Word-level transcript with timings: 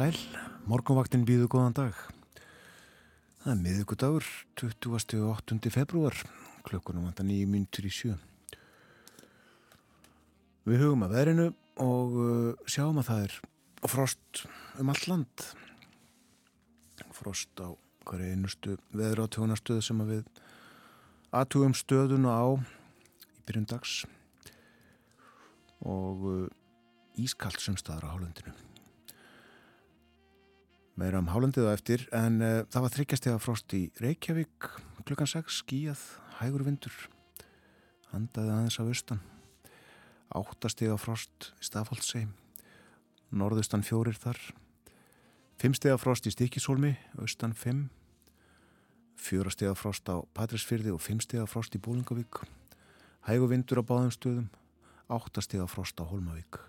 sæl, 0.00 0.16
morgunvaktin 0.70 1.26
býðu 1.28 1.48
góðan 1.50 1.74
dag. 1.76 1.96
Það 3.42 3.50
er 3.52 3.58
miðugudagur, 3.60 4.28
28. 4.56 5.58
februar, 5.74 6.16
klukkunum 6.64 7.08
vantar 7.08 7.26
nýju 7.28 7.48
myndur 7.50 7.88
í 7.88 7.90
sjö. 7.92 8.14
Við 10.64 10.84
hugum 10.86 11.04
að 11.04 11.16
verinu 11.18 11.48
og 11.84 12.16
uh, 12.16 12.70
sjáum 12.70 13.02
að 13.02 13.10
það 13.10 13.26
er 13.26 13.36
frost 13.92 14.42
um 14.80 14.94
allt 14.94 15.10
land. 15.10 15.44
Frost 17.18 17.60
á 17.60 17.68
hverju 18.08 18.32
einustu 18.32 18.78
veður 18.96 19.26
á 19.28 19.32
tjónastöðu 19.36 19.84
sem 19.84 20.02
við 20.08 20.24
aðtugum 21.28 21.76
stöðuna 21.76 22.40
á 22.40 22.48
í 22.56 23.44
byrjun 23.44 23.68
dags 23.74 24.00
og 25.84 26.26
uh, 26.30 26.42
ískalt 27.20 27.60
sem 27.60 27.76
staðar 27.76 28.08
á 28.08 28.12
hálundinu 28.16 28.69
meira 31.00 31.20
um 31.22 31.30
hálundið 31.32 31.64
á 31.64 31.72
eftir 31.72 32.02
en 32.12 32.42
uh, 32.44 32.50
það 32.68 32.84
var 32.84 32.92
þryggjastega 32.96 33.40
frost 33.40 33.72
í 33.72 33.86
Reykjavík 34.02 34.68
klukkan 35.08 35.30
6 35.30 35.62
skíjað, 35.62 36.02
hægur 36.42 36.66
vindur 36.66 36.96
handaði 38.10 38.52
aðeins 38.52 38.76
á 38.76 38.84
austan. 38.84 39.22
Áttastega 40.30 40.98
frost 41.00 41.50
í 41.56 41.64
Stafóldsei 41.64 42.26
norðustan 43.30 43.86
fjórir 43.86 44.18
þar. 44.20 44.38
Fimmstega 45.60 45.96
frost 46.00 46.28
í 46.28 46.34
Stikisólmi 46.34 46.92
austan 47.22 47.56
fimm. 47.56 47.88
Fjórastega 49.20 49.74
frost 49.78 50.08
á 50.12 50.20
Patrísfyrði 50.36 50.92
og 50.92 51.02
fimmstega 51.04 51.48
frost 51.48 51.76
í 51.76 51.82
Bólingavík 51.82 52.44
hægur 53.28 53.52
vindur 53.52 53.80
á 53.80 53.84
báðum 53.84 54.12
stöðum 54.14 54.48
áttastega 55.12 55.68
frost 55.68 56.00
á 56.00 56.04
Holmavík 56.08 56.60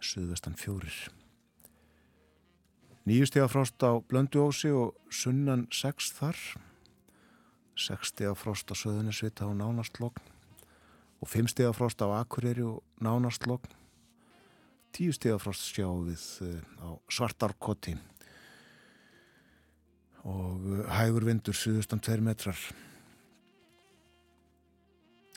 söðvestan 0.00 0.56
fjórir 0.60 1.08
Nýjustega 3.08 3.48
frost 3.48 3.80
á 3.80 3.96
Blönduósi 3.96 4.68
og 4.76 4.92
sunnan 5.08 5.64
6 5.72 6.12
þar. 6.18 6.36
6 7.80 8.10
stega 8.12 8.34
frost 8.36 8.68
á 8.68 8.76
Söðunisvita 8.76 9.46
og 9.48 9.56
Nánastlokn 9.56 10.20
og 11.20 11.28
5 11.28 11.48
stega 11.48 11.72
frost 11.72 12.02
á 12.04 12.12
Akureyri 12.20 12.62
og 12.62 12.82
Nánastlokn. 13.00 13.72
10 14.92 15.16
stega 15.16 15.38
frost 15.40 15.64
sjáum 15.64 16.10
við 16.10 16.24
eh, 16.44 16.60
á 16.84 17.00
Svartarkoti 17.08 17.94
og 20.28 20.66
eh, 20.68 20.84
hægur 20.92 21.24
vindur 21.24 21.56
suðustan 21.56 22.02
2 22.04 22.20
metrar. 22.26 22.58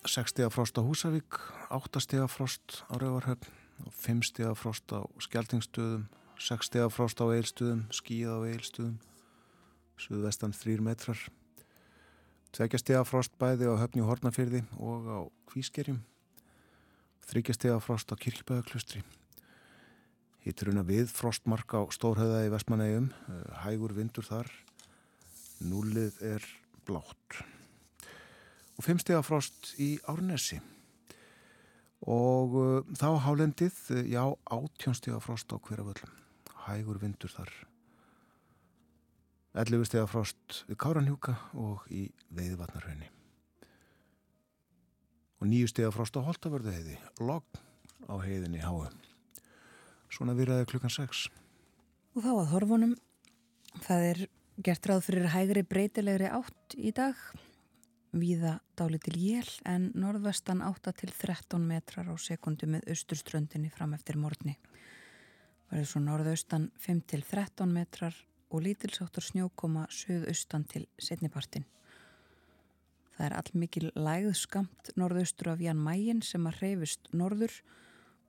6 0.04 0.34
stega 0.36 0.50
frost 0.52 0.76
á 0.76 0.84
Húsavík, 0.84 1.40
8 1.72 2.04
stega 2.04 2.28
frost 2.28 2.84
á 2.92 3.00
Rauvarhöfn 3.00 3.48
og 3.88 3.96
5 4.04 4.28
stega 4.34 4.52
frost 4.52 4.92
á 4.92 5.00
Skeltingstöðum 5.16 6.10
6 6.40 6.66
steg 6.66 6.82
af 6.82 6.94
frost 6.94 7.22
á 7.22 7.26
eilstuðum, 7.30 7.86
skíð 7.94 8.32
á 8.34 8.38
eilstuðum, 8.50 8.98
suðvestan 10.02 10.54
3 10.56 10.82
metrar, 10.84 11.20
2 12.58 12.80
steg 12.82 12.98
af 12.98 13.10
frost 13.10 13.36
bæði 13.42 13.70
á 13.70 13.78
höfni 13.78 14.02
og 14.04 14.10
hornafyrði 14.12 14.64
og 14.82 15.08
á 15.10 15.20
kvískerjum, 15.52 16.02
3 17.30 17.44
steg 17.56 17.76
af 17.76 17.86
frost 17.86 18.10
á 18.10 18.16
kirkibæðaklustri. 18.18 19.04
Hitturuna 20.44 20.84
við 20.84 21.08
frostmark 21.14 21.72
á 21.78 21.88
Stórhauða 21.94 22.44
í 22.44 22.52
Vestmanægum, 22.52 23.14
eh, 23.14 23.64
hægur 23.64 23.94
vindur 23.96 24.26
þar, 24.28 24.50
núlið 25.64 26.20
er 26.20 26.44
blátt. 26.84 27.44
Og 28.76 28.84
5 28.84 29.00
steg 29.00 29.16
af 29.22 29.30
frost 29.30 29.76
í 29.78 30.00
Árnesi. 30.10 30.60
Og 32.04 32.56
uh, 32.60 32.82
þá 33.00 33.16
hálendið, 33.24 33.78
já, 34.12 34.26
átjónstega 34.52 35.22
frost 35.24 35.54
á 35.54 35.56
hverjaföllum 35.56 36.23
hægur 36.68 37.02
vindur 37.02 37.32
þar. 37.32 37.52
11 39.54 39.86
steg 39.86 40.02
af 40.02 40.10
frost 40.10 40.64
við 40.66 40.80
Káranhjúka 40.82 41.36
og 41.62 41.84
í 41.94 42.08
Veiðvatnarhaunni 42.34 43.12
og 45.44 45.50
9 45.52 45.70
steg 45.70 45.86
af 45.86 45.94
frost 45.94 46.18
á 46.18 46.26
Holtavörðu 46.26 46.74
heiði 46.74 46.98
logg 47.22 47.60
á 48.10 48.16
heiðinni 48.24 48.64
háu 48.64 48.88
svona 50.10 50.34
virðaði 50.38 50.70
klukkan 50.72 50.94
6 50.94 51.28
og 52.14 52.22
þá 52.22 52.32
að 52.34 52.52
horfunum. 52.54 52.98
Það 53.84 54.04
er 54.10 54.20
gert 54.66 54.90
ráð 54.90 55.08
fyrir 55.08 55.32
hægri 55.34 55.64
breytilegri 55.66 56.30
átt 56.30 56.76
í 56.78 56.94
dag. 56.94 57.18
Víða 58.14 58.60
dálitil 58.78 59.16
jél 59.18 59.50
en 59.66 59.88
norðvestan 59.98 60.62
8 60.62 60.94
til 61.00 61.10
13 61.10 61.64
metrar 61.66 62.10
á 62.10 62.16
sekundu 62.22 62.70
með 62.70 62.86
austurströndinni 62.94 63.72
fram 63.74 63.96
eftir 63.98 64.20
morgni 64.22 64.60
verður 65.74 65.90
svo 65.90 66.04
norðaustan 66.06 66.68
5-13 66.86 67.72
metrar 67.74 68.18
og 68.54 68.62
lítilsáttur 68.62 69.26
snjókoma 69.26 69.88
söðaustan 69.90 70.68
til 70.70 70.84
setnipartin. 71.02 71.66
Það 73.14 73.26
er 73.26 73.36
allmikil 73.40 73.90
lægð 73.98 74.36
skamt 74.38 74.92
norðaustur 74.98 75.50
af 75.54 75.64
Jan 75.66 75.82
Mægin 75.82 76.22
sem 76.26 76.46
að 76.50 76.60
reyfist 76.62 77.10
norður 77.14 77.56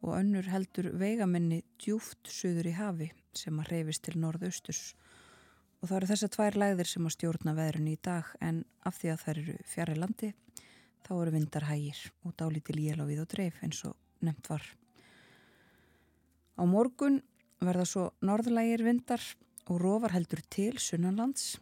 og 0.05 0.15
önnur 0.17 0.49
heldur 0.49 0.89
veigamenni 1.01 1.63
djúft 1.81 2.33
söður 2.33 2.71
í 2.71 2.75
hafi 2.79 3.11
sem 3.37 3.61
að 3.61 3.71
reyfist 3.75 4.05
til 4.09 4.17
norðausturs. 4.23 4.95
Og 5.83 5.91
það 5.91 5.99
eru 5.99 6.11
þessar 6.13 6.33
tvær 6.37 6.59
lægðir 6.63 6.93
sem 6.95 7.11
að 7.11 7.15
stjórna 7.19 7.57
veðrun 7.59 7.93
í 7.93 7.99
dag 8.01 8.33
en 8.41 8.63
af 8.89 8.97
því 9.01 9.13
að 9.13 9.21
það 9.25 9.35
eru 9.35 9.59
fjari 9.75 9.99
landi 10.01 10.33
þá 11.05 11.13
eru 11.19 11.37
vindar 11.37 11.69
hægir 11.69 12.01
og 12.25 12.37
dálítil 12.41 12.81
jél 12.81 13.05
á 13.05 13.05
við 13.05 13.23
og 13.27 13.31
dreif 13.37 13.61
eins 13.61 13.85
og 13.85 14.25
nefnt 14.25 14.49
var. 14.49 14.65
Á 16.57 16.63
morgun 16.65 17.21
verða 17.63 17.85
svo 17.89 18.07
norðlægir 18.25 18.85
vindar 18.87 19.23
og 19.69 19.81
rofar 19.81 20.15
heldur 20.17 20.43
til 20.51 20.79
sunnanlands. 20.83 21.59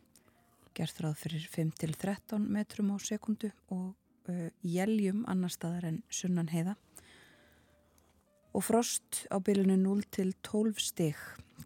Gert 0.72 1.02
ráð 1.04 1.18
fyrir 1.20 1.48
5-13 1.52 2.48
metrum 2.48 2.94
á 2.94 2.96
sekundu 3.02 3.52
og 3.68 3.92
uh, 4.28 4.48
jæljum 4.64 5.26
annar 5.28 5.52
staðar 5.52 5.90
en 5.90 6.02
sunnan 6.08 6.48
heiða 6.52 6.78
og 8.52 8.64
frost 8.64 9.24
á 9.32 9.40
bylunu 9.40 9.78
0-12 9.80 10.80
stig 10.80 11.16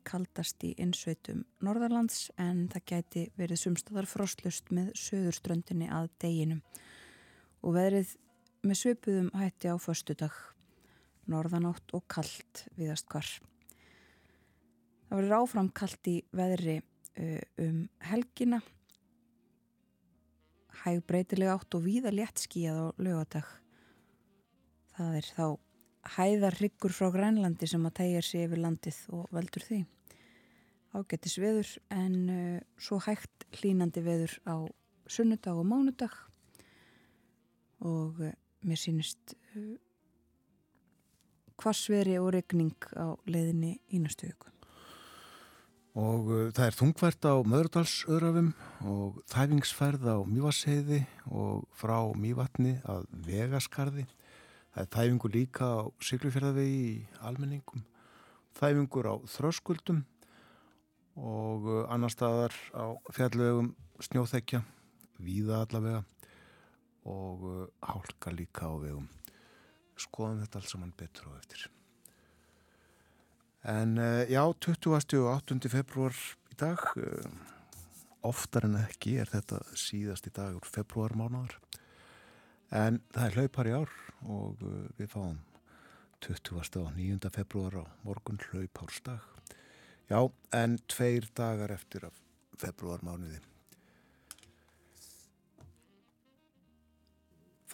kaldast 0.07 0.63
í 0.63 0.73
innsveitum 0.79 1.43
norðarlands 1.65 2.29
en 2.39 2.67
það 2.71 2.85
gæti 2.91 3.25
verið 3.39 3.63
sumstaðar 3.63 4.07
frostlust 4.07 4.71
með 4.75 4.93
söðurströndinni 5.01 5.89
að 5.91 6.11
deginum. 6.23 6.63
Og 7.67 7.75
verið 7.75 8.13
með 8.67 8.81
söpuðum 8.83 9.33
hætti 9.35 9.73
á 9.73 9.77
förstu 9.83 10.15
dag 10.19 10.37
norðanátt 11.27 11.91
og 11.97 12.07
kallt 12.13 12.67
viðast 12.79 13.09
hvar 13.11 13.27
Það 15.07 15.21
verður 15.21 15.37
áfram 15.41 15.69
kallt 15.71 16.11
í 16.11 16.17
veðri 16.37 16.81
uh, 16.81 17.45
um 17.63 17.85
helgina. 18.11 18.63
Hæg 20.83 21.05
breytilega 21.07 21.55
átt 21.57 21.79
og 21.79 21.87
víða 21.87 22.13
létt 22.15 22.43
skíjað 22.43 22.83
á 22.83 22.87
lögadag 22.99 23.55
það 24.97 25.19
er 25.19 25.29
þá 25.37 25.47
hæðar 26.17 26.57
ryggur 26.61 26.95
frá 26.95 27.11
Grænlandi 27.15 27.69
sem 27.69 27.85
að 27.89 27.97
tegja 28.01 28.23
sér 28.25 28.47
yfir 28.47 28.63
landið 28.63 29.01
og 29.17 29.31
veldur 29.35 29.67
því. 29.67 29.81
Ágættis 30.97 31.37
veður 31.43 31.73
en 31.93 32.17
uh, 32.33 32.61
svo 32.81 33.01
hægt 33.05 33.47
hlínandi 33.59 34.05
veður 34.07 34.37
á 34.49 34.57
sunnudag 35.11 35.61
og 35.61 35.69
mánudag. 35.69 36.15
Og 37.85 38.23
uh, 38.23 38.33
mér 38.65 38.81
sínist 38.81 39.37
uh, 39.53 39.77
hvassveri 41.61 42.17
og 42.23 42.33
regning 42.39 42.77
á 42.97 43.13
leiðinni 43.29 43.77
í 43.93 44.01
næstu 44.01 44.31
viku 44.31 44.56
og 45.97 46.29
uh, 46.29 46.41
það 46.53 46.67
er 46.67 46.77
þungvært 46.77 47.25
á 47.25 47.35
Möðurdalsöðrafum 47.49 48.53
og 48.93 49.21
þæfingsferð 49.33 50.09
á 50.13 50.17
Mývasheiði 50.29 51.01
og 51.33 51.65
frá 51.73 51.97
Mývatni 52.13 52.77
að 52.85 53.07
Vegaskarði. 53.27 54.05
Það 54.75 54.83
er 54.83 54.91
þæfingur 54.93 55.33
líka 55.33 55.69
á 55.73 55.81
Siglufjörðavegi 56.05 56.81
í 56.85 56.97
almenningum 57.25 57.87
þæfingur 58.57 59.09
á 59.09 59.15
Þröskuldum 59.29 60.03
og 61.17 61.65
uh, 61.69 61.83
annar 61.93 62.13
staðar 62.13 62.53
á 62.77 62.93
fjallvegum 63.17 63.73
Snjóþekja 64.05 64.61
Víða 65.17 65.63
allavega 65.65 66.03
og 67.09 67.49
uh, 67.49 67.65
hálka 67.81 68.35
líka 68.35 68.69
á 68.69 68.75
vegum. 68.77 69.09
Skoðum 69.97 70.43
þetta 70.45 70.61
alls 70.61 70.77
saman 70.77 70.93
betur 70.97 71.33
á 71.33 71.41
eftir 71.41 71.71
En 73.67 73.99
uh, 73.99 74.23
já, 74.31 74.55
20. 74.61 74.95
og 74.95 75.33
8. 75.51 75.57
februar 75.73 76.15
í 76.53 76.57
dag, 76.61 76.83
uh, 77.03 77.25
oftar 78.23 78.69
en 78.69 78.77
ekki 78.79 79.17
er 79.19 79.27
þetta 79.33 79.59
síðast 79.75 80.29
í 80.31 80.33
dag 80.37 80.55
úr 80.55 80.69
februarmánaðar. 80.71 81.57
En 82.71 83.01
það 83.11 83.27
er 83.27 83.41
hlaupar 83.41 83.71
í 83.71 83.75
ár 83.75 83.97
og 84.23 84.63
uh, 84.63 84.77
við 85.01 85.11
fáum 85.17 85.41
20. 86.23 86.79
og 86.85 86.95
9. 86.95 87.33
februar 87.35 87.81
á 87.83 87.85
morgun 88.07 88.39
hlaupársdag. 88.53 89.27
Já, 90.07 90.21
en 90.55 90.79
tveir 90.87 91.27
dagar 91.35 91.75
eftir 91.75 92.07
af 92.07 92.23
februarmánuði. 92.63 93.43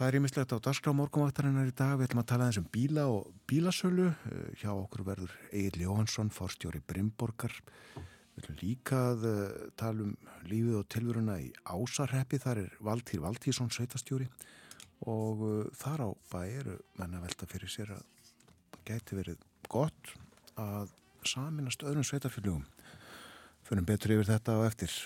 Það 0.03 0.09
er 0.11 0.17
ímislegt 0.19 0.51
á 0.51 0.59
dagskrá 0.59 0.91
morgunvaktarinnar 0.99 1.69
í 1.71 1.73
dag. 1.79 1.93
Við 1.95 2.09
ætlum 2.09 2.21
að 2.25 2.31
tala 2.33 2.47
eins 2.49 2.57
um 2.59 2.65
bíla 2.75 3.05
og 3.07 3.29
bílasölu. 3.47 4.09
Eh, 4.11 4.49
hjá 4.59 4.73
okkur 4.73 5.05
verður 5.07 5.35
Egil 5.55 5.85
Jóhansson, 5.85 6.33
fórstjóri 6.35 6.81
Brimborgar. 6.83 7.55
Við 7.95 8.41
ætlum 8.41 8.57
líka 8.59 8.99
að 9.13 9.27
eh, 9.31 9.53
tala 9.79 10.09
um 10.09 10.17
lífið 10.51 10.81
og 10.81 10.89
tilvöruna 10.91 11.37
í 11.39 11.53
Ásarreppi. 11.63 12.41
Þar 12.43 12.63
er 12.65 12.75
Valtýr 12.83 13.23
Valtýrsson, 13.23 13.71
sveitastjóri. 13.71 14.27
Og 15.07 15.47
eh, 15.47 15.71
þar 15.85 16.03
á 16.03 16.09
bæ 16.35 16.41
eru 16.49 16.75
menna 16.99 17.23
velta 17.23 17.47
fyrir 17.47 17.71
sér 17.71 17.95
að 17.95 18.03
það 18.03 18.83
gæti 18.91 19.21
verið 19.21 19.47
gott 19.71 20.17
að 20.59 20.91
saminast 21.23 21.87
öðrum 21.87 22.11
sveitafélugum. 22.11 22.67
Fyrir 23.71 23.87
betur 23.87 24.19
yfir 24.19 24.33
þetta 24.35 24.59
á 24.59 24.67
eftir. 24.67 24.99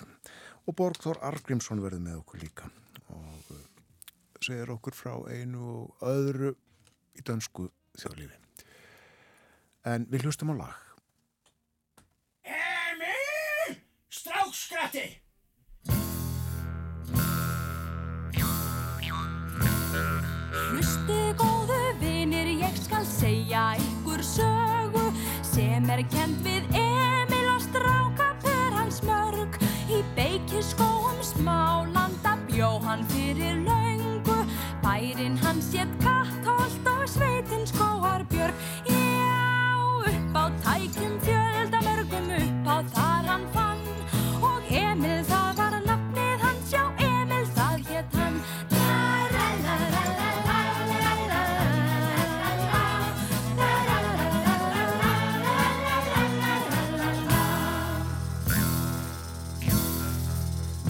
Og 0.65 0.73
Borgþór 0.73 1.21
Argrímsson 1.21 1.85
verður 1.85 2.01
með 2.09 2.21
okkur 2.23 2.47
líka. 2.47 2.73
Segir 4.43 4.69
okkur 4.69 4.93
frá 4.93 5.13
einu 5.33 5.63
og 5.73 6.03
öðru 6.05 6.51
í 7.17 7.23
dönsku 7.25 7.69
þjóðlífi. 7.97 8.37
En 9.87 10.05
við 10.11 10.27
hlustum 10.27 10.51
á 10.53 10.55
lag. 10.61 10.75
Emil! 12.45 13.77
Strákskratti! 14.13 15.07
Hlusti 20.67 21.19
góðu 21.39 21.79
vinir, 22.01 22.51
ég 22.61 22.77
skal 22.83 23.05
segja 23.07 23.63
ykkur 23.81 24.21
sögu 24.25 25.07
sem 25.47 25.89
er 25.93 26.03
kent 26.11 26.43
við 26.45 26.67
Emil 26.77 27.47
og 27.55 27.63
stráka 27.65 28.33
per 28.43 28.77
hans 28.77 29.01
mörg 29.07 29.57
í 29.87 30.03
beikiskóum 30.19 31.23
smálanda 31.25 32.37
bjó 32.51 32.75
hann 32.85 33.05
fyrir 33.15 33.63
löngu 33.63 33.86
bærin 35.17 35.37
hans 35.37 35.73
hétt 35.73 35.89
Kattholt 36.01 36.87
og 36.87 37.09
sveitin 37.09 37.65
skóarbjörg 37.65 38.53
já, 38.85 39.73
upp 40.09 40.35
á 40.35 40.45
tækjum 40.63 41.19
fjölda 41.25 41.79
mörgum 41.87 42.29
upp 42.37 42.67
á 42.67 42.77
þar 42.93 43.23
hann 43.25 43.45
fann. 43.53 43.81
Og 44.41 44.61
Emil 44.69 45.23
það 45.25 45.57
var 45.57 45.73
nafnið 45.89 46.39
hans 46.45 46.73
já, 46.73 46.83
Emil 46.99 47.45
það 47.55 47.77
hétt 47.89 48.15
hann. 48.15 48.41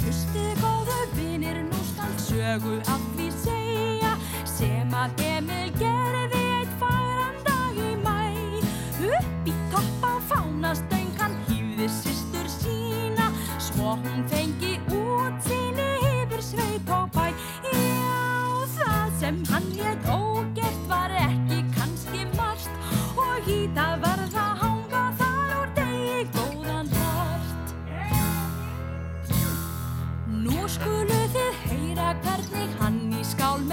Hlusti 0.01 0.47
góðu 0.62 1.00
vinir, 1.15 1.63
nú 1.63 1.80
skal 1.94 2.18
sögu 2.27 2.80
af 2.88 3.06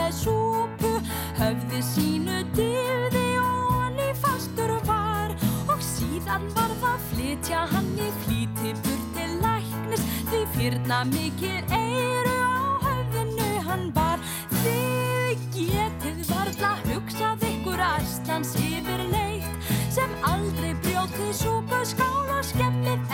með 0.04 0.16
súpu 0.20 0.90
höfði 1.38 1.78
sínu 1.80 2.40
dýfði 2.52 3.22
og 3.40 3.70
hann 3.72 4.00
í 4.04 4.10
fastur 4.20 4.74
var 4.84 5.32
og 5.72 5.80
síðan 5.80 6.44
var 6.56 6.74
það 6.82 7.06
flytja 7.12 7.62
hann 7.72 7.88
í 7.96 8.10
flýti 8.24 8.74
burt 8.84 9.06
til 9.16 9.30
læknis 9.40 10.04
því 10.28 10.42
fyrna 10.58 11.00
mikil 11.08 11.56
eiru 11.78 12.36
á 12.36 12.60
höfðinu 12.84 13.50
hann 13.70 13.88
bar. 13.96 14.20
Þið 14.60 15.48
getið 15.56 16.20
varla 16.28 16.74
hugsað 16.84 17.48
ykkur 17.48 17.84
æslans 17.88 18.52
yfir 18.60 19.06
leitt 19.14 19.72
sem 19.94 20.18
aldrei 20.34 20.74
brjótið 20.84 21.32
súpu 21.40 21.80
skál 21.94 22.28
og 22.28 22.44
skemmið 22.52 23.08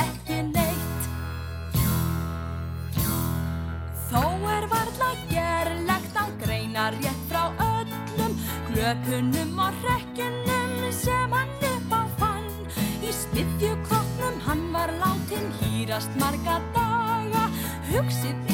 varla 4.71 5.11
gerlegt 5.31 6.21
að 6.23 6.35
greina 6.45 6.91
rétt 6.97 7.25
frá 7.31 7.43
öllum 7.67 8.37
glöpunum 8.71 9.59
og 9.67 9.81
hrekkjunum 9.85 10.77
sem 10.95 11.35
hann 11.39 11.57
upp 11.73 11.97
á 11.97 12.03
fann. 12.21 12.49
Í 13.03 13.13
smiðjukroppnum 13.23 14.39
hann 14.47 14.65
var 14.75 14.95
látin 15.03 15.51
hýrast 15.61 16.15
marga 16.23 16.61
daga, 16.77 17.49
hugsið 17.91 18.50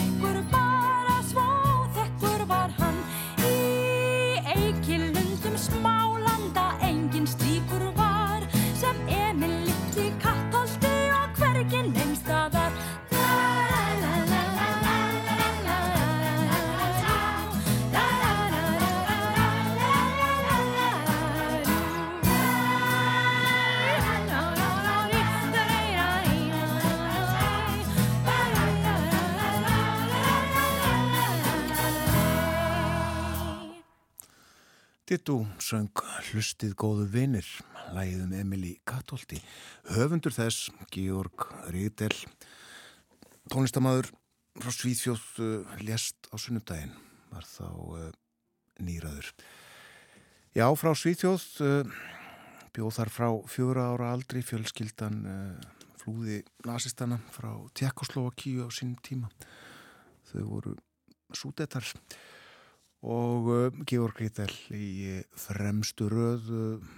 Dittu 35.06 35.44
söng 35.62 36.00
Hlustið 36.32 36.72
góðu 36.74 37.04
vinir, 37.06 37.46
lægið 37.94 38.24
um 38.24 38.32
Emilí 38.34 38.72
Kattolti. 38.90 39.36
Höfundur 39.86 40.34
þess, 40.34 40.72
Georg 40.90 41.44
Ríðel, 41.70 42.16
tónlistamæður 43.46 44.10
frá 44.58 44.74
Svíþjóð, 44.74 45.22
uh, 45.44 45.76
lést 45.86 46.26
á 46.26 46.34
sunnudaginn, 46.42 46.90
var 47.30 47.46
þá 47.46 47.70
uh, 47.70 48.10
nýraður. 48.82 49.30
Já, 50.58 50.66
frá 50.74 50.90
Svíþjóð, 50.98 51.46
uh, 51.62 51.94
bjóð 52.74 52.98
þar 52.98 53.14
frá 53.20 53.30
fjóra 53.46 53.88
ára 53.92 54.10
aldri, 54.16 54.42
fjölskyldan 54.42 55.22
flúði 56.02 56.42
nazistana 56.66 57.22
frá 57.30 57.52
Tjekkoslovakíu 57.78 58.66
á 58.66 58.74
sínum 58.74 58.98
tíma. 59.06 59.30
Þau 60.32 60.48
voru 60.50 60.74
súdetar 61.30 61.86
og 63.06 63.50
uh, 63.50 63.82
Georg 63.86 64.18
Ríðel 64.18 64.52
í 64.74 64.86
uh, 65.14 65.20
fremstu 65.38 66.08
röð 66.10 66.48
uh, 66.50 66.94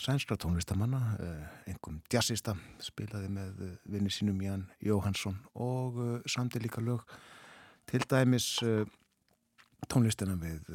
sænskra 0.00 0.38
tónlistamanna, 0.40 1.00
uh, 1.20 1.42
einhverjum 1.68 2.00
jazzista, 2.12 2.54
spilaði 2.80 3.28
með 3.34 3.60
vinni 3.92 4.12
sínum 4.12 4.40
Jan 4.40 4.64
Jóhansson 4.80 5.36
og 5.60 6.00
samti 6.24 6.62
líka 6.62 6.80
lög 6.80 7.04
til 7.90 8.00
dæmis 8.08 8.54
tónlistina 9.90 10.36
við 10.40 10.70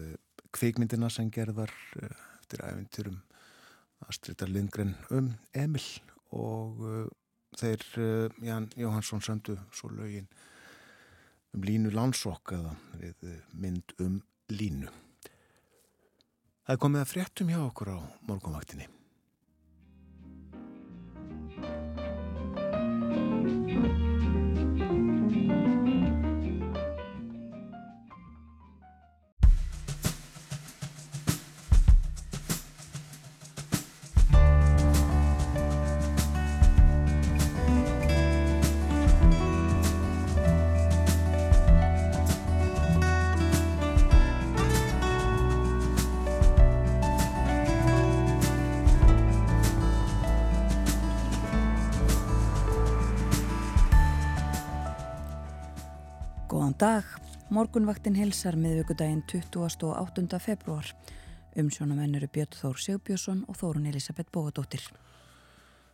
kvikmyndina 0.54 1.10
sem 1.10 1.32
gerðar 1.34 1.72
eftir 2.42 2.62
æfinturum 2.68 3.18
Astridar 4.06 4.51
Lindgren 4.51 4.94
um 5.15 5.32
Emil 5.56 5.86
og 6.36 6.84
þeir 7.58 7.88
Jan 8.44 8.70
Jóhansson 8.77 9.24
sömdu 9.24 9.58
svo 9.74 9.89
lögin 9.96 10.27
um 11.56 11.63
línu 11.65 11.94
landsokk 11.96 12.58
eða 12.60 12.75
við 13.00 13.42
mynd 13.56 13.96
um 14.04 14.20
línu. 14.54 14.92
Það 16.66 16.82
komið 16.82 17.04
að 17.04 17.12
fréttum 17.12 17.50
hjá 17.54 17.60
okkur 17.62 17.94
á 17.94 18.00
morgunvaktinni. 18.25 18.88
Góðan 56.75 57.03
dag. 57.03 57.05
Morgunvaktin 57.55 58.17
hilsar 58.20 58.58
miðvíkudaginn 58.60 59.22
28. 59.32 60.39
februar. 60.44 60.89
Umsjónamenn 61.55 62.17
eru 62.17 62.27
Björn 62.27 62.51
Þór 62.51 62.82
Sigbjörnsson 62.84 63.46
og 63.48 63.55
Þórun 63.55 63.88
Elisabeth 63.88 64.27
Bóadóttir. 64.27 64.84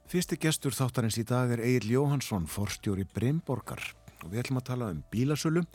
Fyrsti 0.09 0.39
gestur 0.41 0.73
þáttarins 0.73 1.19
í 1.21 1.25
dag 1.27 1.53
er 1.53 1.61
Egil 1.61 1.91
Jóhansson, 1.99 2.49
forstjóri 2.49 3.05
Brimborgar 3.13 3.83
og 4.23 4.31
við 4.31 4.41
ætlum 4.41 4.61
að 4.63 4.67
tala 4.71 4.89
um 4.95 5.05
bílasölu, 5.13 5.65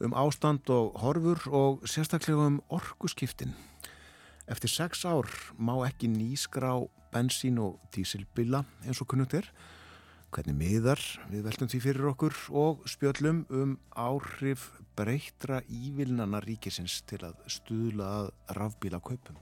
um 0.00 0.16
ástand 0.16 0.72
og 0.72 0.96
horfur 1.04 1.44
og 1.52 1.84
sérstaklega 1.84 2.48
um 2.48 2.62
orkuskiptin. 2.72 3.52
Eftir 4.48 4.72
sex 4.72 5.04
ár 5.04 5.28
má 5.60 5.76
ekki 5.84 6.08
nýskrá 6.08 6.78
bensín 7.12 7.60
og 7.60 7.76
dísilbila 7.92 8.64
eins 8.86 9.04
og 9.04 9.12
kunnugt 9.12 9.36
er 9.36 9.52
hvernig 10.34 10.56
miðar 10.58 11.00
við 11.30 11.44
veltum 11.46 11.68
því 11.70 11.78
fyrir 11.84 12.08
okkur 12.10 12.38
og 12.58 12.82
spjöllum 12.90 13.44
um 13.54 13.74
áhrif 13.94 14.66
breytra 14.98 15.60
ívilnana 15.70 16.40
ríkisins 16.42 17.00
til 17.06 17.20
að 17.28 17.38
stuðla 17.50 18.08
að 18.18 18.30
rafbíla 18.58 19.00
kaupum. 19.04 19.38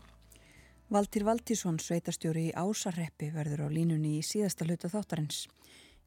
Valtýr 0.92 1.24
Valtísson, 1.24 1.78
sveitastjóri 1.80 2.50
í 2.50 2.52
Ásarreppi, 2.52 3.30
verður 3.32 3.64
á 3.64 3.68
línunni 3.72 4.18
í 4.18 4.26
síðasta 4.26 4.66
hluta 4.68 4.90
þáttarins. 4.92 5.46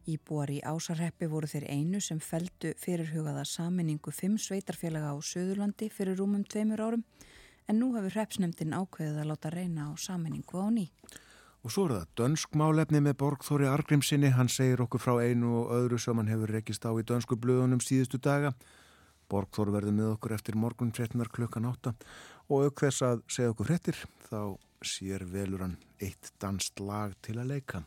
Íbúar 0.06 0.52
í 0.54 0.60
Ásarreppi 0.62 1.26
voru 1.32 1.50
þeir 1.50 1.66
einu 1.74 2.02
sem 2.04 2.20
feldu 2.22 2.76
fyrirhugaða 2.78 3.48
saminningu 3.50 4.14
fimm 4.14 4.38
sveitarfélaga 4.38 5.16
á 5.16 5.18
Suðurlandi 5.18 5.90
fyrir 5.90 6.20
rúmum 6.22 6.46
tveimur 6.46 6.84
árum 6.86 7.06
en 7.66 7.82
nú 7.82 7.96
hefur 7.96 8.14
repsnemdin 8.20 8.78
ákveðið 8.78 9.24
að 9.24 9.32
láta 9.32 9.50
reyna 9.50 9.90
á 9.90 9.92
saminningu 9.98 10.62
á 10.62 10.70
ný. 10.70 10.92
Og 11.66 11.72
svo 11.74 11.88
er 11.88 11.96
það 11.96 12.10
dönsk 12.20 12.56
málefni 12.62 13.00
með 13.02 13.16
Borgþóri 13.24 13.66
Argrimsinni, 13.66 14.30
hann 14.38 14.52
segir 14.54 14.84
okkur 14.84 15.02
frá 15.02 15.16
einu 15.18 15.64
og 15.64 15.72
öðru 15.74 15.98
sem 15.98 16.20
hann 16.22 16.28
hefur 16.30 16.52
rekist 16.54 16.84
á 16.86 16.94
í 16.94 17.02
dönsku 17.02 17.40
blöðunum 17.42 17.80
síðustu 17.82 18.20
daga. 18.22 18.52
Borgþóri 19.34 19.74
verður 19.74 19.96
með 19.98 20.12
okkur 20.12 20.36
eftir 20.36 20.58
morgun 20.62 20.92
fréttinar 20.94 21.32
klukkan 21.34 21.66
átta 21.66 21.96
og 22.54 22.68
aukveðs 22.68 23.00
að 23.08 23.24
segja 23.34 23.56
okkur 23.56 23.72
fréttir, 23.72 23.98
þá 24.30 24.54
sér 24.86 25.26
velur 25.26 25.64
hann 25.66 25.74
eitt 25.98 26.30
danst 26.38 26.78
lag 26.86 27.16
til 27.26 27.40
að 27.42 27.56
leika. 27.56 27.82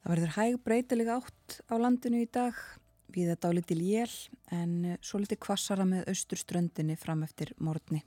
Það 0.00 0.12
verður 0.14 0.32
hæg 0.38 0.56
breytilega 0.64 1.16
átt 1.20 1.58
á 1.68 1.74
landinu 1.76 2.22
í 2.24 2.30
dag, 2.32 2.56
við 3.12 3.28
þetta 3.34 3.50
á 3.52 3.56
litil 3.58 3.82
jél 3.84 4.14
en 4.56 4.96
svo 5.04 5.20
liti 5.20 5.36
kvassara 5.36 5.84
með 5.84 6.08
austurströndinni 6.14 6.96
fram 6.96 7.26
eftir 7.28 7.52
morgunni. 7.60 8.00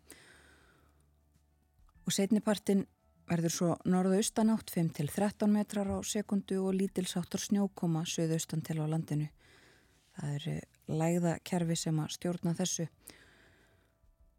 Og 2.10 2.18
setnipartin 2.18 2.88
verður 3.32 3.54
svo 3.54 3.70
norðaustanátt 3.88 4.72
5-13 4.74 5.48
metrar 5.52 5.88
á 5.88 5.98
sekundu 6.04 6.60
og 6.66 6.76
lítilsáttur 6.76 7.40
snjókoma 7.40 8.04
söðaustan 8.10 8.64
til 8.66 8.82
á 8.84 8.86
landinu. 8.92 9.30
Það 10.18 10.34
er 10.36 10.48
eh, 10.52 10.62
lægðakerfi 10.92 11.78
sem 11.80 12.00
að 12.04 12.16
stjórna 12.18 12.56
þessu. 12.58 12.88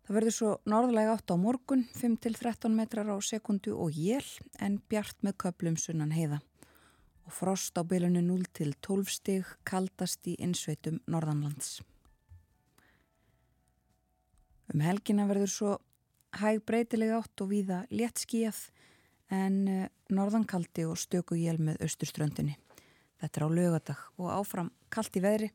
Það 0.02 0.16
verður 0.18 0.36
svo 0.36 0.50
norðlega 0.68 1.14
átt 1.16 1.32
á 1.32 1.36
morgun 1.40 1.86
5-13 1.96 2.74
metrar 2.76 3.08
á 3.08 3.16
sekundu 3.24 3.76
og 3.78 3.96
jél 3.96 4.26
en 4.60 4.80
bjart 4.90 5.16
með 5.24 5.38
köplum 5.46 5.78
sunnan 5.80 6.12
heiða. 6.12 6.42
Og 7.24 7.32
frost 7.32 7.78
á 7.78 7.86
bylunu 7.86 8.20
0-12 8.26 9.08
stig 9.08 9.48
kaldast 9.64 10.26
í 10.28 10.34
insveitum 10.42 10.98
norðanlands. 11.06 11.80
Um 14.72 14.84
helgina 14.84 15.28
verður 15.30 15.52
svo 15.54 15.72
hæg 16.42 16.62
breytilega 16.66 17.22
átt 17.22 17.44
og 17.44 17.52
víða 17.52 17.82
létt 17.92 18.20
skíjað 18.24 18.71
en 19.32 19.56
eh, 19.68 19.88
norðankaldi 20.12 20.84
og 20.88 21.00
stöku 21.00 21.38
jél 21.40 21.58
með 21.62 21.80
austurströndinni. 21.86 22.58
Þetta 23.22 23.38
er 23.38 23.46
á 23.46 23.50
lögadag 23.56 24.06
og 24.18 24.30
áfram 24.34 24.72
kallt 24.92 25.16
í 25.16 25.22
veðri 25.24 25.50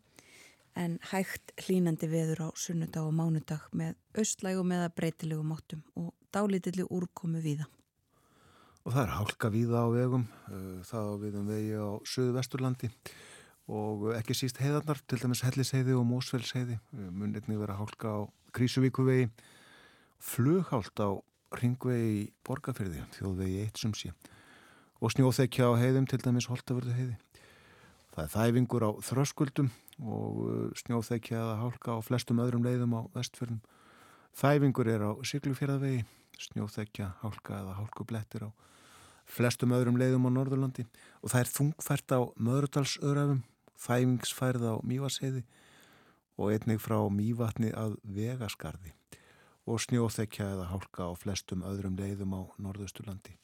en 0.77 0.97
hægt 1.11 1.53
hlínandi 1.65 2.09
veður 2.09 2.47
á 2.47 2.49
sunnudag 2.57 3.09
og 3.09 3.15
mánudag 3.17 3.65
með 3.75 3.97
austlægu 4.17 4.63
meða 4.65 4.91
breytilegu 4.93 5.43
máttum 5.45 5.81
og 5.97 6.13
dálítilli 6.33 6.85
úrkomu 6.85 7.41
víða. 7.43 7.67
Og 8.85 8.93
það 8.95 9.01
er 9.03 9.15
hálka 9.17 9.49
víða 9.51 9.83
á 9.83 9.87
vegum, 9.91 10.27
eh, 10.47 10.79
það 10.87 11.09
á 11.11 11.13
viðum 11.23 11.49
vegi 11.51 11.73
á 11.75 11.89
söðu 12.07 12.37
vesturlandi 12.37 12.91
og 13.67 14.13
ekki 14.15 14.35
síst 14.37 14.61
heiðarnar, 14.63 15.01
til 15.03 15.19
dæmis 15.19 15.43
Helliseiði 15.43 15.97
og 15.97 16.05
Mósfellsheiði, 16.07 16.79
eh, 16.79 17.09
munirni 17.11 17.59
vera 17.59 17.75
hálka 17.75 18.07
á 18.07 18.19
Krísuvíkuvegi, 18.55 19.29
flughált 20.17 20.95
á 21.03 21.19
ringvegi 21.55 22.27
borgarferði, 22.45 23.03
þjóðvegi 23.15 23.61
eitt 23.63 23.79
sem 23.79 23.93
sé 23.95 24.11
og 24.97 25.13
snjóþekja 25.13 25.69
á 25.69 25.73
heiðum 25.77 26.07
til 26.09 26.19
dæmis 26.23 26.47
Holtavörðu 26.49 26.95
heiði. 26.97 27.15
Það 28.15 28.23
er 28.23 28.31
þæfingur 28.33 28.85
á 28.89 28.91
þröskuldum 29.05 29.67
og 30.01 30.39
uh, 30.41 30.61
snjóþekja 30.81 31.37
eða 31.37 31.57
hálka 31.61 31.97
á 31.97 31.99
flestum 32.01 32.41
öðrum 32.41 32.65
leiðum 32.65 32.95
á 32.97 33.01
vestfjörnum. 33.13 33.61
Þæfingur 34.37 34.89
er 34.89 35.05
á 35.05 35.11
Siglufjörðavegi, 35.21 36.01
snjóþekja, 36.47 37.11
hálka 37.21 37.59
eða 37.61 37.77
hálkublettir 37.77 38.47
á 38.47 38.51
flestum 39.27 39.75
öðrum 39.75 39.99
leiðum 39.99 40.27
á 40.29 40.31
Norðurlandi 40.33 40.87
og 41.21 41.31
það 41.33 41.41
er 41.41 41.53
þungfært 41.53 42.13
á 42.15 42.19
Möðurdalsöðrafum, 42.47 43.41
þæfingsfærð 43.77 44.67
á 44.71 44.75
Mývasheiði 44.87 45.43
og 46.37 46.53
einnig 46.53 46.79
frá 46.81 46.97
Mývatni 47.11 47.73
að 47.75 47.97
Vegaskarði 48.17 48.93
og 49.67 49.81
snjóþekja 49.83 50.47
eða 50.55 50.69
hálka 50.71 51.09
á 51.09 51.13
flestum 51.19 51.65
öðrum 51.67 51.97
leiðum 51.99 52.35
á 52.39 52.41
norðausturlandi. 52.63 53.35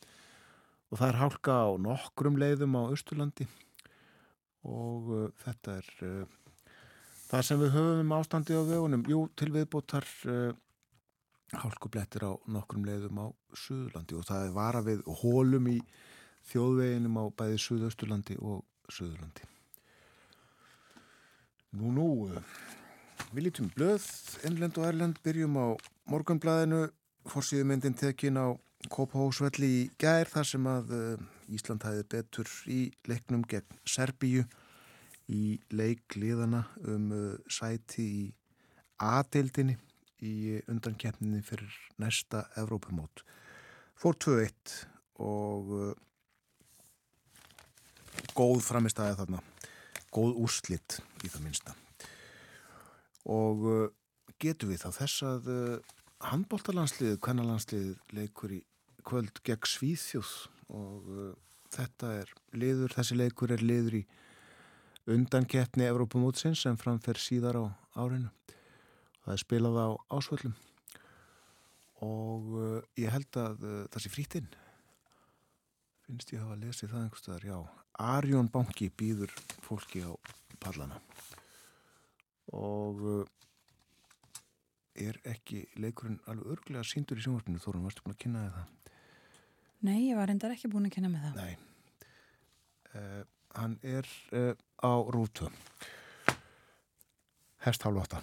Og 0.92 1.02
það 1.02 1.10
er 1.10 1.20
hálka 1.20 1.58
á 1.68 1.70
nokkrum 1.82 2.40
leiðum 2.40 2.78
á 2.80 2.82
austurlandi 2.88 3.48
og 4.64 5.10
uh, 5.12 5.24
þetta 5.44 5.78
er 5.82 5.90
uh, 6.08 6.36
það 7.28 7.48
sem 7.48 7.60
við 7.60 7.74
höfum 7.76 8.14
ástandi 8.16 8.56
á 8.56 8.64
vegunum. 8.64 9.04
Jú, 9.10 9.26
til 9.36 9.50
viðbúttar 9.52 10.08
uh, 10.32 10.54
hálkublettir 11.60 12.24
á 12.24 12.32
nokkrum 12.48 12.86
leiðum 12.88 13.20
á 13.20 13.28
Suðurlandi 13.54 14.18
og 14.18 14.28
það 14.30 14.48
er 14.48 14.56
vara 14.56 14.84
við 14.86 15.04
hólum 15.22 15.68
í 15.74 15.80
þjóðveginum 16.54 17.20
á 17.20 17.26
bæði 17.36 17.60
Suðausturlandi 17.66 18.40
og 18.40 18.64
Suðurlandi. 18.88 19.50
Nú, 21.74 21.92
nú, 21.92 22.08
uh, 22.30 22.64
við 23.34 23.48
lítum 23.48 23.70
blöð, 23.76 24.06
innlend 24.48 24.78
og 24.78 24.88
erlend, 24.88 25.20
byrjum 25.26 25.58
á 25.58 25.68
morgunblæðinu 26.12 26.86
fórsíðumyndin 27.32 27.96
tekin 27.98 28.40
á 28.40 28.48
Kópahósvelli 28.92 29.70
í 29.70 29.84
gær 30.00 30.28
þar 30.28 30.48
sem 30.48 30.66
að 30.68 30.92
uh, 30.98 31.24
Ísland 31.54 31.86
hæði 31.88 32.04
betur 32.12 32.50
í 32.68 32.80
leiknum 33.08 33.46
gegn 33.48 33.80
Serbíu 33.88 34.44
í 35.32 35.60
leikliðana 35.72 36.66
um 36.92 37.12
uh, 37.16 37.36
sæti 37.48 38.04
í 38.04 38.24
A-deildinni 39.04 39.78
í 40.24 40.60
undankeppninni 40.72 41.42
fyrir 41.44 41.72
næsta 42.00 42.46
Evrópumót. 42.60 43.24
Fór 44.00 44.20
2-1 44.20 44.76
og 45.24 45.72
uh, 45.78 45.94
góð 48.36 48.64
framistæði 48.68 49.18
þarna, 49.22 49.40
góð 50.12 50.44
úrslitt 50.44 51.00
í 51.24 51.32
það 51.32 51.48
minsta. 51.48 51.83
Og 53.30 53.64
getur 54.42 54.72
við 54.72 54.84
þá 54.84 54.90
þess 54.98 55.24
að 55.28 55.50
uh, 55.54 55.94
handbóltalandsliðið, 56.30 57.20
kvennalandsliðið 57.24 58.18
leikur 58.18 58.56
í 58.58 58.60
kvöld 59.08 59.40
gegn 59.48 59.70
Svíþjóð? 59.70 60.34
Og 60.74 61.08
uh, 61.14 61.30
þetta 61.74 62.12
er 62.24 62.34
liður, 62.58 62.96
þessi 62.98 63.20
leikur 63.20 63.54
er 63.56 63.64
liður 63.64 64.00
í 64.02 64.04
undankeppni 65.14 65.88
Evrópumótsins 65.90 66.64
sem 66.64 66.80
framfer 66.80 67.20
síðar 67.20 67.60
á 67.60 67.66
árinu. 68.00 68.32
Það 69.24 69.34
er 69.36 69.44
spilað 69.44 69.80
á 69.80 69.90
ásvöllum. 70.18 70.58
Og 72.04 72.54
uh, 72.60 72.78
ég 73.00 73.12
held 73.14 73.40
að 73.40 73.64
uh, 73.64 73.80
það 73.94 74.06
sé 74.06 74.12
frítinn 74.12 74.52
finnst 76.04 76.34
ég 76.34 76.42
að 76.42 76.50
hafa 76.50 76.60
lesið 76.62 76.92
það 76.92 77.04
einhverstaðar, 77.06 77.46
já. 77.48 77.58
Arjón 78.04 78.50
Banki 78.52 78.90
býður 79.00 79.32
fólki 79.64 80.04
á 80.04 80.12
pallana 80.60 81.00
og 82.54 83.04
uh, 83.10 83.20
er 84.94 85.18
ekki 85.26 85.66
leikurinn 85.82 86.22
alveg 86.30 86.56
örglega 86.58 86.86
síndur 86.86 87.20
í 87.20 87.26
sjónvarpinu 87.26 87.62
Þórun, 87.62 87.86
varstu 87.88 88.06
búin 88.06 88.16
að 88.16 88.24
kynna 88.26 88.48
það? 88.54 88.98
Nei, 89.84 90.00
ég 90.08 90.18
var 90.20 90.32
endar 90.32 90.54
ekki 90.54 90.72
búin 90.72 90.88
að 90.88 90.96
kynna 90.96 91.12
með 91.12 91.26
það. 91.28 91.40
Nei. 91.44 91.54
Uh, 92.94 93.24
Hann 93.54 93.78
er 93.86 94.08
uh, 94.34 94.54
á 94.82 94.94
rútu. 95.14 95.46
Hest 97.62 97.86
hálf 97.86 98.02
átta. 98.02 98.22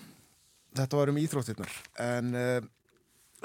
Þetta 0.75 0.99
var 0.99 1.13
um 1.13 1.21
íþróttirnar. 1.21 1.77
En 2.03 2.35
uh, 2.35 2.59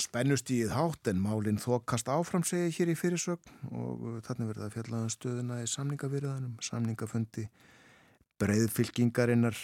spennustíð 0.01 0.73
hátt 0.73 1.11
en 1.11 1.21
málinn 1.21 1.61
þokast 1.61 2.09
áfram 2.11 2.43
segi 2.47 2.73
hér 2.79 2.91
í 2.91 2.97
fyrirsögn. 2.97 3.53
Og 3.69 4.07
þarna 4.25 4.49
verða 4.49 4.71
fjallaðan 4.73 5.09
um 5.11 5.13
stöðuna 5.13 5.61
í 5.61 5.69
samningafyrðanum 5.69 6.57
samningafundi 6.65 7.45
breyðfylkingarinnar 8.41 9.59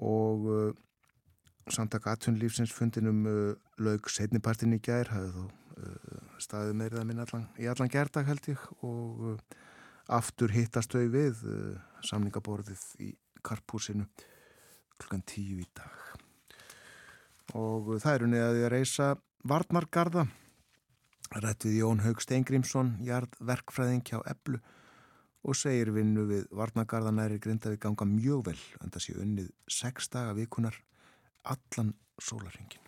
og 0.00 0.76
samtaka 1.70 2.16
atvinnlífsins 2.16 2.72
fundinum 2.74 3.26
uh, 3.28 3.54
laug 3.82 4.08
setnipartin 4.10 4.74
í 4.74 4.80
gær 4.82 5.10
hafði 5.12 5.32
þó 5.36 5.42
uh, 5.46 6.22
staðið 6.42 6.78
meirið 6.80 7.02
að 7.02 7.08
minna 7.10 7.26
allan, 7.26 7.46
í 7.58 7.68
allan 7.70 7.92
gerdag 7.92 8.28
held 8.28 8.48
ég. 8.50 8.66
Og 8.82 9.24
uh, 9.32 9.58
aftur 10.12 10.52
hittast 10.54 10.94
þau 10.94 11.06
við 11.12 11.44
uh, 11.46 11.80
samningaborðið 12.08 12.86
í 13.06 13.12
karpúsinu 13.46 14.08
klukkan 14.98 15.24
tíu 15.26 15.62
í 15.62 15.68
dag. 15.76 15.98
Og 17.58 17.96
það 18.02 18.14
eru 18.16 18.30
niðaði 18.32 18.66
að 18.66 18.72
reysa 18.72 19.08
Varnargarða, 19.48 20.28
rætt 21.42 21.66
við 21.66 21.80
Jón 21.80 22.02
Haug 22.04 22.20
Steingrímsson, 22.22 22.94
jarðverkfræðing 23.02 24.04
hjá 24.06 24.20
Eblu 24.30 24.60
og 25.42 25.58
segir 25.58 25.90
vinnu 25.94 26.24
við 26.28 26.46
Varnargarðanæri 26.54 27.40
grinda 27.42 27.72
við 27.72 27.82
ganga 27.82 28.06
mjög 28.06 28.46
vel 28.50 28.60
en 28.80 28.94
það 28.94 29.04
sé 29.06 29.16
unnið 29.18 29.50
sex 29.70 30.08
daga 30.12 30.36
vikunar 30.38 30.76
allan 31.42 31.94
sólarhingin. 32.22 32.82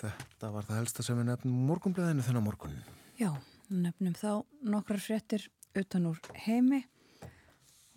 Þetta 0.00 0.48
var 0.54 0.64
það 0.64 0.80
helsta 0.80 1.04
sem 1.04 1.18
við 1.20 1.28
nefnum 1.28 1.64
morgunblæðinu 1.68 2.24
þennan 2.24 2.44
morgunin. 2.46 2.84
Já, 3.20 3.34
nefnum 3.68 4.16
þá 4.16 4.30
nokkrar 4.64 5.02
fréttir 5.04 5.44
utan 5.76 6.08
úr 6.10 6.20
heimi 6.46 6.80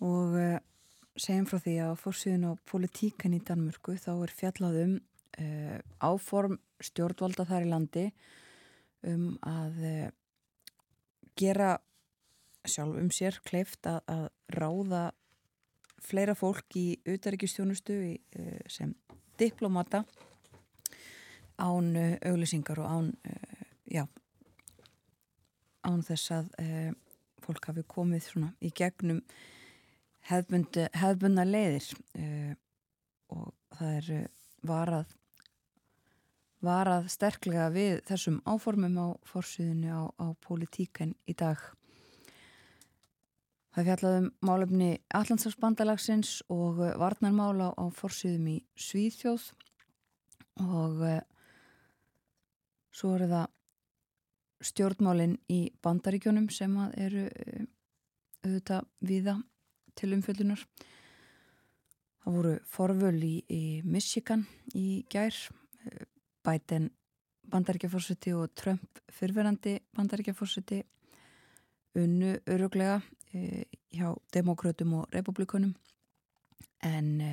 og 0.04 0.36
uh, 0.36 0.58
segjum 1.16 1.48
frá 1.48 1.60
því 1.64 1.74
að 1.86 1.96
fórsíðun 2.02 2.48
á 2.48 2.52
politíkan 2.68 3.36
í 3.36 3.40
Danmörku 3.44 3.96
þá 4.00 4.12
er 4.14 4.34
fjallað 4.36 4.80
um 4.82 4.94
uh, 4.98 5.78
áform 6.04 6.58
stjórnvalda 6.84 7.46
þar 7.48 7.66
í 7.66 7.70
landi 7.70 8.04
um 9.10 9.34
að 9.46 9.80
uh, 9.84 10.08
gera 11.38 11.74
sjálf 12.64 12.96
um 13.00 13.10
sér 13.12 13.40
kleift 13.44 13.86
að, 13.88 14.00
að 14.08 14.26
ráða 14.56 15.04
fleira 16.04 16.34
fólk 16.36 16.76
í 16.76 16.86
auðaríkistjónustu 17.08 17.96
sem 18.68 18.92
diplomata 19.40 20.02
án 21.60 21.94
auglýsingar 22.28 22.80
og 22.82 22.90
án, 22.90 23.08
já, 23.88 24.04
án 25.84 26.04
þess 26.04 26.34
að 26.36 26.50
fólk 27.44 27.68
hafi 27.70 27.84
komið 27.88 28.28
í 28.64 28.72
gegnum 28.76 29.22
hefðbundna 30.28 31.44
leiðir 31.48 31.88
og 33.32 33.52
það 33.78 33.96
er 33.98 34.10
varað 34.64 35.16
varað 36.64 37.08
sterklega 37.12 37.70
við 37.74 38.02
þessum 38.08 38.40
áformum 38.48 38.98
á 38.98 39.08
fórsýðinu 39.28 39.90
á, 39.92 40.02
á 40.20 40.26
politíken 40.44 41.14
í 41.28 41.36
dag. 41.36 41.60
Það 43.74 43.88
fjallaðum 43.88 44.26
málefni 44.46 44.90
Allandsafsbandalagsins 45.18 46.36
og 46.52 46.78
varnarmála 47.00 47.72
á 47.74 47.84
fórsýðum 47.90 48.46
í 48.52 48.58
Svíðþjóð 48.78 49.48
og 50.62 51.02
svo 52.94 53.16
eru 53.16 53.26
það 53.32 53.48
stjórnmálinn 54.64 55.34
í 55.50 55.60
bandaríkjónum 55.84 56.46
sem 56.54 56.76
eru 56.94 57.26
auðvitað 58.44 58.86
viða 59.04 59.34
til 59.98 60.12
umfjöldunar. 60.16 60.62
Það 62.24 62.38
voru 62.38 62.54
forvöl 62.70 63.18
í, 63.26 63.34
í 63.50 63.64
Michigan 63.84 64.46
í 64.78 65.02
gær, 65.12 65.34
Biden 66.44 66.90
bandaríkjafórseti 67.50 68.32
og 68.36 68.52
Trump 68.56 69.00
fyrverandi 69.12 69.78
bandaríkjafórseti 69.96 70.82
unnu 72.00 72.34
öruglega 72.50 73.00
e, 73.32 73.64
hjá 73.94 74.12
demokrautum 74.34 75.00
og 75.00 75.14
republikunum 75.14 75.74
en 76.84 77.10
e, 77.20 77.32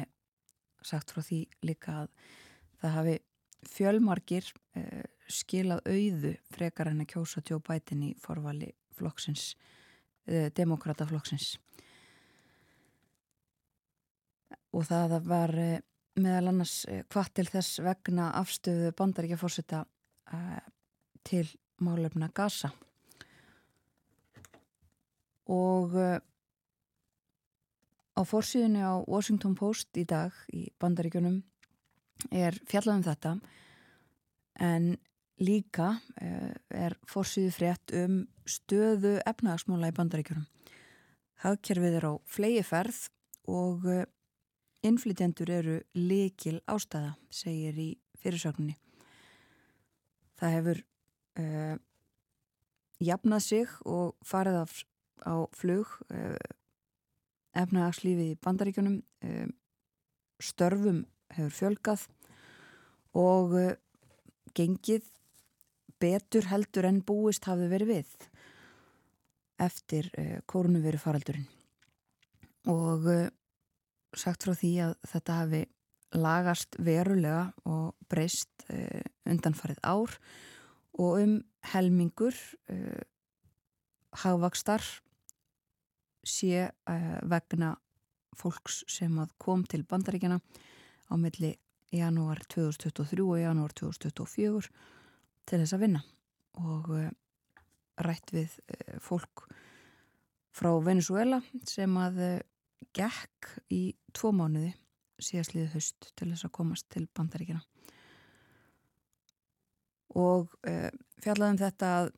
sagt 0.83 1.13
frá 1.13 1.23
því 1.25 1.41
líka 1.65 2.01
að 2.03 2.11
það 2.81 2.95
hafi 2.97 3.17
fjölmarkir 3.71 4.51
e, 4.75 4.85
skilað 5.31 5.85
auðu 5.87 6.35
frekar 6.51 6.91
en 6.91 7.03
að 7.05 7.13
kjósa 7.13 7.43
Joe 7.47 7.61
Biden 7.63 8.03
í 8.09 8.13
forvali 8.19 8.71
flokksins, 8.97 9.55
e, 10.27 10.49
demokrataflokksins 10.57 11.55
og 14.71 14.87
það 14.87 15.15
var 15.27 15.53
eh, 15.59 15.79
meðal 16.19 16.51
annars 16.51 16.81
hvað 17.11 17.27
eh, 17.27 17.33
til 17.37 17.47
þess 17.51 17.81
vegna 17.85 18.31
afstöðu 18.39 18.91
bandaríkja 18.97 19.39
fórseta 19.39 19.83
uh, 20.33 20.59
til 21.27 21.45
málefna 21.81 22.31
Gaza. 22.35 22.71
Og 25.51 25.95
uh, 25.95 26.19
á 28.17 28.21
fórsíðunni 28.27 28.83
á 28.83 28.99
Washington 29.07 29.55
Post 29.55 29.95
í 29.97 30.05
dag 30.07 30.35
í 30.53 30.67
bandaríkjunum 30.81 31.41
er 32.31 32.59
fjallaðum 32.69 33.07
þetta 33.07 33.35
en 34.61 34.91
líka 35.41 35.95
uh, 35.95 36.51
er 36.69 36.97
fórsíðu 37.07 37.55
frétt 37.55 37.95
um 37.97 38.25
stöðu 38.45 39.17
efnagasmóla 39.23 39.93
í 39.93 39.95
bandaríkjunum. 39.95 40.47
Hagkerfið 41.41 41.95
er 41.97 42.05
á 42.05 42.13
flegi 42.29 42.65
ferð 42.67 43.07
og 43.49 43.87
Innflytjendur 44.81 45.49
eru 45.53 45.75
likil 45.93 46.57
ástæða, 46.69 47.13
segir 47.29 47.77
í 47.77 47.89
fyrirsögninni. 48.17 48.73
Það 50.41 50.53
hefur 50.55 50.79
uh, 51.41 51.75
jafnað 53.01 53.43
sig 53.45 53.75
og 53.85 54.15
farið 54.25 54.57
af, 54.63 54.73
á 55.21 55.45
flug 55.53 55.91
uh, 56.09 56.49
efnahagslífið 57.61 58.31
í 58.33 58.39
bandaríkjunum, 58.41 58.97
uh, 59.27 59.47
störfum 60.41 61.03
hefur 61.35 61.53
fjölgað 61.59 62.07
og 63.21 63.53
gengið 64.57 65.05
betur 66.01 66.47
heldur 66.49 66.87
en 66.89 67.03
búist 67.05 67.45
hafði 67.45 67.67
verið 67.71 67.91
við 67.91 68.25
eftir 69.61 70.07
kórnuveru 70.49 70.97
faraldurinn. 70.97 71.45
Og 72.71 73.05
sagt 74.17 74.45
frá 74.45 74.55
því 74.57 74.71
að 74.85 74.95
þetta 75.11 75.37
hafi 75.41 75.61
lagast 76.17 76.75
verulega 76.83 77.51
og 77.69 77.95
breyst 78.11 78.65
uh, 78.71 79.03
undanfarið 79.29 79.79
ár 79.83 80.17
og 80.99 81.21
um 81.21 81.37
helmingur 81.71 82.35
uh, 82.71 82.99
hagvakstar 84.23 84.83
sé 86.27 86.67
uh, 86.67 87.17
vegna 87.23 87.73
fólks 88.37 88.83
sem 88.91 89.15
kom 89.39 89.63
til 89.67 89.85
bandaríkjana 89.87 90.39
á 90.39 91.13
milli 91.19 91.55
janúar 91.91 92.39
2023 92.47 93.23
og 93.23 93.39
janúar 93.39 93.73
2024 93.75 94.69
til 95.47 95.59
þess 95.59 95.75
að 95.75 95.81
vinna. 95.83 96.01
Og 96.63 96.87
rætt 97.99 98.31
við 98.31 98.53
fólk 99.03 99.43
frá 100.55 100.71
Venezuela 100.83 101.41
sem 101.67 101.91
að 101.99 102.21
gekk 102.95 103.51
í 103.73 103.83
tvo 104.15 104.33
mánuði 104.35 104.73
síðastliðið 105.21 105.75
höst 105.75 106.11
til 106.17 106.31
þess 106.31 106.47
að 106.47 106.55
komast 106.57 106.87
til 106.93 107.05
bandaríkina 107.15 107.61
og 110.17 110.51
uh, 110.67 110.89
fjallaðum 111.23 111.59
þetta 111.61 111.91
að 112.01 112.11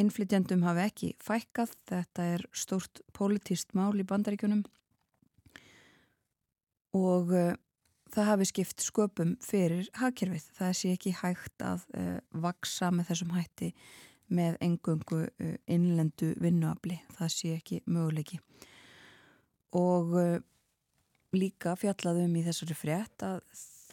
innflytjandum 0.00 0.62
hafi 0.64 0.84
ekki 0.86 1.08
fækkað. 1.22 1.74
Þetta 1.90 2.26
er 2.34 2.44
stórt 2.56 3.02
politíst 3.16 3.74
mál 3.78 3.92
í 4.00 4.06
bandaríkunum 4.06 4.64
og 6.96 7.34
uh, 7.34 7.54
það 8.10 8.30
hafi 8.32 8.50
skipt 8.50 8.82
sköpum 8.82 9.36
fyrir 9.44 9.90
hagkerfið. 10.00 10.46
Það 10.58 10.76
sé 10.80 10.94
ekki 10.96 11.14
hægt 11.20 11.66
að 11.66 11.86
uh, 11.94 12.16
vaksa 12.46 12.90
með 12.94 13.12
þessum 13.12 13.34
hætti 13.36 13.74
með 14.30 14.60
engungu 14.62 15.24
innlendu 15.66 16.28
vinnuabli 16.38 17.00
það 17.16 17.32
sé 17.34 17.48
ekki 17.56 17.80
möguleiki 17.90 18.36
og 19.76 20.14
uh, 20.18 20.38
líka 21.36 21.76
fjallaðum 21.78 22.34
í 22.40 22.44
þessari 22.46 22.76
frétt 22.76 23.24
að 23.26 23.40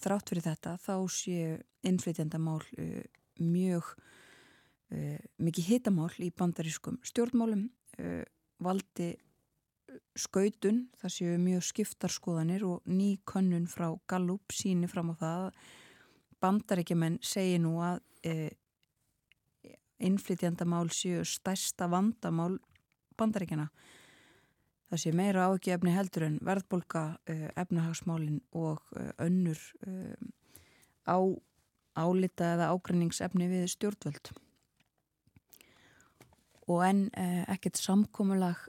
þrátt 0.02 0.32
fyrir 0.32 0.46
þetta 0.48 0.76
þá 0.82 0.94
séu 1.14 1.56
innflytjandamál 1.88 2.60
uh, 2.62 3.04
mjög 3.44 3.94
uh, 3.94 5.22
mikið 5.44 5.72
hitamál 5.72 6.12
í 6.24 6.34
bandarískum 6.34 7.02
stjórnmálum. 7.06 7.68
Valdi 8.62 9.08
skautun, 10.18 10.84
það 11.02 11.14
séu 11.16 11.38
mjög 11.42 11.64
skiptarskoðanir 11.66 12.66
og 12.68 12.84
ný 12.86 13.16
könnun 13.26 13.66
frá 13.70 13.88
Gallup 14.10 14.54
síni 14.54 14.86
fram 14.90 15.10
á 15.14 15.16
það 15.18 15.46
bandaríkjumenn 16.46 17.18
segi 17.26 17.58
nú 17.64 17.80
að 17.82 18.04
innflytjandamál 19.98 20.92
séu 20.94 21.26
stærsta 21.26 21.88
vandamál 21.90 22.60
bandaríkjana 23.18 23.72
það 24.88 25.02
sé 25.02 25.14
meira 25.16 25.48
ágefni 25.52 25.94
heldur 25.96 26.28
en 26.28 26.40
verðbolga, 26.46 27.04
uh, 27.30 27.48
efnahagsmálin 27.60 28.40
og 28.56 28.82
uh, 28.96 29.12
önnur 29.24 29.60
uh, 29.88 30.16
á, 31.08 31.18
álita 31.98 32.54
eða 32.56 32.72
ágrinningsefni 32.74 33.50
við 33.52 33.68
stjórnvöld. 33.74 34.32
Og 36.68 36.82
enn 36.84 37.06
ekkert 37.48 37.80
samkómulag 37.80 38.60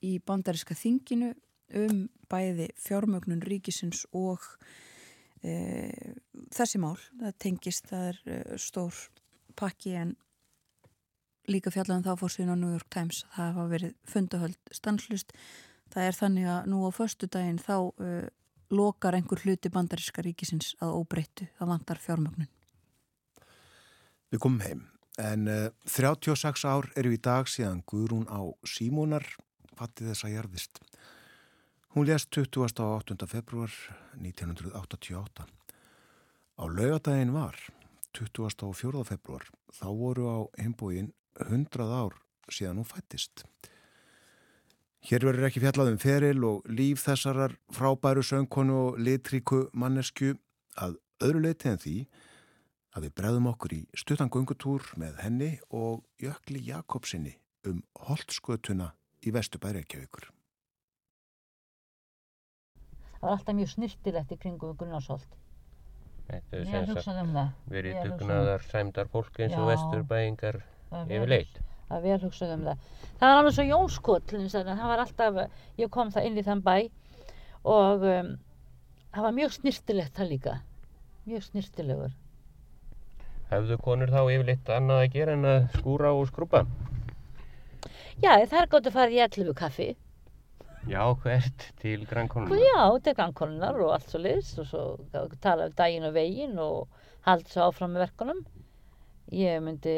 í 0.00 0.14
bandariska 0.24 0.72
þinginu 0.72 1.34
um 1.76 2.06
bæði 2.32 2.70
fjármögnun 2.80 3.42
ríkisins 3.44 4.06
og 4.16 4.40
þessi 5.44 6.80
mál. 6.80 6.96
Það 7.20 7.36
tengist, 7.44 7.92
það 7.92 8.08
er 8.08 8.56
stór 8.64 8.96
pakki 9.60 9.92
en 10.00 10.16
líka 11.48 11.72
fjallan 11.74 12.04
þá 12.04 12.12
fór 12.20 12.32
síðan 12.34 12.54
á 12.54 12.60
New 12.60 12.74
York 12.76 12.90
Times 12.92 13.24
það 13.34 13.48
hafa 13.52 13.66
verið 13.72 13.96
fundahöld 14.08 14.76
stanslust 14.76 15.32
Það 15.92 16.04
er 16.04 16.16
þannig 16.16 16.48
að 16.52 16.68
nú 16.68 16.82
á 16.84 16.90
förstu 16.92 17.28
daginn 17.32 17.60
þá 17.62 17.74
uh, 17.88 18.28
lokar 18.74 19.16
einhver 19.16 19.40
hluti 19.44 19.70
bandaríska 19.72 20.24
ríkisins 20.24 20.74
að 20.84 20.96
óbreyttu. 21.00 21.48
Það 21.56 21.72
vantar 21.72 22.02
fjármögnun. 22.02 22.50
Við 24.28 24.42
komum 24.44 24.64
heim. 24.64 24.84
En 25.18 25.48
uh, 25.48 25.70
36 25.88 26.66
ár 26.68 26.90
eru 26.98 27.14
í 27.14 27.20
dag 27.20 27.48
síðan 27.48 27.80
Guðrún 27.88 28.28
á 28.28 28.44
Símónar 28.68 29.24
fattið 29.78 30.12
þess 30.12 30.28
að 30.28 30.36
gerðist. 30.36 30.82
Hún 31.96 32.06
lést 32.06 32.28
28. 32.36 33.16
februar 33.30 33.72
1988. 34.20 35.48
Á 36.58 36.64
laugadaginn 36.68 37.32
var 37.32 37.56
24. 38.18 39.06
februar 39.08 39.46
þá 39.72 39.86
voru 39.96 40.28
á 40.28 40.38
heimbóin 40.60 41.14
100 41.46 41.90
ár 41.92 42.16
síðan 42.50 42.80
hún 42.80 42.88
fættist. 42.88 43.44
Hér 45.08 45.24
verður 45.28 45.46
ekki 45.48 45.62
fjallað 45.62 45.92
um 45.92 45.98
feril 46.02 46.44
og 46.44 46.64
líf 46.66 47.04
þessarar 47.06 47.54
frábæru 47.74 48.24
söngkonu 48.26 48.78
og 48.88 48.98
litríku 48.98 49.68
mannesku 49.72 50.34
að 50.76 50.98
öðru 51.22 51.44
leiti 51.44 51.70
en 51.70 51.78
því 51.78 51.96
að 52.96 53.06
við 53.06 53.14
bregðum 53.20 53.50
okkur 53.52 53.74
í 53.76 53.80
stutangöngutúr 54.02 54.88
með 54.98 55.20
henni 55.22 55.50
og 55.70 56.02
Jökli 56.22 56.64
Jakobsinni 56.66 57.36
um 57.68 57.82
holdskötuna 58.08 58.90
í 59.22 59.34
Vestubæri 59.34 59.82
Reykjavíkur. 59.82 60.30
Það 63.18 63.26
var 63.26 63.34
alltaf 63.34 63.58
mjög 63.58 63.70
snirtilegt 63.74 64.34
í 64.34 64.38
kringum 64.38 64.74
Gunnarsholt. 64.78 65.38
Þetta 66.28 66.58
er 66.58 66.66
sem 66.68 66.90
sagt 66.90 67.22
um 67.22 67.38
verið 67.70 67.94
hugsaði 67.94 68.10
um 68.10 68.18
dugnaðar 68.18 68.66
sæmdar 68.68 69.08
fólk 69.14 69.40
eins 69.40 69.56
og 69.56 69.70
vesturbæingar 69.70 70.60
yfirleitt. 70.92 71.58
Það 71.88 71.94
var 71.96 72.04
vel 72.04 72.20
hugsað 72.26 72.54
um 72.54 72.64
það. 72.68 72.86
Það 73.18 73.28
var 73.32 73.38
alveg 73.40 73.54
svo 73.56 73.64
að 74.72 74.80
það 74.82 74.90
var 74.92 75.02
alltaf, 75.04 75.38
ég 75.80 75.90
kom 75.90 76.10
það 76.14 76.26
inn 76.28 76.38
í 76.38 76.44
þann 76.46 76.62
bæ 76.66 76.76
og 77.68 78.04
um, 78.08 78.32
það 79.14 79.26
var 79.28 79.36
mjög 79.38 79.54
snirtilegt 79.56 80.18
það 80.18 80.32
líka. 80.32 80.56
Mjög 81.28 81.46
snirtilegur. 81.48 82.12
Hefðu 83.48 83.78
konur 83.80 84.12
þá 84.12 84.20
yfirleitt 84.28 84.68
annað 84.74 85.02
að 85.06 85.14
gera 85.16 85.32
en 85.38 85.48
að 85.48 85.70
skúra 85.78 86.12
og 86.12 86.28
skrúpa? 86.28 86.66
Já, 88.20 88.34
það 88.44 88.60
er 88.60 88.70
gott 88.74 88.86
að 88.90 88.96
fara 88.98 89.14
í 89.14 89.20
11 89.24 89.54
kaffi. 89.56 89.88
Já, 90.88 91.02
hvert 91.22 91.64
til 91.80 92.00
Og 92.02 92.06
grannkonuna? 92.10 92.56
já, 92.60 93.00
til 93.04 93.14
gangkonunar 93.18 93.76
og 93.82 93.92
allt 93.96 94.08
svo 94.12 94.20
liðs 94.22 94.54
og 94.62 94.66
svo 94.70 94.82
tala 95.40 95.66
um 95.68 95.74
daginn 95.76 96.06
og 96.08 96.14
veginn 96.16 96.58
og 96.62 96.88
halda 97.26 97.48
svo 97.50 97.66
áfram 97.68 97.92
með 97.96 98.06
verkunum. 98.06 98.44
Ég 99.32 99.60
myndi, 99.64 99.96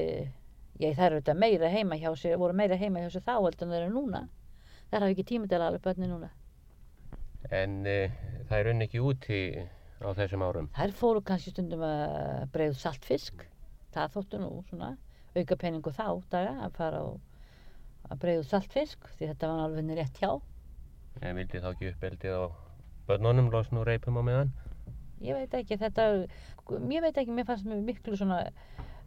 ég 0.80 0.96
það 0.96 1.06
eru 1.06 1.20
þetta 1.20 1.34
meira 1.36 1.70
heima 1.72 1.98
hjá 2.00 2.10
sér, 2.16 2.38
voru 2.40 2.56
meira 2.56 2.78
heima 2.80 3.02
hjá 3.02 3.10
sér 3.14 3.24
þá 3.26 3.34
heldur 3.36 3.66
en 3.66 3.74
þeir 3.74 3.84
eru 3.84 3.94
núna. 3.94 4.22
Það 4.90 5.04
hafa 5.04 5.14
ekki 5.14 5.26
tíma 5.28 5.50
til 5.50 5.58
að 5.58 5.66
alveg 5.68 5.84
börni 5.84 6.08
núna. 6.10 6.30
En 7.50 7.76
uh, 7.88 8.18
það 8.48 8.56
er 8.58 8.70
unni 8.72 8.86
ekki 8.88 9.02
úti 9.04 9.40
á 10.00 10.08
þessum 10.16 10.44
árum. 10.46 10.70
Þær 10.76 10.94
fóru 10.96 11.22
kannski 11.24 11.52
stundum 11.54 11.84
að 11.84 12.46
breiðu 12.54 12.78
saltfisk. 12.80 13.44
Það 13.94 14.14
þóttu 14.16 14.40
nú 14.40 14.50
svona 14.70 14.94
auka 15.36 15.58
peningu 15.58 15.92
þá 15.94 16.06
daga 16.32 16.56
að 16.66 16.78
fara 16.78 17.02
og 17.06 18.10
að 18.10 18.22
breiðu 18.24 18.46
saltfisk 18.48 19.10
því 19.18 19.30
þetta 19.32 19.50
var 19.50 19.64
alveg 19.66 19.94
rétt 19.98 20.20
hjá. 20.22 20.32
En 21.20 21.36
vildi 21.36 21.60
þá 21.60 21.70
ekki 21.72 21.90
uppeldið 21.92 22.36
á 22.38 22.44
börnunum 23.10 23.50
losn 23.52 23.80
og 23.80 23.86
reipum 23.88 24.18
á 24.18 24.22
meðan? 24.24 24.52
Ég 25.20 25.36
veit 25.36 25.54
ekki 25.58 25.76
þetta, 25.76 26.06
ég 26.70 27.04
veit 27.04 27.18
ekki, 27.18 27.34
mér 27.34 27.46
fannst 27.48 27.66
mér 27.68 27.82
miklu 27.84 28.16
svona 28.16 28.44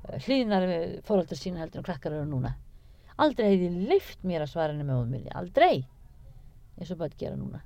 hlýðnar 0.03 0.67
við 0.67 0.95
fóröldar 1.07 1.39
sína 1.39 1.63
heldur 1.63 1.81
en 1.81 1.87
krakkar 1.87 2.15
eru 2.17 2.29
núna. 2.29 2.55
Aldrei 3.23 3.51
hefði 3.53 3.89
leift 3.91 4.23
mér 4.25 4.45
að 4.45 4.53
svara 4.53 4.73
henni 4.73 4.87
með 4.87 5.05
minni, 5.11 5.31
aldrei. 5.37 5.85
Eins 6.79 6.91
og 6.91 6.99
börn 7.01 7.15
gera 7.19 7.37
núna. 7.37 7.61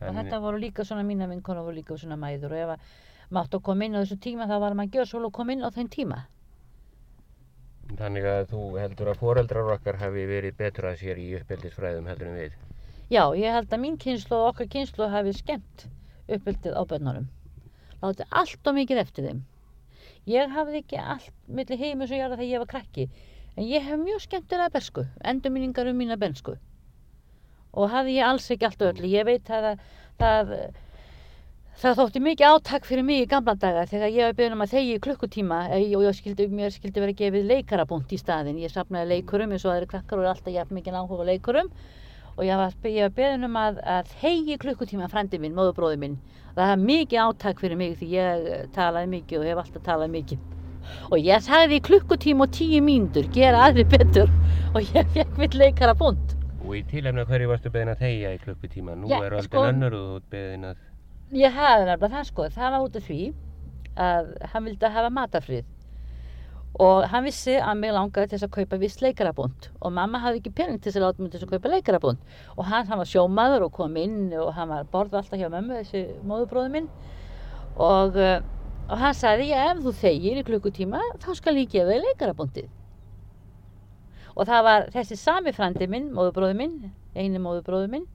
Og 0.00 0.08
En, 0.08 0.16
þetta 0.16 0.40
voru 0.42 0.58
líka 0.58 0.84
svona, 0.84 1.04
mína 1.06 1.28
vinkona 1.30 1.62
voru 1.62 1.76
líka 1.76 1.96
svona 2.00 2.18
mæður 2.18 2.56
og 2.56 2.62
ef 2.64 2.74
að 2.74 2.84
mátt 3.36 3.54
að 3.54 3.62
koma 3.68 3.86
inn 3.86 3.94
á 3.94 4.02
þessu 4.02 4.18
tíma 4.24 4.48
þá 4.50 4.56
var 4.64 4.76
maður 4.78 5.06
svo 5.06 5.22
og 5.28 5.32
koma 5.36 5.54
inn 5.54 5.62
á 5.64 5.70
þeim 5.70 5.90
tíma. 5.92 6.24
Þannig 7.98 8.26
að 8.30 8.42
þú 8.52 8.64
heldur 8.78 9.10
að 9.10 9.20
foreldrar 9.20 9.72
okkar 9.74 9.98
hafi 10.00 10.26
verið 10.30 10.56
betur 10.58 10.90
að 10.90 11.00
sér 11.02 11.18
í 11.18 11.28
uppeldisfræðum 11.40 12.10
heldur 12.10 12.30
en 12.30 12.38
við. 12.38 12.58
Já, 13.10 13.24
ég 13.34 13.54
held 13.54 13.72
að 13.74 13.82
mín 13.82 13.96
kynslu 13.98 14.36
og 14.38 14.52
okkar 14.52 14.68
kynslu 14.70 15.08
hafi 15.10 15.34
skemmt 15.34 15.86
uppbyldið 16.30 16.76
á 16.78 16.82
börnunum. 16.86 17.26
Látið 18.00 18.30
allt 18.30 18.70
og 18.70 18.76
mikið 18.78 19.02
eftir 19.02 19.26
þeim. 19.26 19.40
Ég 20.28 20.52
hafði 20.52 20.82
ekki 20.82 20.98
allt 21.00 21.30
milli 21.48 21.78
heimis 21.80 22.10
og 22.12 22.18
jarða 22.18 22.36
þegar 22.36 22.50
ég 22.50 22.62
var 22.62 22.70
krakki. 22.74 23.06
En 23.56 23.64
ég 23.66 23.82
hef 23.82 23.98
mjög 23.98 24.20
skemmtilega 24.26 24.72
bersku, 24.74 25.06
endurminningar 25.24 25.88
um 25.90 25.96
mína 25.96 26.18
bensku. 26.20 26.56
Og 27.72 27.90
hafði 27.90 28.18
ég 28.18 28.26
alls 28.26 28.50
ekki 28.52 28.68
allt 28.68 28.82
og 28.84 28.92
öllu. 28.92 29.08
Ég 29.10 29.26
veit 29.26 29.50
að 29.50 29.80
það, 30.20 30.52
það, 31.80 31.96
þótti 32.00 32.22
mikið 32.26 32.46
átak 32.50 32.86
fyrir 32.88 33.06
mig 33.06 33.24
í 33.24 33.30
gamla 33.30 33.54
daga 33.54 33.86
þegar 33.90 34.12
ég 34.14 34.28
var 34.28 34.36
beðin 34.38 34.58
um 34.58 34.64
að 34.66 34.74
þegi 34.74 34.92
í 34.98 35.02
klukkutíma 35.06 35.62
eh, 35.70 35.86
og 35.96 36.04
ég 36.04 36.18
skildi, 36.18 36.48
mér 36.52 36.74
skildi 36.74 37.04
vera 37.04 37.16
gefið 37.22 37.48
leikarabúnt 37.54 38.12
í 38.12 38.20
staðinn. 38.20 38.60
Ég 38.60 38.74
safnaði 38.74 39.16
leikurum 39.16 39.56
eins 39.56 39.64
og 39.64 39.74
aðri 39.74 39.90
krakkar 39.94 40.20
og 40.20 40.30
alltaf 40.34 40.54
jafn 40.54 40.76
mikið 40.78 41.00
áhuga 41.00 41.30
leikurum 41.32 41.72
og 42.36 42.44
ég 42.46 42.60
var, 42.60 42.76
ég 42.86 43.08
var 43.08 43.16
beðin 43.16 43.48
um 43.48 43.56
að, 43.60 43.80
að 43.82 44.12
þegi 44.20 44.60
klukkutíma 44.62 45.10
frendi 45.12 45.40
minn, 45.42 45.56
móðubróði 45.56 45.98
minn. 46.00 46.20
Það 46.56 46.72
er 46.74 46.82
mikið 46.82 47.20
átak 47.24 47.62
fyrir 47.62 47.78
mig 47.78 47.96
því 48.00 48.08
ég 48.14 48.48
eh, 48.50 48.64
talaði 48.74 49.10
mikið 49.14 49.40
og 49.40 49.48
hef 49.50 49.62
alltaf 49.62 49.84
talað 49.86 50.12
mikið. 50.16 50.46
Og 51.10 51.18
ég 51.22 51.44
sagði 51.46 51.80
klukkutíma 51.86 52.46
og 52.46 52.54
tíu 52.56 52.80
mínútur, 52.82 53.28
gera 53.34 53.66
aðri 53.68 53.84
betur 53.92 54.30
og 54.74 54.80
ég 54.96 55.10
fekk 55.14 55.38
mitt 55.38 55.56
leikarabúnt. 55.58 56.36
Og 56.64 56.76
í 56.80 56.82
tilefna 56.90 57.24
hverju 57.28 57.50
varstu 57.50 57.72
beðin 57.72 57.92
að 57.94 58.02
þegja 58.04 58.32
í 58.34 58.40
klukkutíma? 58.44 58.96
Nú 58.98 59.10
Já, 59.10 59.18
er 59.20 59.36
öldin 59.38 59.48
sko- 59.48 59.66
önnur 59.68 59.96
og 60.00 60.26
beðin 60.32 60.66
að... 60.72 60.82
Ég 61.30 61.54
hafði 61.54 61.86
nefnilega 61.86 62.16
það 62.16 62.26
sko, 62.32 62.48
það 62.56 62.74
var 62.74 62.86
út 62.86 62.98
af 62.98 63.06
því 63.06 63.20
að 64.00 64.32
hann 64.52 64.66
vildi 64.66 64.90
hafa 64.96 65.12
matafrið 65.14 65.68
og 66.78 67.08
hann 67.10 67.26
vissi 67.26 67.56
að 67.58 67.80
mig 67.80 67.92
langaði 67.94 68.30
til 68.30 68.38
þess 68.38 68.46
að 68.46 68.54
kaupa 68.54 68.78
viss 68.78 69.00
leikarabúnd 69.02 69.68
og 69.80 69.92
mamma 69.96 70.20
hafði 70.22 70.40
ekki 70.42 70.52
pening 70.54 70.78
til 70.78 70.92
þess 70.92 71.00
að 71.00 71.06
láta 71.06 71.22
mig 71.22 71.32
til 71.32 71.40
þess 71.40 71.48
að 71.48 71.54
kaupa 71.56 71.72
leikarabúnd 71.74 72.36
og 72.54 72.68
hann, 72.68 72.86
hann 72.86 73.00
var 73.02 73.10
sjómaður 73.10 73.66
og 73.66 73.72
kom 73.74 73.96
inn 73.98 74.30
og 74.38 74.52
hann 74.54 74.70
var 74.70 74.86
borða 74.92 75.20
alltaf 75.20 75.40
hjá 75.40 75.48
mömmu 75.50 75.80
þessi 75.80 76.04
móðubróði 76.22 76.74
minn. 76.76 76.88
Og, 77.80 78.16
uh, 78.16 78.38
og 78.86 79.02
hann 79.02 79.16
sagði, 79.18 79.50
já 79.50 79.64
ef 79.72 79.82
þú 79.82 79.94
þegir 79.98 80.40
í 80.40 80.46
klukkutíma 80.46 81.02
þá 81.22 81.30
skal 81.38 81.56
ég 81.58 81.70
gefa 81.74 81.90
þig 81.90 82.06
leikarabúndið 82.06 82.70
og 84.40 84.46
það 84.48 84.64
var 84.64 84.88
þessi 84.94 85.18
sami 85.18 85.52
frandi 85.52 85.86
minn, 85.90 86.10
móðubróði 86.14 86.56
minn 86.56 86.74
eini 87.18 87.40
móðubróði 87.42 87.90
minn 87.90 88.08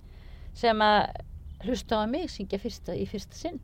sem 0.55 0.79
að 0.81 1.09
hlusta 1.65 1.99
á 1.99 2.07
mig 2.07 2.29
syngja 2.31 2.59
fyrsta, 2.61 2.95
í 2.95 3.07
fyrsta 3.09 3.35
sinn. 3.37 3.59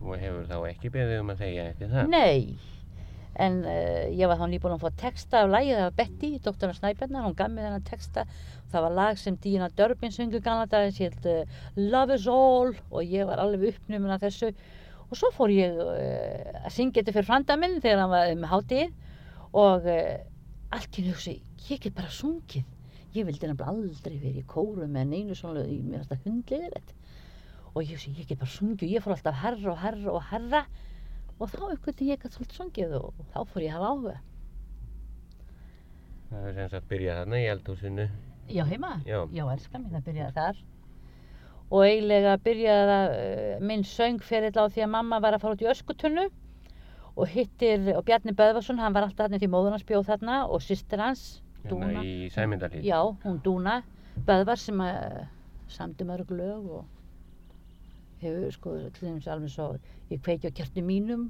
Og 0.00 0.16
hefur 0.20 0.46
þá 0.48 0.56
ekki 0.70 0.92
beðið 0.94 1.22
um 1.24 1.32
að 1.34 1.42
þegja 1.42 1.64
eftir 1.72 1.90
það? 1.90 2.12
Nei, 2.12 2.56
en 3.40 3.60
uh, 3.64 4.06
ég 4.12 4.28
var 4.28 4.40
þá 4.40 4.46
nýbúin 4.50 4.74
að 4.74 4.82
fá 4.84 4.96
texta 5.00 5.42
af 5.44 5.50
lagið, 5.52 5.78
það 5.78 5.86
var 5.86 5.96
Betty, 6.00 6.30
doktorna 6.44 6.76
Snæbjarnar, 6.76 7.26
hún 7.26 7.36
gaf 7.38 7.52
mér 7.52 7.68
þennan 7.68 7.86
texta. 7.88 8.24
Það 8.70 8.84
var 8.86 8.96
lag 8.98 9.20
sem 9.20 9.38
Díana 9.40 9.70
Dörbin 9.78 10.12
sungu 10.14 10.42
gamla 10.44 10.66
dagins, 10.70 11.00
ég 11.00 11.14
held 11.14 11.28
uh, 11.30 11.62
Love 11.80 12.18
is 12.18 12.26
all 12.30 12.74
og 12.74 13.00
ég 13.00 13.28
var 13.30 13.40
alveg 13.42 13.72
uppnuminn 13.74 14.14
af 14.14 14.20
þessu. 14.26 14.50
Og 15.08 15.18
svo 15.18 15.30
fór 15.34 15.54
ég 15.54 15.80
uh, 15.80 16.60
að 16.66 16.74
syngja 16.76 17.00
þetta 17.00 17.16
fyrir 17.16 17.30
franda 17.30 17.56
minn 17.60 17.80
þegar 17.80 18.04
hann 18.04 18.12
var 18.12 18.34
með 18.42 18.52
hátíð 18.52 19.56
og 19.64 19.88
uh, 19.88 20.12
allt 20.76 21.00
í 21.00 21.06
hugsi, 21.08 21.38
ég 21.70 21.82
get 21.82 21.96
bara 21.96 22.12
sungið. 22.12 22.68
Ég 23.16 23.26
vildi 23.26 23.48
nefnilega 23.48 23.72
aldrei 23.72 24.20
verið 24.20 24.44
í 24.44 24.46
kóru 24.46 24.86
með 24.86 25.08
neinu 25.10 25.34
svona, 25.34 25.64
mér 25.64 26.04
finnst 26.04 26.12
það 26.12 26.28
hundliðilegt. 26.28 26.94
Og 27.72 27.82
ég 27.82 27.96
hugsi, 27.96 28.14
ég 28.20 28.28
get 28.28 28.38
bara 28.38 28.52
sungið 28.52 28.86
og 28.86 28.94
ég 28.94 29.02
fór 29.02 29.16
alltaf 29.16 29.42
herra 29.42 29.72
og 29.72 29.80
herra 29.82 30.14
og 30.14 30.24
herra 30.28 30.62
og 31.40 31.48
þá 31.48 31.60
veginn 31.70 32.10
ég 32.10 32.20
gæti 32.20 32.36
svolítið 32.36 32.58
sungið 32.58 32.96
og 32.98 33.22
þá 33.32 33.38
fór 33.48 33.64
ég 33.64 33.76
að 33.76 33.78
hafa 33.78 33.92
áhuga. 33.94 34.16
Það 36.30 36.48
er 36.48 36.58
sem 36.58 36.68
sagt 36.74 36.90
byrjað 36.90 37.20
þarna 37.20 37.40
í 37.40 37.46
eldhúsinu. 37.50 38.04
Já, 38.50 38.64
heima? 38.66 38.90
Já. 39.06 39.18
Já, 39.34 39.44
elska 39.54 39.80
mín 39.80 39.96
að 39.96 40.04
byrjaði 40.10 40.36
þar. 40.36 40.60
Og 41.70 41.86
eiginlega 41.86 42.36
byrjaði 42.44 42.86
það 42.90 43.16
uh, 43.16 43.64
minn 43.70 43.84
söngferill 43.86 44.58
á 44.58 44.64
því 44.66 44.84
að 44.84 44.92
mamma 44.94 45.20
var 45.22 45.36
að 45.36 45.44
fara 45.44 45.56
út 45.56 45.64
í 45.64 45.70
öskutunnu 45.70 46.28
og 47.20 47.26
hittir, 47.30 47.90
og 47.96 48.04
Bjarni 48.06 48.34
Böðvarsson, 48.36 48.78
hann 48.80 48.94
var 48.94 49.06
alltaf 49.06 49.26
þarna 49.26 49.40
því 49.42 49.50
móður 49.50 49.74
hans 49.74 49.86
bjóð 49.88 50.06
þarna 50.12 50.36
og 50.46 50.62
sýstir 50.64 51.02
hans, 51.02 51.24
Dúna. 51.66 51.90
Hérna 51.90 52.04
í 52.06 52.30
Sæmyndalíð. 52.32 52.86
Já, 52.86 53.00
hún 53.24 53.40
Dúna 53.44 53.80
Böðvar 54.28 54.60
sem 54.60 54.80
að 54.84 55.26
samdi 55.70 56.06
mörg 56.08 56.30
lög 56.34 56.70
og 56.78 56.99
hefur 58.22 58.54
sko 58.54 58.76
til 58.94 59.08
dæmis 59.08 59.28
alveg 59.28 59.52
svo 59.52 59.72
ég 60.10 60.22
kveiki 60.22 60.50
á 60.50 60.52
kerti 60.54 60.82
mínum 60.84 61.28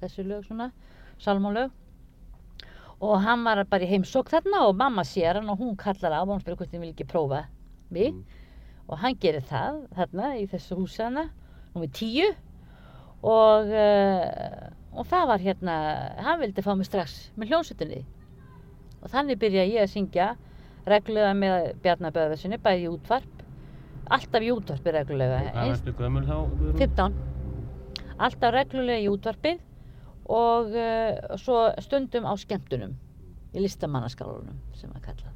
þessi 0.00 0.24
lög 0.26 0.46
svona, 0.46 0.70
salmálög 1.18 1.70
og 3.00 3.20
hann 3.22 3.44
var 3.46 3.62
bara 3.70 3.86
í 3.86 3.90
heimsók 3.92 4.30
þarna 4.32 4.64
og 4.66 4.76
mamma 4.78 5.04
sér 5.06 5.38
hann 5.38 5.50
og 5.52 5.60
hún 5.62 5.76
kallar 5.78 6.18
á 6.18 6.20
og 6.22 6.32
hann 6.32 6.42
spyrir 6.42 6.58
hvort 6.58 6.72
þið 6.72 6.82
vil 6.82 6.92
ekki 6.92 7.06
prófa 7.06 7.44
mig. 7.90 8.12
Mm. 8.12 8.24
og 8.88 8.98
hann 8.98 9.16
gerir 9.20 9.44
það 9.44 9.82
þarna 9.96 10.34
í 10.40 10.46
þessu 10.48 10.76
húsi 10.78 11.02
hana 11.04 11.28
númið 11.74 11.90
tíu. 11.92 12.28
Og, 13.18 13.66
uh, 13.74 14.68
og 14.94 15.06
það 15.10 15.24
var 15.26 15.42
hérna 15.42 15.74
hann 16.22 16.40
vildi 16.40 16.62
fá 16.62 16.70
mig 16.78 16.86
strax 16.86 17.16
með 17.36 17.50
hljónsutinni 17.50 18.04
og 19.02 19.10
þannig 19.10 19.40
byrjaði 19.42 19.74
ég 19.74 19.82
að 19.82 19.90
syngja 19.92 20.28
reglulega 20.88 21.32
með 21.34 21.66
Bjarnar 21.82 22.14
Böðvarsinni, 22.14 22.60
bæði 22.62 22.86
útvarp, 22.92 23.37
alltaf 24.14 24.44
í 24.44 24.50
útvarpi 24.54 24.94
reglulega, 24.94 25.40
Hvað 25.52 25.72
varstu 25.72 25.94
gömul 25.98 26.24
þá? 26.26 26.36
Guðrún? 26.58 26.78
15, 26.82 27.18
alltaf 28.26 28.54
reglulega 28.54 29.04
í 29.04 29.08
útvarpið 29.12 29.64
og 30.28 30.76
uh, 30.76 31.36
svo 31.40 31.62
stundum 31.84 32.28
á 32.28 32.32
skemmtunum, 32.40 32.94
í 33.56 33.64
listamannaskálanum 33.64 34.58
sem 34.76 34.92
að 34.92 35.08
kalla. 35.08 35.34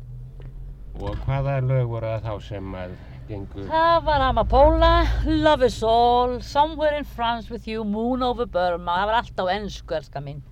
Og 1.00 1.16
hvaða 1.24 1.56
lög 1.64 1.88
voru 1.88 2.11
það 2.12 2.26
þá 2.26 2.48
sem 2.48 2.74
að 2.76 2.94
gengu? 3.30 3.66
Það 3.70 3.98
var 4.06 4.24
Amapola, 4.28 4.92
Love 5.26 5.68
is 5.70 5.80
all, 5.82 6.38
Somewhere 6.44 6.98
in 6.98 7.08
France 7.08 7.50
with 7.50 7.68
you, 7.68 7.85
Moon 7.85 8.22
over 8.22 8.46
Burma, 8.46 8.98
það 9.00 9.11
var 9.11 9.20
allt 9.22 9.40
á 9.40 9.44
ennsku, 9.56 9.96
elska 9.96 10.20
mín. 10.24 10.42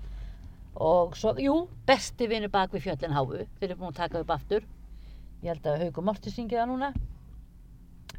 Og 0.81 1.17
svo, 1.19 1.35
jú, 1.37 1.57
besti 1.89 2.29
vinur 2.31 2.53
bak 2.53 2.73
við 2.73 2.87
fjöllin 2.89 3.13
háu, 3.13 3.27
þeir 3.61 3.73
eru 3.73 3.81
búin 3.83 3.93
að 3.93 4.01
taka 4.01 4.23
upp 4.23 4.31
aftur. 4.33 4.65
Ég 5.45 5.53
held 5.53 5.67
að 5.69 5.83
Haugur 5.85 6.07
Morti 6.07 6.33
syngi 6.33 6.57
það 6.57 6.71
núna. 6.73 6.93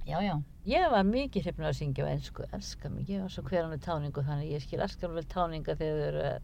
Já, 0.02 0.18
já, 0.26 0.34
ég 0.66 0.88
var 0.90 1.04
mikið 1.06 1.46
hrifnur 1.46 1.68
að 1.70 1.76
syngja 1.78 2.08
á 2.10 2.12
ennsku, 2.12 2.46
elska 2.58 2.90
ég 3.06 3.22
var 3.22 3.30
svo 3.30 3.44
hverjan 3.46 3.70
við 3.70 3.84
táningu 3.86 4.24
þannig 4.26 4.54
ég 4.56 4.64
skil 4.64 4.80
elskar 4.82 5.12
vel 5.14 5.24
táninga 5.30 5.76
þegar 5.78 6.00
þau 6.00 6.08
eru 6.08 6.24
eh, 6.26 6.40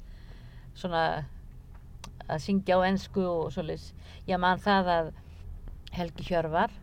svona 0.77 1.01
að 2.27 2.43
syngja 2.43 2.77
á 2.77 2.85
ennsku 2.85 3.23
og 3.25 3.47
svoleiðis. 3.55 3.87
Ég 4.29 4.37
man 4.43 4.61
það 4.61 4.91
að 4.93 5.09
Helgi 5.97 6.27
Hjörvar 6.27 6.75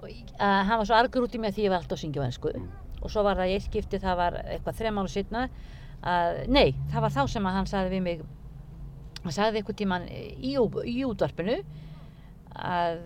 og 0.00 0.08
að 0.08 0.56
hann 0.70 0.80
var 0.80 0.88
svo 0.88 0.96
argur 0.96 1.26
út 1.26 1.36
í 1.36 1.42
mig 1.42 1.52
að 1.52 1.58
því 1.58 1.66
ég 1.66 1.74
var 1.74 1.82
alltaf 1.82 1.98
að 1.98 2.04
syngja 2.06 2.24
á 2.24 2.28
ennsku 2.30 2.54
og 3.02 3.12
svo 3.12 3.26
var 3.26 3.36
það 3.36 3.52
í 3.52 3.56
eitt 3.58 3.66
skipti, 3.68 4.00
það 4.00 4.20
var 4.22 4.38
eitthvað 4.46 4.78
þrem 4.80 5.02
ára 5.02 5.12
setna 5.12 5.44
að, 6.00 6.40
nei, 6.48 6.72
það 6.88 7.04
var 7.04 7.14
þá 7.18 7.22
sem 7.34 7.50
að 7.50 7.58
hann 7.58 7.68
sagði 7.68 7.92
við 7.98 8.04
mig 8.08 8.24
hann 9.22 9.36
sagði 9.36 9.60
eitthvað 9.60 9.80
tíman 9.82 10.08
í, 10.08 10.56
í 10.56 11.04
útvarpinu 11.04 11.60
að 12.56 13.02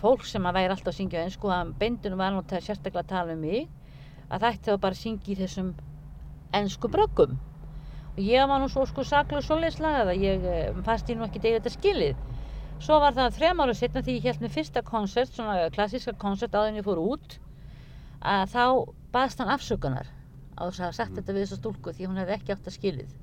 fólk 0.00 0.24
sem 0.26 0.46
að 0.46 0.56
væri 0.58 0.72
alltaf 0.74 0.92
að 0.92 0.98
syngja 0.98 1.20
á 1.20 1.26
ennsku 1.26 1.50
að 1.52 1.74
beindunum 1.80 2.20
var 2.22 2.32
náttúrulega 2.34 2.66
sérstaklega 2.66 3.04
að 3.04 3.12
tala 3.12 3.36
um 3.36 3.44
mig 3.44 3.68
að 4.28 4.40
það 4.40 4.48
ætti 4.50 4.70
þá 4.70 4.80
bara 4.84 4.96
að 4.96 5.02
syngja 5.02 5.32
í 5.32 5.38
þessum 5.38 5.70
ennsku 6.58 6.90
bröggum. 6.92 7.36
Og 8.16 8.20
ég 8.24 8.48
var 8.50 8.60
nú 8.60 8.68
svo 8.72 8.84
sko 8.88 9.04
saklega 9.06 9.44
svoleiðslega 9.46 10.04
að 10.04 10.24
ég 10.24 10.46
eh, 10.48 10.80
fannst 10.86 11.10
ég 11.10 11.18
nú 11.18 11.26
ekki 11.28 11.42
degið 11.44 11.60
þetta 11.60 11.74
skilið. 11.76 12.22
Svo 12.82 12.98
var 13.02 13.14
það 13.16 13.36
þrem 13.38 13.62
ára 13.62 13.74
setna 13.74 14.02
því 14.06 14.16
ég 14.18 14.26
held 14.28 14.42
með 14.44 14.54
fyrsta 14.54 14.82
koncert, 14.86 15.32
svona 15.34 15.70
klassíska 15.74 16.14
koncert 16.18 16.54
áður 16.54 16.72
en 16.72 16.80
ég 16.80 16.86
fór 16.86 17.00
út 17.02 17.38
að 18.22 18.44
þá 18.54 18.64
baðst 19.14 19.42
hann 19.42 19.54
afsökunar 19.54 20.10
á 20.58 20.62
þess 20.66 20.84
að 20.86 20.96
sagt 20.98 21.16
þetta 21.16 21.34
við 21.34 21.44
þessa 21.44 21.58
stúlku 21.58 21.94
því 21.94 22.10
hún 22.10 22.20
hefði 22.22 22.36
ekki 22.36 22.54
átt 22.54 22.70
að 22.70 22.76
skilið. 22.76 23.16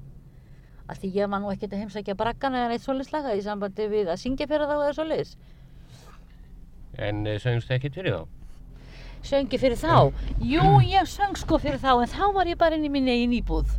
Að 0.86 1.00
því 1.02 1.12
ég 1.16 1.32
var 1.32 1.42
nú 1.42 1.52
ekkert 1.52 1.76
að 1.76 1.84
heimsækja 1.84 2.18
braggana 2.20 2.64
eða 2.64 2.74
neitt 2.74 2.84
svoleiðslega 2.86 3.36
í 3.36 3.44
sambandi 3.46 3.88
við 3.92 4.12
að 4.12 4.22
syngja 4.22 4.48
fyrir 4.52 4.70
þá 4.70 4.76
eða 4.76 4.98
svoleiðis 5.00 5.36
En 6.98 7.26
uh, 7.28 7.38
söngst 7.42 7.72
ekkert 7.76 8.00
fyrir 8.00 8.18
þá? 8.18 8.26
söngi 9.26 9.58
fyrir 9.58 9.80
þá? 9.80 10.14
Jú, 10.46 10.66
ég 10.86 11.08
söng 11.10 11.34
sko 11.40 11.58
fyrir 11.62 11.82
þá 11.82 11.96
en 12.04 12.12
þá 12.12 12.26
var 12.36 12.50
ég 12.50 12.60
bara 12.62 12.78
inn 12.78 12.86
í 12.86 12.92
minni 12.94 13.16
eigin 13.16 13.34
íbúð. 13.40 13.74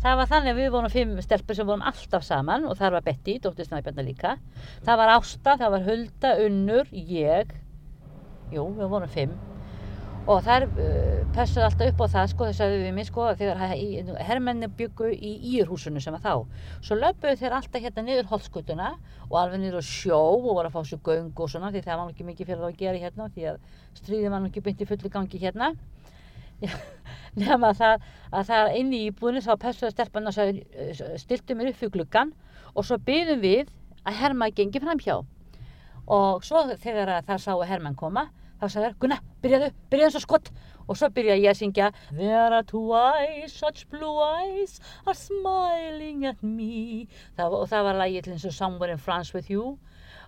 Það 0.00 0.16
var 0.20 0.30
þannig 0.30 0.54
að 0.54 0.60
við 0.62 0.70
vorum 0.76 0.92
fimm 0.94 1.18
stelpur 1.24 1.58
sem 1.58 1.68
vorum 1.68 1.84
alltaf 1.90 2.24
saman 2.24 2.64
og 2.70 2.78
þar 2.78 2.96
var 2.96 3.06
Betty, 3.10 3.36
dóttir 3.42 3.68
Snæbjarnar 3.68 4.06
líka. 4.06 4.38
Það 4.86 5.02
var 5.02 5.14
Ásta, 5.18 5.58
það 5.60 5.76
var 5.76 5.86
Hulda, 5.90 6.34
Unnur 6.46 6.94
ég. 6.94 7.54
Jú, 8.54 8.70
við 8.78 8.94
vorum 8.94 9.10
fimm 9.10 9.49
og 10.30 10.44
þær 10.46 10.66
uh, 10.68 11.22
passuðu 11.34 11.64
alltaf 11.66 11.90
upp 11.90 12.02
á 12.04 12.06
það 12.12 12.26
sko, 12.30 12.46
þess 12.50 12.62
að 12.62 12.74
við 12.76 12.92
mig 12.94 13.06
sko, 13.08 13.24
þegar 13.38 13.62
hermenni 14.28 14.68
byggu 14.78 15.10
í 15.10 15.32
Írhúsinu 15.56 16.02
sem 16.02 16.14
var 16.14 16.22
þá 16.22 16.34
svo 16.86 16.98
löpuðu 16.98 17.40
þeir 17.40 17.56
alltaf 17.56 17.82
hérna 17.82 18.04
niður 18.06 18.30
holskutuna 18.30 18.92
og 19.26 19.36
alveg 19.40 19.62
niður 19.64 19.82
á 19.82 19.84
sjó 19.86 20.20
og 20.20 20.46
voru 20.46 20.70
að 20.70 20.76
fá 20.76 20.86
sér 20.86 21.02
göng 21.08 21.32
og 21.34 21.50
svona 21.50 21.72
því 21.74 21.82
það 21.86 22.02
var 22.02 22.14
ekki 22.14 22.28
mikið 22.28 22.50
fyrir 22.52 22.62
þá 22.62 22.68
að 22.68 22.78
gera 22.84 23.02
hérna 23.04 23.28
því 23.34 23.48
að 23.50 23.60
stríðið 23.98 24.34
var 24.36 24.48
ekki 24.50 24.64
beint 24.68 24.84
í 24.84 24.90
fullu 24.92 25.12
gangi 25.16 25.42
hérna. 25.42 25.72
Nema 27.40 27.74
það 27.74 28.08
að 28.30 28.50
það 28.52 28.74
inn 28.78 28.94
í 28.94 29.04
íbúðinu 29.08 29.42
þá 29.46 29.52
passuðu 29.66 29.94
stelpann 29.96 30.30
og 30.30 30.40
uh, 30.46 31.04
stiltu 31.18 31.58
mér 31.58 31.72
upp 31.72 31.80
fyrir 31.80 31.96
gluggan 31.98 32.34
og 32.74 32.86
svo 32.86 33.00
byðum 33.02 33.42
við 33.42 33.70
að 34.06 34.20
Herma 34.22 34.50
gengi 34.54 34.82
framhjá. 34.82 35.22
Og 36.10 36.44
svo 36.46 36.68
þegar 36.70 37.16
að 37.16 37.32
það 37.32 37.42
sáu 37.48 37.64
Hermann 37.66 37.98
koma 37.98 38.28
þá 38.60 38.66
sagði 38.66 38.86
þær, 38.86 38.96
Gunna, 39.02 39.16
byrjaðu, 39.44 39.68
byrjaðu 39.92 40.14
svo 40.14 40.22
skott 40.24 40.50
og 40.86 40.98
svo 40.98 41.08
byrjaði 41.16 41.44
ég 41.46 41.54
að 41.54 41.58
syngja 41.60 41.88
There 42.10 42.40
are 42.58 42.64
two 42.66 42.92
eyes, 42.96 43.54
such 43.54 43.86
blue 43.92 44.20
eyes 44.24 44.80
are 45.06 45.16
smiling 45.16 46.26
at 46.28 46.42
me. 46.42 47.06
Það, 47.38 47.56
og 47.60 47.70
það 47.70 47.86
var 47.88 48.00
lagið 48.02 48.26
til 48.26 48.34
eins 48.36 48.46
og 48.50 48.56
Somewhere 48.56 48.96
in 48.96 49.00
France 49.00 49.34
with 49.36 49.50
you. 49.52 49.78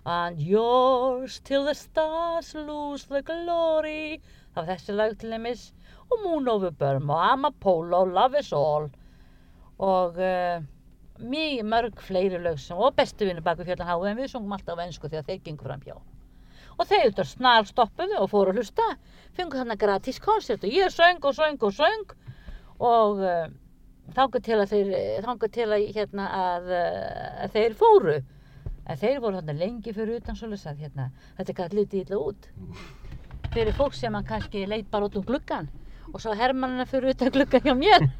And 0.05 0.41
yours 0.41 1.39
till 1.45 1.65
the 1.67 1.75
stars 1.77 2.53
lose 2.55 3.05
the 3.11 3.21
glory. 3.27 4.21
Það 4.53 4.61
var 4.61 4.69
þessi 4.71 4.97
lag 4.97 5.17
til 5.19 5.35
dæmis. 5.35 5.69
Og 6.09 6.23
Moon 6.25 6.49
over 6.51 6.71
Burma 6.71 7.19
og 7.19 7.29
Amapola 7.33 8.03
og 8.03 8.15
Love 8.15 8.39
is 8.39 8.53
all. 8.55 8.89
Og 9.83 10.17
uh, 10.17 10.65
mjög 11.19 11.63
mörg 11.69 12.01
fleiri 12.07 12.41
lög 12.41 12.59
og 12.71 12.95
bestu 12.95 13.25
vinnu 13.25 13.41
baku 13.41 13.63
fjöldan 13.63 13.87
háu 13.87 14.03
en 14.09 14.17
við 14.17 14.33
sungum 14.33 14.53
alltaf 14.57 14.79
á 14.79 14.83
ennsku 14.87 15.09
þegar 15.09 15.29
þeir 15.29 15.43
gengur 15.45 15.69
fram 15.69 15.81
hjá 15.85 15.95
og 16.83 16.89
þeir 16.91 17.09
þetta 17.09 17.25
snar 17.27 17.67
stoppuðu 17.67 18.19
og 18.19 18.31
fóru 18.31 18.51
að 18.51 18.59
hlusta 18.59 18.87
fengu 19.37 19.57
þarna 19.57 19.77
gratis 19.79 20.19
koncert 20.21 20.63
og 20.65 20.73
ég 20.73 20.91
söng 20.93 21.23
og 21.23 21.35
söng 21.37 21.61
og 21.63 21.73
söng. 21.73 22.07
Og 22.83 23.21
uh, 23.23 23.47
þangað 24.13 24.45
til 24.47 24.57
að 24.59 24.73
þeir 24.73 24.87
þangað 25.25 25.53
til 25.55 25.69
að, 25.69 25.85
hérna, 25.95 26.25
að, 26.39 26.63
uh, 26.73 27.45
að 27.45 27.55
þeir 27.55 27.77
fóru. 27.79 28.17
En 28.83 28.99
þeir 28.99 29.21
voru 29.23 29.39
þarna 29.39 29.55
lengi 29.61 29.95
fyrir 29.95 30.19
utan 30.19 30.35
svoleiðis 30.35 30.67
að 30.67 30.83
hérna, 30.83 31.05
þetta 31.37 31.57
gæti 31.61 31.79
litið 31.79 32.03
illa 32.03 32.17
út. 32.19 32.49
Fyrir 33.53 33.77
fólk 33.77 33.95
sem 33.95 34.17
að 34.17 34.27
kannski 34.33 34.65
leit 34.67 34.89
bara 34.91 35.07
út 35.07 35.17
um 35.19 35.25
gluggan 35.27 35.71
og 36.11 36.19
svo 36.19 36.33
hermannina 36.35 36.85
fyrir 36.89 37.13
utan 37.13 37.31
gluggan 37.33 37.63
hjá 37.63 37.73
mér. 37.79 38.01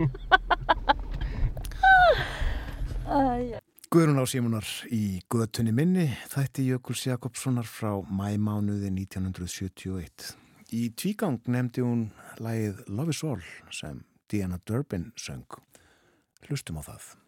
Æ, 3.04 3.60
Guðrún 3.94 4.18
á 4.18 4.26
Símunar 4.26 4.66
í 4.90 5.22
Götunni 5.30 5.70
minni 5.70 6.08
þætti 6.32 6.64
Jökuls 6.66 7.04
Jakobssonar 7.06 7.68
frá 7.70 7.92
mæmánuði 8.02 8.90
1971. 8.90 10.32
Í 10.74 10.82
tvígang 10.98 11.38
nefndi 11.46 11.86
hún 11.86 12.08
lægið 12.42 12.82
Love 12.90 13.14
is 13.14 13.22
All 13.22 13.46
sem 13.70 14.02
Diana 14.34 14.58
Durbin 14.66 15.12
söng. 15.14 15.46
Hlustum 16.48 16.82
á 16.82 16.90
það. 16.90 17.23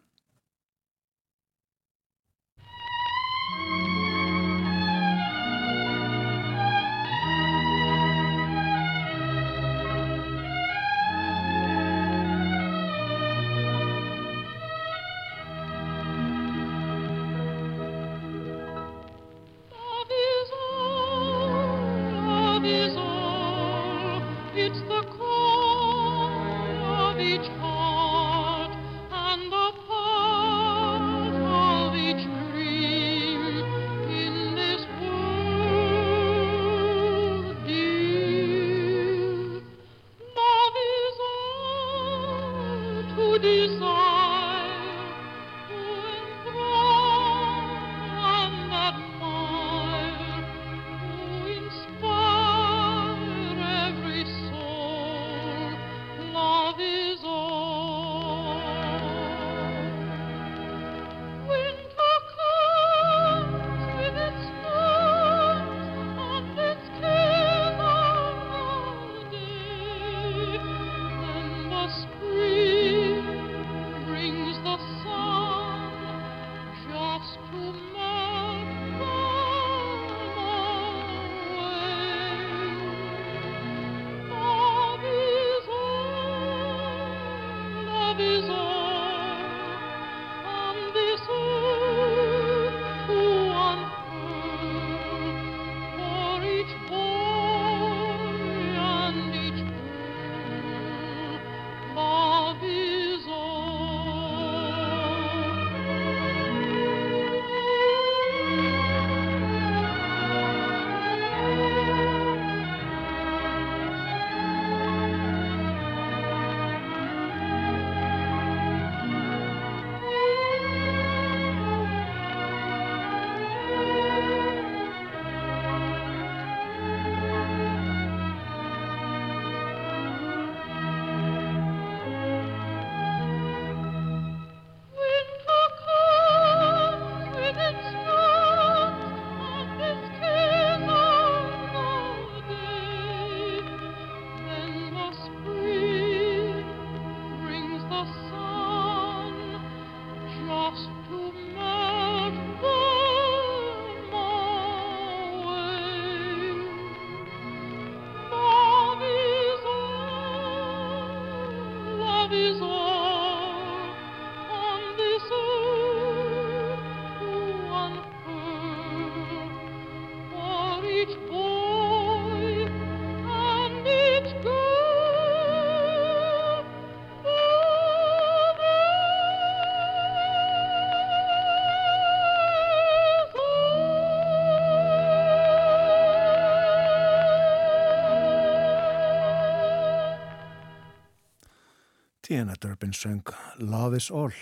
Tiana 192.36 192.54
Durbin 192.62 192.92
söng 192.92 193.22
Love 193.58 193.96
is 193.96 194.10
All 194.10 194.34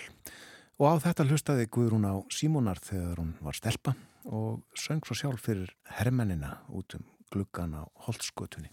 og 0.83 0.83
á 0.83 0.93
þetta 0.99 1.23
hlustaði 1.29 1.67
Guðrún 1.71 2.03
á 2.03 2.19
Símonar 2.27 2.81
þegar 2.83 3.21
hún 3.21 3.29
var 3.39 3.55
stelpa 3.55 3.93
og 4.27 4.65
söng 4.75 4.99
svo 5.07 5.15
sjálf 5.15 5.45
fyrir 5.45 5.71
hermennina 6.01 6.57
út 6.75 6.97
um 6.97 7.05
gluggan 7.31 7.77
á 7.79 7.87
holtskötunni. 8.03 8.67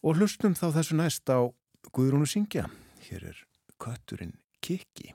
Og 0.00 0.16
hlustum 0.16 0.56
þá 0.56 0.70
þessu 0.78 0.96
næst 0.96 1.28
á 1.28 1.52
Guðrúnu 1.92 2.24
syngja. 2.24 2.64
Hér 3.04 3.28
er 3.34 3.44
kötturinn 3.76 4.38
Kiki. 4.64 5.12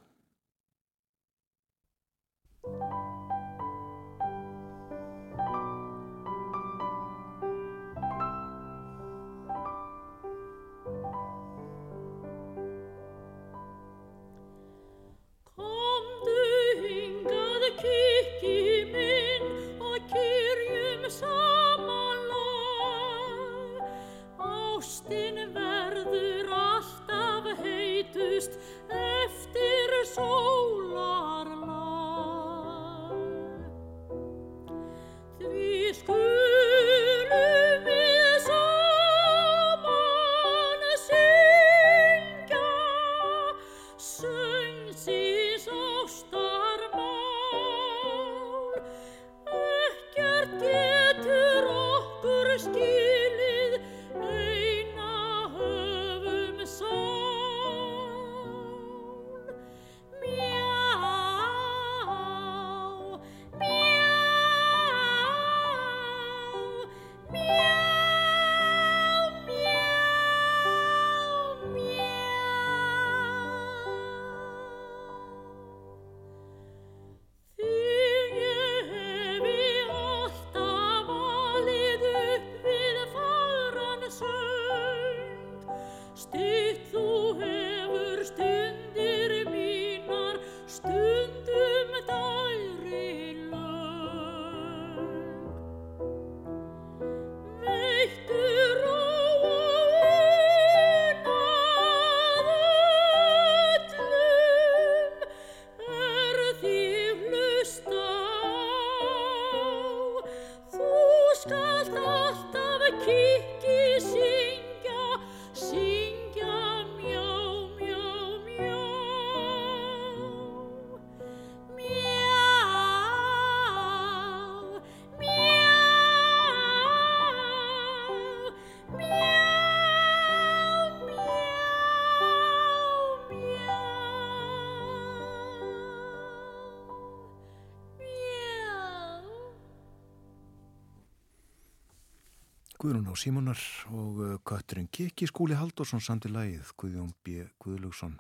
Guðrún 142.86 143.08
á 143.10 143.18
Símonar 143.18 143.62
og 143.90 144.18
uh, 144.22 144.34
kötturinn 144.46 144.86
Kiki 144.94 145.26
Skúli 145.26 145.56
Halldórsson 145.58 146.04
samt 146.06 146.28
í 146.28 146.30
lagið 146.30 146.68
Guðjón 146.78 147.08
B. 147.26 147.48
Guðlugsson 147.58 148.14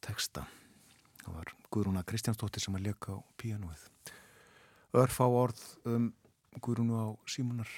texta. 0.00 0.46
Það 1.18 1.34
var 1.36 1.52
Guðrúna 1.68 2.04
Kristjánsdóttir 2.08 2.64
sem 2.64 2.78
að 2.78 2.86
leka 2.86 3.12
á 3.12 3.20
píanóið. 3.36 3.82
Örfá 4.96 5.26
orð 5.28 5.60
um 5.92 6.06
Guðrúnu 6.56 6.96
á 6.96 7.08
Símonar 7.28 7.68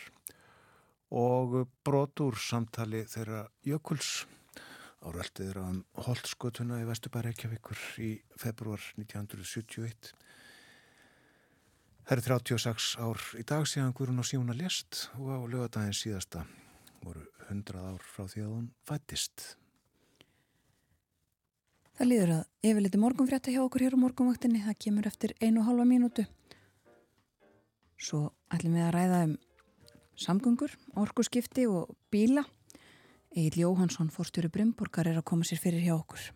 og 1.10 1.58
brotur 1.82 2.38
samtali 2.38 3.02
þeirra 3.10 3.42
Jökuls 3.66 4.12
áröldið 5.02 5.48
þeirra 5.48 5.66
um 5.72 5.82
Holtskötuna 6.06 6.78
í 6.84 6.86
Vesturbæri 6.86 7.32
Reykjavíkur 7.32 7.82
í 8.06 8.12
februar 8.38 8.86
1971. 9.02 10.14
Það 12.06 12.12
eru 12.14 12.22
36 12.22 12.84
ár 13.02 13.22
í 13.34 13.42
dag 13.42 13.64
síðan 13.66 13.94
Guðrún 13.98 14.22
og 14.22 14.26
Símuna 14.28 14.54
lést 14.54 15.08
og 15.18 15.26
á 15.26 15.42
lögadaginn 15.42 15.96
síðasta 15.96 16.44
voru 17.02 17.24
100 17.48 17.80
ár 17.82 18.04
frá 18.06 18.28
því 18.30 18.44
að 18.44 18.52
hún 18.52 18.68
fættist. 18.86 19.46
Það 21.98 22.10
líður 22.12 22.32
að 22.36 22.70
yfirleiti 22.70 23.02
morgunfrétta 23.02 23.56
hjá 23.56 23.58
okkur 23.64 23.86
hér 23.88 23.98
á 23.98 24.04
morgunvaktinni. 24.04 24.62
Það 24.62 24.78
kemur 24.86 25.10
eftir 25.10 25.34
einu 25.42 25.64
og 25.64 25.66
halva 25.66 25.88
mínútu. 25.90 26.28
Svo 27.98 28.22
ætlum 28.54 28.78
við 28.78 28.86
að 28.86 28.94
ræða 29.00 29.20
um 29.26 29.36
samgöngur, 30.14 30.78
orkuskipti 30.94 31.66
og 31.66 31.90
bíla. 32.14 32.46
Egil 33.34 33.64
Jóhansson, 33.64 34.14
fórstjóri 34.14 34.52
Brymborgar, 34.54 35.10
er 35.10 35.18
að 35.18 35.26
koma 35.32 35.42
sér 35.42 35.58
fyrir 35.58 35.82
hjá 35.82 35.96
okkur. 35.98 36.30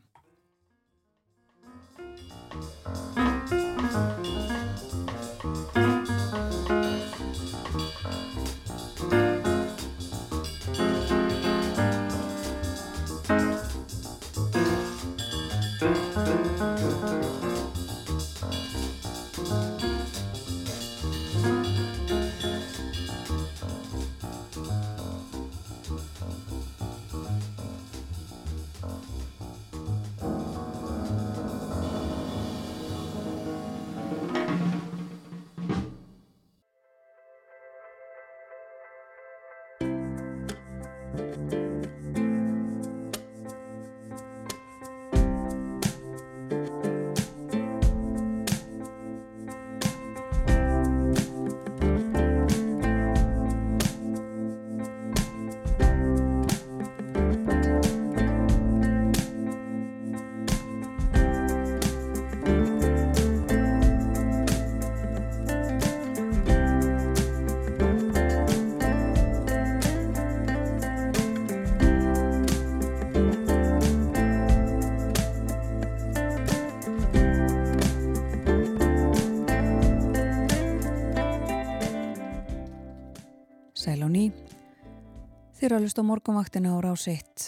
Eru 85.71 85.79
að 85.79 85.85
hlusta 85.87 86.03
á 86.03 86.11
morgunvaktina 86.11 86.71
á 86.75 86.83
rás 86.83 87.05
1. 87.07 87.43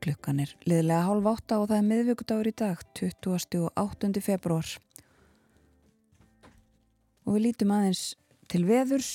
Klukkan 0.00 0.38
er 0.40 0.54
liðlega 0.64 1.02
hálf 1.04 1.26
átta 1.28 1.58
og 1.60 1.66
það 1.68 1.76
er 1.76 1.84
miðvíkudagur 1.90 2.48
í 2.48 2.52
dag, 2.56 2.84
28. 2.96 4.22
februar. 4.24 4.70
Og 7.28 7.36
við 7.36 7.44
lítum 7.44 7.74
aðeins 7.76 8.16
til 8.48 8.62
veðurs. 8.64 9.12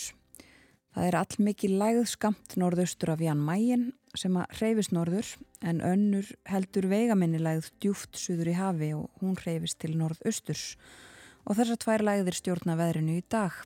Það 0.94 1.10
er 1.10 1.18
all 1.24 1.42
mikið 1.50 1.76
lægð 1.82 2.06
skamt 2.14 2.58
norðaustur 2.62 3.16
af 3.16 3.26
Jan 3.26 3.42
Mægin 3.42 3.88
sem 4.14 4.38
að 4.38 4.60
hreyfist 4.60 4.94
norður 4.94 5.34
en 5.66 5.82
önnur 5.82 6.30
heldur 6.46 6.86
veigaminni 6.94 7.42
lægð 7.42 7.74
djúft 7.82 8.22
suður 8.22 8.54
í 8.54 8.60
hafi 8.60 8.94
og 9.00 9.10
hún 9.24 9.34
hreyfist 9.42 9.82
til 9.82 9.98
norðausturs. 9.98 10.76
Og 11.50 11.58
þessar 11.58 11.82
tvær 11.82 12.06
lægðir 12.06 12.38
stjórna 12.38 12.78
veðrinu 12.78 13.18
í 13.18 13.26
dag 13.26 13.66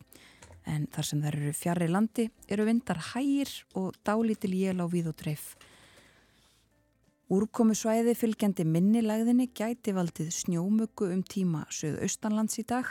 en 0.70 0.86
þar 0.93 1.07
sem 1.09 1.24
þær 1.24 1.38
eru 1.39 1.53
fjarr 1.57 1.86
í 1.86 1.89
landi 1.89 2.28
eru 2.47 2.67
vindar 2.67 3.01
hægir 3.11 3.51
og 3.80 3.97
dálítil 4.05 4.53
jél 4.53 4.80
á 4.80 4.86
víð 4.91 5.09
og 5.11 5.17
dreif. 5.20 5.55
Úrkomu 7.30 7.76
svæði 7.78 8.15
fylgjandi 8.17 8.65
minnilegðinni 8.65 9.49
gæti 9.53 9.93
valdið 9.93 10.32
snjómöku 10.34 11.09
um 11.13 11.26
tíma 11.26 11.65
söðaustanlands 11.74 12.61
í 12.61 12.65
dag 12.70 12.88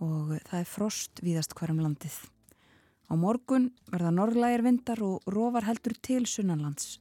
og 0.00 0.36
það 0.46 0.60
er 0.60 0.70
frost 0.70 1.24
víðast 1.24 1.56
hverjum 1.56 1.82
landið. 1.84 2.16
Á 3.08 3.14
morgun 3.16 3.70
verða 3.92 4.14
norrlægir 4.14 4.64
vindar 4.66 5.02
og 5.04 5.26
rofar 5.32 5.68
heldur 5.68 5.96
til 6.00 6.24
sunnanlands 6.28 6.96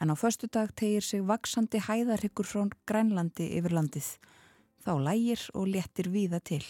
en 0.00 0.10
á 0.10 0.14
förstu 0.14 0.46
dag 0.46 0.74
tegir 0.74 1.02
sig 1.02 1.22
vaksandi 1.26 1.78
hæðarhyggur 1.82 2.46
frá 2.46 2.66
grænlandi 2.86 3.50
yfir 3.58 3.74
landið. 3.74 4.08
Þá 4.84 4.92
lægir 5.02 5.40
og 5.54 5.66
léttir 5.66 6.06
víða 6.10 6.40
til. 6.40 6.62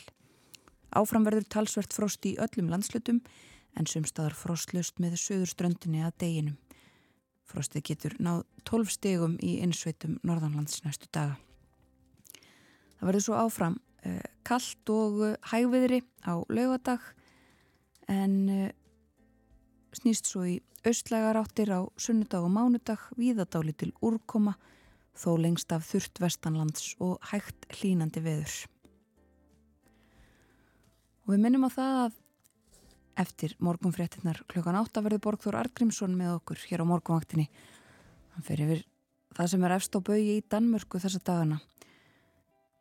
Áfram 0.96 1.26
verður 1.26 1.48
talsvert 1.52 1.92
frost 1.92 2.24
í 2.26 2.36
öllum 2.40 2.70
landslutum 2.72 3.20
en 3.76 3.88
sumstaðar 3.88 4.36
frostlust 4.36 4.98
með 5.02 5.18
söðurströndinni 5.20 6.04
að 6.06 6.16
deginum. 6.24 6.56
Frostið 7.48 7.84
getur 7.90 8.16
náð 8.20 8.42
12 8.68 8.92
stegum 8.92 9.36
í 9.44 9.58
innsveitum 9.64 10.18
norðanlands 10.26 10.82
næstu 10.84 11.08
daga. 11.12 11.38
Það 12.98 13.06
verður 13.08 13.24
svo 13.24 13.36
áfram 13.38 13.76
eh, 14.04 14.24
kallt 14.48 14.92
og 14.92 15.22
eh, 15.24 15.36
hægviðri 15.52 16.02
á 16.28 16.34
laugadag 16.52 17.04
en 18.10 18.34
eh, 18.52 18.72
snýst 19.96 20.28
svo 20.28 20.44
í 20.48 20.58
austlægar 20.86 21.38
áttir 21.40 21.72
á 21.72 21.80
sunnudag 22.00 22.44
og 22.44 22.52
mánudag 22.52 23.04
víðadáli 23.18 23.74
til 23.76 23.92
úrkoma 24.04 24.56
þó 25.18 25.36
lengst 25.40 25.72
af 25.74 25.86
þurft 25.88 26.20
vestanlands 26.22 26.94
og 27.02 27.18
hægt 27.32 27.66
hlínandi 27.78 28.22
veður. 28.24 28.58
Og 31.28 31.34
við 31.34 31.42
minnum 31.44 31.66
á 31.68 31.70
það 31.76 31.98
að 32.02 32.14
eftir 33.20 33.52
morgunfréttinnar 33.60 34.38
klukkan 34.48 34.78
8 34.80 35.02
verður 35.04 35.20
Borgþór 35.26 35.58
Argrímsson 35.60 36.14
með 36.16 36.38
okkur 36.38 36.62
hér 36.70 36.80
á 36.80 36.88
morgunvaktinni. 36.88 37.50
Hann 38.32 38.46
fer 38.46 38.62
yfir 38.64 38.78
það 39.36 39.50
sem 39.52 39.66
er 39.66 39.74
efst 39.74 39.98
á 39.98 40.00
baui 40.00 40.22
í 40.32 40.36
Danmörku 40.48 40.96
þessa 41.02 41.20
dagana. 41.26 41.58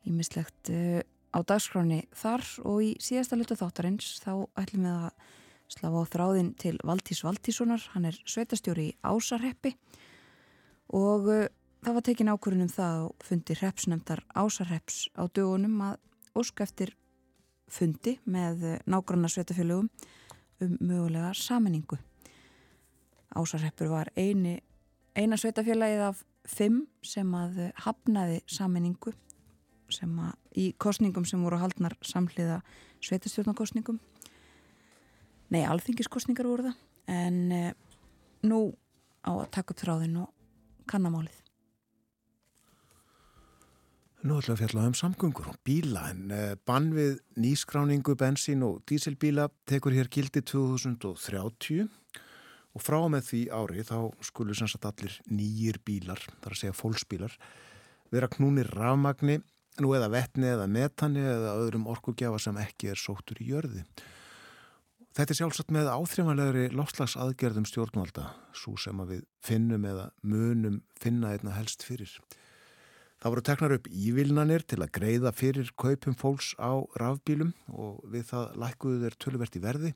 Ímislegt 0.08 0.72
uh, 0.72 1.02
á 1.36 1.40
dagskráni 1.44 2.06
þar 2.16 2.46
og 2.64 2.86
í 2.86 2.94
síðasta 3.04 3.36
luta 3.36 3.58
þáttarins 3.60 4.14
þá 4.24 4.32
ætlum 4.62 4.86
við 4.88 4.94
að 4.94 5.34
slá 5.76 5.90
á 5.92 6.04
þráðin 6.14 6.54
til 6.56 6.78
Valdís 6.88 7.24
Valdíssonar. 7.28 7.84
Hann 7.98 8.08
er 8.08 8.22
sveitastjóri 8.24 8.94
í 8.94 8.96
Ásarheppi 9.04 9.74
og 10.96 11.28
uh, 11.34 11.50
það 11.84 12.00
var 12.00 12.08
tekin 12.08 12.32
ákvörðunum 12.32 12.72
það 12.72 13.04
og 13.10 13.28
fundi 13.28 13.60
repsnefndar 13.60 14.24
Ásarheps 14.32 15.10
á 15.20 15.28
dögunum 15.28 15.84
að 15.90 16.00
ósk 16.40 16.64
eftir 16.64 16.96
fundi 17.68 18.18
með 18.26 18.64
nágranna 18.88 19.30
sveitafélögum 19.32 19.90
um 20.64 20.78
mögulega 20.80 21.34
saminningu. 21.38 21.98
Ásarheppur 23.36 23.92
var 23.92 24.10
eini, 24.18 24.58
eina 25.16 25.38
sveitafélagið 25.38 26.04
af 26.08 26.24
fimm 26.48 26.86
sem 27.06 27.34
að 27.36 27.68
hafnaði 27.84 28.42
saminningu 28.50 29.14
sem 29.94 30.12
að 30.20 30.34
í 30.58 30.68
kostningum 30.82 31.26
sem 31.28 31.44
voru 31.44 31.60
haldnar 31.62 31.96
samhliða 32.06 32.62
sveitastjórnarkostningum. 33.04 34.00
Nei, 35.54 35.64
alþingiskostningar 35.64 36.48
voru 36.50 36.68
það 36.68 36.82
en 37.08 37.52
eh, 37.56 37.74
nú 38.44 38.62
á 39.24 39.32
að 39.32 39.52
taka 39.56 39.74
upp 39.74 39.84
þráðin 39.84 40.18
og 40.24 40.34
kannamálið. 40.90 41.47
Nú 44.28 44.42
ætlum 44.42 44.58
við 44.58 44.64
að 44.66 44.72
fjalla 44.74 44.88
um 44.90 44.96
samgöngur 44.98 45.46
og 45.54 45.60
bíla 45.64 46.02
en 46.12 46.32
eh, 46.36 46.56
bann 46.68 46.90
við 46.92 47.22
nýskráningu 47.40 48.12
bensín 48.20 48.66
og 48.66 48.82
dísilbíla 48.90 49.46
tekur 49.70 49.94
hér 49.96 50.10
gildi 50.12 50.42
2030 50.44 51.86
og 52.76 52.84
frá 52.84 52.98
með 53.08 53.30
því 53.30 53.40
ári 53.56 53.86
þá 53.88 53.96
skulur 54.28 54.58
sem 54.58 54.68
sagt 54.68 54.88
allir 54.90 55.14
nýjir 55.32 55.80
bílar, 55.88 56.20
þar 56.44 56.56
að 56.56 56.60
segja 56.60 56.76
fólksbílar, 56.76 57.38
vera 58.12 58.28
knúnir 58.34 58.68
rafmagni, 58.76 59.38
nú 59.80 59.94
eða 59.96 60.10
vettni 60.12 60.50
eða 60.50 60.66
metani 60.68 61.24
eða 61.24 61.54
öðrum 61.62 61.88
orkugjafa 61.94 62.42
sem 62.50 62.60
ekki 62.66 62.92
er 62.92 63.00
sóttur 63.00 63.40
í 63.40 63.48
jörði. 63.54 63.86
Þetta 65.16 65.34
er 65.34 65.40
sjálfsagt 65.40 65.72
með 65.72 65.94
áþrjámanlegri 65.94 66.66
lofslagsaðgerðum 66.76 67.70
stjórnvalda, 67.70 68.28
svo 68.52 68.76
sem 68.76 69.00
að 69.06 69.16
við 69.16 69.24
finnum 69.48 69.88
eða 69.88 70.10
munum 70.20 70.82
finna 71.00 71.32
einna 71.32 71.56
helst 71.56 71.88
fyrir. 71.88 72.12
Það 73.18 73.34
voru 73.34 73.44
teknar 73.48 73.74
upp 73.74 73.88
ívilnanir 73.90 74.64
til 74.70 74.78
að 74.84 74.94
greiða 74.94 75.34
fyrir 75.34 75.72
kaupum 75.80 76.14
fólks 76.18 76.52
á 76.62 76.86
rafbílum 77.02 77.56
og 77.74 78.04
við 78.14 78.28
það 78.30 78.58
lækkuðu 78.62 79.00
þeir 79.04 79.18
tölverti 79.24 79.62
verði 79.64 79.94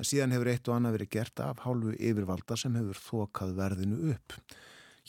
en 0.00 0.08
síðan 0.08 0.34
hefur 0.34 0.50
eitt 0.50 0.66
og 0.66 0.76
annað 0.76 0.96
verið 0.96 1.12
gert 1.14 1.42
af 1.44 1.62
hálfu 1.66 1.94
yfirvalda 1.94 2.56
sem 2.58 2.76
hefur 2.78 3.00
þokað 3.04 3.54
verðinu 3.58 4.00
upp. 4.14 4.36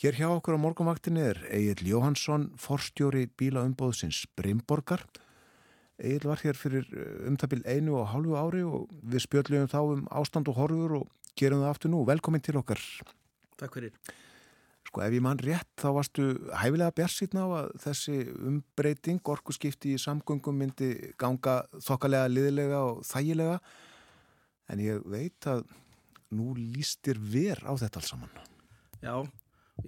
Hér 0.02 0.18
hjá 0.18 0.28
okkur 0.28 0.56
á 0.58 0.64
morgunvaktinni 0.64 1.22
er 1.32 1.40
Egil 1.52 1.90
Jóhansson, 1.92 2.50
forstjóri 2.60 3.26
bílaumbóðsins 3.38 4.22
Brimborgar. 4.38 5.04
Egil 5.98 6.28
var 6.30 6.40
hér 6.44 6.58
fyrir 6.58 6.88
umtabil 7.28 7.64
einu 7.66 7.98
og 8.00 8.10
hálfu 8.12 8.38
ári 8.38 8.62
og 8.66 8.90
við 9.02 9.26
spjöldluðum 9.26 9.70
þá 9.72 9.80
um 9.82 10.04
ástand 10.10 10.50
og 10.52 10.58
horfur 10.60 10.98
og 11.02 11.32
gerum 11.38 11.64
það 11.64 11.74
aftur 11.74 11.92
nú. 11.92 12.04
Velkomin 12.08 12.44
til 12.44 12.58
okkar. 12.60 12.82
Takk 13.60 13.78
fyrir. 13.78 13.96
Sko 14.92 15.00
ef 15.06 15.14
ég 15.16 15.22
mann 15.24 15.38
rétt 15.40 15.70
þá 15.80 15.86
varstu 15.96 16.22
hæfilega 16.52 16.92
bjarsýtna 16.92 17.46
á 17.48 17.50
að 17.62 17.68
þessi 17.80 18.16
umbreyting, 18.44 19.22
orkuskipti 19.24 19.94
í 19.96 20.00
samgöngum 20.02 20.58
myndi 20.60 20.88
ganga 21.16 21.62
þokkalega 21.80 22.28
liðilega 22.28 22.80
og 22.90 22.98
þægilega 23.08 23.54
en 24.68 24.82
ég 24.84 25.06
veit 25.08 25.46
að 25.48 25.62
nú 26.36 26.52
lístir 26.58 27.16
ver 27.16 27.62
á 27.64 27.72
þetta 27.72 28.02
alls 28.02 28.10
saman. 28.12 28.36
Já, 29.00 29.14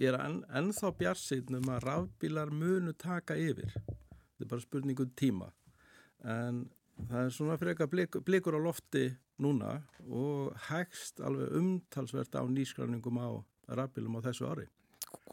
ég 0.01 0.09
er 0.09 0.17
enn, 0.23 0.39
ennþá 0.49 0.89
bjarsýtn 0.97 1.59
um 1.59 1.69
að 1.75 1.85
rafbílar 1.85 2.49
munu 2.49 2.95
taka 2.97 3.37
yfir. 3.37 3.75
Þetta 3.77 4.41
er 4.47 4.51
bara 4.55 4.65
spurningu 4.65 5.05
um 5.05 5.11
tíma. 5.21 5.51
En 6.25 6.63
það 7.11 7.19
er 7.27 7.35
svona 7.37 7.59
freka 7.61 7.85
blik, 7.91 8.17
blikur 8.25 8.57
á 8.57 8.61
lofti 8.65 9.11
núna 9.37 9.83
og 10.09 10.57
hægst 10.71 11.21
alveg 11.21 11.53
umtalsvert 11.61 12.33
á 12.33 12.41
nýskráningum 12.49 13.21
á 13.21 13.29
rafbílum 13.69 14.17
á 14.17 14.25
þessu 14.25 14.49
ári 14.49 14.65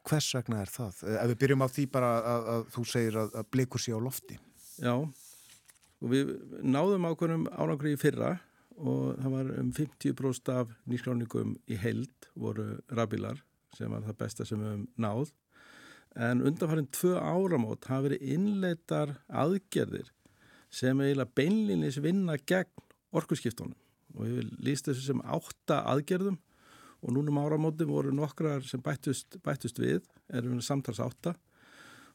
hvers 0.09 0.31
vegna 0.37 0.62
er 0.62 0.70
það? 0.73 1.03
Ef 1.16 1.29
við 1.33 1.39
byrjum 1.43 1.64
á 1.64 1.68
því 1.70 1.85
bara 1.95 2.12
að, 2.20 2.49
að 2.55 2.64
þú 2.75 2.87
segir 2.93 3.18
að, 3.23 3.37
að 3.41 3.51
blikur 3.55 3.83
sé 3.83 3.95
á 3.95 4.01
lofti. 4.03 4.39
Já, 4.83 4.95
og 4.97 6.11
við 6.11 6.33
náðum 6.64 7.07
ákveðnum 7.11 7.47
ánangri 7.53 7.95
í 7.95 8.01
fyrra 8.01 8.33
og 8.81 9.20
það 9.20 9.35
var 9.37 9.53
um 9.61 9.70
50% 9.77 10.51
af 10.55 10.73
nýskráningum 10.91 11.55
í 11.70 11.79
held 11.79 12.29
voru 12.39 12.66
rafbílar 12.91 13.43
sem 13.77 13.93
var 13.93 14.05
það 14.07 14.18
besta 14.25 14.47
sem 14.49 14.61
við 14.61 14.73
höfum 14.73 14.89
náð. 15.01 15.31
En 16.12 16.43
undanfarið 16.45 16.91
tvö 16.93 17.12
áramót 17.20 17.87
hafa 17.89 18.09
verið 18.09 18.35
innleitar 18.35 19.14
aðgerðir 19.29 20.11
sem 20.73 20.99
eiginlega 21.01 21.37
beinlinis 21.37 22.01
vinna 22.03 22.37
gegn 22.37 22.91
orkusskiptunum 23.16 23.79
og 24.16 24.29
við 24.29 24.51
líst 24.64 24.89
þessu 24.89 25.07
sem 25.07 25.23
átta 25.25 25.83
aðgerðum 25.89 26.37
og 27.03 27.14
núnum 27.16 27.40
áramóti 27.42 27.86
voru 27.88 28.12
nokkrar 28.14 28.62
sem 28.66 28.82
bættust, 28.82 29.38
bættust 29.42 29.80
við, 29.82 30.05
erum 30.32 30.59
við 30.59 30.66
samtals 30.66 31.03
átta 31.03 31.34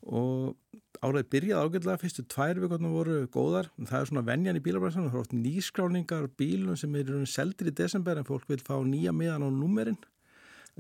og 0.08 0.56
áraðið 1.02 1.30
byrjaði 1.34 1.68
ágætlega, 1.68 2.00
fyrstu 2.02 2.24
tvær 2.32 2.60
vikurnar 2.62 2.94
voru 2.94 3.16
góðar, 3.34 3.72
en 3.78 3.90
það 3.90 4.00
er 4.00 4.10
svona 4.12 4.26
venjan 4.26 4.58
í 4.58 4.62
bílabræðsanu, 4.64 5.10
það 5.12 5.20
er 5.20 5.26
oft 5.26 5.36
nýskráningar 5.36 6.28
bílum 6.40 6.78
sem 6.80 6.96
eru 6.98 7.24
seldir 7.30 7.72
í 7.72 7.76
desember 7.76 8.20
en 8.20 8.28
fólk 8.28 8.48
vil 8.50 8.62
fá 8.64 8.78
nýja 8.86 9.14
miðan 9.16 9.46
á 9.46 9.50
númerinn 9.52 10.00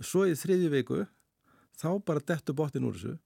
svo 0.01 0.25
í 0.29 0.35
þriðju 0.37 0.73
viku 0.73 1.03
þá 1.77 1.89
bara 2.05 2.23
dettu 2.23 2.55
bottin 2.57 2.85
úr 2.87 2.97
þessu 2.97 3.17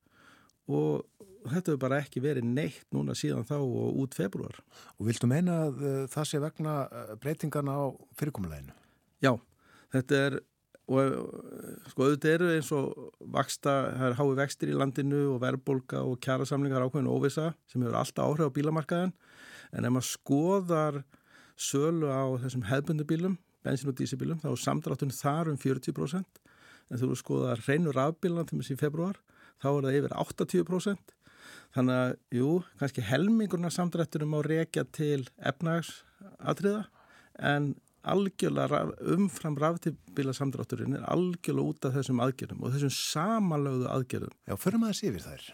og 0.72 1.50
þetta 1.50 1.74
hefur 1.74 1.82
bara 1.82 2.00
ekki 2.04 2.22
verið 2.24 2.48
neitt 2.48 2.88
núna 2.94 3.16
síðan 3.18 3.48
þá 3.48 3.58
og 3.60 3.98
út 4.04 4.16
februar. 4.16 4.60
Og 5.00 5.08
viltu 5.10 5.30
meina 5.30 5.64
að 5.68 5.82
uh, 5.82 6.04
það 6.12 6.28
sé 6.30 6.42
vegna 6.42 6.76
breytingarna 7.24 7.76
á 7.76 7.86
fyrirkomuleginu? 8.20 8.76
Já, 9.24 9.34
þetta 9.96 10.22
er 10.28 10.38
og 10.92 11.92
sko 11.92 12.08
auðvitað 12.08 12.36
eru 12.36 12.50
eins 12.56 12.72
og 12.76 12.90
vaksta, 13.34 13.76
það 13.98 14.08
er 14.10 14.18
hái 14.20 14.26
vextir 14.42 14.74
í 14.74 14.78
landinu 14.78 15.22
og 15.36 15.42
verðbólka 15.44 16.04
og 16.08 16.20
kjærasamlingar 16.24 16.86
ákveðinu 16.88 17.14
óvisa 17.14 17.52
sem 17.72 17.84
hefur 17.84 18.00
alltaf 18.02 18.28
áhrif 18.28 18.52
á 18.52 18.56
bílamarkaðin 18.58 19.16
en 19.72 19.88
ef 19.88 19.96
maður 19.96 20.10
skoðar 20.10 21.00
sölu 21.62 22.12
á 22.12 22.24
þessum 22.44 22.68
hefbundubílum 22.68 23.40
bensin 23.66 23.92
og 23.92 23.98
dísibílum, 23.98 24.40
þá 24.42 24.52
er 24.52 24.62
samdráttunni 24.62 25.16
þar 25.16 25.52
um 25.52 25.60
40% 25.62 26.42
en 26.92 27.00
þú 27.00 27.08
eru 27.08 27.16
að 27.16 27.22
skoða 27.22 27.58
reynur 27.62 27.98
rafbílan 27.98 28.48
til 28.50 28.60
þessi 28.60 28.76
í 28.76 28.82
februar, 28.82 29.20
þá 29.62 29.68
er 29.72 29.86
það 29.86 29.98
yfir 30.00 30.16
80%. 30.24 31.14
Þannig 31.72 32.00
að, 32.02 32.10
jú, 32.36 32.50
kannski 32.82 33.06
helmingurna 33.08 33.72
samdrætturum 33.72 34.36
á 34.36 34.40
reykja 34.44 34.84
til 34.92 35.22
efnagsatriða 35.40 36.84
en 37.52 37.72
algjörlega 38.02 38.82
umfram 39.14 39.58
rafbíla 39.62 40.34
samdrátturinn 40.34 40.98
er 40.98 41.06
algjörlega 41.12 41.74
út 41.74 41.88
af 41.88 41.98
þessum 42.00 42.22
aðgerðum 42.24 42.66
og 42.66 42.76
þessum 42.76 42.94
samanlögðu 42.98 43.90
aðgerðum. 43.92 44.36
Já, 44.50 44.56
förum 44.62 44.88
aðeins 44.88 45.04
yfir 45.10 45.26
þær. 45.28 45.46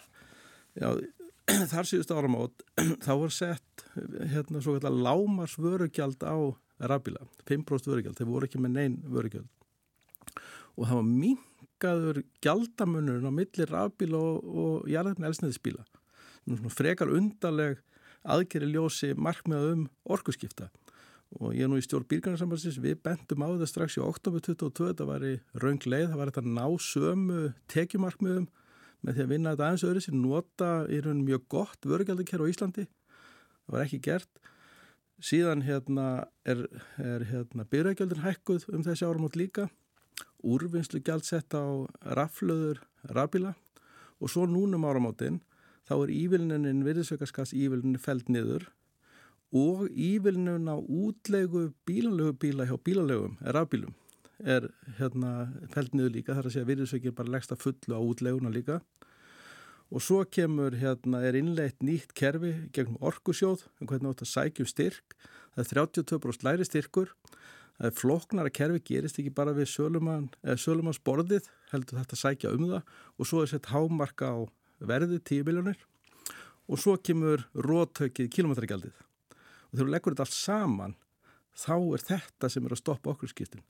Já, 0.78 0.88
þar 1.74 1.90
síðust 1.92 2.16
áramót, 2.16 2.66
þá 3.06 3.12
var 3.24 3.36
sett 3.36 3.86
hérna 4.32 4.64
svo 4.64 4.78
kallar 4.78 4.98
lámars 5.10 5.58
vörugjald 5.60 6.24
á 6.24 6.36
rafbíla, 6.78 7.26
5% 7.50 7.92
vörugjald, 7.92 8.20
þeir 8.20 8.32
voru 8.32 8.48
ekki 8.48 8.62
með 8.62 8.76
neyn 8.78 8.98
vörugjald 9.10 9.48
og 10.78 10.86
það 10.86 11.00
var 11.00 11.08
mingaður 11.10 12.20
gjaldamunurinn 12.46 13.30
á 13.30 13.34
milli 13.34 13.68
rafbíla 13.68 14.20
og, 14.22 14.44
og 14.46 14.90
jarðarinn 14.92 15.28
elsnæðisbíla 15.30 15.86
svona 16.48 16.74
frekar 16.74 17.12
undarleg 17.12 17.82
aðgeri 18.28 18.70
ljósi 18.72 19.14
markmiða 19.18 19.74
um 19.74 19.88
orkuskipta 20.14 20.70
og 20.70 20.87
ég 21.54 21.66
er 21.66 21.72
nú 21.72 21.78
í 21.80 21.84
stjórn 21.84 22.08
bílgarnarsambansins 22.08 22.80
við 22.82 23.02
bendum 23.04 23.44
á 23.44 23.48
þetta 23.52 23.68
strax 23.70 23.98
í 24.00 24.04
oktober 24.04 24.44
22 24.44 24.92
þetta 24.92 25.08
var 25.10 25.26
í 25.28 25.34
raung 25.60 25.84
leið, 25.84 26.12
það 26.12 26.22
var 26.22 26.32
þetta 26.32 26.54
ná 26.56 26.68
sömu 26.82 27.42
tekjumarkmiðum 27.74 28.48
með 29.06 29.18
því 29.18 29.24
að 29.24 29.34
vinna 29.34 29.54
þetta 29.54 29.68
aðeins 29.68 29.88
öðru 29.88 30.04
sem 30.04 30.22
nota 30.22 30.70
í 30.90 31.02
raun 31.04 31.26
mjög 31.26 31.44
gott 31.52 31.88
vörugjaldakerf 31.88 32.48
á 32.48 32.52
Íslandi. 32.52 32.86
Það 33.68 33.76
var 33.76 33.84
ekki 33.84 34.00
gert. 34.08 34.32
Síðan 35.18 35.64
hérna 35.66 36.08
er, 36.46 36.64
er 37.02 37.26
hérna 37.30 37.66
byrjagjöldin 37.70 38.24
hækkuð 38.24 38.68
um 38.74 38.86
þessi 38.86 39.06
áramót 39.08 39.38
líka. 39.40 39.68
Úrvinnslu 40.46 41.02
gjaldsett 41.06 41.54
á 41.58 41.86
raflöður 42.18 42.82
rafbíla. 43.12 43.56
Og 44.22 44.32
svo 44.34 44.48
núnum 44.50 44.86
áramótin 44.88 45.42
þá 45.90 45.96
er 46.00 46.14
ívilnunin 46.14 46.86
virðisaukarskast 46.86 47.56
ívilnunin 47.58 48.02
feld 48.02 48.30
niður 48.34 48.70
og 49.56 49.88
ívilnunin 49.90 50.68
á 50.68 50.76
útlegu 50.76 51.72
bílalögu 51.88 52.36
bíla 52.36 52.68
hjá 52.68 52.78
bílalögum, 52.84 53.38
er 53.42 53.54
rafbílum, 53.56 53.94
er 54.44 54.68
hérna 55.00 55.48
feld 55.72 55.96
niður 55.96 56.16
líka, 56.18 56.36
þar 56.36 56.50
að 56.50 56.56
segja 56.56 56.68
virðisaukir 56.68 57.16
bara 57.16 57.32
leggst 57.32 57.54
að 57.56 57.64
fullu 57.64 57.96
á 57.96 58.02
útleguna 58.04 58.52
líka. 58.52 58.82
Og 59.88 60.04
svo 60.04 60.26
kemur 60.28 60.76
hérna 60.76 61.22
er 61.24 61.38
innleitt 61.40 61.80
nýtt 61.80 62.12
kerfi 62.12 62.68
gegnum 62.76 63.00
orkusjóð 63.00 63.64
um 63.80 63.88
hvernig 63.88 64.12
átt 64.12 64.26
að 64.26 64.34
sækjum 64.34 64.68
styrk. 64.68 65.16
Það 65.56 65.64
er 65.64 65.70
32% 65.80 66.44
læri 66.44 66.68
styrkur. 66.68 67.14
Það 67.78 67.88
er 67.88 67.96
floknara 67.96 68.52
kerfi, 68.52 68.84
gerist 68.84 69.22
ekki 69.22 69.32
bara 69.32 69.56
við 69.56 69.72
sölumann, 69.72 70.28
sölumanns 70.60 71.00
borðið 71.00 71.48
heldur 71.72 72.02
þetta 72.02 72.18
að 72.18 72.24
sækja 72.26 72.54
um 72.58 72.68
það. 72.68 72.94
Og 73.16 73.32
svo 73.32 73.46
er 73.46 73.54
sett 73.54 73.72
hámarka 73.72 74.28
á 74.28 74.38
verði 74.84 75.22
10 75.24 75.48
miljónir 75.48 75.80
og 76.68 76.82
svo 76.82 76.98
kemur 77.00 77.48
róttökið 77.56 78.28
kilometragjaldið 78.34 79.07
og 79.68 79.76
þegar 79.76 79.88
við 79.88 79.94
leggur 79.96 80.16
þetta 80.16 80.28
allt 80.28 80.38
saman 80.38 80.98
þá 81.58 81.76
er 81.78 82.06
þetta 82.08 82.52
sem 82.54 82.66
er 82.68 82.76
að 82.76 82.84
stoppa 82.84 83.14
okkur 83.14 83.32
skiptin 83.32 83.66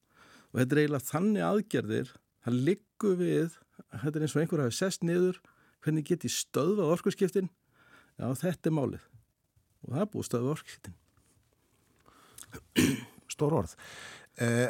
og 0.52 0.62
þetta 0.62 0.76
er 0.76 0.82
eiginlega 0.84 1.10
þannig 1.12 1.48
aðgerðir 1.48 2.16
það 2.46 2.60
liggur 2.70 3.16
við 3.20 3.60
þetta 3.92 4.16
er 4.16 4.26
eins 4.26 4.36
og 4.36 4.42
einhver 4.44 4.64
hafi 4.66 4.78
sest 4.78 5.06
niður 5.08 5.42
hvernig 5.84 6.08
geti 6.08 6.30
stöðvað 6.32 6.94
orkurskiptin 6.98 7.50
já 8.18 8.28
þetta 8.42 8.70
er 8.70 8.76
málið. 8.76 9.04
Og 9.86 9.94
það 9.94 10.02
er 10.04 10.10
búið 10.14 10.28
stöðvað 10.28 10.56
orkurskiptin 10.56 10.98
Stór 13.28 13.54
orð. 13.60 13.74
Eh, 14.40 14.68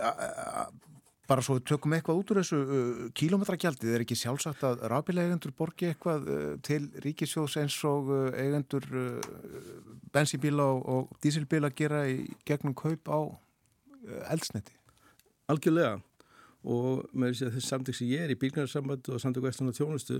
bara 1.28 1.43
svo 1.43 1.57
við 1.57 1.65
tökum 1.71 1.93
eitthvað 1.95 2.21
út 2.21 2.32
úr 2.32 2.39
þessu 2.41 2.57
uh, 2.63 3.03
kílometragjaldið, 3.17 3.93
er 3.93 4.03
ekki 4.05 4.17
sjálfsagt 4.17 4.63
að 4.67 4.84
rafbíla 4.91 5.25
eigendur 5.25 5.53
borgi 5.57 5.89
eitthvað 5.91 6.28
uh, 6.32 6.49
til 6.63 6.88
ríkisjóðs 7.03 7.57
eins 7.61 7.78
og 7.88 8.11
uh, 8.13 8.28
eigendur 8.39 8.88
uh, 8.95 9.38
bensínbíla 10.15 10.65
og, 10.73 10.82
og 10.88 11.23
dísilbíla 11.23 11.73
gera 11.75 12.05
í 12.09 12.23
gegnum 12.47 12.75
kaup 12.78 13.11
á 13.11 13.19
uh, 13.19 14.21
eldsneti? 14.32 14.75
Algjörlega. 15.51 15.97
Og 16.67 17.05
með 17.15 17.32
þess 17.32 17.45
að 17.45 17.55
þessi 17.55 17.71
samtök 17.71 17.95
sem 17.95 18.09
ég 18.11 18.25
er 18.25 18.34
í 18.34 18.39
bílgrænarsamband 18.39 19.07
og 19.13 19.21
samtök 19.23 19.45
vestan 19.45 19.69
og 19.71 19.75
þjónustu 19.78 20.17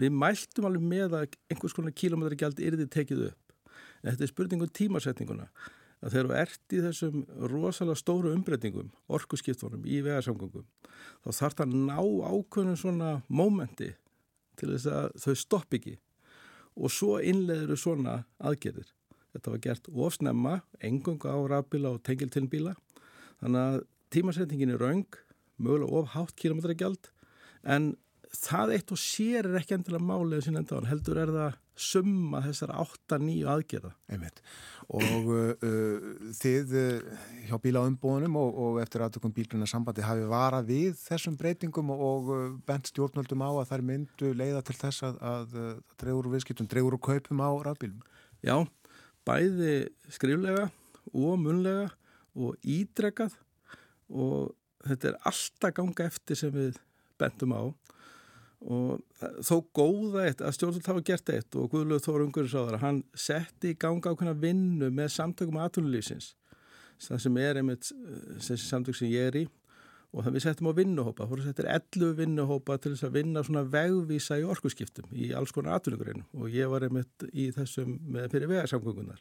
við 0.00 0.14
mæltum 0.16 0.66
alveg 0.66 0.86
með 0.90 1.18
að 1.20 1.38
einhvers 1.52 1.76
konar 1.76 1.94
kílometragjald 1.94 2.62
er 2.62 2.78
þið 2.80 2.90
tekið 2.94 3.26
upp. 3.28 3.54
Þetta 4.04 4.24
er 4.26 4.30
spurningum 4.30 4.72
tímasetninguna 4.74 5.46
að 6.04 6.12
þegar 6.12 6.26
þú 6.28 6.36
ert 6.42 6.74
í 6.74 6.80
þessum 6.84 7.20
rosalega 7.48 8.00
stóru 8.00 8.32
umbreytingum, 8.36 8.90
orkuskiptunum 9.08 9.86
í 9.88 10.02
vegarsamgöngum, 10.04 10.66
þá 11.24 11.28
þarf 11.38 11.56
það 11.60 11.64
að 11.64 11.76
ná 11.88 12.00
ákveðnum 12.28 12.80
svona 12.80 13.12
mómenti 13.28 13.94
til 14.60 14.70
þess 14.74 14.90
að 14.92 15.16
þau 15.24 15.34
stopp 15.40 15.78
ekki. 15.78 15.96
Og 16.74 16.92
svo 16.92 17.16
innleður 17.22 17.72
þau 17.72 17.82
svona 17.84 18.18
aðgerðir. 18.42 18.90
Þetta 19.34 19.54
var 19.54 19.64
gert 19.64 19.90
ofsnemma, 19.90 20.54
engung 20.84 21.24
á 21.26 21.34
rafbíla 21.50 21.94
og 21.96 22.04
tengiltilnbíla, 22.06 22.76
þannig 23.40 23.60
að 23.64 23.80
tímasetningin 24.14 24.74
er 24.74 24.82
raung, 24.82 25.18
mögulega 25.58 25.98
of 25.98 26.12
hátt 26.14 26.36
kilometragjald, 26.38 27.10
en 27.64 27.94
það 28.34 28.76
eitt 28.76 28.92
og 28.94 29.00
sér 29.00 29.48
er 29.48 29.58
ekki 29.58 29.78
endilega 29.78 30.06
málið 30.06 30.46
sem 30.46 30.58
endaðan, 30.58 30.90
heldur 30.90 31.20
er 31.22 31.32
það 31.34 31.58
summa 31.74 32.40
þessar 32.44 32.72
8-9 32.84 33.48
aðgerða. 33.50 33.90
Einmitt. 34.12 34.40
Og 34.94 35.30
uh, 35.32 35.50
uh, 35.64 36.06
þið 36.38 36.74
uh, 36.78 37.24
hjá 37.48 37.56
bílaumbónum 37.62 38.38
og, 38.38 38.60
og 38.66 38.78
eftir 38.82 39.04
aðtökum 39.04 39.34
bílgrunna 39.34 39.68
sambandi 39.70 40.04
hafi 40.04 40.26
varað 40.30 40.70
við 40.70 40.94
þessum 41.02 41.38
breytingum 41.40 41.90
og 41.94 42.30
uh, 42.30 42.46
bent 42.68 42.90
stjórnvöldum 42.92 43.42
á 43.42 43.50
að 43.50 43.68
þær 43.72 43.86
myndu 43.90 44.32
leiða 44.36 44.62
til 44.66 44.78
þess 44.78 45.06
að, 45.08 45.20
að, 45.32 45.58
að 45.64 45.82
dregur 46.02 46.28
úr 46.28 46.36
viðskiptum, 46.36 46.70
dregur 46.70 46.98
úr 46.98 47.04
kaupum 47.10 47.42
á 47.42 47.50
rafbílum. 47.68 48.02
Já, 48.44 48.56
bæði 49.26 49.76
skriflega 50.12 50.68
og 51.12 51.38
munlega 51.40 51.88
og 52.34 52.58
ídregað 52.66 53.34
og 54.10 54.52
þetta 54.84 55.10
er 55.10 55.22
alltaf 55.30 55.74
ganga 55.76 56.06
eftir 56.10 56.38
sem 56.38 56.52
við 56.54 56.78
bentum 57.20 57.54
á 57.56 57.62
og 58.64 59.02
þó 59.44 59.56
góða 59.76 60.22
eitt 60.28 60.40
að 60.40 60.54
stjórnvöld 60.56 60.86
hafa 60.88 61.04
gert 61.04 61.30
eitt 61.34 61.56
og 61.60 61.68
Guðlöð 61.72 62.06
Þór 62.06 62.22
Ungurinsráðar 62.24 62.80
hann 62.80 63.02
setti 63.12 63.74
í 63.74 63.76
ganga 63.76 64.14
ákveðna 64.14 64.32
vinnu 64.40 64.88
með 64.94 65.12
samtökum 65.18 65.60
aðtunulífsins 65.60 66.32
það 67.02 67.20
sem 67.24 67.38
er 67.42 67.60
einmitt 67.60 67.90
eh, 67.92 68.24
þessi 68.38 68.64
samtök 68.68 68.98
sem 68.98 69.12
ég 69.12 69.30
er 69.30 69.38
í. 69.44 69.44
Og 70.14 70.22
það 70.22 70.36
við 70.36 70.44
settum 70.44 70.68
á 70.70 70.78
vinnuhópa, 70.78 71.26
þú 71.26 71.40
settir 71.42 71.66
11 71.66 72.12
vinnuhópa 72.20 72.76
til 72.78 72.92
þess 72.92 73.06
að 73.08 73.16
vinna 73.16 73.42
svona 73.42 73.64
vegvísa 73.66 74.36
í 74.38 74.44
orkuskiptum 74.46 75.08
í 75.10 75.32
alls 75.34 75.50
konar 75.54 75.74
aðtunugreinu 75.74 76.22
og 76.38 76.54
ég 76.54 76.70
var 76.70 76.86
einmitt 76.86 77.24
í 77.32 77.48
þessum 77.56 77.96
með 78.14 78.28
fyrir 78.36 78.52
vegarsamgöngunar. 78.52 79.18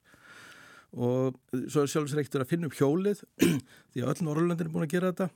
Og 0.94 1.40
svo 1.66 1.82
er 1.82 1.90
sjálfsreiktur 1.90 2.44
að 2.44 2.52
finna 2.52 2.70
upp 2.70 2.78
hjólið 2.78 3.24
því 3.96 4.04
að 4.04 4.12
öll 4.12 4.28
Norrlöndin 4.28 4.68
er 4.68 4.76
búin 4.76 4.86
að 4.86 4.94
gera 4.94 5.10
þetta 5.10 5.32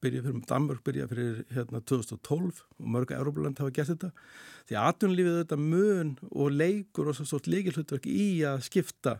byrja 0.00 0.24
fyrir 0.24 0.44
Danmörk, 0.48 0.82
byrja 0.86 1.06
fyrir 1.10 1.42
hérna 1.54 1.80
2012 1.84 2.62
og 2.78 2.90
mörg 2.94 3.12
Európa-land 3.16 3.60
hafa 3.60 3.74
gert 3.76 3.92
þetta. 3.92 4.10
Því 4.68 4.78
að 4.78 4.90
atvinnulífið 4.90 5.38
þetta 5.42 5.58
mun 5.60 6.12
og 6.30 6.54
leikur 6.56 7.10
og 7.10 7.18
svo 7.18 7.26
stort 7.28 7.48
leikilhutverk 7.50 8.08
í 8.08 8.42
að 8.48 8.64
skipta 8.68 9.18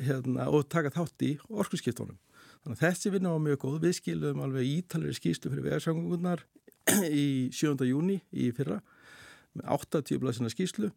hérna, 0.00 0.48
og 0.48 0.68
taka 0.72 0.92
þátt 0.94 1.26
í 1.28 1.32
orkusskiptunum 1.50 2.18
þannig 2.62 2.78
að 2.78 2.82
þessi 2.86 3.12
vinna 3.12 3.34
var 3.34 3.42
mjög 3.42 3.60
góð. 3.64 3.78
Við 3.82 3.96
skilum 3.98 4.42
alveg 4.44 4.68
ítalir 4.70 5.16
skýslu 5.16 5.50
fyrir 5.50 5.66
vegarsangungunar 5.66 6.44
í 7.22 7.26
7. 7.54 7.74
júni 7.88 8.20
í 8.30 8.50
fyrra 8.54 8.78
með 9.58 9.72
80 9.76 10.22
blæsina 10.22 10.52
skýslu 10.52 10.92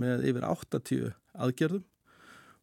með 0.00 0.24
yfir 0.30 0.46
80 0.48 1.12
aðgerðum. 1.44 1.84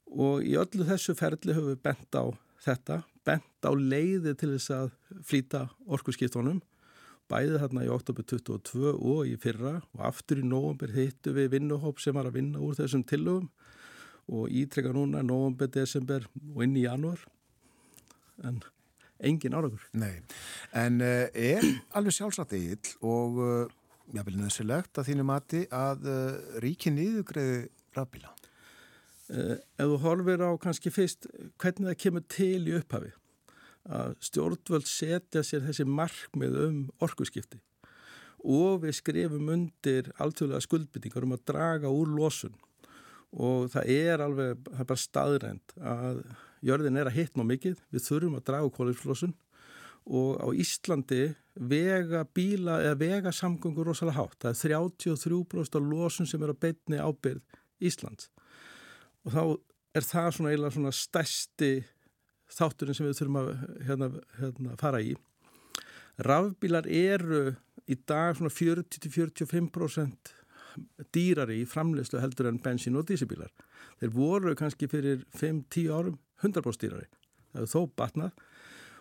Og 0.07 0.43
í 0.47 0.55
öllu 0.57 0.88
þessu 0.88 1.13
ferli 1.19 1.53
höfum 1.53 1.73
við 1.73 1.81
bent 1.83 2.17
á 2.17 2.25
þetta 2.63 3.01
bent 3.28 3.67
á 3.67 3.71
leiði 3.75 4.34
til 4.39 4.53
þess 4.55 4.73
að 4.75 4.89
flýta 5.28 5.67
orkusskiptunum 5.86 6.61
bæði 7.28 7.59
þarna 7.61 7.84
í 7.84 7.91
oktober 7.91 8.25
22 8.28 8.93
og 8.95 9.28
í 9.28 9.36
fyrra 9.41 9.78
og 9.82 10.03
aftur 10.09 10.39
í 10.41 10.47
nógumber 10.47 10.93
hittu 10.95 11.34
við 11.36 11.51
vinnuhóp 11.57 11.99
sem 11.99 12.15
var 12.15 12.30
að 12.30 12.39
vinna 12.39 12.61
úr 12.63 12.78
þessum 12.80 13.03
tillögum 13.07 13.49
og 14.28 14.51
ítrekka 14.51 14.93
núna 14.95 15.23
nógumber, 15.23 15.69
desember 15.71 16.28
og 16.53 16.63
inn 16.63 16.75
í 16.80 16.86
janúar 16.86 17.19
en 18.47 18.61
engin 19.23 19.55
árakur. 19.57 19.84
Nei, 19.97 20.21
en 20.78 21.01
uh, 21.01 21.25
er 21.34 21.65
alveg 21.97 22.15
sjálfsagt 22.15 22.53
eigill 22.53 22.91
og 23.01 23.39
uh, 23.41 23.78
jáfnvel 24.13 24.38
nöðsilegt 24.39 24.99
að 24.99 25.09
þínu 25.11 25.28
mati 25.28 25.63
að 25.73 26.05
uh, 26.11 26.59
ríki 26.63 26.93
niðugreiði 26.93 27.65
rafbíla? 27.97 28.32
Uh, 29.28 29.57
ef 29.75 29.89
þú 29.91 29.97
horfir 30.05 30.39
á 30.39 30.51
kannski 30.55 30.91
fyrst 30.93 31.25
hvernig 31.59 31.89
það 31.89 31.97
kemur 31.99 32.23
til 32.32 32.61
í 32.63 32.75
upphafi 32.78 33.09
að 33.88 34.13
stjórnvöld 34.23 34.88
setja 34.88 35.43
sér 35.43 35.65
þessi 35.65 35.84
markmið 35.88 36.55
um 36.63 36.78
orkuskipti 37.03 37.59
og 38.47 38.86
við 38.86 38.95
skrifum 38.95 39.49
undir 39.51 40.07
alltfjóðlega 40.15 40.63
skuldbyttingar 40.63 41.28
um 41.28 41.36
að 41.36 41.43
draga 41.51 41.91
úr 41.91 42.13
losun 42.15 42.55
og 43.36 43.67
það 43.73 43.91
er 43.91 44.23
alveg, 44.23 44.63
það 44.69 44.84
er 44.84 44.89
bara 44.93 45.03
staðrænt 45.03 45.75
að 45.82 46.21
jörðin 46.63 47.01
er 47.01 47.09
að 47.11 47.17
hitna 47.19 47.45
mikið, 47.47 47.82
við 47.91 48.05
þurfum 48.07 48.39
að 48.39 48.47
draga 48.47 48.73
kóliðslosun 48.78 49.36
og 50.07 50.39
á 50.39 50.47
Íslandi 50.55 51.21
vega 51.59 52.23
bíla 52.32 52.80
eða 52.86 52.99
vega 53.01 53.34
samgöngur 53.36 53.89
rosalega 53.89 54.21
hátt. 54.21 54.39
Það 54.39 54.53
er 54.53 54.80
33% 55.11 55.80
af 55.82 55.88
losun 55.91 56.30
sem 56.30 56.43
er 56.43 56.53
að 56.53 56.61
beitni 56.63 57.01
ábyrð 57.01 57.43
Íslands 57.84 58.32
og 59.28 59.34
þá 59.36 59.43
er 59.97 60.05
það 60.07 60.30
svona 60.36 60.51
eiginlega 60.53 60.75
svona 60.78 60.93
stærsti 60.95 61.71
þátturinn 62.57 62.95
sem 62.95 63.07
við 63.07 63.17
þurfum 63.19 63.39
að 63.41 63.49
hérna, 63.88 64.07
hérna, 64.39 64.75
fara 64.80 65.01
í. 65.03 65.15
Rafbílar 66.23 66.88
eru 66.89 67.41
í 67.88 67.97
dag 68.07 68.38
svona 68.38 68.53
40-45% 68.53 70.34
dýrari 71.13 71.61
í 71.61 71.67
framleyslu 71.67 72.21
heldur 72.21 72.49
en 72.51 72.61
bensín 72.63 72.97
og 72.99 73.07
dísibílar. 73.09 73.51
Þeir 73.99 74.13
voru 74.15 74.53
kannski 74.57 74.89
fyrir 74.89 75.25
5-10 75.36 75.91
árum 75.91 76.17
100% 76.43 76.86
dýrari. 76.86 77.09
Það 77.51 77.65
er 77.65 77.71
þó 77.73 77.82
batnað 77.99 78.32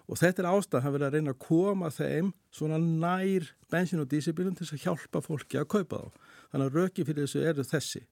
og 0.07 0.21
þetta 0.21 0.43
er 0.43 0.51
ástæð 0.53 0.85
að 0.87 0.97
vera 0.97 1.09
að 1.09 1.17
reyna 1.17 1.33
að 1.35 1.43
koma 1.43 1.89
þeim 1.91 2.29
svona 2.55 2.79
nær 2.81 3.49
bensín 3.73 4.03
og 4.03 4.11
dísibílum 4.11 4.57
til 4.59 4.69
að 4.69 4.85
hjálpa 4.87 5.23
fólki 5.23 5.61
að 5.61 5.71
kaupa 5.77 6.03
þá. 6.03 6.21
Þannig 6.51 6.67
að 6.67 6.77
röki 6.81 7.07
fyrir 7.07 7.27
þessu 7.27 7.43
eru 7.43 7.67
þessi. 7.67 8.03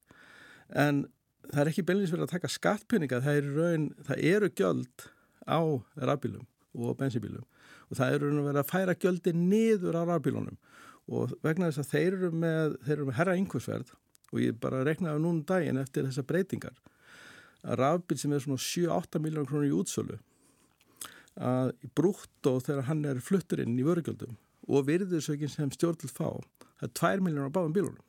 En 0.74 1.04
það 1.50 1.60
er 1.62 1.70
ekki 1.70 1.84
beinleins 1.86 2.12
verið 2.14 2.26
að 2.26 2.34
taka 2.36 2.52
skattpenninga, 2.52 3.20
það 3.24 3.40
eru, 3.40 3.54
raun, 3.58 3.88
það 4.06 4.22
eru 4.30 4.50
gjöld 4.60 5.08
á 5.44 5.60
rafbílum 6.00 6.46
og 6.74 6.96
bensínbílum 6.98 7.44
og 7.90 7.98
það 7.98 8.16
eru 8.16 8.30
vera 8.46 8.62
að 8.64 8.70
færa 8.70 8.96
gjöldi 8.98 9.34
niður 9.36 10.00
á 10.00 10.02
rafbílunum 10.08 10.56
og 11.12 11.34
vegna 11.44 11.68
þess 11.68 11.84
að 11.84 11.90
þeir 11.92 12.16
eru 12.18 12.30
með, 12.32 12.76
þeir 12.86 12.96
eru 12.96 13.08
með 13.08 13.18
herra 13.18 13.36
yngversverð 13.38 13.92
og 14.32 14.40
ég 14.42 14.60
bara 14.60 14.84
reknaði 14.86 15.22
núna 15.22 15.46
daginn 15.48 15.80
eftir 15.82 16.08
þessa 16.08 16.24
breytingar 16.26 16.78
að 17.64 17.80
rafbíl 17.80 18.18
sem 18.20 18.32
er 18.32 18.44
svona 18.44 18.64
7-8 18.64 19.20
miljónar 19.22 19.50
krónur 19.50 19.68
í 19.68 19.76
útsölu 19.76 20.18
að 21.34 21.74
brútt 21.98 22.48
og 22.48 22.62
þegar 22.64 22.88
hann 22.88 23.04
er 23.10 23.22
fluttur 23.24 23.62
inn 23.64 23.78
í 23.78 23.86
vörugjöldum 23.86 24.36
og 24.70 24.86
virðursökin 24.88 25.52
sem 25.52 25.72
stjórnil 25.74 26.10
fá 26.10 26.28
það 26.80 26.88
er 26.88 26.94
2 27.00 27.24
miljónar 27.26 27.52
á 27.52 27.56
báðum 27.56 27.76
bílunum 27.76 28.02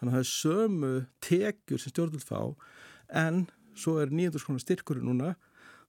þannig 0.00 0.10
að 0.10 0.16
það 0.16 0.22
er 0.24 0.30
sömu 0.30 0.92
tekjur 1.22 1.80
sem 1.82 1.92
stjórnil 1.92 2.22
fá 2.24 2.40
en 3.20 3.42
svo 3.76 3.98
er 4.00 4.12
900 4.12 4.44
krónar 4.46 4.62
styrkur 4.64 5.00
núna. 5.04 5.34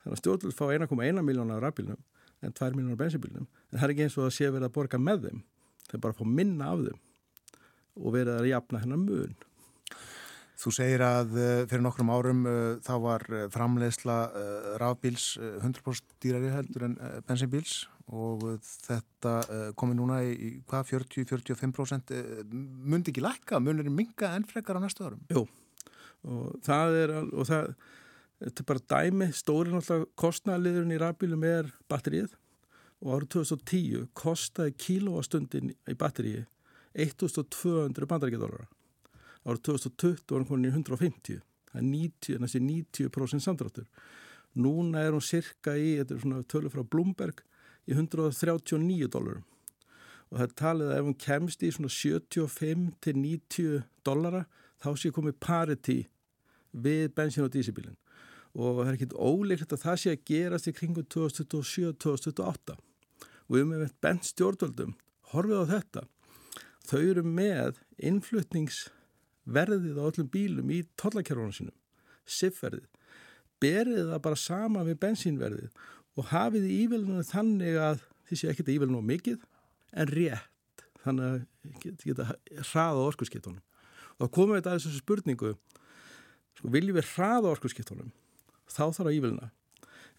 Þannig 0.01 0.17
að 0.17 0.21
stjórnil 0.21 0.55
fá 0.55 0.65
1,1 0.67 1.23
miljónar 1.25 1.61
á 1.61 1.63
rafbílunum 1.67 2.01
en 2.41 2.55
2 2.57 2.73
miljónar 2.75 2.97
á 2.99 3.01
bensinbílunum 3.03 3.47
en 3.47 3.77
það 3.77 3.85
er 3.87 3.93
ekki 3.93 4.05
eins 4.07 4.17
og 4.17 4.27
að 4.27 4.35
sé 4.37 4.49
verið 4.49 4.67
að 4.67 4.75
borga 4.75 4.99
með 4.99 5.27
þeim. 5.27 5.45
Þeir 5.91 6.03
bara 6.03 6.17
fá 6.17 6.25
minna 6.27 6.73
af 6.73 6.83
þeim 6.87 6.99
og 8.01 8.13
verið 8.15 8.35
að 8.39 8.51
jafna 8.51 8.83
hennar 8.83 9.01
mun. 9.01 9.39
Þú 10.61 10.71
segir 10.75 11.01
að 11.01 11.31
uh, 11.33 11.63
fyrir 11.69 11.81
nokkrum 11.81 12.11
árum 12.13 12.43
uh, 12.45 12.57
þá 12.85 12.93
var 13.01 13.25
uh, 13.31 13.45
framleiðsla 13.53 14.17
rafbíls 14.81 15.33
100% 15.39 16.17
dýrari 16.21 16.51
heldur 16.53 16.85
en 16.89 16.97
bensinbíls 17.27 17.85
og 18.11 18.45
þetta 18.85 19.33
komi 19.79 19.95
núna 19.95 20.19
í, 20.25 20.51
hvað 20.69 20.89
40-45% 20.91 22.13
mundi 22.51 23.13
ekki 23.13 23.23
lækka, 23.23 23.61
munir 23.63 23.89
minga 23.91 24.33
enn 24.35 24.47
frekar 24.47 24.79
á 24.79 24.83
næstu 24.83 25.07
árum? 25.07 25.21
Jú, 25.31 25.45
og 26.27 26.57
það 26.65 26.97
er 26.99 27.15
og 27.21 27.47
það, 27.49 27.71
þetta 28.43 28.63
er 28.63 28.69
bara 28.73 28.85
dæmi, 28.95 29.29
stóri 29.35 29.73
náttúrulega 29.73 30.11
kostnæðaliðurinn 30.23 30.95
í 30.95 31.01
rafbílum 31.01 31.47
er 31.47 31.71
batterið 31.91 32.35
og 33.01 33.15
árið 33.15 33.31
2010 33.37 34.09
kostaði 34.17 34.75
kílóastundin 34.77 35.71
í 35.73 35.97
batteríi 35.97 36.43
1200 36.93 38.11
bandarækjadólara 38.11 38.67
árið 39.47 39.63
2020 39.71 40.27
var 40.27 40.43
hann 40.43 40.51
komin 40.51 40.67
í 40.67 40.75
150 40.75 41.41
það 41.71 41.79
er 41.81 41.87
90, 41.87 42.41
næstu 42.41 42.59
90% 42.59 43.45
samdráttur. 43.45 43.87
Núna 44.59 45.05
er 45.05 45.15
hún 45.15 45.23
cirka 45.23 45.77
í, 45.79 45.95
þetta 46.01 46.15
er 46.15 46.23
svona 46.23 46.43
tölur 46.51 46.73
frá 46.73 46.83
Bloomberg 46.83 47.43
í 47.87 47.95
139 47.95 49.09
dólarum. 49.11 49.47
Og 50.31 50.39
það 50.39 50.45
er 50.45 50.55
talið 50.61 50.91
að 50.91 50.97
ef 50.97 51.07
hún 51.07 51.19
kemst 51.25 51.63
í 51.65 51.71
svona 51.75 51.91
75 51.91 52.85
til 53.03 53.15
90 53.19 53.81
dólara 54.07 54.45
þá 54.81 54.89
sé 54.97 55.11
komið 55.13 55.39
parity 55.43 55.99
við 56.71 57.11
bensin 57.15 57.45
og 57.45 57.51
dísibílin 57.53 57.97
og 58.51 58.81
það 58.81 58.87
er 58.87 58.97
ekkit 58.97 59.15
óleiklegt 59.15 59.75
að 59.75 59.83
það 59.85 59.99
sé 60.01 60.13
að 60.13 60.23
gerast 60.27 60.67
í 60.67 60.73
kringum 60.75 61.07
2027-2028 61.13 62.75
og 63.51 63.59
um 63.59 63.71
með 63.71 63.93
bent 64.03 64.27
stjórnvöldum 64.27 64.95
horfið 65.31 65.61
á 65.63 65.71
þetta 65.75 66.03
þau 66.87 66.99
eru 67.01 67.23
með 67.27 67.79
innflutnings 67.99 68.85
verðið 69.45 69.99
á 69.99 70.03
öllum 70.09 70.29
bílum 70.31 70.71
í 70.73 70.81
tollakerfunum 70.99 71.53
sínum, 71.55 71.77
siffverðið, 72.27 72.87
berið 73.61 74.11
það 74.11 74.23
bara 74.27 74.39
sama 74.39 74.85
við 74.87 74.99
bensínverðið 75.01 75.87
og 76.17 76.27
hafið 76.31 76.67
í 76.67 76.77
ívelunum 76.85 77.25
þannig 77.27 77.77
að 77.79 78.05
ekki 78.31 78.61
þetta 78.61 78.75
ívelunum 78.75 79.07
mikið 79.07 79.41
en 79.91 80.11
rétt, 80.11 80.85
þannig 81.03 81.27
að 81.27 81.73
geta, 81.83 82.05
geta 82.07 82.27
hraða 82.71 83.07
orkusskiptunum. 83.09 83.63
Og 84.17 84.27
þá 84.27 84.35
komum 84.35 84.55
við 84.55 84.61
þetta 84.61 84.73
að 84.75 84.79
þessu 84.79 85.01
spurningu, 85.01 85.55
sko, 86.59 86.71
viljum 86.75 86.99
við 86.99 87.09
hraða 87.15 87.51
orkusskiptunum, 87.55 88.13
þá 88.71 88.83
þarf 88.85 89.09
að 89.09 89.17
íveluna, 89.17 89.51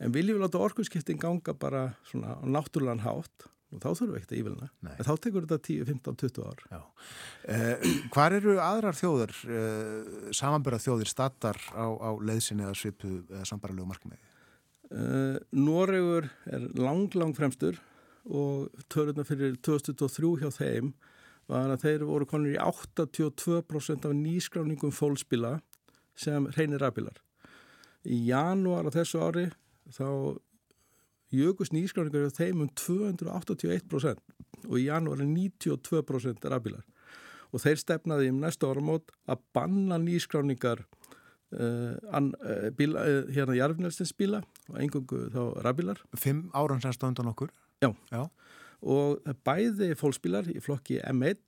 en 0.02 0.14
viljum 0.14 0.38
við 0.38 0.44
láta 0.44 0.60
orkusskiptin 0.66 1.20
ganga 1.22 1.54
bara 1.56 1.86
svona 2.10 2.36
á 2.36 2.44
náttúrulegan 2.44 3.04
hátt? 3.06 3.48
Og 3.72 3.80
þá 3.80 3.86
þurfum 3.88 4.10
við 4.10 4.16
ekkert 4.18 4.32
að 4.34 4.40
ívilna. 4.42 4.66
En 4.84 5.06
þá 5.06 5.12
tekur 5.24 5.44
þetta 5.46 5.64
10, 5.64 5.84
15, 5.88 6.16
20 6.20 6.42
ár. 6.44 6.58
Eh, 7.48 7.86
Hvar 8.12 8.34
eru 8.36 8.58
aðrar 8.60 8.98
þjóður 8.98 9.32
eh, 9.48 10.26
samanbyrjað 10.36 10.84
þjóðir 10.84 11.08
statar 11.08 11.60
á, 11.72 11.88
á 11.88 12.10
leiðsinni 12.20 12.66
eða 12.66 12.76
svipu 12.76 13.14
eða 13.30 13.46
sambaralegu 13.48 13.88
markmiði? 13.88 14.20
Eh, 14.92 15.38
Noregur 15.56 16.28
er 16.52 16.68
lang, 16.76 17.06
lang 17.16 17.32
fremstur 17.36 17.78
og 18.28 18.68
törðuna 18.92 19.24
fyrir 19.24 19.56
2003 19.64 20.32
hjá 20.42 20.50
þeim 20.52 20.92
var 21.48 21.72
að 21.72 21.86
þeir 21.86 22.04
voru 22.06 22.28
konur 22.28 22.52
í 22.52 22.60
82% 22.60 24.04
af 24.08 24.14
nýskráningum 24.18 24.92
fólksbíla 24.92 25.56
sem 26.14 26.44
reynir 26.58 26.84
rafbílar. 26.84 27.16
Í 28.04 28.20
janúar 28.28 28.84
á 28.84 28.90
þessu 28.92 29.22
ári 29.24 29.46
þá 29.96 30.36
jökust 31.32 31.72
nýskráningar 31.72 32.28
á 32.28 32.36
þeim 32.36 32.66
um 32.66 32.70
281% 32.76 34.20
og 34.68 34.76
í 34.76 34.86
janúar 34.90 35.24
er 35.24 35.30
92% 35.32 36.48
rafbílar 36.52 36.84
og 37.52 37.64
þeir 37.64 37.80
stefnaði 37.80 38.28
um 38.32 38.44
næsta 38.44 38.68
áramót 38.68 39.08
að 39.24 39.40
banna 39.56 39.96
nýskráningar 40.00 40.84
bíla, 42.78 43.02
uh, 43.04 43.32
hérna 43.32 43.58
jarfnelstins 43.58 44.14
bíla 44.16 44.42
og 44.70 44.78
engungu 44.80 45.26
þá 45.34 45.42
rafbílar. 45.66 46.00
Fimm 46.16 46.48
stöndun 46.92 47.32
okkur? 47.32 47.52
Já. 47.82 47.92
Já 48.10 48.28
og 48.82 49.22
bæði 49.46 49.92
fólksbílar 49.98 50.48
í 50.50 50.60
flokki 50.62 50.98
M1 51.06 51.38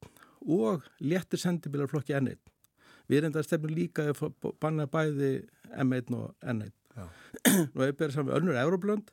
og 0.54 0.84
léttir 1.02 1.40
sendibílar 1.42 1.90
flokki 1.90 2.14
N1 2.14 2.38
við 3.10 3.18
erum 3.18 3.34
þetta 3.34 3.46
stefnum 3.48 3.74
líka 3.74 4.08
að 4.12 4.52
banna 4.62 4.86
bæði 4.90 5.32
M1 5.82 6.14
og 6.16 6.34
N1 6.40 6.70
og 7.74 7.82
ef 7.82 7.96
við 7.96 8.04
erum 8.06 8.14
saman 8.14 8.30
með 8.30 8.36
önnur 8.38 8.60
Euróblönd 8.62 9.10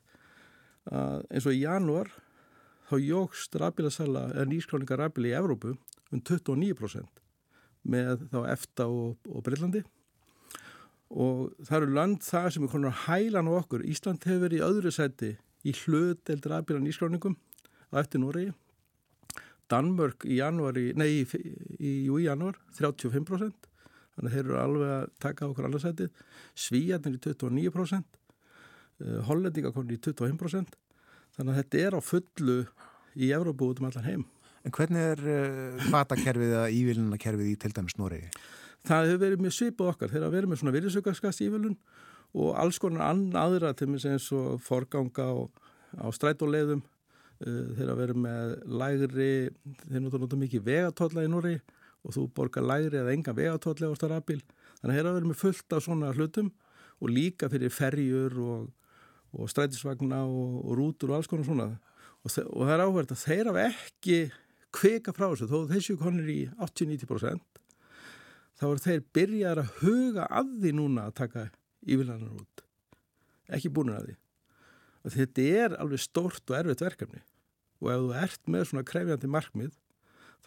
að 0.92 1.26
eins 1.30 1.48
og 1.48 1.56
í 1.56 1.64
janúar 1.64 2.12
þá 2.90 2.94
jógst 3.02 3.58
rafbílasala 3.58 4.28
eða 4.36 4.46
nýskráningar 4.52 5.02
rafbíli 5.02 5.32
í 5.32 5.36
Evrópu 5.38 5.74
um 6.12 6.22
29% 6.22 7.22
með 7.82 8.28
þá 8.30 8.38
EFTA 8.52 8.86
og, 8.86 9.18
og 9.26 9.42
Breitlandi 9.42 9.82
og 11.12 11.52
það 11.68 11.78
eru 11.78 11.96
land 11.96 12.22
það 12.24 12.48
sem 12.54 12.66
er 12.66 12.72
konar 12.72 12.92
að 12.92 13.02
hæla 13.06 13.44
á 13.44 13.52
okkur. 13.58 13.84
Ísland 13.84 14.24
hefur 14.24 14.46
verið 14.46 14.60
í 14.60 14.66
öðru 14.68 14.92
seti 14.94 15.32
í 15.62 15.74
hluteld 15.82 16.48
rafbíla 16.48 16.82
nýskráningum 16.82 17.36
á 17.92 17.94
eftir 18.00 18.22
Núriði 18.22 18.54
Danmörk 19.70 20.26
í 20.28 20.40
janúari, 20.40 20.90
nei, 20.98 21.22
í, 21.22 21.28
í 21.78 22.24
janúar 22.24 22.58
35% 22.76 23.68
þannig 24.16 24.26
að 24.26 24.34
þeir 24.34 24.42
eru 24.42 24.58
alveg 24.60 24.90
að 24.96 25.12
taka 25.22 25.46
okkur 25.48 25.68
allarsætið 25.68 26.24
Svíjarnir 26.58 27.16
í 27.16 27.22
29% 27.22 28.18
Eh, 29.02 29.20
Hollendinga 29.26 29.72
konur 29.74 29.94
í 29.94 30.00
25% 30.00 30.76
þannig 31.36 31.52
að 31.52 31.58
þetta 31.60 31.82
er 31.86 31.96
á 31.96 32.00
fullu 32.04 32.56
í 33.16 33.30
Európa 33.34 33.68
út 33.68 33.80
um 33.80 33.88
allan 33.88 34.06
heim. 34.08 34.24
En 34.62 34.74
hvernig 34.74 35.06
er 35.14 35.22
hvatakerfið 35.88 36.52
uh, 36.52 36.58
eða 36.60 36.74
ívillunakerfið 36.76 37.48
í 37.50 37.54
til 37.58 37.72
dæmis 37.74 37.96
Noregi? 37.98 38.28
Það 38.88 39.08
hefur 39.08 39.20
verið 39.22 39.44
mjög 39.44 39.56
svipað 39.56 39.92
okkar. 39.92 40.12
Þegar 40.12 40.26
að 40.26 40.36
verið 40.36 40.50
með 40.50 40.60
svona 40.62 40.74
virðsökarskast 40.76 41.44
ívilun 41.44 41.76
og 42.32 42.56
alls 42.58 42.80
konar 42.82 43.20
aðra 43.42 43.74
til 43.76 43.90
mig 43.92 44.02
sem 44.02 44.16
eins 44.16 44.30
og 44.34 44.58
forganga 44.64 45.28
á, 45.28 45.36
á 46.02 46.06
strætóleiðum. 46.16 46.82
Uh, 47.42 47.72
þegar 47.76 47.94
að 47.94 48.02
verið 48.02 48.18
með 48.22 48.50
lægri 48.82 49.30
þeir 49.88 50.04
notur 50.06 50.38
mikið 50.38 50.66
vegatólla 50.66 51.24
í 51.26 51.30
Noregi 51.30 51.62
og 52.02 52.14
þú 52.14 52.28
borgar 52.36 52.66
lægri 52.66 53.00
eða 53.00 53.14
enga 53.16 53.34
vegatólla 53.34 53.90
á 53.90 53.98
starfabíl 53.98 54.38
þannig 54.78 54.92
að 54.92 54.94
þeir 54.98 55.08
að 55.08 55.16
verið 55.16 55.30
með 55.30 55.40
fullt 55.40 55.74
af 55.74 55.82
svona 55.82 56.12
hlutum 56.14 56.52
og 57.02 57.10
líka 57.10 57.48
fyrir 57.50 57.74
ferjur 57.74 58.38
og 58.42 58.70
og 59.32 59.50
strætisvagna 59.50 60.24
og, 60.24 60.64
og 60.68 60.76
rútur 60.78 61.12
og 61.12 61.16
alls 61.16 61.30
konar 61.30 61.46
svona. 61.46 61.68
Og, 62.22 62.30
og 62.30 62.66
það 62.66 62.74
er 62.74 62.84
áhverð 62.84 63.14
að 63.14 63.22
þeir 63.22 63.50
hafa 63.50 63.64
ekki 63.70 64.18
kvika 64.72 65.14
frá 65.16 65.26
þessu 65.32 65.48
þó 65.50 65.56
þessu 65.72 65.96
konir 66.00 66.28
í 66.32 66.40
80-90% 66.58 67.61
þá 68.62 68.66
er 68.68 68.82
þeir 68.84 69.04
byrjar 69.16 69.60
að 69.62 69.70
huga 69.80 70.26
að 70.30 70.50
því 70.62 70.72
núna 70.78 71.08
að 71.08 71.14
taka 71.18 71.46
yfirlæðanar 71.82 72.38
út. 72.38 72.64
Ekki 73.52 73.72
búin 73.74 73.90
að 73.90 74.04
því. 74.06 74.18
Og 75.02 75.14
þetta 75.16 75.46
er 75.64 75.78
alveg 75.82 76.02
stórt 76.02 76.52
og 76.52 76.58
erfitt 76.60 76.84
verkefni. 76.84 77.22
Og 77.82 77.90
ef 77.90 78.04
þú 78.04 78.12
ert 78.22 78.52
með 78.54 78.68
svona 78.70 78.86
krefjandi 78.86 79.30
markmið 79.34 79.72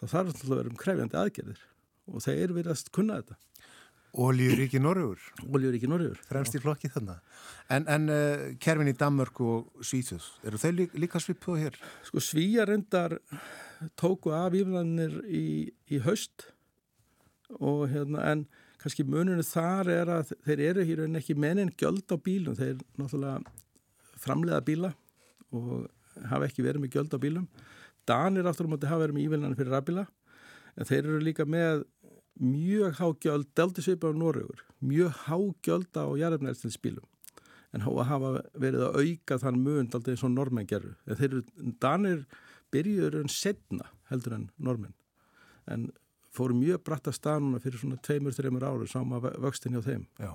þá 0.00 0.04
þarf 0.06 0.30
þetta 0.32 0.48
að 0.48 0.54
vera 0.56 0.72
um 0.72 0.80
krefjandi 0.80 1.20
aðgerðir. 1.20 1.60
Og 2.08 2.24
þeir 2.24 2.56
virðast 2.56 2.88
kunna 2.96 3.20
þetta. 3.20 3.36
Ólíuríki 4.16 4.80
Norrögur, 4.80 5.20
Oljuríki 5.44 5.88
Norrjöfur 5.90 6.22
fremst 6.24 6.54
í 6.56 6.60
flokki 6.62 6.88
þannig. 6.88 7.18
En, 7.68 7.84
en 7.84 8.08
uh, 8.08 8.44
kerfin 8.64 8.88
í 8.88 8.94
Danmörk 8.96 9.42
og 9.44 9.84
Svíþjóð, 9.84 10.30
eru 10.48 10.60
þeir 10.62 10.76
líka, 10.78 11.00
líka 11.02 11.20
svipuð 11.20 11.58
hér? 11.60 11.76
Sko 12.06 12.22
svíja 12.24 12.64
reyndar 12.64 13.18
tóku 14.00 14.32
af 14.32 14.56
íflanir 14.56 15.18
í, 15.28 15.44
í 15.92 16.00
haust 16.06 16.46
og 17.60 17.86
hérna 17.92 18.24
en 18.32 18.44
kannski 18.80 19.06
muninu 19.06 19.44
þar 19.46 19.90
er 19.92 20.12
að 20.18 20.32
þeir 20.46 20.62
eru 20.70 20.84
hér 20.86 21.04
en 21.06 21.18
ekki 21.20 21.36
mennin 21.38 21.72
gjöld 21.78 22.06
á 22.12 22.16
bílum, 22.18 22.56
þeir 22.58 22.78
náttúrulega 22.98 23.40
framleiða 24.20 24.62
bíla 24.66 24.92
og 25.54 25.88
hafa 26.30 26.48
ekki 26.48 26.64
verið 26.64 26.84
með 26.84 26.96
gjöld 26.96 27.16
á 27.16 27.18
bílum. 27.22 27.48
Danir 28.06 28.46
aftur 28.46 28.68
á 28.68 28.72
móti 28.72 28.90
hafa 28.90 29.06
verið 29.06 29.18
með 29.18 29.26
íflanir 29.26 29.58
fyrir 29.58 29.74
rafbíla 29.74 30.06
en 30.76 30.88
þeir 30.88 31.02
eru 31.02 31.20
líka 31.24 31.46
með 31.48 31.84
mjög 32.36 32.98
hágjöld, 33.00 33.48
delti 33.56 33.82
svipa 33.82 34.12
á 34.12 34.14
Norrögur, 34.14 34.60
mjög 34.84 35.22
hágjöld 35.24 35.96
á 35.96 36.04
jarðefnælstinsbílum 36.20 37.06
en 37.74 37.84
hafa 37.84 38.42
verið 38.56 38.84
að 38.86 38.98
auka 39.02 39.38
þann 39.42 39.62
mun 39.64 39.88
aldrei 39.92 40.14
eins 40.14 40.24
og 40.24 40.32
normenn 40.32 40.68
gerur. 40.68 40.94
En 41.04 41.18
þeir 41.18 41.30
eru, 41.32 41.42
Danir 41.82 42.22
byrjuður 42.72 43.18
en 43.20 43.32
setna 43.32 43.90
heldur 44.10 44.36
en 44.36 44.46
normenn 44.56 44.94
en 45.66 45.88
fóru 46.36 46.56
mjög 46.58 46.82
bratt 46.86 47.08
að 47.10 47.18
stanuna 47.18 47.62
fyrir 47.62 47.80
svona 47.80 47.98
tveimur, 48.04 48.34
þreimur 48.36 48.66
ári 48.68 48.90
sáma 48.90 49.20
vöxtin 49.24 49.76
hjá 49.76 49.82
þeim. 49.86 50.04
Já. 50.20 50.34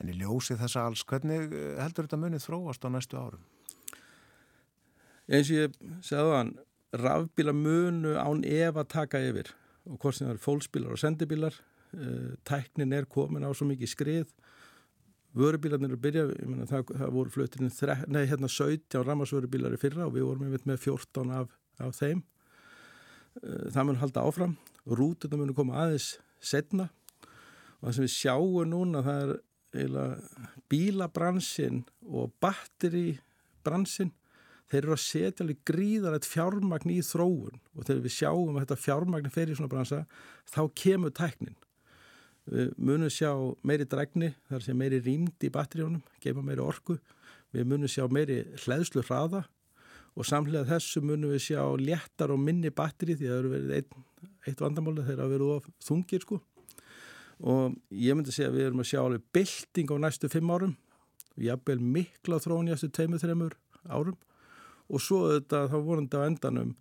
En 0.00 0.10
í 0.10 0.16
ljósi 0.16 0.56
þessa 0.58 0.86
alls, 0.88 1.04
hvernig 1.06 1.52
eh, 1.52 1.74
heldur 1.80 2.08
þetta 2.08 2.20
munið 2.20 2.44
þróast 2.46 2.86
á 2.86 2.88
næstu 2.90 3.20
árum? 3.20 3.42
Eins 5.30 5.50
og 5.52 5.58
ég 5.60 5.74
segði 6.02 6.34
hann, 6.34 6.54
rafbíla 6.96 7.54
munu 7.54 8.16
án 8.18 8.42
ef 8.42 8.78
að 8.80 8.88
taka 8.90 9.20
yfir 9.22 9.52
og 9.86 9.98
hvort 10.00 10.16
sem 10.16 10.26
það 10.26 10.34
eru 10.34 10.42
fólksbílar 10.44 10.94
og 10.94 11.00
sendibílar, 11.00 11.54
uh, 11.96 12.32
tæknin 12.46 12.92
er 12.94 13.06
komin 13.10 13.46
á 13.46 13.50
svo 13.56 13.66
mikið 13.70 13.90
skrið, 13.90 14.32
vörubílarnir 15.38 15.94
að 15.94 16.02
byrja, 16.04 16.24
ég 16.34 16.50
meina 16.50 16.66
það, 16.68 16.92
það 16.98 17.14
voru 17.14 17.34
fluttirinn, 17.34 17.72
nei 18.10 18.24
hérna 18.28 18.50
17 18.50 19.06
rammarsvörubílar 19.06 19.74
í 19.76 19.80
fyrra 19.80 20.08
og 20.08 20.14
við 20.16 20.26
vorum 20.26 20.50
með 20.52 20.84
14 20.84 21.32
af, 21.38 21.54
af 21.80 21.96
þeim. 21.96 22.22
Uh, 23.38 23.68
það 23.70 23.86
mun 23.86 24.00
halda 24.00 24.24
áfram, 24.26 24.56
rútuna 24.90 25.38
mun 25.38 25.54
koma 25.54 25.78
aðeins 25.84 26.16
setna 26.42 26.88
og 27.80 27.86
það 27.88 27.94
sem 27.96 28.06
við 28.06 28.14
sjáum 28.16 28.70
núna 28.72 29.04
það 29.06 29.20
er 29.22 29.36
eiginlega 29.70 30.48
bílabransin 30.70 31.84
og 32.10 32.32
batteribransin 32.42 34.10
þeir 34.70 34.84
eru 34.84 34.94
að 34.94 35.02
setja 35.02 35.44
alveg 35.44 35.62
gríðarlegt 35.66 36.28
fjármagn 36.30 36.92
í 36.94 37.00
þróun. 37.04 37.58
Og 37.74 37.86
þegar 37.86 38.04
við 38.04 38.14
sjáum 38.14 38.54
að 38.54 38.64
þetta 38.64 38.78
fjármagn 38.84 39.32
fer 39.34 39.50
í 39.50 39.56
svona 39.58 39.72
bransa 39.72 40.04
þá 40.50 40.60
kemur 40.78 41.14
tæknin. 41.16 41.56
Við 42.50 42.74
munum 42.78 43.12
sjá 43.12 43.30
meiri 43.66 43.86
dregni, 43.90 44.32
þar 44.50 44.64
sé 44.64 44.74
meiri 44.74 45.00
rýmd 45.04 45.46
í 45.46 45.50
batteríunum, 45.54 46.02
gefa 46.22 46.42
meiri 46.42 46.62
orku, 46.64 46.96
við 47.54 47.66
munum 47.70 47.90
sjá 47.90 48.06
meiri 48.10 48.42
hlæðslu 48.62 49.04
hraða 49.06 49.44
og 50.20 50.28
samlega 50.28 50.68
þessu 50.68 51.00
munum 51.00 51.32
við 51.32 51.46
sjá 51.46 51.62
léttar 51.80 52.34
og 52.34 52.42
minni 52.42 52.68
batteri 52.68 53.16
því 53.16 53.28
að 53.28 53.32
það 53.32 53.40
eru 53.40 53.52
verið 53.54 53.74
ein, 53.78 54.06
eitt 54.50 54.60
vandamáli 54.60 55.04
þegar 55.06 55.22
það 55.22 55.34
verið 55.34 55.52
of 55.54 55.68
þungir 55.86 56.26
sko. 56.26 56.40
Og 57.40 57.76
ég 57.96 58.16
myndi 58.16 58.34
segja 58.36 58.50
að 58.50 58.58
við 58.58 58.66
erum 58.68 58.82
að 58.82 58.90
sjá 58.90 59.00
alveg 59.00 59.24
bylting 59.32 59.92
á 59.92 59.96
næstu 60.04 60.28
fimm 60.28 60.52
árum 60.52 60.76
jafnvel 61.40 61.80
mikla 61.80 62.40
næstu 62.66 62.90
tveimur, 62.92 63.22
þreimur 63.22 63.56
árum. 63.88 64.18
Og 64.90 65.00
svo 65.00 65.30
þetta 65.30 65.68
þá 65.70 65.78
vorandi 65.86 66.20
á 66.20 66.26
endanum 66.26 66.76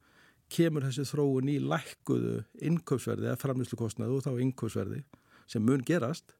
kemur 0.49 0.83
þessi 0.83 1.05
þróun 1.05 1.51
í 1.53 1.59
lækkuðu 1.61 2.43
innkaupsverði 2.65 3.29
eða 3.29 3.39
framlýslukostnaðu 3.39 4.17
og 4.17 4.25
þá 4.25 4.31
innkaupsverði 4.43 5.03
sem 5.47 5.63
mun 5.63 5.85
gerast. 5.85 6.33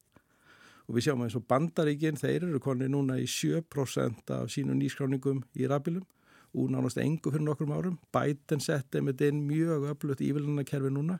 Og 0.89 0.97
við 0.97 1.06
sjáum 1.06 1.24
eins 1.24 1.38
og 1.38 1.45
bandaríkinn 1.47 2.18
þeir 2.18 2.47
eru 2.50 2.60
konni 2.60 2.89
núna 2.89 3.20
í 3.22 3.28
7% 3.30 4.34
af 4.34 4.50
sínu 4.50 4.76
nýskráningum 4.76 5.43
í 5.56 5.70
rafbílum 5.70 6.08
úr 6.54 6.72
nánast 6.74 7.00
engu 7.02 7.32
fyrir 7.32 7.45
nokkrum 7.45 7.74
árum. 7.76 7.97
Biden 8.14 8.64
setti 8.64 9.02
með 9.02 9.20
þetta 9.20 9.32
inn 9.34 9.43
mjög 9.50 9.86
öflugt 9.93 10.24
ívillinarkerfi 10.26 10.91
núna 10.93 11.20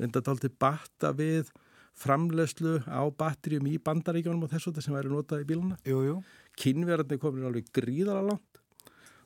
reynda 0.00 0.22
talt 0.24 0.42
til 0.42 0.52
batta 0.60 1.12
við 1.16 1.50
framlegslu 2.02 2.78
á 2.88 3.02
batterjum 3.12 3.68
í 3.68 3.76
bandaríkjónum 3.84 4.46
og 4.46 4.52
þessu 4.54 4.70
þetta 4.70 4.84
sem 4.86 4.96
væri 4.96 5.12
notað 5.12 5.44
í 5.44 5.48
bíluna 5.50 5.76
Jú, 5.84 6.00
jú. 6.06 6.16
kynverðarnir 6.58 7.20
komir 7.20 7.48
alveg 7.48 7.68
gríðara 7.76 8.24
langt. 8.24 8.62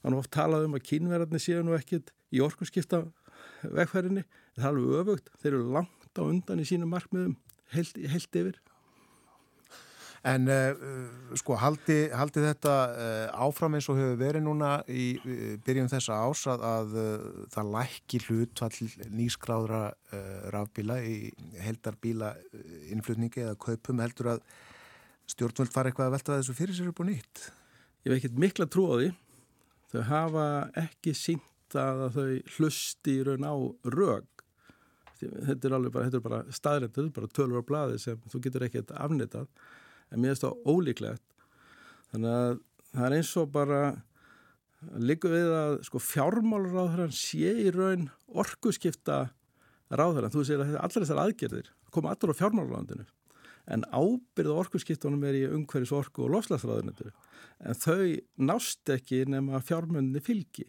Þannig 0.02 0.22
oft 0.22 0.32
talað 0.34 0.66
um 0.66 0.76
að 0.78 0.86
kynverðarnir 0.90 1.42
séu 1.42 1.62
nú 1.64 1.76
ekkit 1.78 2.10
í 2.34 2.42
orkunskipta 2.42 3.04
vegfærinni 3.62 4.26
það 4.56 4.66
er 4.66 4.70
alveg 4.72 5.00
öfugt, 5.02 5.30
þeir 5.40 5.52
eru 5.52 5.74
langt 5.76 6.18
á 6.18 6.22
undan 6.26 6.62
í 6.62 6.66
sínum 6.66 6.90
markmiðum 6.92 7.36
heilt, 7.74 7.98
heilt 8.10 8.38
yfir 8.40 8.58
En 10.26 10.48
uh, 10.50 10.72
sko, 11.38 11.54
haldi, 11.60 12.08
haldi 12.16 12.42
þetta 12.42 12.74
uh, 12.90 13.44
áfram 13.46 13.76
eins 13.78 13.86
og 13.92 13.98
hefur 14.00 14.16
verið 14.18 14.42
núna 14.42 14.70
í 14.90 15.04
uh, 15.20 15.52
byrjun 15.62 15.90
þessa 15.92 16.16
ás 16.26 16.42
að, 16.50 16.64
að 16.66 16.96
það 17.54 17.70
lækki 17.76 18.20
hlutfall 18.24 18.88
nýskráðra 19.14 19.82
rafbíla 20.54 20.98
í 21.06 21.30
heldarbíla 21.62 22.32
innflutningi 22.94 23.44
eða 23.44 23.60
kaupum 23.62 24.02
heldur 24.02 24.32
að 24.34 24.42
stjórnvöld 25.30 25.74
fara 25.74 25.90
eitthvað 25.92 26.10
að 26.10 26.16
velta 26.16 26.40
þessu 26.40 26.58
fyrir 26.58 26.78
sér 26.78 26.90
upp 26.90 27.04
og 27.04 27.10
nýtt? 27.10 27.46
Ég 28.06 28.12
veit 28.12 28.20
ekki 28.20 28.42
mikla 28.42 28.66
trú 28.70 28.88
á 28.90 28.94
því. 28.98 29.08
Þau 29.92 30.02
hafa 30.10 30.44
ekki 30.82 31.14
sínt 31.18 31.78
að 31.78 32.04
þau 32.14 32.28
hlusti 32.56 33.18
í 33.20 33.24
raun 33.26 33.46
á 33.46 33.54
rög. 33.94 34.26
Þetta 35.22 35.68
er 35.68 35.74
alveg 35.78 35.94
bara, 35.94 36.20
bara 36.22 36.44
staðrendur, 36.54 37.10
bara 37.14 37.30
tölur 37.30 37.62
á 37.62 37.64
bladi 37.66 37.98
sem 38.02 38.18
þú 38.30 38.42
getur 38.46 38.66
ekkert 38.66 38.90
afnitað 38.94 39.46
en 40.10 40.22
mér 40.22 40.34
finnst 40.34 40.46
það 40.46 40.60
ólíklegt. 40.72 41.24
Þannig 42.12 42.36
að 42.36 42.60
það 42.92 43.08
er 43.08 43.16
eins 43.18 43.32
og 43.40 43.50
bara 43.54 43.80
líka 45.02 45.30
við 45.32 45.50
að 45.56 45.78
sko 45.88 46.00
fjármálaráðurann 46.02 47.14
sé 47.16 47.52
í 47.64 47.72
raun 47.74 48.08
orkuskipta 48.28 49.26
ráðurann, 49.90 50.32
þú 50.34 50.44
segir 50.44 50.62
að 50.62 50.78
allar 50.78 51.02
þessar 51.02 51.22
aðgerðir 51.24 51.70
koma 51.94 52.12
allar 52.12 52.34
á 52.34 52.40
fjármálaráðundinu 52.40 53.06
en 53.66 53.82
ábyrða 53.90 54.60
orkuskiptunum 54.62 55.24
er 55.26 55.38
í 55.40 55.46
umhverjus 55.48 55.94
orku 55.96 56.26
og 56.26 56.34
lofslagsráðuneturu 56.36 57.12
en 57.66 57.78
þau 57.80 58.14
nást 58.50 58.92
ekki 58.92 59.24
nema 59.30 59.62
fjármunni 59.64 60.22
fylgi. 60.22 60.66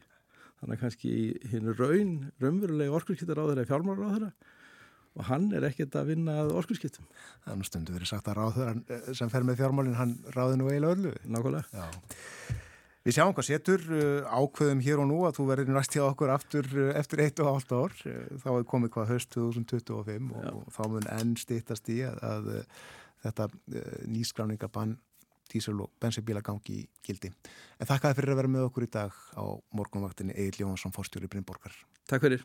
Þannig 0.57 0.77
að 0.77 0.81
kannski 0.81 1.11
hinn 1.51 1.73
raun 1.77 2.13
raunverulega 2.41 2.95
orkuskiptaráður 2.97 3.61
er 3.61 3.69
fjármálaráðura 3.69 4.31
og 5.17 5.25
hann 5.31 5.49
er 5.57 5.65
ekkert 5.67 5.97
að 5.97 6.13
vinna 6.13 6.37
að 6.43 6.53
orkurskiptum. 6.61 7.07
Það 7.43 7.53
er 7.53 7.59
nú 7.59 7.67
stundu 7.67 7.95
verið 7.95 8.11
sagt 8.11 8.29
að 8.29 8.39
ráður 8.39 9.17
sem 9.17 9.33
fer 9.33 9.45
með 9.47 9.59
fjármálinn, 9.63 9.97
hann 9.97 10.15
ráði 10.35 10.59
nú 10.61 10.69
eiginlega 10.69 10.95
öllu. 10.97 11.13
Nákvæmlega. 11.25 11.65
Já. 11.73 12.63
Við 13.07 13.15
sjáum 13.15 13.31
hvað 13.31 13.45
setur 13.47 13.83
ákveðum 14.27 14.81
hér 14.83 14.99
og 14.99 15.05
nú 15.07 15.17
að 15.23 15.37
þú 15.37 15.43
verður 15.47 15.69
næst 15.77 15.93
hjá 15.95 16.01
okkur 16.09 16.31
aftur 16.33 16.65
eftir 16.91 17.21
eitt 17.23 17.39
og 17.39 17.47
hálft 17.47 17.71
ár. 17.71 17.93
Þá 18.43 18.49
er 18.51 18.65
komið 18.67 18.91
hvað 18.97 19.13
höst 19.13 19.31
2025 19.31 20.33
og, 20.35 20.47
og 20.51 20.73
þá 20.75 20.81
mun 20.91 21.07
enn 21.15 21.31
stýttast 21.39 21.87
í 21.93 22.01
að, 22.03 22.19
að 22.27 22.49
þetta 23.23 23.47
nýskráningabann 24.11 24.97
dísel 25.47 25.79
og 25.85 25.93
bensibíla 26.03 26.43
gangi 26.43 26.81
í 26.81 26.85
gildi. 27.07 27.31
En 27.79 27.87
þakkaði 27.87 28.19
fyrir 28.19 28.33
að 28.33 28.41
vera 28.41 28.53
með 28.57 28.67
okkur 28.67 28.87
í 28.89 28.91
dag 28.91 29.15
á 29.39 29.43
morgunvaktinni 29.79 30.35
Egil 30.35 30.65
Jónsson, 30.65 30.91
fórstjóri 30.91 31.31
Brynborgar. 31.31 31.75
Takk 32.11 32.27
fyrir. 32.27 32.43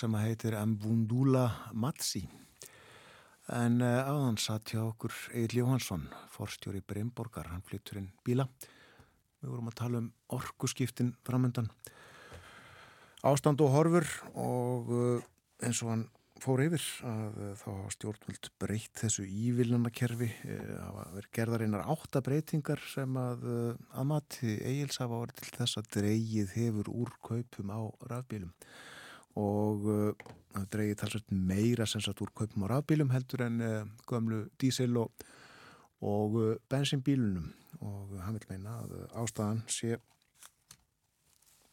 Sem 0.00 0.14
heitir 0.16 0.54
Mbundula 0.56 1.44
Matsi. 1.76 2.22
En 3.52 3.80
uh, 3.82 4.06
áðan 4.08 4.38
satt 4.40 4.72
hjá 4.72 4.80
okkur 4.80 5.12
Egil 5.36 5.58
Jóhansson, 5.60 6.06
forstjóri 6.32 6.80
Breimborgar, 6.86 7.50
hann 7.50 7.64
flyttur 7.66 7.98
inn 8.00 8.12
bíla. 8.24 8.46
Við 9.40 9.50
vorum 9.50 9.68
að 9.68 9.76
tala 9.80 10.00
um 10.00 10.06
orkuskiptin 10.32 11.10
framöndan. 11.26 11.68
Ástand 13.28 13.60
og 13.60 13.74
horfur 13.74 14.08
og 14.40 14.88
uh, 14.94 15.26
eins 15.66 15.82
og 15.84 15.92
hann 15.92 16.06
fór 16.40 16.62
yfir 16.64 16.86
að 17.10 17.40
uh, 17.42 17.50
þá 17.60 17.66
hafa 17.66 17.92
stjórnvöld 17.98 18.48
breytt 18.62 19.02
þessu 19.02 19.26
ívilnanakerfi. 19.26 20.30
Það 20.46 21.02
verið 21.18 21.34
gerðar 21.36 21.66
einar 21.66 21.90
áttabreitingar 21.92 22.86
sem 22.94 23.20
að 23.20 23.44
að 23.50 24.08
mati 24.14 24.56
Egils 24.62 25.02
hafa 25.02 25.26
verið 25.26 25.42
til 25.42 25.58
þess 25.58 25.82
að 25.82 25.92
dreigið 25.98 26.56
hefur 26.56 26.94
úr 26.94 27.12
kaupum 27.26 27.74
á 27.74 27.80
rafbílum 28.14 28.54
og 29.38 29.86
uh, 29.86 30.30
það 30.54 30.68
dreigið 30.74 31.00
talsvægt 31.00 31.34
meira 31.34 31.86
sem 31.86 32.02
sagt 32.02 32.22
úr 32.24 32.32
kaupum 32.34 32.66
á 32.66 32.72
rafbílum 32.74 33.12
heldur 33.14 33.44
en 33.46 33.60
uh, 33.62 33.84
gömlu 34.10 34.46
dísil 34.58 34.96
og, 34.98 35.12
og 36.02 36.38
uh, 36.40 36.54
bensinbílunum 36.70 37.52
og 37.80 38.16
hann 38.24 38.36
vil 38.36 38.48
meina 38.50 38.80
að 38.82 38.96
uh, 38.98 39.20
ástæðan 39.22 39.62
sé 39.70 40.00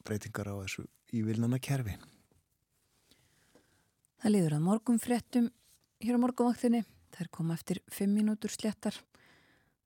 breytingar 0.07 0.53
á 0.53 0.55
þessu 0.61 0.85
ívilnanakerfi. 1.15 1.97
Það 4.17 4.33
líður 4.33 4.55
að 4.57 4.65
morgum 4.65 4.99
fréttum 5.01 5.49
hér 6.03 6.17
á 6.17 6.23
morgumvaktinni. 6.23 6.83
Þær 7.15 7.29
koma 7.33 7.55
eftir 7.57 7.81
5 7.93 8.13
mínútur 8.13 8.51
sléttar. 8.53 8.95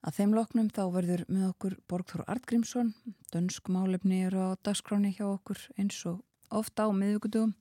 Að 0.01 0.17
þeim 0.17 0.33
loknum 0.33 0.69
þá 0.73 0.81
verður 0.93 1.23
með 1.29 1.49
okkur 1.51 1.75
Borgþór 1.89 2.23
Artgrímsson. 2.31 2.93
Dönsk 3.33 3.69
málefni 3.69 4.23
eru 4.25 4.49
á 4.49 4.57
dagskráni 4.65 5.13
hjá 5.13 5.27
okkur 5.29 5.61
eins 5.77 5.99
og 6.09 6.23
ofta 6.51 6.87
á 6.87 6.89
miðugudugum. 6.93 7.53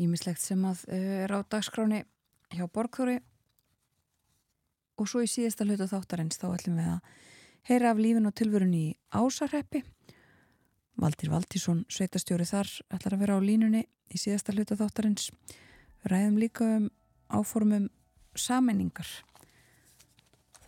Ímislegt 0.00 0.40
sem 0.42 0.62
að 0.64 0.84
eh, 0.88 1.24
er 1.24 1.34
á 1.36 1.40
dagskráni 1.44 2.04
hjá 2.54 2.66
Borgþóri. 2.66 3.20
Og 5.00 5.08
svo 5.08 5.22
í 5.24 5.30
síðasta 5.30 5.64
hluta 5.64 5.88
þáttarins 5.88 6.40
þá 6.40 6.50
ætlum 6.54 6.80
við 6.80 6.90
að 6.94 7.00
heyra 7.70 7.92
af 7.92 8.00
lífin 8.00 8.28
og 8.28 8.36
tilvörun 8.36 8.76
í 8.76 8.86
Ásarreppi. 9.12 9.84
Valdir 11.00 11.30
Valdísson, 11.32 11.84
sveitastjóri 11.88 12.44
þar, 12.44 12.68
ætlar 12.92 13.16
að 13.16 13.22
vera 13.24 13.36
á 13.36 13.40
línunni 13.40 13.86
í 14.12 14.20
síðasta 14.20 14.52
hluta 14.52 14.76
þáttarins. 14.76 15.30
Ræðum 16.08 16.40
líka 16.40 16.66
um 16.76 16.90
áformum 17.32 17.88
sammenningar. 18.36 19.08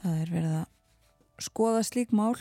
Það 0.00 0.20
er 0.22 0.32
verið 0.32 0.56
að 0.62 1.46
skoða 1.46 1.82
slík 1.86 2.14
mál, 2.16 2.36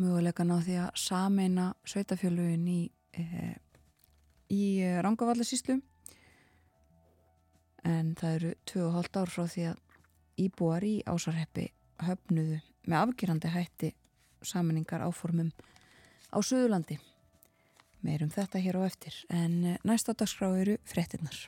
mögulegan 0.00 0.52
á 0.54 0.58
því 0.62 0.76
að 0.86 0.98
sameina 0.98 1.66
sveitafjölugin 1.84 2.66
í, 2.68 2.80
e, 3.18 3.54
í 4.52 4.64
Rangavallasíslu. 5.04 5.80
En 7.84 8.12
það 8.18 8.36
eru 8.38 8.52
2,5 8.70 9.20
ár 9.20 9.32
frá 9.32 9.46
því 9.50 9.64
að 9.72 9.80
íbúar 10.42 10.84
í 10.86 10.94
ásarheppi 11.06 11.68
höfnuðu 12.02 12.60
með 12.86 12.98
afgerandi 12.98 13.50
hætti 13.52 13.92
sammenningar 14.42 15.04
áformum 15.06 15.52
á 16.30 16.38
Suðurlandi. 16.40 16.98
Meirum 18.02 18.32
þetta 18.34 18.62
hér 18.62 18.80
á 18.82 18.82
eftir 18.86 19.18
en 19.30 19.76
næsta 19.86 20.14
dagskrá 20.14 20.50
eru 20.58 20.78
frettinnar. 20.88 21.46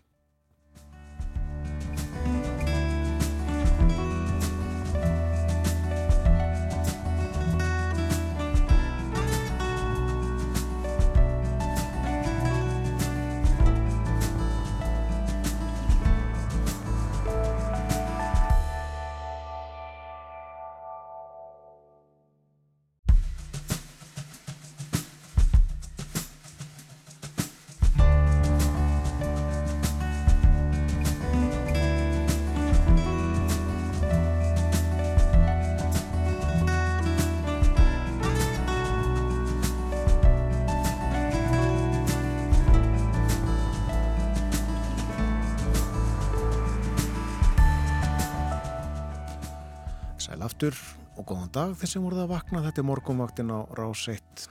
Dag 51.55 51.77
þeir 51.79 51.91
sem 51.93 52.03
voruð 52.03 52.25
að 52.25 52.33
vakna. 52.35 52.65
Þetta 52.65 52.83
er 52.83 52.89
morgunvaktin 52.89 53.55
á 53.55 53.59
rás 53.79 54.03
1. 54.11 54.49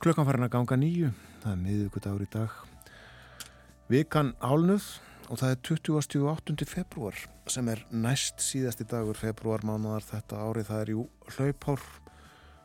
Klukkan 0.00 0.26
farin 0.28 0.46
að 0.46 0.54
ganga 0.54 0.78
nýju. 0.80 1.12
Það 1.42 1.52
er 1.52 1.62
miðugudagur 1.66 2.24
í 2.24 2.28
dag. 2.32 2.58
Vikan 3.90 4.34
hálnuð 4.40 4.86
og 5.30 5.40
það 5.40 5.52
er 5.52 5.60
28. 5.66 6.66
februar 6.68 7.18
sem 7.50 7.68
er 7.70 7.82
næst 7.90 8.42
síðasti 8.42 8.86
dagur 8.88 9.18
februarmánaðar 9.18 10.06
þetta 10.06 10.44
ári 10.46 10.64
það 10.66 10.84
er 10.84 10.92
jú 10.94 11.04
hlaupár 11.36 11.84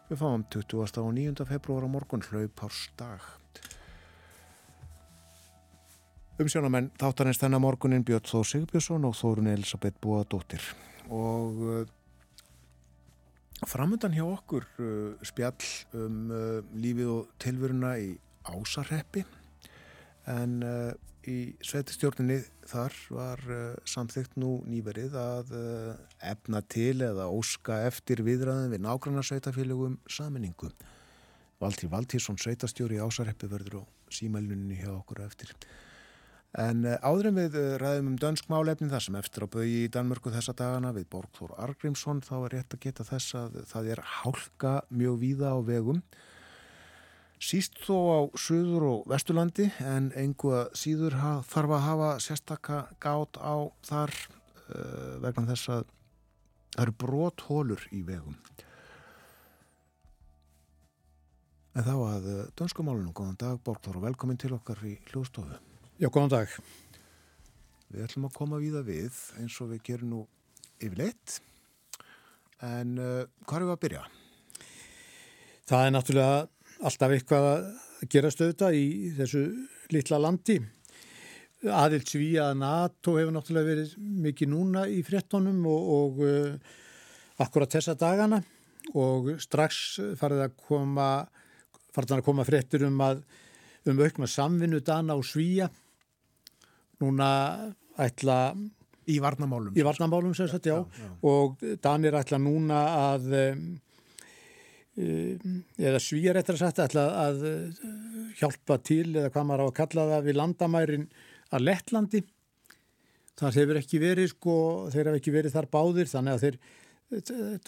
við 0.10 0.22
fáum 0.22 0.46
20. 0.54 1.02
og 1.02 1.12
9. 1.18 1.48
februar 1.50 1.86
á 1.86 1.90
morgun 1.90 2.26
hlaupársdag 2.30 3.26
Umsjónamenn 6.42 6.90
þáttarins 7.00 7.40
þennan 7.40 7.64
morgunin 7.64 8.06
Björn 8.06 8.26
Þó 8.28 8.42
Sigbjörnsson 8.50 9.06
og 9.08 9.16
Þórun 9.18 9.54
Elisabeth 9.54 10.02
Búadóttir 10.04 10.66
og 11.10 11.88
Framundan 13.64 14.12
hjá 14.12 14.26
okkur 14.28 14.66
uh, 14.84 15.16
spjall 15.24 15.64
um 15.96 16.28
uh, 16.28 16.60
lífið 16.76 17.12
og 17.14 17.30
tilveruna 17.40 17.96
í 18.04 18.12
Ásarreppi 18.52 19.24
en 20.30 20.60
uh, 20.66 20.92
í 21.26 21.56
sveitistjórninni 21.64 22.42
þar 22.68 22.98
var 23.16 23.42
uh, 23.48 23.62
samþygt 23.88 24.36
nú 24.42 24.58
nýverið 24.68 25.16
að 25.18 25.56
uh, 25.56 25.96
efna 26.20 26.62
til 26.68 27.00
eða 27.06 27.30
óska 27.32 27.80
eftir 27.88 28.22
viðræðin 28.28 28.76
við 28.76 28.84
nágranna 28.86 29.24
sveitafélögum 29.26 29.98
saminningu. 30.12 30.70
Valtýr 31.64 31.90
Valtýrsson 31.94 32.38
sveitastjóri 32.42 33.00
í 33.00 33.04
Ásarreppi 33.06 33.50
verður 33.50 33.82
á 33.82 33.84
símælunni 34.14 34.82
hjá 34.82 34.92
okkur 34.98 35.24
eftir. 35.26 35.56
En 36.56 36.86
uh, 36.88 36.96
áður 37.04 37.32
en 37.32 37.36
við 37.36 37.58
uh, 37.60 37.66
ræðum 37.82 38.14
um 38.14 38.20
dönsk 38.20 38.48
málefnin 38.52 38.92
þar 38.92 39.04
sem 39.04 39.18
eftir 39.20 39.44
á 39.44 39.48
bögi 39.52 39.82
í 39.84 39.90
Danmörku 39.92 40.32
þessa 40.32 40.56
dagana 40.56 40.94
við 40.96 41.10
Borgþór 41.12 41.52
Argrímsson 41.60 42.22
þá 42.24 42.36
er 42.38 42.56
rétt 42.56 42.78
að 42.78 42.86
geta 42.86 43.08
þess 43.08 43.36
að 43.36 43.58
það 43.68 43.90
er 43.92 44.02
hálka 44.22 44.76
mjög 44.88 45.18
víða 45.26 45.52
á 45.52 45.60
vegum. 45.68 46.00
Síst 47.44 47.76
þó 47.84 47.98
á 48.08 48.20
Suður 48.40 48.88
og 48.88 49.04
Vesturlandi 49.12 49.68
en 49.84 50.14
engu 50.16 50.54
að 50.56 50.72
síður 50.80 51.20
þarf 51.20 51.76
að 51.76 51.86
hafa 51.90 52.10
sérstakka 52.24 52.80
gát 53.04 53.36
á 53.44 53.56
þar 53.84 54.16
uh, 54.16 55.20
vegna 55.28 55.50
þess 55.52 55.76
að 55.76 55.86
það 56.72 56.88
eru 56.88 56.98
brothólur 57.04 57.88
í 57.92 58.04
vegum. 58.08 58.40
En 61.76 61.84
þá 61.84 61.96
að 62.00 62.28
dönskumálunum, 62.56 63.12
góðan 63.12 63.40
dag 63.44 63.60
Borgþór 63.68 64.00
og 64.00 64.08
velkomin 64.08 64.40
til 64.40 64.56
okkar 64.56 64.80
í 64.88 64.96
hljóðstofu. 65.12 65.75
Já, 65.96 66.10
góðan 66.12 66.28
dag. 66.28 66.52
Við 67.88 68.02
ætlum 68.04 68.26
að 68.28 68.34
koma 68.36 68.58
víða 68.60 68.82
við 68.84 69.16
eins 69.40 69.54
og 69.64 69.70
við 69.70 69.84
gerum 69.88 70.10
nú 70.12 70.18
yfirleitt. 70.84 71.38
En 72.68 72.98
uh, 73.00 73.22
hvað 73.48 73.62
er 73.62 73.64
við 73.64 73.72
að 73.72 73.80
byrja? 73.86 74.02
Það 75.72 75.84
er 75.86 75.94
náttúrulega 75.96 76.42
alltaf 76.90 77.16
eitthvað 77.16 77.48
að 77.48 77.70
gera 78.12 78.32
stöðta 78.36 78.74
í 78.76 78.90
þessu 79.16 79.46
litla 79.96 80.20
landi. 80.20 80.58
Aðild 81.64 82.12
Svíja 82.12 82.50
NATO 82.60 83.16
hefur 83.16 83.32
náttúrulega 83.38 83.72
verið 83.72 83.96
mikið 84.28 84.52
núna 84.52 84.84
í 84.92 85.00
frettonum 85.08 85.64
og, 85.72 85.88
og 85.96 86.22
uh, 86.28 86.76
akkurat 87.48 87.72
þessa 87.72 87.96
dagana 87.96 88.42
og 89.00 89.32
strax 89.48 89.80
farið 90.20 90.44
að 90.50 90.60
koma, 90.68 91.08
farið 91.96 92.18
að 92.20 92.28
koma 92.28 92.50
frettir 92.52 92.84
um 92.92 93.00
að 93.08 93.24
um 93.88 94.04
aukna 94.04 94.28
samvinnu 94.28 94.84
Dana 94.84 95.16
og 95.16 95.24
Svíja. 95.24 95.72
Núna 97.04 97.30
ætla 98.00 98.40
Í 99.06 99.20
varnamálum. 99.22 99.76
í 99.78 99.84
varnamálum 99.86 100.34
sem 100.34 100.48
sagt, 100.50 100.66
já, 100.66 100.80
já. 100.82 101.10
og 101.30 101.60
Danir 101.84 102.16
ætla 102.18 102.40
núna 102.42 102.80
að 103.14 103.26
um, 103.38 103.66
um, 104.98 105.58
eða 105.78 106.00
svíjar 106.02 106.40
eftir 106.40 106.56
að 106.58 106.64
sagt 106.64 106.80
ætla 106.88 107.04
að 107.28 107.44
uh, 107.46 107.84
hjálpa 108.40 108.80
til 108.82 109.12
eða 109.14 109.30
hvað 109.36 109.46
maður 109.52 109.62
á 109.62 109.68
að 109.70 109.76
kalla 109.82 110.06
það 110.14 110.26
við 110.30 110.40
landamærin 110.40 111.06
að 111.54 111.66
Lettlandi 111.68 112.22
það 113.38 113.60
hefur 113.60 113.80
ekki 113.82 114.00
verið 114.02 114.32
sko, 114.32 114.56
þeir 114.96 115.10
hafa 115.12 115.20
ekki 115.22 115.34
verið 115.36 115.54
þar 115.58 115.68
báðir 115.76 116.10
þannig 116.10 116.34
að 116.40 116.44
þeir 116.48 116.58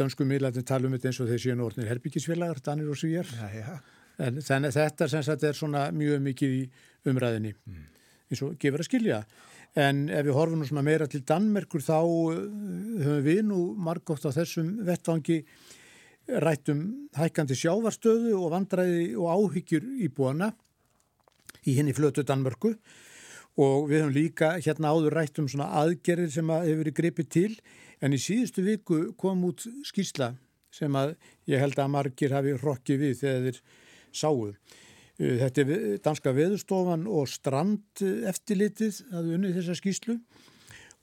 dönsku 0.01 0.25
miðlættin 0.25 0.65
tala 0.65 0.87
um 0.89 0.95
þetta 0.97 1.11
eins 1.11 1.19
og 1.21 1.29
þeir 1.29 1.43
séu 1.43 1.59
orðnir 1.67 1.91
herbyggisfélagar, 1.91 2.63
Danir 2.65 2.89
og 2.89 2.97
Svíjar 2.97 3.29
Já, 3.29 3.45
já. 3.53 3.77
en 4.25 4.41
þannig 4.41 4.71
að 4.73 4.79
þetta 4.81 5.09
sem 5.13 5.25
sagt 5.27 5.45
er 5.45 5.53
svona 5.59 5.85
mjög 5.93 6.23
mikið 6.31 6.55
í 6.57 6.63
umræðinni 7.11 7.53
eins 8.27 8.43
og 8.45 8.57
gefur 8.59 8.83
að 8.83 8.89
skilja. 8.89 9.21
En 9.77 10.07
ef 10.09 10.25
við 10.25 10.37
horfum 10.37 10.61
nú 10.61 10.67
svona 10.67 10.85
meira 10.85 11.07
til 11.09 11.23
Danmerkur 11.27 11.83
þá 11.85 11.97
uh, 12.01 12.37
höfum 13.03 13.25
við 13.25 13.41
nú 13.49 13.59
margótt 13.87 14.25
á 14.25 14.31
þessum 14.33 14.77
vettvangi 14.87 15.41
rættum 16.27 17.09
hækkandi 17.15 17.55
sjávarstöðu 17.55 18.33
og 18.35 18.51
vandræði 18.51 19.11
og 19.15 19.29
áhyggjur 19.31 19.85
í 20.03 20.09
búana 20.11 20.51
í 21.67 21.77
henni 21.77 21.95
flötu 21.95 22.25
Danmörku. 22.27 22.73
Og 23.57 23.87
við 23.89 24.03
höfum 24.03 24.15
líka 24.15 24.49
hérna 24.59 24.91
áður 24.93 25.17
rætt 25.17 25.39
um 25.41 25.47
svona 25.49 25.69
aðgerðir 25.81 26.33
sem 26.33 26.51
að 26.53 26.67
hefur 26.67 26.83
verið 26.83 26.97
gripið 26.99 27.29
til. 27.33 27.53
En 28.01 28.13
í 28.13 28.19
síðustu 28.21 28.65
viku 28.65 28.99
kom 29.17 29.45
út 29.47 29.65
skýrsla 29.87 30.35
sem 30.73 30.93
að 30.99 31.15
ég 31.49 31.61
held 31.61 31.79
að 31.79 31.93
margir 31.93 32.35
hafi 32.35 32.53
rokkið 32.59 33.01
við 33.01 33.15
þegar 33.23 33.47
þeir 33.47 33.61
sáu. 34.13 34.35
Uh, 35.17 35.35
Þetta 35.41 35.63
er 35.63 35.97
danska 36.05 36.33
veðustofan 36.35 37.07
og 37.09 37.29
strand 37.31 38.03
eftirlitið 38.03 39.01
að 39.11 39.33
unni 39.37 39.53
þessa 39.55 39.77
skýrslu 39.77 40.19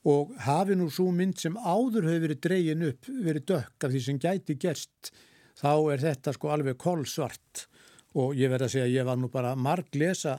og 0.05 0.35
hafi 0.45 0.75
nú 0.77 0.87
svo 0.93 1.09
mynd 1.11 1.39
sem 1.41 1.55
áður 1.57 2.05
hefur 2.05 2.27
verið 2.27 2.41
dregin 2.43 2.83
upp, 2.91 3.07
verið 3.09 3.47
dökk 3.51 3.87
af 3.87 3.93
því 3.93 4.01
sem 4.05 4.19
gæti 4.21 4.55
gerst, 4.61 5.09
þá 5.57 5.71
er 5.95 6.03
þetta 6.03 6.33
sko 6.35 6.51
alveg 6.53 6.77
kolsvart 6.77 7.65
og 8.15 8.35
ég 8.37 8.51
verð 8.51 8.67
að 8.67 8.75
segja 8.75 8.85
að 8.87 8.95
ég 8.95 9.07
var 9.07 9.17
nú 9.19 9.31
bara 9.33 9.55
marg 9.57 9.97
lesa 9.97 10.37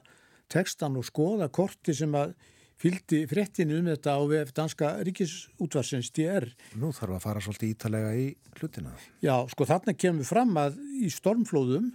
textan 0.53 0.97
og 0.97 1.07
skoða 1.09 1.51
korti 1.53 1.95
sem 1.97 2.15
að 2.17 2.37
fylgdi 2.81 3.23
fréttinu 3.29 3.81
um 3.81 3.91
þetta 3.91 4.15
á 4.17 4.21
VF 4.29 4.53
Danska 4.57 4.91
Ríkisútvarsins 5.07 6.13
DR. 6.15 6.47
Nú 6.77 6.93
þarf 6.95 7.17
að 7.17 7.23
fara 7.25 7.43
svolítið 7.45 7.73
ítalega 7.73 8.11
í 8.17 8.27
hlutina. 8.61 8.93
Já, 9.25 9.35
sko 9.51 9.67
þarna 9.69 9.97
kemur 9.97 10.29
fram 10.29 10.53
að 10.61 10.79
í 11.01 11.11
stormflóðum 11.13 11.91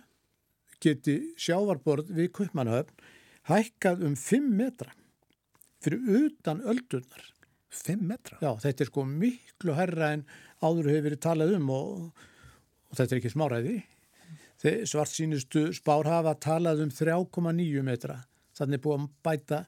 geti 0.82 1.18
sjávarborð 1.40 2.12
við 2.16 2.32
Kaupmannahöfn 2.38 3.06
hækkað 3.50 4.04
um 4.08 4.18
5 4.18 4.50
metra 4.58 4.94
fyrir 5.82 6.28
utan 6.28 6.62
öldurnar. 6.62 7.24
5 7.72 8.04
metra? 8.04 8.38
Já, 8.44 8.52
þetta 8.62 8.84
er 8.84 8.90
sko 8.92 9.06
miklu 9.08 9.76
herra 9.78 10.12
en 10.18 10.26
áður 10.62 10.92
hefur 10.92 11.08
verið 11.08 11.24
talað 11.24 11.56
um 11.58 11.70
og, 11.74 12.26
og 12.92 13.00
þetta 13.00 13.16
er 13.16 13.22
ekki 13.22 13.34
smáræði. 13.34 13.78
Þeir 14.62 14.84
svart 14.90 15.14
sínustu 15.16 15.64
spár 15.74 16.10
hafa 16.12 16.36
talað 16.38 16.84
um 16.86 16.92
3,9 16.94 17.86
metra. 17.88 18.20
Þannig 18.58 18.78
er 18.78 18.84
búið 18.84 19.00
að 19.00 19.08
bæta 19.26 19.62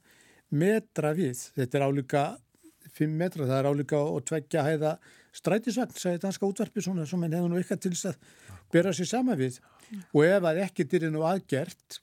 metra 0.54 1.14
við. 1.18 1.48
Þetta 1.58 1.80
er 1.80 1.86
álíka 1.88 2.24
5 2.94 3.18
metra, 3.18 3.48
það 3.50 3.60
er 3.60 3.70
álíka 3.72 4.02
og 4.04 4.26
tveggja 4.30 4.66
hæða 4.68 4.98
strætisvagn, 5.34 5.98
sagði 5.98 6.22
danska 6.28 6.46
útvarpi 6.46 6.84
svona 6.84 7.08
sem 7.10 7.24
henn 7.26 7.34
hefur 7.34 7.50
nú 7.50 7.58
eitthvað 7.58 7.82
til 7.88 7.94
þess 7.96 8.12
að 8.12 8.28
bera 8.76 8.94
sér 8.94 9.10
sama 9.10 9.38
við. 9.40 9.58
Og 10.14 10.26
ef 10.26 10.48
að 10.50 10.62
ekkert 10.66 10.94
er 10.98 11.10
nú 11.14 11.24
aðgert 11.28 12.00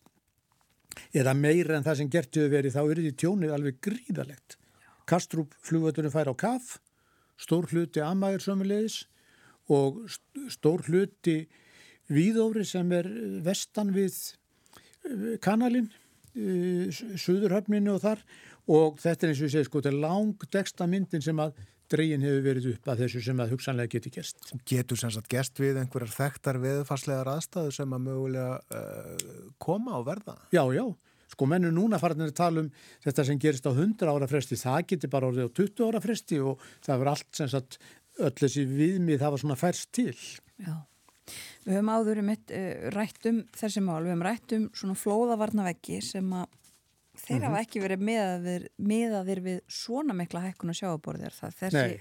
eða 1.16 1.34
meira 1.38 1.76
en 1.78 1.86
það 1.86 2.00
sem 2.00 2.10
gert 2.12 2.34
hefur 2.36 2.52
verið 2.52 2.74
þá 2.76 2.80
er 2.82 3.00
því 3.00 3.12
tjónið 3.22 3.54
alveg 3.56 3.78
gríðalegt. 3.86 4.56
Kastrup 5.10 5.54
flugvöldunum 5.66 6.12
fær 6.12 6.30
á 6.30 6.34
kaf, 6.38 6.76
stór 7.40 7.66
hluti 7.70 8.02
amæður 8.04 8.44
sömulegis 8.44 8.98
og 9.70 10.02
st- 10.10 10.50
stór 10.58 10.84
hluti 10.86 11.38
víðófri 12.10 12.66
sem 12.66 12.90
er 12.92 13.08
vestan 13.46 13.92
við 13.94 14.14
eh, 15.06 15.36
kanalinn, 15.42 15.88
eh, 16.34 16.90
suðurhöfninu 16.90 17.94
og 17.96 18.02
þar 18.04 18.24
og 18.70 18.98
þetta 19.02 19.26
er 19.26 19.32
eins 19.32 19.40
og 19.42 19.48
ég 19.48 19.54
segi 19.54 19.68
sko, 19.70 19.80
þetta 19.80 19.94
er 19.94 20.02
langdeksta 20.04 20.86
myndin 20.90 21.24
sem 21.24 21.38
að 21.42 21.54
dregin 21.90 22.24
hefur 22.24 22.42
verið 22.44 22.66
upp 22.74 22.90
að 22.92 23.04
þessu 23.04 23.22
sem 23.24 23.42
að 23.42 23.54
hugsanlega 23.54 23.92
geti 23.94 24.12
gerst. 24.14 24.50
Getur 24.68 25.00
sem 25.00 25.12
sagt 25.14 25.30
gest 25.32 25.60
við 25.60 25.80
einhverjar 25.80 26.12
þekktar 26.14 26.60
veðfarslegar 26.62 27.30
aðstæðu 27.34 27.76
sem 27.76 27.96
að 27.96 28.04
mögulega 28.06 28.58
uh, 28.80 29.30
koma 29.62 29.96
og 29.98 30.06
verða? 30.08 30.36
Já, 30.54 30.62
já, 30.74 30.84
sko 31.34 31.48
mennu 31.50 31.72
núna 31.74 32.00
farinir 32.02 32.32
að 32.32 32.38
tala 32.42 32.64
um 32.64 32.70
þetta 33.04 33.26
sem 33.26 33.40
gerist 33.42 33.66
á 33.66 33.72
100 33.72 34.12
ára 34.12 34.30
fresti, 34.30 34.58
það 34.60 34.86
getur 34.92 35.14
bara 35.14 35.30
orðið 35.30 35.50
á 35.50 35.56
20 35.62 35.88
ára 35.88 36.04
fresti 36.04 36.38
og 36.44 36.62
það 36.78 36.94
verður 36.94 37.12
allt 37.14 37.40
sem 37.40 37.50
sagt 37.54 37.80
öll 38.20 38.36
þessi 38.36 38.64
viðmið 38.68 39.20
það 39.22 39.34
var 39.34 39.44
svona 39.44 39.58
færst 39.58 39.92
til. 39.96 40.16
Já. 40.60 40.76
Við 41.62 41.76
höfum 41.76 41.92
áður 41.94 42.22
um 42.22 42.30
eitt 42.32 42.54
uh, 42.54 42.88
rætt 42.94 43.26
um 43.30 43.44
þessi 43.56 43.82
mál, 43.84 44.00
við 44.02 44.14
höfum 44.14 44.26
rætt 44.26 44.56
um 44.56 44.70
svona 44.74 44.98
flóðavarnaveggi 44.98 46.00
sem 46.04 46.32
að 46.34 46.48
þeir 47.30 47.44
hafa 47.48 47.60
ekki 47.64 47.82
verið 47.84 48.06
meðaðir, 48.10 48.64
meðaðir 48.92 49.42
við 49.48 49.60
svona 49.70 50.16
mikla 50.18 50.44
hækkun 50.48 50.72
og 50.74 50.78
sjáaborðir 50.80 51.36
það 51.36 51.58
þessi 51.64 51.84
Nei. 51.90 52.00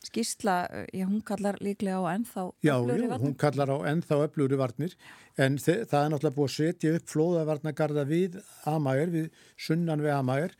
skýrsla, 0.00 0.56
já 0.96 1.04
hún 1.04 1.20
kallar 1.28 1.58
líklega 1.60 2.00
á 2.00 2.04
ennþá 2.14 2.44
Já, 2.64 2.74
öflugri 2.78 3.08
varnir. 3.10 3.24
hún 3.26 3.36
kallar 3.40 3.72
á 3.72 3.78
ennþá 3.92 4.18
öflugri 4.26 4.56
varnir 4.60 4.94
en 5.36 5.58
það 5.60 5.80
er 6.00 6.12
náttúrulega 6.14 6.36
búið 6.38 6.50
að 6.50 6.56
setja 6.56 6.94
upp 6.96 7.08
flóðavarnagarða 7.12 8.04
við 8.08 8.38
Amægur, 8.70 9.12
við 9.16 9.30
sunnan 9.60 10.04
við 10.04 10.14
Amægur 10.16 10.54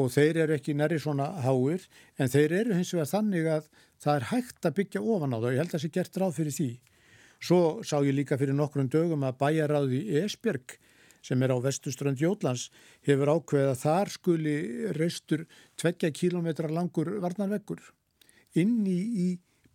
og 0.00 0.10
þeir 0.14 0.40
eru 0.44 0.56
ekki 0.56 0.74
næri 0.78 0.98
svona 1.02 1.28
háir 1.44 1.86
en 2.18 2.30
þeir 2.32 2.52
eru 2.62 2.74
hins 2.78 2.92
vegar 2.94 3.10
þannig 3.10 3.48
að 3.50 3.70
það 4.00 4.14
er 4.16 4.28
hægt 4.30 4.66
að 4.68 4.76
byggja 4.78 5.02
ofan 5.02 5.34
á 5.34 5.38
það 5.38 5.48
og 5.48 5.52
ég 5.54 5.60
held 5.60 5.70
að 5.70 5.74
það 5.76 5.82
sé 5.84 5.90
gert 5.96 6.20
ráð 6.22 6.36
fyrir 6.38 6.56
því. 6.56 6.68
Svo 7.40 7.60
sá 7.84 7.96
ég 8.04 8.14
líka 8.16 8.38
fyrir 8.40 8.56
nokkrum 8.56 8.88
dögum 8.92 9.22
að 9.24 9.38
bæjaráði 9.42 10.00
Esbjörg 10.22 10.76
sem 11.24 11.42
er 11.42 11.52
á 11.52 11.58
vestuströnd 11.62 12.20
Jótlands 12.20 12.68
hefur 13.06 13.32
ákveðið 13.36 13.70
að 13.72 13.80
þar 13.82 14.12
skuli 14.14 14.56
reistur 14.96 15.46
tveggja 15.80 16.12
kílometra 16.16 16.70
langur 16.72 17.12
varnarveggur 17.22 17.82
inni 18.60 18.98
í 19.24 19.28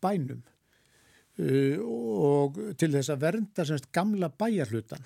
bænum 0.04 0.41
uh, 1.39 1.78
og 1.82 2.60
til 2.80 2.91
þess 2.96 3.14
að 3.14 3.22
vernda 3.28 3.68
semst 3.68 3.91
gamla 3.96 4.32
bæjarhlutan. 4.34 5.06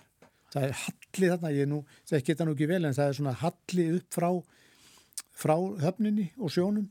Það 0.49 0.65
er 0.65 0.79
halli 0.81 1.27
þarna, 1.29 1.51
ég 1.53 1.67
nú, 1.69 1.83
það 2.09 2.23
geta 2.25 2.45
nú 2.47 2.55
ekki 2.55 2.69
vel 2.71 2.81
en 2.87 2.95
það 2.97 3.11
er 3.11 3.19
svona 3.19 3.35
halli 3.37 3.85
upp 3.99 4.15
frá, 4.15 4.29
frá 5.37 5.55
höfninni 5.83 6.31
og 6.39 6.53
sjónum 6.55 6.87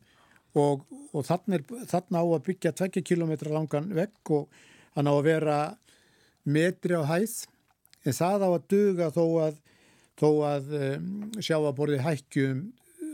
og, 0.59 0.85
og 1.11 1.27
þarna, 1.27 1.59
er, 1.59 1.65
þarna 1.91 2.23
á 2.23 2.27
að 2.27 2.45
byggja 2.47 2.75
tveggja 2.79 3.07
kílometra 3.11 3.53
langan 3.53 3.91
vegg 3.97 4.33
og 4.37 4.53
hann 4.95 5.11
á 5.11 5.15
að 5.15 5.27
vera 5.27 5.59
metri 6.49 6.95
á 6.95 7.03
hæð 7.09 7.35
en 8.05 8.13
það 8.19 8.45
á 8.45 8.49
að 8.55 8.67
duga 8.73 9.09
þó 9.15 9.25
að, 9.47 9.57
þó 10.21 10.29
að 10.49 10.75
um, 10.81 11.09
sjáaborði 11.43 11.99
hækkjum 12.05 12.61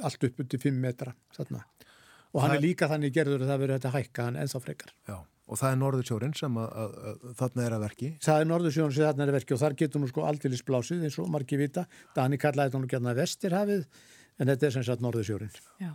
allt 0.04 0.26
upp 0.28 0.40
undir 0.44 0.60
5 0.64 0.80
metra 0.84 1.14
þarna. 1.36 1.62
Og 2.34 2.42
hann 2.42 2.50
Það- 2.50 2.56
er 2.58 2.64
líka 2.66 2.88
þannig 2.90 3.12
gerður 3.14 3.44
að 3.44 3.50
það 3.52 3.60
verður 3.62 3.78
þetta 3.78 3.94
hækka 3.94 4.24
hann 4.28 4.36
ennþá 4.42 4.60
frekar. 4.64 4.90
Já, 5.08 5.16
og 5.46 5.60
það 5.60 5.70
er 5.70 5.78
Norðursjórin 5.84 6.34
sem 6.36 6.56
að, 6.58 6.72
að, 6.82 6.96
að 7.12 7.36
þarna 7.38 7.66
er 7.68 7.76
að 7.76 7.84
verki. 7.84 8.08
Það 8.26 8.40
er 8.42 8.48
Norðursjón 8.50 8.94
sem 8.96 9.04
þarna 9.06 9.22
er 9.26 9.32
að 9.32 9.38
verki 9.38 9.54
og 9.54 9.60
þar 9.62 9.76
getur 9.84 10.02
nú 10.02 10.08
sko 10.10 10.24
aldeilis 10.26 10.64
blásið 10.66 11.04
eins 11.06 11.18
og 11.22 11.30
margir 11.30 11.62
vita. 11.62 11.86
Dani 12.16 12.40
kallaði 12.42 12.72
þetta 12.72 12.82
nú 12.82 12.90
gætna 12.90 13.14
vestirhafið 13.20 13.86
en 14.40 14.50
þetta 14.50 14.66
er 14.66 14.74
sem 14.74 14.86
sagt 14.90 15.04
Norðursjórin. 15.06 15.54
Já. 15.84 15.92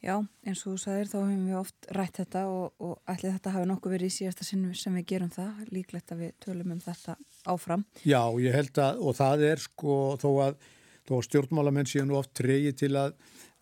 Já, 0.00 0.14
eins 0.48 0.62
og 0.64 0.72
þú 0.72 0.80
sagðir 0.80 1.08
þá 1.10 1.16
hefum 1.18 1.40
við 1.44 1.56
oft 1.58 1.88
rætt 1.92 2.18
þetta 2.22 2.42
og, 2.48 2.70
og 2.80 3.10
ætli 3.12 3.32
þetta 3.34 3.50
hafi 3.52 3.68
nokkuð 3.68 3.92
verið 3.92 4.08
í 4.08 4.14
síðasta 4.14 4.46
sinn 4.48 4.62
sem 4.80 4.94
við 4.96 5.06
gerum 5.12 5.32
það. 5.34 5.58
Líklegt 5.76 6.14
að 6.14 6.22
við 6.24 6.30
tölum 6.40 6.72
um 6.72 6.80
þetta 6.80 7.16
áfram. 7.52 7.84
Já, 8.08 8.22
ég 8.40 8.56
held 8.56 8.80
að, 8.80 9.02
og 9.04 9.18
það 9.18 9.44
er 9.50 9.62
sko 9.66 9.96
þó 10.22 10.30
að, 10.46 10.64
þó 11.04 11.12
að 11.18 11.26
stjórnmálamenn 11.28 11.90
séu 11.90 12.06
nú 12.08 12.16
oft 12.16 12.32
treyji 12.40 12.72
til 12.80 12.90
að, 12.96 13.12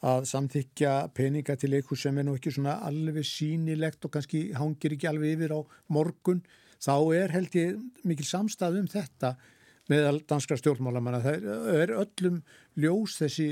að 0.06 0.28
samþykja 0.30 0.94
peninga 1.18 1.58
til 1.58 1.72
eitthvað 1.74 2.02
sem 2.04 2.22
er 2.22 2.28
nú 2.28 2.36
ekki 2.38 2.54
svona 2.54 2.76
alveg 2.86 3.26
sínilegt 3.26 4.06
og 4.06 4.14
kannski 4.14 4.44
hangir 4.54 4.94
ekki 4.94 5.10
alveg 5.10 5.34
yfir 5.34 5.56
á 5.58 5.60
morgun, 5.90 6.44
þá 6.78 6.94
er 7.18 7.34
held 7.34 7.58
ég 7.58 7.82
mikil 8.06 8.28
samstað 8.30 8.78
um 8.84 8.86
þetta 8.94 9.34
meðal 9.90 10.20
danskra 10.28 10.54
stjórnmálamanna. 10.60 11.18
Það 11.24 11.50
er 11.82 11.96
öllum 11.98 12.40
ljós 12.78 13.18
þessi 13.24 13.50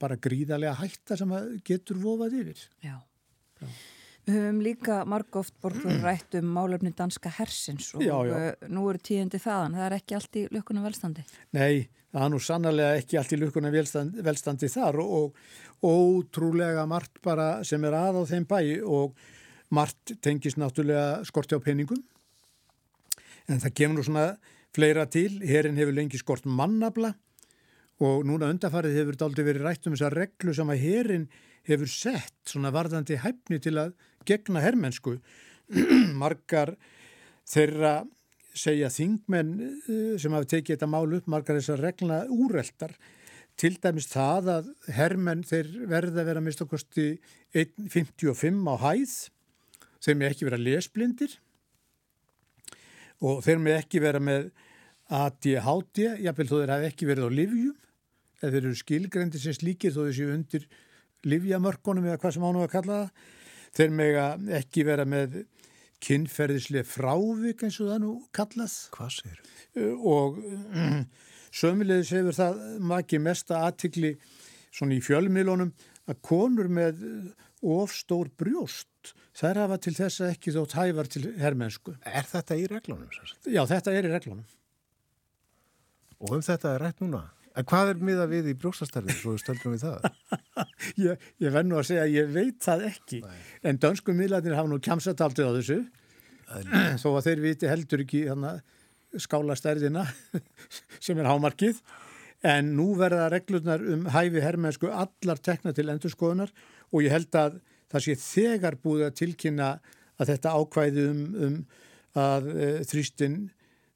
bara 0.00 0.16
gríðarlega 0.20 0.76
hætta 0.82 1.18
sem 1.18 1.34
getur 1.66 1.98
vofað 2.02 2.38
yfir. 2.42 2.62
Já. 2.84 2.96
Við 4.24 4.38
höfum 4.38 4.60
líka 4.64 5.00
margóft 5.08 5.56
borgur 5.60 5.98
rætt 6.06 6.38
um 6.40 6.48
málefni 6.56 6.94
danska 6.96 7.32
hersins 7.38 7.90
og 7.96 8.04
Já, 8.04 8.14
já. 8.28 8.34
uh, 8.54 8.70
nú 8.72 8.86
eru 8.90 9.02
tíðindi 9.04 9.40
þaðan. 9.42 9.76
Það 9.76 9.86
er 9.88 9.96
ekki 9.98 10.16
allt 10.18 10.40
í 10.40 10.46
lukkuna 10.54 10.84
velstandi. 10.86 11.26
Nei, 11.56 11.84
það 12.14 12.26
er 12.26 12.32
nú 12.32 12.40
sannarlega 12.40 13.02
ekki 13.02 13.20
allt 13.20 13.36
í 13.36 13.40
lukkuna 13.42 13.72
velstandi, 13.74 14.24
velstandi 14.24 14.72
þar 14.72 15.00
og, 15.04 15.38
ótrúlega 15.84 16.86
margt 16.88 17.20
bara 17.24 17.48
sem 17.66 17.82
er 17.84 17.96
að 17.98 18.20
á 18.20 18.22
þeim 18.30 18.46
bæ 18.48 18.58
og 18.88 19.18
margt 19.74 20.14
tengist 20.24 20.56
náttúrulega 20.60 21.24
skorti 21.28 21.58
á 21.58 21.60
peningum 21.60 22.00
en 23.50 23.60
það 23.60 23.74
kemur 23.76 23.98
nú 23.98 24.04
svona 24.06 24.26
fleira 24.74 25.04
til, 25.10 25.42
herin 25.44 25.76
hefur 25.76 25.96
lengi 25.96 26.20
skort 26.20 26.46
mannabla 26.48 27.12
og 28.02 28.24
núna 28.26 28.50
undarfarið 28.50 28.96
hefur 28.98 29.14
þetta 29.14 29.28
aldrei 29.28 29.46
verið 29.46 29.66
rætt 29.68 29.86
um 29.86 29.94
þessa 29.94 30.10
reglu 30.14 30.54
sem 30.56 30.72
að 30.72 30.82
herin 30.82 31.28
hefur 31.68 31.90
sett 31.90 32.50
svona 32.50 32.72
varðandi 32.74 33.20
hæfni 33.22 33.60
til 33.62 33.76
að 33.80 33.94
gegna 34.26 34.62
hermennsku. 34.64 35.18
Margar 36.22 36.74
þeirra 37.48 38.00
segja 38.54 38.90
þingmenn 38.92 39.54
eh, 39.64 40.16
sem 40.20 40.34
hafa 40.34 40.48
tekið 40.54 40.76
þetta 40.76 40.90
mál 40.90 41.16
upp 41.16 41.30
margar 41.30 41.58
þessar 41.58 41.82
regluna 41.82 42.22
úreltar. 42.30 42.94
Til 43.58 43.76
dæmis 43.82 44.08
það 44.10 44.50
að 44.50 44.68
hermenn 44.96 45.44
þeir 45.46 45.70
verða 45.90 46.22
að 46.22 46.28
vera 46.32 46.42
mist 46.42 46.62
okkosti 46.64 47.12
1.55 47.54 48.66
á 48.66 48.74
hæð 48.82 49.14
þeir 50.04 50.18
með 50.20 50.30
ekki 50.32 50.48
vera 50.48 50.60
lesblindir. 50.60 51.36
Og 53.24 53.44
þeir 53.46 53.62
með 53.62 53.78
ekki 53.78 54.02
vera 54.02 54.20
með 54.22 54.50
ADHD, 55.12 56.04
jáfnvel 56.24 56.48
þó 56.48 56.56
þeir 56.60 56.72
hafi 56.74 56.88
ekki 56.90 57.08
verið 57.08 57.28
á 57.28 57.30
livjum 57.36 57.74
eða 58.40 58.52
þeir 58.54 58.60
eru 58.62 58.78
skilgrendi 58.78 59.40
sem 59.40 59.56
slíkir 59.56 59.92
þó 59.94 60.04
þeir 60.06 60.16
séu 60.18 60.30
undir 60.34 60.68
livjamörkunum 61.24 62.06
eða 62.08 62.20
hvað 62.22 62.36
sem 62.36 62.46
ánum 62.46 62.64
að 62.64 62.72
kalla 62.74 63.00
það. 63.02 63.10
Þeir 63.74 63.94
mega 63.98 64.24
ekki 64.60 64.84
vera 64.86 65.04
með 65.08 65.38
kynferðislega 66.04 66.86
frávik 66.86 67.64
eins 67.64 67.78
og 67.80 67.90
það 67.90 68.02
nú 68.04 68.12
kallað 68.34 68.74
Hvað 68.94 69.14
sér? 69.18 69.40
og 70.04 70.36
sömulegis 71.54 72.12
hefur 72.14 72.36
það 72.36 72.60
maki 72.92 73.20
mesta 73.22 73.62
aðtikli 73.66 74.14
svona 74.74 74.98
í 74.98 75.02
fjölmiðlunum 75.04 75.72
að 76.10 76.20
konur 76.26 76.68
með 76.68 77.00
ofstór 77.64 78.28
brjóst 78.36 79.14
þær 79.34 79.62
hafa 79.64 79.78
til 79.82 79.94
þess 79.96 80.22
að 80.22 80.34
ekki 80.34 80.52
þótt 80.54 80.76
hæfar 80.78 81.08
til 81.10 81.24
hermennsku. 81.40 81.96
Er 82.04 82.28
þetta 82.28 82.58
í 82.60 82.66
reglunum? 82.70 83.08
Já, 83.48 83.64
þetta 83.70 83.94
er 83.94 84.08
í 84.08 84.12
reglunum. 84.12 84.44
Og 86.22 86.36
um 86.36 86.44
þetta 86.44 86.74
er 86.74 86.84
rætt 86.84 87.02
núna. 87.02 87.24
En 87.54 87.66
hvað 87.70 87.92
er 87.92 88.00
miða 88.02 88.24
við 88.30 88.48
í 88.50 88.54
brjóstastarfið, 88.58 89.18
svo 89.20 89.34
stöldum 89.38 89.76
við 89.76 89.84
það? 89.84 90.06
Ég, 91.04 91.26
ég 91.42 91.52
verð 91.54 91.68
nú 91.68 91.76
að 91.78 91.86
segja 91.88 92.04
að 92.04 92.14
ég 92.16 92.32
veit 92.34 92.56
það 92.62 92.86
ekki. 92.88 93.20
En 93.66 93.78
dönsku 93.82 94.14
miðlarnir 94.14 94.56
hafa 94.58 94.70
nú 94.70 94.80
kjamsat 94.82 95.22
aldrei 95.24 95.46
á 95.46 95.52
þessu. 95.54 95.78
Þó 97.02 97.06
að 97.12 97.28
þeir 97.28 97.44
viti 97.44 97.70
heldur 97.70 98.02
ekki 98.04 98.24
hana, 98.28 98.56
skála 99.22 99.56
stærðina 99.58 100.04
sem 101.04 101.18
er 101.22 101.30
hámarkið. 101.30 101.78
En 102.44 102.74
nú 102.76 102.90
verða 102.98 103.30
reglurnar 103.32 103.82
um 103.94 104.08
hæfi 104.12 104.42
hermennsku 104.44 104.90
allar 104.90 105.40
tekna 105.40 105.72
til 105.76 105.88
endurskoðunar 105.92 106.52
og 106.90 107.06
ég 107.06 107.14
held 107.14 107.38
að 107.38 107.60
það 107.92 108.06
sé 108.06 108.16
þegar 108.20 108.78
búið 108.82 109.06
að 109.08 109.18
tilkynna 109.22 109.70
að 110.18 110.34
þetta 110.34 110.56
ákvæði 110.58 111.06
um, 111.10 111.22
um 111.46 111.56
að 112.20 112.50
e, 112.52 112.68
þrýstin 112.86 113.38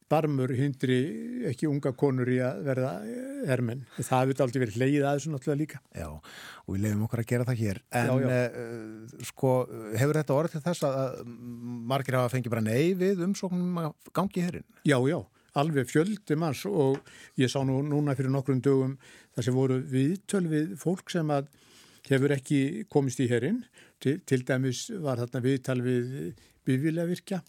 barmur 0.09 0.53
hindri 0.57 0.99
ekki 1.51 1.69
unga 1.69 1.93
konur 1.97 2.29
í 2.33 2.39
að 2.45 2.61
verða 2.67 2.93
eh, 3.05 3.41
hermenn. 3.49 3.85
Það 3.97 4.23
hefur 4.23 4.45
aldrei 4.45 4.63
verið 4.65 4.79
leið 4.83 4.99
að 5.03 5.19
þessu 5.19 5.33
náttúrulega 5.33 5.61
líka. 5.61 5.81
Já, 5.93 6.09
og 6.65 6.75
við 6.75 6.85
lefum 6.85 7.03
okkur 7.07 7.23
að 7.23 7.29
gera 7.33 7.49
það 7.49 7.63
hér. 7.63 7.81
En 8.01 8.09
Já, 8.09 8.15
já. 8.23 8.39
Uh, 8.49 9.25
sko, 9.29 9.53
hefur 10.01 10.21
þetta 10.21 10.37
orðið 10.39 10.55
til 10.57 10.63
þess 10.69 10.87
að, 10.89 11.19
margir 11.93 12.19
hafa 12.19 12.33
fengið 12.35 12.55
bara 12.57 12.65
nei 12.65 12.95
við 12.99 13.25
umsóknum 13.29 13.83
að 13.85 14.13
gangi 14.17 14.47
hérinn? 14.47 14.67
Já, 14.89 14.99
já, 15.11 15.19
alveg 15.63 15.91
fjöldi 15.93 16.39
manns 16.41 16.65
og 16.69 16.99
ég 17.41 17.53
sá 17.53 17.61
nú 17.67 17.83
núna 17.87 18.17
fyrir 18.19 18.33
nokkrum 18.33 18.63
dögum 18.65 18.97
þar 19.37 19.49
sem 19.49 19.59
voru 19.59 19.81
viðtöl 19.93 20.47
við 20.49 20.73
fólk 20.81 21.13
sem 21.13 21.35
að 21.35 21.53
hefur 22.09 22.33
ekki 22.39 22.89
komist 22.89 23.21
í 23.21 23.29
herinn. 23.31 23.63
Til, 23.99 24.21
til 24.23 24.45
dæmis 24.47 24.87
var 25.03 25.19
þarna 25.21 25.43
viðtal 25.43 25.81
við 25.83 26.11
bifílavirkja 26.69 27.43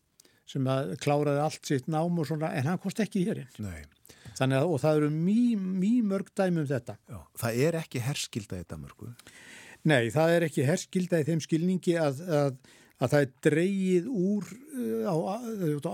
sem 0.49 0.67
að 0.69 0.95
kláraði 1.03 1.43
allt 1.43 1.69
sitt 1.69 1.89
nám 1.91 2.17
og 2.19 2.27
svona 2.27 2.51
en 2.57 2.69
hann 2.71 2.81
komst 2.81 3.01
ekki 3.03 3.23
í 3.23 3.29
herinn. 3.29 3.49
Nei. 3.61 3.85
Þannig 4.39 4.61
að 4.61 4.73
og 4.73 4.81
það 4.81 4.99
eru 4.99 5.09
mjög 5.13 5.63
mý 5.81 5.91
mörg 6.09 6.29
dæmi 6.37 6.63
um 6.63 6.67
þetta. 6.69 6.95
Já, 7.09 7.19
það 7.41 7.61
er 7.65 7.77
ekki 7.81 8.03
herskilda 8.03 8.61
í 8.61 8.67
Danmörku. 8.69 9.09
Nei, 9.89 10.09
það 10.13 10.35
er 10.35 10.45
ekki 10.47 10.67
herskilda 10.67 11.19
í 11.21 11.27
þeim 11.27 11.41
skilningi 11.43 11.95
að, 11.99 12.21
að, 12.27 12.55
að 12.99 13.13
það 13.13 13.25
er 13.25 13.33
dreyið 13.47 14.09
úr 14.11 14.47
uh, 14.49 15.11
á, 15.11 15.15
á, 15.15 15.35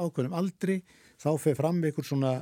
ákveðnum 0.05 0.37
aldri, 0.37 0.79
þá 1.21 1.29
fer 1.41 1.57
fram 1.57 1.81
einhver 1.83 2.07
svona 2.07 2.35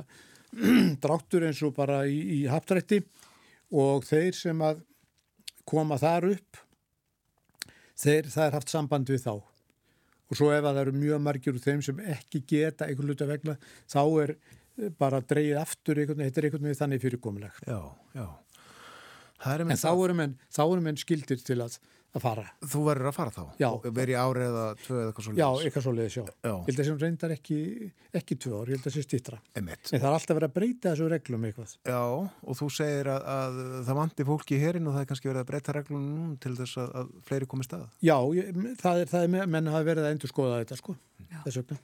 dráttur 1.04 1.48
eins 1.48 1.62
og 1.66 1.74
bara 1.76 2.04
í, 2.08 2.20
í 2.38 2.40
haptrætti 2.50 3.02
og 3.74 4.04
þeir 4.06 4.36
sem 4.38 4.60
að 4.64 4.84
koma 5.68 5.98
þar 6.00 6.28
upp, 6.34 6.60
þeir, 7.96 8.28
það 8.28 8.46
er 8.46 8.56
haft 8.58 8.72
samband 8.72 9.10
við 9.10 9.24
þá. 9.24 9.34
Og 10.34 10.38
svo 10.40 10.48
ef 10.50 10.64
að 10.64 10.72
það 10.72 10.80
eru 10.80 10.92
mjög 10.98 11.20
margir 11.22 11.54
úr 11.54 11.62
þeim 11.62 11.82
sem 11.86 11.98
ekki 12.10 12.40
geta 12.50 12.88
einhvern 12.88 13.12
luta 13.12 13.26
vegna, 13.28 13.52
þá 13.86 14.00
er 14.24 14.32
eh, 14.34 14.88
bara 14.98 15.20
dreyið 15.22 15.60
aftur 15.60 16.00
einhvern 16.02 16.24
veginn, 16.24 16.78
þannig 16.80 17.04
fyrirkomuleg. 17.04 17.60
Já, 17.70 17.78
já. 18.18 18.26
En 19.54 19.78
þá 19.78 19.90
eru 19.92 20.16
menn, 20.18 20.34
þá 20.50 20.62
eru 20.64 20.82
menn 20.82 20.98
skildir 20.98 21.38
til 21.46 21.60
að, 21.62 21.76
að 22.14 22.22
fara. 22.22 22.44
Þú 22.62 22.80
verður 22.86 23.08
að 23.10 23.16
fara 23.16 23.32
þá? 23.34 23.42
Já. 23.58 23.68
Verið 23.84 24.12
í 24.14 24.18
ári 24.18 24.44
eða 24.44 24.64
tvö 24.80 24.96
eða 25.00 25.06
eitthvað 25.10 25.26
svo 25.26 25.34
Já, 25.38 25.46
eitthvað 25.64 25.84
svo 25.86 25.94
leiðis, 25.94 26.16
já. 26.18 26.24
Já. 26.44 26.52
Ég 26.54 26.68
held 26.68 26.82
að 26.82 26.88
sem 26.88 26.98
reyndar 27.02 27.34
ekki, 27.34 27.58
ekki 28.20 28.36
tvö 28.44 28.60
ár, 28.60 28.70
ég 28.70 28.78
held 28.78 28.88
að 28.90 28.94
sé 28.94 29.04
stýttra. 29.04 29.38
Emitt. 29.58 29.90
En 29.90 30.02
það 30.02 30.08
er 30.10 30.18
alltaf 30.18 30.38
verið 30.38 30.50
að 30.50 30.56
breyta 30.58 30.92
þessu 30.92 31.08
reglum 31.10 31.48
eitthvað. 31.48 31.72
Já, 31.90 32.02
og 32.04 32.60
þú 32.60 32.68
segir 32.78 33.10
að, 33.14 33.26
að 33.34 33.58
það 33.88 33.98
vanti 34.00 34.28
fólki 34.30 34.58
í 34.58 34.60
hérinn 34.62 34.86
og 34.90 34.94
það 34.94 35.06
er 35.06 35.10
kannski 35.10 35.30
verið 35.32 35.42
að 35.42 35.50
breyta 35.50 35.76
reglunum 35.78 36.14
nú 36.20 36.36
til 36.44 36.54
þess 36.60 36.82
að, 36.84 36.94
að 37.02 37.10
fleiri 37.30 37.50
komi 37.50 37.66
stað. 37.66 37.88
Já, 38.04 38.16
ég, 38.38 38.62
það 38.84 39.02
er, 39.02 39.10
það 39.10 39.26
er, 39.26 39.50
menn 39.56 39.74
hafa 39.74 39.90
verið 39.90 40.06
að 40.06 40.14
endur 40.14 40.34
skoða 40.34 40.62
þetta, 40.62 40.80
sko, 40.80 40.96
þess 41.42 41.60
vegna. 41.62 41.82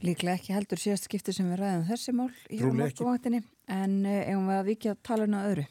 Líklega 0.00 0.38
ekki 0.38 0.54
heldur 0.56 0.80
síðast 0.80 1.04
skipti 1.10 1.32
sem 1.36 1.48
við 1.50 1.58
ræðum 1.60 1.82
þessi 1.90 2.14
mál 2.16 2.30
í 2.48 2.60
morgunvaktinni 2.64 3.42
en 3.68 3.98
uh, 4.08 4.22
eigum 4.30 4.46
við 4.48 4.56
að 4.56 4.70
vikja 4.70 4.94
að 4.94 5.02
tala 5.04 5.26
um 5.28 5.36
að 5.36 5.48
öðru. 5.50 5.64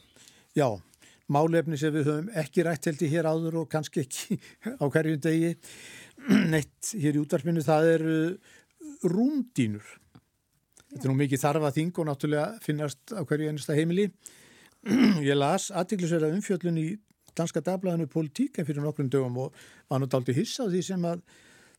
Já, 0.53 0.67
málefni 1.31 1.77
sem 1.79 1.93
við 1.93 2.09
höfum 2.09 2.29
ekki 2.41 2.65
rætt 2.65 2.89
held 2.89 3.03
í 3.05 3.09
hér 3.11 3.29
áður 3.29 3.61
og 3.63 3.71
kannski 3.71 4.03
ekki 4.05 4.39
á 4.81 4.85
hverjum 4.85 5.21
degi 5.23 5.53
neitt 6.53 6.93
hér 6.99 7.17
í 7.17 7.23
útvarpinu, 7.23 7.63
það 7.63 7.91
er 7.93 8.05
rúndínur. 9.07 9.85
Þetta 10.89 11.05
er 11.05 11.11
nú 11.11 11.19
mikið 11.19 11.43
þarfa 11.43 11.73
þing 11.75 12.01
og 12.01 12.09
náttúrulega 12.09 12.63
finnast 12.65 13.13
á 13.13 13.21
hverju 13.21 13.51
einasta 13.51 13.77
heimili. 13.77 14.09
Ég 15.29 15.37
las 15.37 15.69
aðtiklisverða 15.69 16.33
umfjöllun 16.33 16.81
í 16.81 16.87
danska 17.37 17.61
dagblæðinu 17.63 18.09
Politík 18.11 18.59
en 18.59 18.67
fyrir 18.67 18.83
nokkrum 18.83 19.11
dögum 19.11 19.37
og 19.45 19.55
var 19.89 20.01
nú 20.01 20.09
daldi 20.09 20.35
hissa 20.35 20.65
á 20.65 20.71
því 20.71 20.81
sem 20.85 21.05
að 21.07 21.23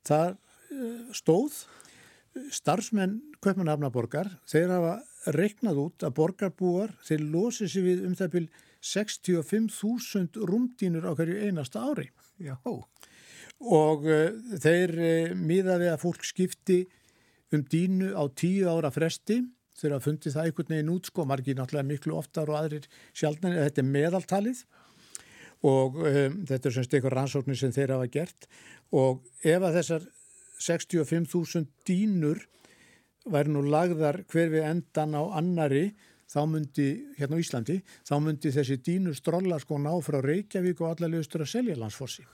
það 0.07 0.31
eh, 0.31 1.03
stóð 1.17 1.59
starfsmenn 2.55 3.19
Kaupmannhafnaborgar, 3.43 4.29
þeir 4.49 4.75
hafa 4.75 5.33
reiknað 5.35 5.79
út 5.83 6.05
að 6.05 6.17
borgarbúar 6.19 6.93
þeir 7.07 7.25
losi 7.33 7.69
sér 7.71 7.87
við 7.87 8.03
um 8.07 8.17
það 8.19 8.35
byrj 8.35 8.49
65.000 8.81 10.41
rúmdínur 10.49 11.05
á 11.05 11.13
hverju 11.13 11.37
einasta 11.45 11.85
ári. 11.85 12.09
Já. 12.41 12.57
Og 12.65 14.07
uh, 14.09 14.31
þeir 14.61 14.95
uh, 14.97 15.33
miða 15.37 15.79
við 15.81 15.93
að 15.93 16.03
fólk 16.05 16.25
skipti 16.25 16.83
um 17.53 17.65
dínu 17.67 18.15
á 18.17 18.25
tíu 18.33 18.71
ára 18.71 18.93
fresti. 18.95 19.43
Þeir 19.81 19.97
hafa 19.97 20.07
fundið 20.09 20.37
það 20.37 20.49
einhvern 20.49 20.75
veginn 20.75 20.93
út 20.93 21.09
sko, 21.09 21.25
margir 21.29 21.57
náttúrulega 21.59 21.89
miklu 21.89 22.17
oftar 22.19 22.53
og 22.53 22.59
aðrir 22.61 22.87
sjálfnæri, 23.17 23.61
þetta 23.67 23.83
er 23.83 23.91
meðaltalið. 23.91 24.63
Og 25.69 26.01
um, 26.01 26.39
þetta 26.49 26.71
er 26.71 26.77
semst 26.77 26.95
eitthvað 26.97 27.17
rannsóknir 27.19 27.61
sem 27.61 27.75
þeir 27.77 27.97
hafa 27.97 28.09
gert. 28.13 28.49
Og 28.97 29.21
ef 29.45 29.61
að 29.61 29.77
þessar 29.81 30.09
65.000 30.61 31.69
dínur 31.89 32.47
væri 33.31 33.53
nú 33.53 33.63
lagðar 33.69 34.23
hver 34.33 34.49
við 34.53 34.67
endan 34.69 35.17
á 35.17 35.23
annari 35.37 35.91
þá 36.31 36.43
myndi, 36.47 36.89
hérna 37.19 37.39
á 37.39 37.43
Íslandi, 37.43 37.79
þá 38.07 38.15
myndi 38.23 38.53
þessi 38.55 38.79
dínur 38.87 39.17
strolla 39.19 39.59
sko 39.63 39.81
ná 39.83 39.93
frá 40.05 40.21
Reykjavík 40.23 40.83
og 40.85 40.93
allar 40.95 41.11
lögstur 41.17 41.45
að 41.45 41.53
selja 41.55 41.79
landsfossi. 41.79 42.27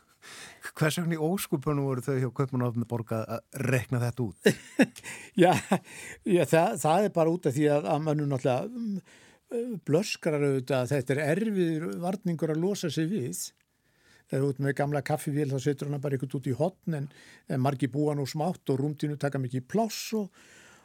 Hvers 0.76 0.98
vegna 0.98 1.16
í 1.16 1.22
óskupunum 1.22 1.86
voru 1.86 2.02
þau 2.02 2.16
hjá 2.18 2.30
Kaupmannhafni 2.34 2.86
borga 2.88 3.20
að 3.36 3.60
rekna 3.70 4.00
þetta 4.02 4.24
út? 4.24 4.48
já, 5.44 5.52
já 6.26 6.42
það, 6.50 6.80
það 6.82 7.06
er 7.06 7.14
bara 7.14 7.34
út 7.34 7.46
af 7.46 7.54
því 7.56 7.68
að, 7.76 7.86
að 7.92 8.02
mannu 8.08 8.26
náttúrulega 8.30 8.80
um, 8.80 9.76
blöskrar 9.86 10.42
auðvitað 10.42 10.80
að 10.80 10.94
þetta 10.94 11.14
er 11.14 11.22
erfiður 11.26 11.86
varningur 12.02 12.54
að 12.56 12.62
losa 12.64 12.90
sig 12.92 13.06
við. 13.12 13.44
Það 14.26 14.38
er 14.40 14.46
út 14.48 14.64
með 14.64 14.76
gamla 14.80 15.04
kaffivél 15.06 15.52
þá 15.52 15.60
setur 15.62 15.92
hann 15.92 16.02
bara 16.02 16.18
eitthvað 16.18 16.40
út 16.40 16.50
í 16.50 16.56
hotn 16.58 16.98
en, 16.98 17.06
en 17.46 17.62
margi 17.62 17.86
búa 17.92 18.16
nú 18.18 18.26
smátt 18.26 18.74
og 18.74 18.80
rúmdínu 18.80 19.20
taka 19.22 19.38
mikið 19.38 19.68
pláss 19.70 20.10
og, 20.18 20.26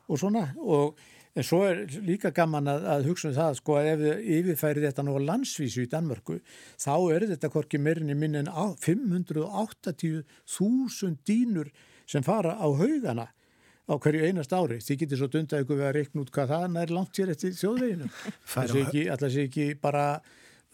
og 0.06 0.22
svona 0.22 0.52
og 0.62 1.02
En 1.32 1.44
svo 1.48 1.64
er 1.64 1.88
líka 2.04 2.36
gaman 2.36 2.68
að, 2.68 2.84
að 2.92 3.06
hugsa 3.08 3.30
um 3.30 3.36
það 3.38 3.54
sko 3.62 3.72
að 3.80 3.86
ef 3.92 4.00
við 4.02 4.16
yfirfæri 4.38 4.82
þetta 4.84 5.04
nú 5.08 5.14
á 5.16 5.20
landsvísu 5.30 5.80
í 5.86 5.92
Danmörku 5.92 6.36
þá 6.76 6.96
er 7.16 7.22
þetta 7.30 7.52
hvorki 7.54 7.78
meirinni 7.80 8.16
minn 8.20 8.40
en 8.42 8.50
580.000 8.52 11.24
dýnur 11.28 11.68
sem 12.10 12.24
fara 12.26 12.52
á 12.60 12.68
haugana 12.68 13.28
á 13.88 13.96
hverju 13.96 14.28
einast 14.28 14.54
ári. 14.56 14.80
Þið 14.84 15.00
getur 15.04 15.22
svo 15.22 15.30
dundað 15.32 15.64
ykkur 15.64 15.80
við 15.80 15.88
að 15.88 15.96
reikna 15.98 16.24
út 16.24 16.32
hvað 16.36 16.52
það 16.52 16.80
er 16.82 16.94
langt 16.96 17.20
hér 17.20 17.34
eftir 17.34 17.58
þjóðveginu. 17.60 18.08
Það 18.54 18.66
sé 18.72 18.78
ekki, 18.86 19.04
ekki 19.46 19.68
bara 19.82 20.06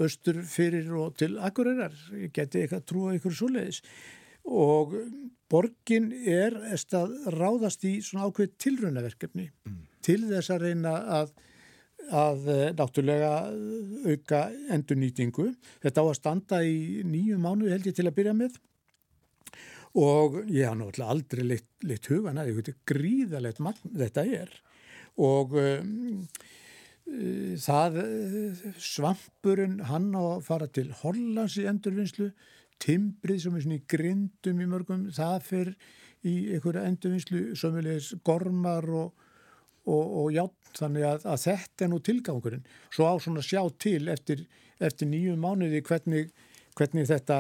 östur 0.04 0.42
fyrir 0.46 0.92
og 0.98 1.18
til 1.18 1.34
akkurirar. 1.42 1.96
Ég 2.18 2.34
geti 2.36 2.64
eitthvað 2.64 2.88
trúa 2.90 3.16
ykkur 3.18 3.38
svo 3.38 3.50
leiðis. 3.54 3.82
Og 4.48 4.96
borgin 5.52 6.12
er 6.28 6.56
að 6.58 7.16
ráðast 7.36 7.84
í 7.88 7.98
svona 8.06 8.30
ákveð 8.30 8.54
tilraunaverkefni 8.64 9.50
mm. 9.50 9.80
Til 10.06 10.22
þess 10.30 10.54
að 10.54 10.64
reyna 10.68 10.94
að, 11.20 11.34
að 12.12 12.48
náttúrulega 12.78 13.34
auka 14.08 14.46
endurnýtingu. 14.76 15.50
Þetta 15.84 16.04
á 16.04 16.06
að 16.06 16.18
standa 16.20 16.62
í 16.64 17.04
nýju 17.08 17.40
mánu 17.42 17.72
held 17.72 17.90
ég 17.90 17.98
til 17.98 18.08
að 18.08 18.18
byrja 18.22 18.38
með 18.38 18.60
og 19.98 20.42
ég 20.52 20.68
hafa 20.68 20.78
náttúrulega 20.78 21.14
aldrei 21.14 21.44
leitt, 21.46 21.70
leitt 21.88 22.08
hugan 22.12 22.38
að 22.38 22.54
þetta 22.60 22.74
er 22.74 22.82
gríðalegt 22.92 23.62
magn 23.64 23.98
þetta 23.98 24.26
er 24.38 24.56
og 25.18 25.56
um, 25.58 26.28
það 27.64 28.02
svampurinn 28.84 29.80
hann 29.88 30.12
á 30.14 30.24
að 30.36 30.44
fara 30.50 30.68
til 30.68 30.90
Hollands 31.02 31.56
í 31.62 31.66
endurvinnslu 31.70 32.32
timbrið 32.84 33.46
sem 33.46 33.56
er 33.56 33.64
svona 33.64 33.80
í 33.80 33.86
grindum 33.90 34.60
í 34.62 34.68
mörgum 34.70 35.08
það 35.16 35.38
fer 35.48 35.72
í 36.28 36.36
einhverja 36.54 36.86
endurvinnslu 36.90 37.56
sömulegis 37.58 38.12
gormar 38.28 38.86
og, 38.92 39.14
og, 39.88 40.16
og 40.22 40.32
játn 40.36 40.76
þannig 40.78 41.08
að, 41.08 41.26
að 41.32 41.44
þetta 41.46 41.86
er 41.86 41.92
nú 41.92 42.00
tilgangurinn. 42.04 42.68
Svo 42.94 43.08
á 43.10 43.16
svona 43.24 43.44
sjá 43.46 43.62
til 43.82 44.08
eftir, 44.14 44.44
eftir 44.84 45.10
nýju 45.10 45.38
mánuði 45.42 45.82
hvernig, 45.88 46.32
hvernig 46.78 47.10
þetta 47.10 47.40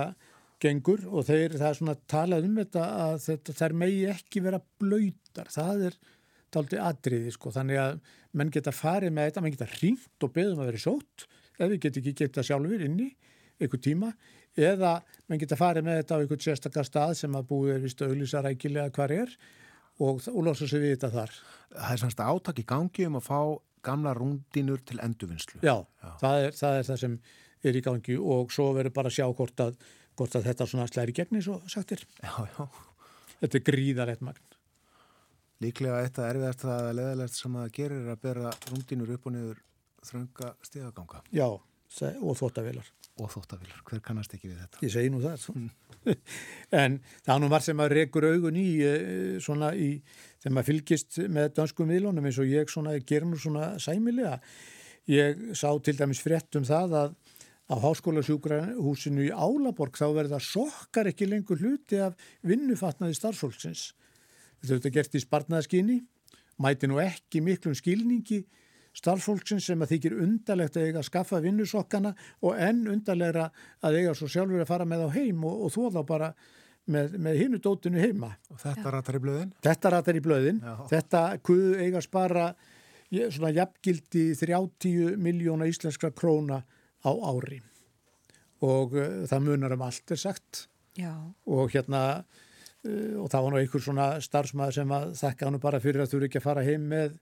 gengur 0.63 1.03
og 1.11 1.27
þeir, 1.27 1.57
það 1.59 1.69
er 1.69 1.79
svona 1.79 1.97
talað 2.09 2.47
um 2.47 2.55
þetta 2.57 2.85
að 3.03 3.17
þetta, 3.27 3.57
þær 3.59 3.75
megi 3.83 4.05
ekki 4.13 4.43
vera 4.45 4.61
blöytar, 4.81 5.51
það 5.53 5.83
er 5.91 5.99
taldi 6.53 6.79
atriði 6.81 7.33
sko, 7.35 7.51
þannig 7.53 7.81
að 7.81 7.99
menn 8.37 8.51
geta 8.53 8.73
farið 8.73 9.13
með 9.13 9.29
þetta, 9.29 9.43
menn 9.43 9.53
geta 9.53 9.69
ringt 9.75 10.25
og 10.25 10.33
beðum 10.33 10.63
að 10.63 10.71
vera 10.71 10.81
sótt, 10.81 11.27
ef 11.57 11.69
við 11.69 11.79
getum 11.85 12.03
ekki 12.03 12.15
geta 12.23 12.45
sjálfur 12.45 12.85
inni, 12.87 13.11
einhver 13.57 13.81
tíma. 13.81 14.11
Eða 14.57 14.95
menn 15.29 15.41
geta 15.41 15.57
farið 15.59 15.85
með 15.85 15.99
þetta 16.01 16.17
á 16.17 16.21
einhvern 16.21 16.43
sérstakar 16.47 16.87
stað 16.87 17.13
sem 17.19 17.37
að 17.37 17.49
búið 17.51 17.75
er 17.75 17.83
vist 17.83 18.01
auðlýsa 18.01 18.41
rækilega 18.45 18.93
hvar 18.95 19.13
er 19.13 19.33
og, 20.03 20.21
losa 20.45 20.67
sig 20.69 20.83
við 20.83 20.95
þetta 20.95 21.13
þar. 21.15 21.37
Það 21.75 21.93
er 21.93 22.01
svona 22.03 22.31
átak 22.31 22.61
í 22.61 22.67
gangi 22.67 23.07
um 23.07 23.19
að 23.19 23.27
fá 23.27 23.39
gamla 23.87 24.13
rúndínur 24.17 24.81
til 24.85 24.99
endurvinnslu. 25.03 25.61
Já, 25.63 25.77
Já. 26.03 26.09
Það, 26.21 26.41
er, 26.43 26.57
það 26.57 26.79
er 26.79 26.89
það 26.89 26.99
sem 27.03 27.19
er 27.67 27.77
í 27.79 27.85
gangi 27.85 28.17
og 28.17 28.51
svo 28.53 28.71
verður 28.75 28.95
bara 28.97 29.11
að 29.11 29.17
sjá 29.17 29.25
hvort 29.31 29.63
að 29.63 29.79
hvort 30.17 30.37
að 30.37 30.49
þetta 30.49 30.67
svona 30.67 30.89
slæri 30.89 31.15
gegni 31.15 31.41
svo 31.45 31.59
sagtir. 31.69 32.03
Já, 32.23 32.33
já. 32.49 32.67
Þetta 33.41 33.59
er 33.59 33.65
gríðarlegt 33.69 34.25
magn. 34.25 34.55
Líklega 35.61 36.01
eitt 36.05 36.17
að 36.21 36.31
erfiðast 36.31 36.65
að 36.69 36.91
leðalegt 36.97 37.37
sem 37.37 37.57
að 37.57 37.71
gerir 37.73 38.03
er 38.03 38.13
að 38.13 38.21
bera 38.25 38.53
rúndínur 38.69 39.13
upp 39.15 39.25
og 39.29 39.33
niður 39.33 39.61
þrönga 40.05 40.51
stíðaganga. 40.65 41.21
Já, 41.33 41.47
og 42.21 42.37
þóttavilar. 42.39 42.87
Og 43.17 43.31
þóttavilar, 43.33 43.81
hver 43.87 44.01
kannast 44.05 44.33
ekki 44.37 44.51
við 44.51 44.59
þetta? 44.61 44.81
Ég 44.85 44.93
segi 44.93 45.11
nú 45.13 45.21
það. 45.23 45.45
Mm. 45.55 45.69
en 46.83 46.97
það 47.25 47.39
nú 47.41 47.51
var 47.53 47.63
sem 47.65 47.79
að 47.81 47.93
rekur 47.97 48.27
augun 48.29 48.59
í 48.61 48.67
svona 49.43 49.71
í, 49.73 49.89
þegar 50.43 50.55
maður 50.57 50.69
fylgist 50.69 51.21
með 51.33 51.47
danskum 51.57 51.89
viðlónum 51.89 52.27
eins 52.29 52.37
og 52.43 52.51
ég 52.51 52.69
svona, 52.71 52.93
ger 53.01 53.25
nú 53.25 53.39
svona 53.41 53.71
sæmilega. 53.81 54.37
Ég 55.09 55.49
sá 55.57 55.71
til 55.81 55.95
dæmis 55.97 56.21
frétt 56.21 56.59
um 56.59 56.67
það 56.67 56.97
að 57.01 57.17
á 57.67 57.75
háskólasjúkrahúsinu 57.83 59.25
í 59.27 59.33
Álaborg 59.33 59.97
þá 59.99 60.07
verða 60.15 60.39
sokkar 60.43 61.09
ekki 61.11 61.27
lengur 61.27 61.59
hluti 61.59 61.99
af 61.99 62.15
vinnufatnaði 62.47 63.17
starfsfólksins. 63.17 63.89
Þetta 64.63 64.87
er 64.87 64.95
gert 64.95 65.17
í 65.17 65.21
sparnaðaskinni, 65.21 65.97
mæti 66.63 66.87
nú 66.89 67.01
ekki 67.03 67.43
miklum 67.43 67.75
skilningi 67.77 68.45
starfsfólksins 68.97 69.67
sem 69.69 69.81
að 69.83 69.93
þykir 69.95 70.15
undarlegt 70.25 70.77
að 70.77 70.87
eiga 70.87 71.01
að 71.01 71.09
skaffa 71.09 71.41
vinnusokkana 71.43 72.13
og 72.41 72.61
enn 72.67 72.85
undarlegra 72.91 73.49
að 73.85 73.99
eiga 73.99 74.15
svo 74.17 74.29
sjálfur 74.31 74.63
að 74.63 74.71
fara 74.71 74.87
með 74.89 75.05
á 75.05 75.09
heim 75.17 75.43
og, 75.45 75.67
og 75.67 75.75
þó 75.75 75.91
þá 75.97 76.01
bara 76.07 76.31
með, 76.87 77.17
með 77.21 77.41
hinnu 77.43 77.61
dótinu 77.61 78.01
heima. 78.01 78.31
Og 78.53 78.61
þetta 78.63 78.95
ratar 78.95 79.19
í 79.19 79.21
blöðin? 79.21 79.53
Þetta 79.65 79.93
ratar 79.93 80.17
í 80.17 80.23
blöðin. 80.23 80.63
Já. 80.63 80.75
Þetta 80.95 81.23
kuðu 81.45 81.77
eiga 81.77 82.01
að 82.01 82.07
spara 82.07 82.49
svona 83.07 83.53
jafngildi 83.55 84.25
30 84.35 85.15
miljóna 85.21 85.67
íslenskra 85.69 86.11
króna 86.11 86.59
á 87.05 87.11
ári 87.11 87.61
og 88.65 88.97
uh, 88.97 89.23
það 89.29 89.45
munar 89.45 89.75
um 89.77 89.85
allt 89.85 90.11
er 90.11 90.19
sagt 90.19 90.65
Já. 90.97 91.13
og 91.45 91.71
hérna 91.71 92.01
uh, 92.17 93.15
og 93.21 93.29
það 93.31 93.43
var 93.43 93.53
nú 93.53 93.61
einhver 93.61 93.83
svona 93.83 94.07
starfsmæður 94.23 94.77
sem 94.79 94.93
að 94.97 95.09
þekka 95.21 95.47
hann 95.47 95.59
bara 95.63 95.81
fyrir 95.83 96.03
að 96.03 96.11
þú 96.11 96.19
eru 96.19 96.29
ekki 96.29 96.41
að 96.41 96.47
fara 96.49 96.65
heim 96.65 96.87
með 96.91 97.19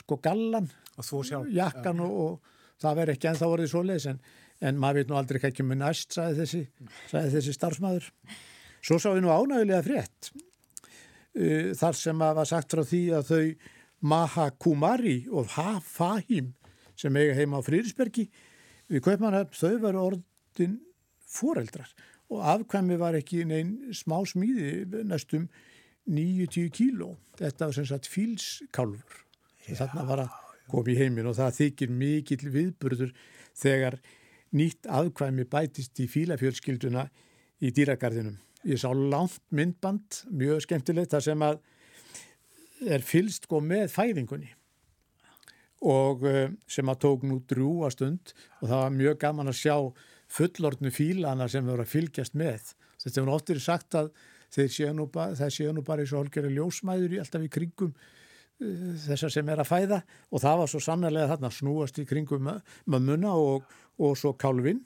sko 0.00 0.18
gallan 0.24 0.70
jakkan 1.54 2.02
og, 2.04 2.18
og 2.24 2.82
það 2.82 3.00
verður 3.00 3.14
ekki 3.14 3.30
en 3.30 3.40
þá 3.40 3.46
voruð 3.46 3.72
svo 3.72 3.84
leiðis 3.86 4.10
en, 4.12 4.20
en 4.60 4.82
maður 4.82 5.00
veit 5.00 5.10
nú 5.10 5.18
aldrei 5.18 5.40
ekki 5.50 5.66
með 5.66 5.82
næst 5.84 6.18
sagði 6.18 6.42
þessi, 6.42 6.62
sagði 7.10 7.34
þessi 7.36 7.56
starfsmæður 7.56 8.12
svo 8.78 9.00
sá 9.00 9.08
við 9.12 9.24
nú 9.24 9.32
ánægulega 9.34 9.84
frétt 9.86 10.30
uh, 10.34 11.74
þar 11.78 11.98
sem 11.98 12.24
að 12.28 12.38
var 12.40 12.50
sagt 12.52 12.74
frá 12.74 12.84
því 12.86 13.02
að 13.18 13.32
þau 13.32 13.42
Maha 13.98 14.50
Kumari 14.62 15.24
og 15.30 15.48
Ha 15.56 15.78
Fahim 15.82 16.52
sem 16.98 17.16
eiga 17.18 17.34
heima 17.38 17.58
á 17.58 17.66
Frýrisbergi 17.66 18.28
við 18.88 19.02
Kaupmannhöfn 19.04 19.58
þau 19.58 19.80
varu 19.82 20.04
orðin 20.04 20.78
foreldrar. 21.28 21.90
Og 22.28 22.44
afkvæmi 22.44 22.98
var 23.00 23.16
ekki 23.18 23.44
neinn 23.48 23.94
smá 23.96 24.20
smíði 24.28 25.02
næstum 25.08 25.48
90 26.08 26.70
kíló. 26.72 27.14
Þetta 27.40 27.68
var 27.68 27.76
sem 27.76 27.88
sagt 27.88 28.08
fílskálfur 28.10 29.24
þarna 29.68 30.04
var 30.08 30.24
að 30.24 30.36
koma 30.70 30.92
í 30.92 30.98
heimin 30.98 31.28
og 31.30 31.38
það 31.38 31.56
þykir 31.62 31.94
mikill 32.02 32.52
viðburður 32.54 33.14
þegar 33.58 33.98
nýtt 34.56 34.88
afkvæmi 34.88 35.48
bætist 35.50 35.98
í 36.00 36.08
fílafjölskylduna 36.10 37.08
í 37.60 37.72
dýragarðinum 37.74 38.38
ég 38.68 38.80
sá 38.80 38.90
langt 38.92 39.42
myndband 39.54 40.22
mjög 40.30 40.64
skemmtilegt 40.66 41.14
þar 41.14 41.26
sem 41.26 41.44
að 41.44 41.60
er 42.86 43.02
fylst 43.02 43.48
sko 43.48 43.60
með 43.64 43.90
fæðingunni 43.92 44.52
og 45.88 46.24
sem 46.66 46.90
að 46.90 47.00
tók 47.04 47.26
nú 47.26 47.38
drúa 47.46 47.90
stund 47.94 48.32
og 48.60 48.68
það 48.68 48.80
var 48.82 48.96
mjög 48.96 49.20
gaman 49.22 49.52
að 49.52 49.60
sjá 49.60 49.76
fullortnu 50.28 50.90
fílana 50.92 51.48
sem 51.48 51.66
voru 51.66 51.84
að 51.84 51.92
fylgjast 51.92 52.36
með. 52.36 52.74
Þetta 53.02 53.20
hefur 53.20 53.34
oftir 53.34 53.60
sagt 53.62 53.96
að 53.96 54.10
séu 54.50 54.92
nú, 54.96 55.06
ba 55.12 55.30
séu 55.36 55.72
nú 55.72 55.84
bara 55.86 56.04
eins 56.04 56.12
og 56.12 56.24
holgeri 56.24 56.52
ljósmæður 56.56 57.16
í 57.16 57.20
alltaf 57.22 57.44
í 57.44 57.52
kringum 57.52 57.94
þessar 58.58 59.32
sem 59.32 59.50
er 59.52 59.62
að 59.62 59.70
fæða 59.70 59.98
og 60.32 60.42
það 60.42 60.60
var 60.62 60.70
svo 60.72 60.80
sannlega 60.82 61.30
þarna 61.32 61.50
snúast 61.54 62.00
í 62.02 62.06
kringum 62.08 62.48
mömmuna 62.90 63.34
og, 63.38 63.66
og 64.02 64.16
svo 64.18 64.34
kálfin 64.38 64.82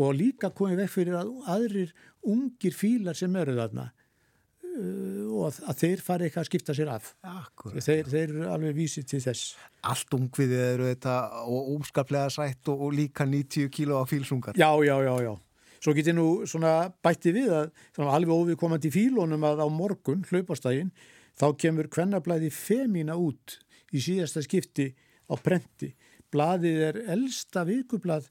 og 0.00 0.14
líka 0.16 0.52
komið 0.56 0.84
vekk 0.84 0.94
fyrir 0.94 1.18
að 1.20 1.32
aðrir 1.52 1.90
ungir 2.24 2.76
fílar 2.76 3.18
sem 3.18 3.36
eru 3.36 3.58
þarna 3.58 3.90
uh, 3.90 5.26
og 5.28 5.44
að, 5.50 5.60
að 5.68 5.82
þeir 5.82 6.04
fari 6.06 6.26
eitthvað 6.26 6.46
að 6.46 6.48
skipta 6.48 6.76
sér 6.76 6.92
af 6.94 7.12
Akkurat. 7.28 7.84
þeir, 7.84 8.08
þeir 8.08 8.24
eru 8.24 8.48
alveg 8.54 8.80
vísið 8.80 9.10
til 9.12 9.22
þess 9.26 9.52
Allt 9.90 10.16
ungviðið 10.16 10.64
eru 10.64 10.88
þetta 10.88 11.18
og 11.44 11.70
óskaplega 11.76 12.32
sætt 12.32 12.72
og, 12.72 12.88
og 12.88 12.96
líka 12.96 13.28
90 13.28 13.70
kíló 13.72 14.00
á 14.00 14.04
fílsungar. 14.08 14.56
Já, 14.60 14.68
já, 14.84 14.96
já, 15.04 15.14
já. 15.24 15.32
Svo 15.80 15.94
get 15.96 16.10
ég 16.10 16.16
nú 16.16 16.26
svona 16.48 16.90
bætti 17.00 17.32
við 17.32 17.54
að 17.56 17.70
alveg 18.04 18.34
óviðkomandi 18.34 18.90
í 18.90 18.92
fílónum 18.92 19.46
að 19.48 19.62
á 19.64 19.68
morgun, 19.72 20.26
hlaupastægin, 20.28 20.90
þá 21.38 21.46
kemur 21.60 21.90
kvennablaði 21.92 22.50
Femina 22.54 23.16
út 23.18 23.58
í 23.94 24.02
síðasta 24.02 24.42
skipti 24.44 24.90
á 25.30 25.34
prenti. 25.38 25.92
Blaðið 26.30 26.80
er 26.86 27.00
elsta 27.16 27.64
vikublað 27.66 28.30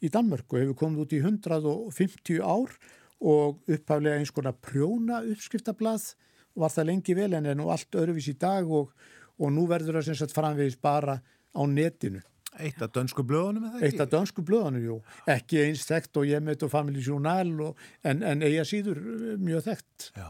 í 0.00 0.10
Danmörku, 0.12 0.58
hefur 0.60 0.78
komið 0.78 1.04
út 1.04 1.14
í 1.14 1.22
150 1.22 2.40
ár 2.40 2.74
og 3.20 3.60
upphaflega 3.68 4.16
eins 4.16 4.32
konar 4.32 4.56
prjóna 4.56 5.20
uppskriftablað 5.28 6.14
var 6.60 6.72
það 6.72 6.88
lengi 6.90 7.16
vel 7.16 7.34
en 7.36 7.48
er 7.50 7.58
nú 7.58 7.68
allt 7.72 7.98
öðruvís 7.98 8.30
í 8.32 8.36
dag 8.40 8.68
og, 8.70 8.90
og 9.38 9.52
nú 9.54 9.66
verður 9.70 9.98
það 9.98 10.08
sem 10.08 10.18
sagt 10.22 10.34
framvegis 10.36 10.78
bara 10.80 11.20
á 11.20 11.62
netinu. 11.68 12.22
Eitt 12.58 12.80
af 12.82 12.90
dönsku 12.94 13.22
blöðunum 13.22 13.68
eða 13.68 13.78
ekki? 13.78 13.86
Eitt 13.86 14.02
af 14.02 14.10
dönsku 14.10 14.42
blöðunum, 14.46 14.82
jú. 14.82 14.96
Ekki 15.30 15.60
eins 15.68 15.84
þekkt 15.86 16.18
og 16.18 16.26
ég 16.26 16.42
með 16.42 16.66
og 16.66 16.72
Family 16.72 17.02
Journal 17.04 17.52
og, 17.68 17.84
en, 18.02 18.24
en 18.26 18.42
eiga 18.42 18.64
síður 18.66 18.98
eh, 18.98 19.36
mjög 19.38 19.68
þekkt. 19.68 20.08
Já. 20.16 20.26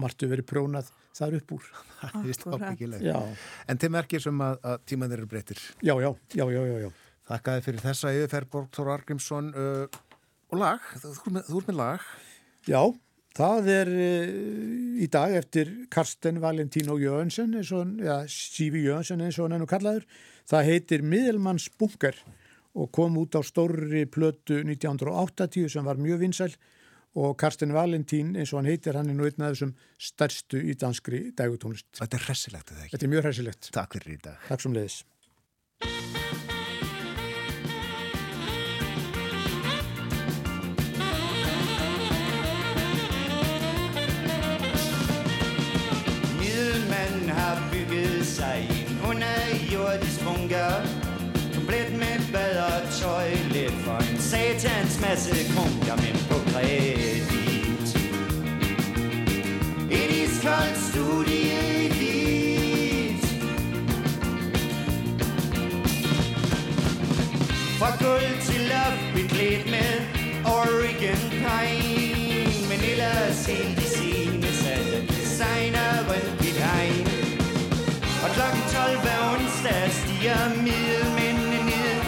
Martu 0.00 0.28
verið 0.30 0.46
prjónað 0.48 0.88
þar 1.16 1.36
upp 1.40 1.52
úr. 1.58 1.66
Er 3.02 3.36
En 3.68 3.78
til 3.78 3.90
merkir 3.92 4.22
sem 4.24 4.40
að, 4.42 4.58
að 4.64 4.78
tímanir 4.88 5.20
eru 5.20 5.28
breytir. 5.30 5.60
já, 5.84 5.94
já, 6.00 6.10
já, 6.34 6.44
já, 6.50 6.62
já, 6.66 6.76
já. 6.86 6.90
Þakkaði 7.28 7.62
fyrir 7.66 7.84
þessa 7.84 8.10
yfirferð 8.16 8.50
Borgþór 8.52 8.90
Argrímsson 8.96 9.52
uh, 9.54 10.00
og 10.52 10.58
lag, 10.58 10.88
þú, 10.98 11.12
þú, 11.20 11.34
þú 11.46 11.60
ert 11.60 11.68
með 11.70 11.78
lag. 11.78 12.06
Já, 12.66 12.80
það 13.38 13.68
er 13.76 13.90
uh, 13.92 14.32
í 15.04 15.08
dag 15.12 15.36
eftir 15.38 15.70
Karsten 15.94 16.40
Valentino 16.42 16.96
Jönsen, 17.00 17.54
eins 17.60 17.70
og, 17.72 17.84
hann- 17.84 18.02
já, 18.02 18.16
Sífi 18.32 18.82
Jönsen 18.88 19.22
eins 19.22 19.38
og 19.38 19.46
hann 19.46 19.56
er 19.60 19.62
nú 19.62 19.70
kallaður. 19.70 20.08
Það 20.50 20.66
heitir 20.72 21.04
Miðelmanns 21.06 21.68
bunker 21.78 22.18
og 22.74 22.88
kom 22.96 23.14
út 23.20 23.36
á 23.38 23.40
stórri 23.46 24.06
plötu 24.10 24.58
1980 24.64 25.68
sem 25.76 25.84
var 25.86 26.00
mjög 26.00 26.24
vinsæl 26.24 26.54
og 27.14 27.36
Karsten 27.40 27.74
Valentín 27.76 28.36
eins 28.36 28.52
og 28.52 28.62
hann 28.62 28.70
heitir, 28.70 28.96
hann 28.96 29.10
er 29.12 29.16
nú 29.16 29.28
einn 29.28 29.44
af 29.44 29.54
þessum 29.54 29.74
stærstu 30.00 30.62
í 30.62 30.76
danskri 30.80 31.26
dægutónlist. 31.36 31.90
Þetta 32.00 32.18
er 32.18 32.28
hressilegt 32.28 32.72
eða 32.72 32.84
ekki? 32.84 32.94
Þetta 32.96 33.08
er 33.08 33.14
mjög 33.14 33.26
hræsilegt. 33.28 33.72
Takk 33.76 33.98
fyrir 33.98 34.14
í 34.16 34.20
dag. 34.28 34.46
Takk 34.48 34.64
sem 34.64 34.76
leiðis. 34.76 35.02
Sig 48.22 48.68
en 48.70 49.00
underjordisk 49.10 50.22
bunker 50.24 50.86
Komplet 51.54 51.92
med 51.98 52.20
bad 52.32 52.86
og 53.06 53.22
en 53.26 53.41
satans 54.32 55.00
masse 55.00 55.34
krunker, 55.52 55.96
men 55.96 56.16
på 56.30 56.36
kredit. 56.50 57.88
Et 59.90 60.10
iskoldt 60.22 60.78
studie 60.90 61.58
i 61.84 61.88
hvidt 61.98 63.24
Fra 67.78 67.90
gulv 68.04 68.34
til 68.46 68.62
loft 68.72 69.04
beklædt 69.14 69.66
med 69.74 69.92
Oregon 70.44 71.22
pine. 71.44 72.68
Men 72.70 72.80
ellers 72.92 73.46
helt 73.46 73.78
i 73.86 73.88
scene 73.94 74.52
satte 74.62 74.98
designeren 75.08 76.24
dit 76.40 76.58
hegn 76.66 77.06
Og 78.24 78.30
klokken 78.36 78.64
12 78.72 78.98
hver 79.04 79.20
onsdag 79.32 79.84
stiger 80.00 80.42
middelmændene 80.66 81.60
ned 81.70 82.00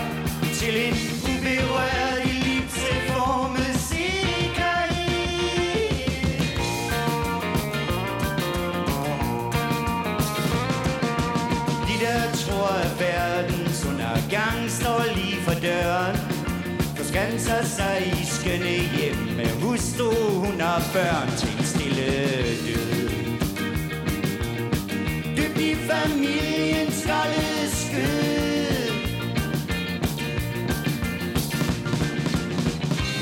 Til 0.59 0.75
en 0.87 0.97
uberørt 1.33 2.04
Forskanser 17.15 17.65
sig 17.65 18.13
i 18.21 18.25
skønne 18.27 18.77
hjem. 18.97 19.37
Med 19.37 19.51
hustru, 19.63 20.11
hun 20.31 20.61
og 20.61 20.83
børn 20.93 21.29
til 21.39 21.59
en 21.59 21.65
stille 21.65 22.07
død. 22.67 23.09
Dybt 25.37 25.61
i 25.61 25.75
familiens 25.75 27.07
kolde 27.07 27.71
skød. 27.83 28.91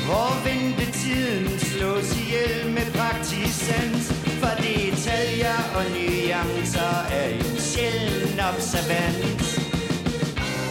Hvor 0.05 0.31
ventetiden 0.45 1.59
slås 1.59 2.17
ihjel 2.21 2.71
med 2.71 2.87
praktisans. 2.93 4.07
For 4.41 4.53
detaljer 4.63 5.59
og 5.75 5.83
nuancer 5.95 6.95
er 7.11 7.27
en 7.29 7.57
sjælden 7.59 8.39
observans. 8.39 9.52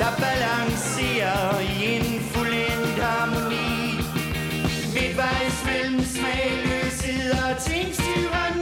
Der 0.02 0.10
balancerer 0.18 1.60
i 1.60 1.96
en 1.96 2.20
fuldendt 2.20 3.02
harmoni. 3.02 4.02
Midtvejs 4.94 5.64
mellem 5.66 6.00
smagløshed 6.04 7.30
og 7.30 7.62
tingstyranni. 7.62 8.61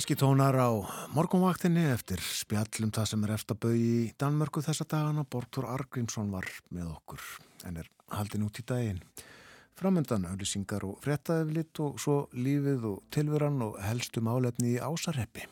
Danski 0.00 0.16
tónar 0.16 0.56
á 0.56 0.72
morgunvaktinni 1.12 1.82
eftir 1.92 2.22
spjallum 2.24 2.88
það 2.88 3.08
sem 3.10 3.26
er 3.26 3.32
eftir 3.34 3.52
að 3.52 3.58
bau 3.66 3.74
í 3.76 3.96
Danmörku 4.16 4.62
þessa 4.64 4.86
dagana. 4.88 5.26
Borgþór 5.28 5.66
Argrímsson 5.74 6.30
var 6.32 6.48
með 6.72 6.86
okkur 6.94 7.26
en 7.68 7.76
er 7.82 7.90
haldin 8.08 8.46
út 8.48 8.56
í 8.56 8.64
daginn. 8.64 9.04
Framöndan 9.76 10.24
auðlýsingar 10.30 10.88
og 10.88 11.04
frettaðeflitt 11.04 11.84
og 11.84 12.00
svo 12.00 12.18
lífið 12.32 12.88
og 12.94 13.02
tilveran 13.12 13.60
og 13.68 13.76
helstu 13.84 14.24
málefni 14.24 14.78
í 14.78 14.80
ásarreppi. 14.80 15.44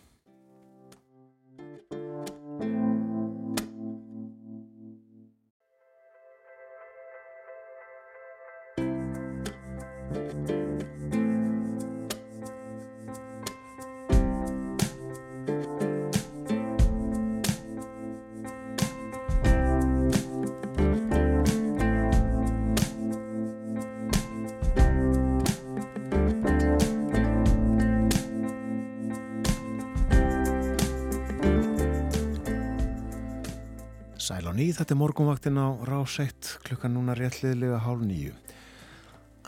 Nýð, 34.69 34.82
þetta 34.82 34.93
er 34.93 34.99
morgunvaktin 35.01 35.59
á 35.65 35.69
rás 35.89 36.15
1 36.20 36.49
klukkan 36.61 36.93
núna 36.93 37.15
réttliðlega 37.16 37.78
hálf 37.86 38.03
nýju. 38.05 38.35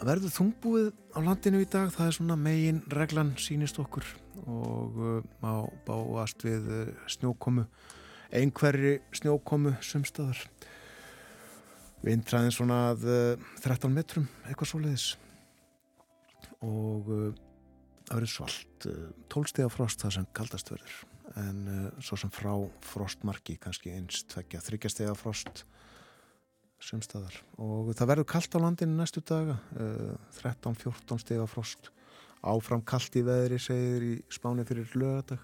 Verður 0.01 0.33
þungbúið 0.33 0.87
á 1.13 1.19
landinu 1.21 1.61
í 1.61 1.67
dag, 1.69 1.91
það 1.93 2.07
er 2.07 2.17
svona 2.17 2.37
megin 2.41 2.79
reglan 2.89 3.35
sínist 3.37 3.77
okkur 3.83 4.07
og 4.47 4.97
uh, 4.97 5.19
má 5.45 5.69
báast 5.85 6.41
við 6.47 6.73
uh, 6.73 6.89
snjókomu, 7.05 7.67
einhverri 8.33 8.95
snjókomu 9.21 9.75
sumstaðar. 9.85 10.41
Vindræðin 12.01 12.57
svona 12.57 12.81
að 12.95 13.05
uh, 13.13 13.47
13 13.61 13.93
metrum, 13.93 14.25
eitthvað 14.49 14.73
svoleiðis 14.73 15.09
og 16.65 17.13
uh, 17.13 17.31
það 18.09 18.17
verður 18.23 18.37
svalt, 18.39 18.89
uh, 18.89 19.09
12 19.37 19.53
steg 19.53 19.73
frost 19.77 20.01
það 20.01 20.17
sem 20.17 20.33
kaldast 20.41 20.73
verður 20.73 21.10
en 21.39 21.59
uh, 21.69 22.03
svo 22.03 22.19
sem 22.19 22.33
frá 22.33 22.53
frostmarki 22.85 23.57
kannski 23.61 23.93
eins, 23.95 24.25
tveggja, 24.31 24.63
þryggja 24.65 24.91
stega 24.93 25.15
frost 25.19 25.65
sumstaðar 26.81 27.37
og 27.61 27.91
það 27.97 28.11
verður 28.13 28.29
kallt 28.33 28.57
á 28.57 28.59
landinu 28.63 28.97
næstu 28.97 29.23
daga 29.27 29.59
uh, 29.77 30.15
13-14 30.41 31.21
stega 31.23 31.47
frost. 31.51 31.91
Áfram 32.41 32.81
kallt 32.89 33.19
í 33.21 33.25
veðri 33.25 33.59
segir 33.61 34.07
í 34.07 34.15
spáni 34.33 34.65
fyrir 34.65 34.89
lögadag 34.97 35.43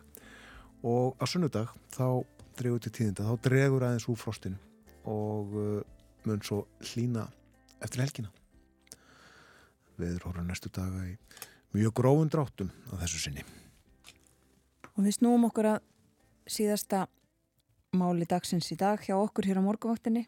og 0.86 1.18
á 1.20 1.24
sunnudag 1.28 1.74
þá 1.92 2.24
dregur 2.56 2.80
til 2.80 2.94
tíðinda, 2.96 3.26
þá 3.28 3.36
dregur 3.44 3.84
aðeins 3.84 4.08
úr 4.08 4.16
frostinu. 4.16 4.56
Og 5.04 5.52
uh, 5.60 5.82
mun 6.26 6.42
svo 6.42 6.64
hlína 6.80 7.26
eftir 7.84 8.02
helgina. 8.06 8.32
Veður 10.00 10.30
horfður 10.30 10.48
næstu 10.48 10.72
daga 10.72 11.04
í 11.04 11.14
mjög 11.76 11.94
grófun 12.00 12.32
dráttum 12.32 12.72
á 12.88 12.96
þessu 13.04 13.20
sinni 13.26 13.44
Og 14.96 15.04
við 15.04 15.18
snúum 15.18 15.44
okkur 15.50 15.74
að 15.74 15.82
síðasta 16.48 17.06
máli 17.96 18.26
dagsins 18.28 18.70
í 18.72 18.78
dag 18.80 19.00
hjá 19.04 19.16
okkur 19.18 19.48
hér 19.48 19.60
á 19.60 19.66
morgunvaktinni. 19.66 20.26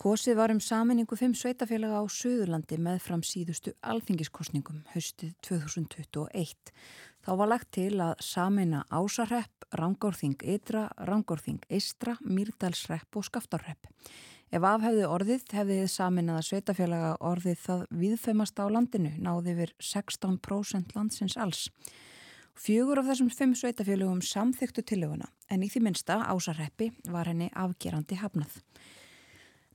Kosið 0.00 0.38
var 0.38 0.52
um 0.52 0.60
saminningu 0.64 1.16
fimm 1.16 1.34
sveitafélaga 1.36 2.00
á 2.00 2.04
Suðurlandi 2.08 2.78
með 2.80 3.02
fram 3.04 3.20
síðustu 3.20 3.74
alþingiskostningum 3.84 4.78
haustið 4.94 5.34
2021. 5.44 6.72
Þá 7.20 7.30
var 7.36 7.50
lagt 7.52 7.68
til 7.76 7.92
að 8.00 8.14
samina 8.24 8.86
Ásarrepp, 8.88 9.66
Rangárþing 9.76 10.40
Ytra, 10.40 10.86
Rangárþing 11.04 11.60
Eistra, 11.68 12.16
Mýrdalsrepp 12.24 13.16
og 13.20 13.28
Skaftarrepp. 13.28 13.88
Ef 14.50 14.64
afhefði 14.64 15.04
orðið 15.06 15.44
hefði 15.54 15.76
þið 15.82 15.90
saminaða 15.92 16.46
sveitafélaga 16.48 17.10
orðið 17.20 17.60
það 17.66 17.84
viðfemast 18.00 18.56
á 18.56 18.66
landinu 18.72 19.12
náði 19.20 19.52
yfir 19.52 19.74
16% 19.92 20.96
landsins 20.96 21.36
alls. 21.36 21.68
Fjögur 22.60 22.98
af 23.00 23.06
þessum 23.08 23.30
fimm 23.32 23.52
sveitafélögum 23.56 24.18
samþyktu 24.20 24.82
tillöguna 24.84 25.30
en 25.48 25.62
í 25.64 25.68
því 25.72 25.80
minsta 25.86 26.18
ásarreppi 26.28 26.90
var 27.08 27.30
henni 27.30 27.46
afgerandi 27.56 28.18
hafnað. 28.20 28.58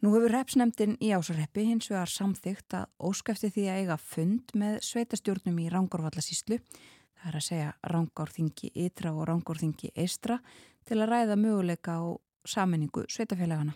Nú 0.06 0.12
hefur 0.14 0.36
repsnemdin 0.36 0.94
í 1.02 1.10
ásarreppi 1.18 1.64
hins 1.66 1.90
vegar 1.90 2.14
samþykt 2.14 2.78
að 2.78 3.10
óskæfti 3.10 3.50
því 3.56 3.66
að 3.72 3.82
eiga 3.82 3.98
fund 3.98 4.54
með 4.54 4.78
sveitastjórnum 4.86 5.58
í 5.64 5.68
Rangárvallasíslu, 5.74 6.62
það 6.62 7.28
er 7.32 7.42
að 7.42 7.46
segja 7.48 7.74
Rangárþingi 7.96 8.74
Ytra 8.86 9.18
og 9.18 9.26
Rangárþingi 9.32 9.94
Eistra 9.96 10.38
til 10.86 11.02
að 11.02 11.10
ræða 11.16 11.42
möguleika 11.42 11.98
á 11.98 12.06
saminningu 12.46 13.10
sveitafélagana. 13.10 13.74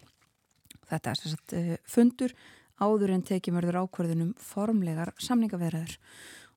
Þetta 0.86 1.15
er 1.15 1.23
sagt, 1.23 1.61
fundur 1.90 2.38
áður 2.77 3.18
en 3.18 3.26
tekið 3.26 3.57
mörður 3.57 3.86
ákverðunum 3.88 4.36
formlegar 4.38 5.18
samningaverðar 5.18 5.98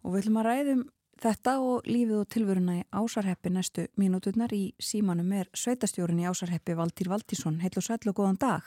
og 0.03 0.12
við 0.12 0.27
ætlum 0.27 0.43
að 0.43 0.53
ræðum 0.53 0.91
Þetta 1.21 1.59
og 1.63 1.87
lífið 1.87 2.21
og 2.23 2.29
tilvöruna 2.33 2.77
í 2.81 2.85
Ásarheppi 2.89 3.53
næstu 3.53 3.85
mínúturnar 4.01 4.53
í 4.57 4.73
símanum 4.81 5.33
er 5.37 5.51
sveitastjórin 5.55 6.23
í 6.23 6.29
Ásarheppi 6.31 6.75
Valtýr 6.79 7.11
Valtísson. 7.13 7.61
Heil 7.63 7.77
og 7.77 7.85
sæl 7.85 8.01
og 8.09 8.17
góðan 8.17 8.41
dag. 8.41 8.63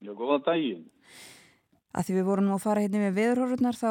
Já, 0.00 0.12
góðan 0.16 0.44
daginn. 0.44 0.88
Að 1.94 2.06
því 2.06 2.18
við 2.18 2.28
vorum 2.28 2.50
nú 2.50 2.56
að 2.56 2.64
fara 2.66 2.82
hérna 2.84 3.04
með 3.06 3.16
veðurhorfurnar 3.20 3.78
þá 3.78 3.90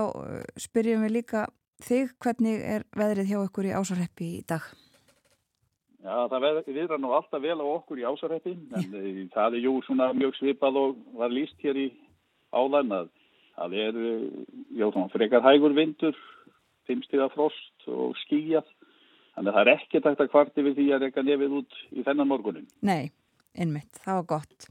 spyrjum 0.59 1.07
við 1.07 1.15
líka 1.15 1.47
þig 1.83 2.13
hvernig 2.19 2.61
er 2.63 2.85
veðrið 2.95 3.31
hjá 3.31 3.39
okkur 3.41 3.69
í 3.69 3.75
Ásarheppi 3.75 4.29
í 4.37 4.45
dag? 4.47 4.63
Já, 5.99 6.15
það 6.31 6.63
viðra 6.67 6.97
nú 6.99 7.11
alltaf 7.11 7.41
vel 7.43 7.57
á 7.59 7.65
okkur 7.65 7.99
í 7.99 8.07
Ásarheppi 8.07 8.53
en 8.55 8.93
Já. 8.93 9.27
það 9.33 9.57
er 9.57 9.63
jú 9.65 9.73
svona 9.83 10.13
mjög 10.15 10.37
svipað 10.37 10.79
og 10.79 11.01
var 11.19 11.33
líst 11.33 11.59
hér 11.59 11.75
í 11.75 11.89
áðan 12.55 12.93
að 12.95 13.09
það 13.59 13.75
er, 13.83 13.97
já, 14.79 14.85
svona 14.87 15.11
frekar 15.11 15.43
hægur 15.43 15.75
vindur 15.75 16.15
fimmstiða 16.89 17.29
frost 17.33 17.87
og 17.87 18.17
skýjað. 18.25 18.67
Þannig 19.35 19.53
að 19.53 19.55
það 19.55 19.63
er 19.63 19.73
ekki 19.77 20.03
takt 20.03 20.21
að 20.25 20.31
kvarti 20.33 20.65
við 20.65 20.77
því 20.81 20.89
að 20.91 21.05
reyka 21.05 21.23
nefið 21.23 21.55
út 21.61 21.79
í 21.95 22.03
þennan 22.03 22.27
morgunin. 22.27 22.67
Nei, 22.83 23.11
einmitt, 23.55 24.01
það 24.03 24.19
var 24.19 24.27
gott. 24.33 24.69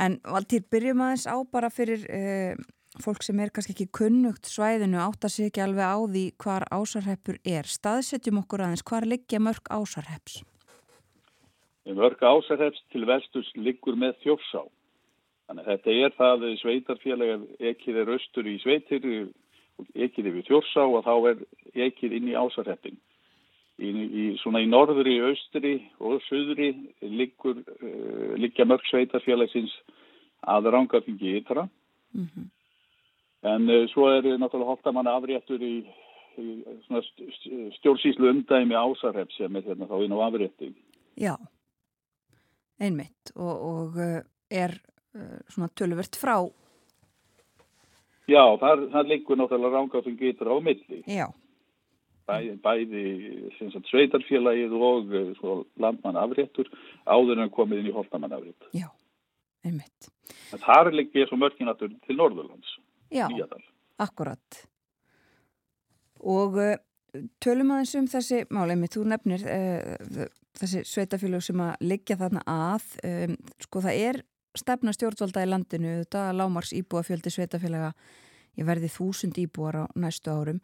En 0.00 0.16
Valtýr, 0.24 0.64
byrjum 0.72 1.02
aðeins 1.04 1.26
á 1.30 1.36
bara 1.52 1.70
fyrir 1.70 2.02
uh, 2.08 2.56
fólk 3.04 3.22
sem 3.22 3.38
er 3.38 3.52
kannski 3.54 3.76
ekki 3.76 3.90
kunnugt 4.00 4.48
svæðinu, 4.50 4.98
átt 4.98 5.28
að 5.28 5.34
sé 5.36 5.46
ekki 5.50 5.62
alveg 5.62 5.86
á 5.86 5.98
því 6.00 6.24
hvar 6.42 6.66
ásarheppur 6.74 7.38
er. 7.46 7.68
Staðsetjum 7.68 8.40
okkur 8.42 8.64
aðeins, 8.66 8.86
hvar 8.88 9.06
liggja 9.06 9.42
mörg 9.42 9.70
ásarhepps? 9.70 10.40
Mörg 11.90 12.22
ásarhepps 12.22 12.82
til 12.92 13.06
vesturs 13.08 13.50
liggur 13.58 13.98
með 13.98 14.18
þjófsá. 14.24 14.64
Þannig 15.50 15.66
að 15.66 15.70
þetta 15.70 15.94
er 16.06 16.12
það 16.14 16.48
sveitarfélagar 16.60 17.46
ekkir 17.72 17.96
er 18.02 18.12
austur 18.14 18.46
í 18.46 18.58
sveitir 18.62 19.06
ekið 19.94 20.30
yfir 20.30 20.46
þjórsá 20.48 20.84
og 20.86 21.04
þá 21.06 21.14
er 21.30 21.40
ekið 21.88 22.16
inn 22.18 22.30
í 22.30 22.36
ásarheppin. 22.38 22.98
Í, 23.80 23.90
í, 23.90 24.24
svona 24.42 24.60
í 24.60 24.68
norðri, 24.68 25.16
austri 25.24 25.74
og 26.04 26.20
söðri 26.26 26.70
liggur, 27.00 27.62
uh, 27.80 28.34
liggja 28.36 28.66
mörg 28.68 28.84
sveitarfélagsins 28.90 29.72
að 30.44 30.68
rangafingi 30.74 31.38
ytra. 31.40 31.68
Mm 32.12 32.28
-hmm. 32.28 32.50
En 33.54 33.70
uh, 33.70 33.88
svo 33.88 34.10
er 34.12 34.28
náttúrulega 34.36 34.72
holtamann 34.74 35.08
afréttur 35.08 35.62
í, 35.62 35.86
í 36.36 36.64
stjórnsýslu 37.78 38.28
umdæmi 38.30 38.76
ásarhepp 38.76 39.32
sem 39.32 39.56
er 39.56 39.62
hérna 39.62 39.88
þá 39.88 40.04
inn 40.04 40.12
á 40.12 40.18
afrétti. 40.28 40.74
Já, 41.16 41.36
einmitt 42.80 43.32
og, 43.36 43.54
og 43.72 43.98
er 44.50 44.76
svona 45.48 45.68
töluvert 45.74 46.16
frá 46.16 46.50
Já, 48.28 48.42
það, 48.60 48.84
það 48.92 49.08
liggur 49.12 49.38
náttúrulega 49.40 49.78
rángáðum 49.78 50.18
getur 50.20 50.50
á 50.52 50.56
milli. 50.62 51.00
Já. 51.08 51.26
Bæði, 52.30 52.52
bæði 52.62 53.04
sagt, 53.58 53.88
sveitarfélagið 53.90 54.74
og 54.76 55.14
svo, 55.40 55.54
landmann 55.82 56.18
afréttur 56.20 56.68
áður 57.08 57.42
en 57.42 57.50
komið 57.54 57.82
inn 57.82 57.90
í 57.90 57.94
holtamann 57.96 58.36
afrétt. 58.36 58.68
Já, 58.76 58.86
einmitt. 59.66 60.10
Það 60.52 60.92
liggur 60.94 61.26
svo 61.30 61.40
mörgin 61.40 61.70
náttúrulega 61.70 62.06
til 62.06 62.18
Norðurlands. 62.20 62.76
Já, 63.10 63.26
Nýjadal. 63.32 63.64
akkurat. 63.98 64.60
Og 66.20 66.60
uh, 66.60 66.76
tölum 67.42 67.72
aðeins 67.74 67.96
um 67.98 68.06
þessi 68.12 68.44
málemi, 68.54 68.90
þú 68.92 69.08
nefnir 69.10 69.42
uh, 69.50 70.28
þessi 70.60 70.84
sveitafélag 70.86 71.42
sem 71.44 71.62
að 71.64 71.82
liggja 71.82 72.18
þarna 72.20 72.44
að, 72.46 72.86
um, 73.06 73.36
sko 73.64 73.82
það 73.84 74.04
er 74.06 74.20
stefna 74.58 74.94
stjórnvalda 74.96 75.44
í 75.44 75.48
landinu 75.50 75.94
þetta 76.02 76.26
lámars 76.36 76.74
íbúa 76.76 77.04
fjöldi 77.06 77.32
sveitafélaga 77.32 77.92
ég 78.58 78.66
verði 78.68 78.90
þúsund 78.92 79.38
íbúar 79.40 79.82
á 79.82 79.84
næstu 79.94 80.32
árum. 80.32 80.60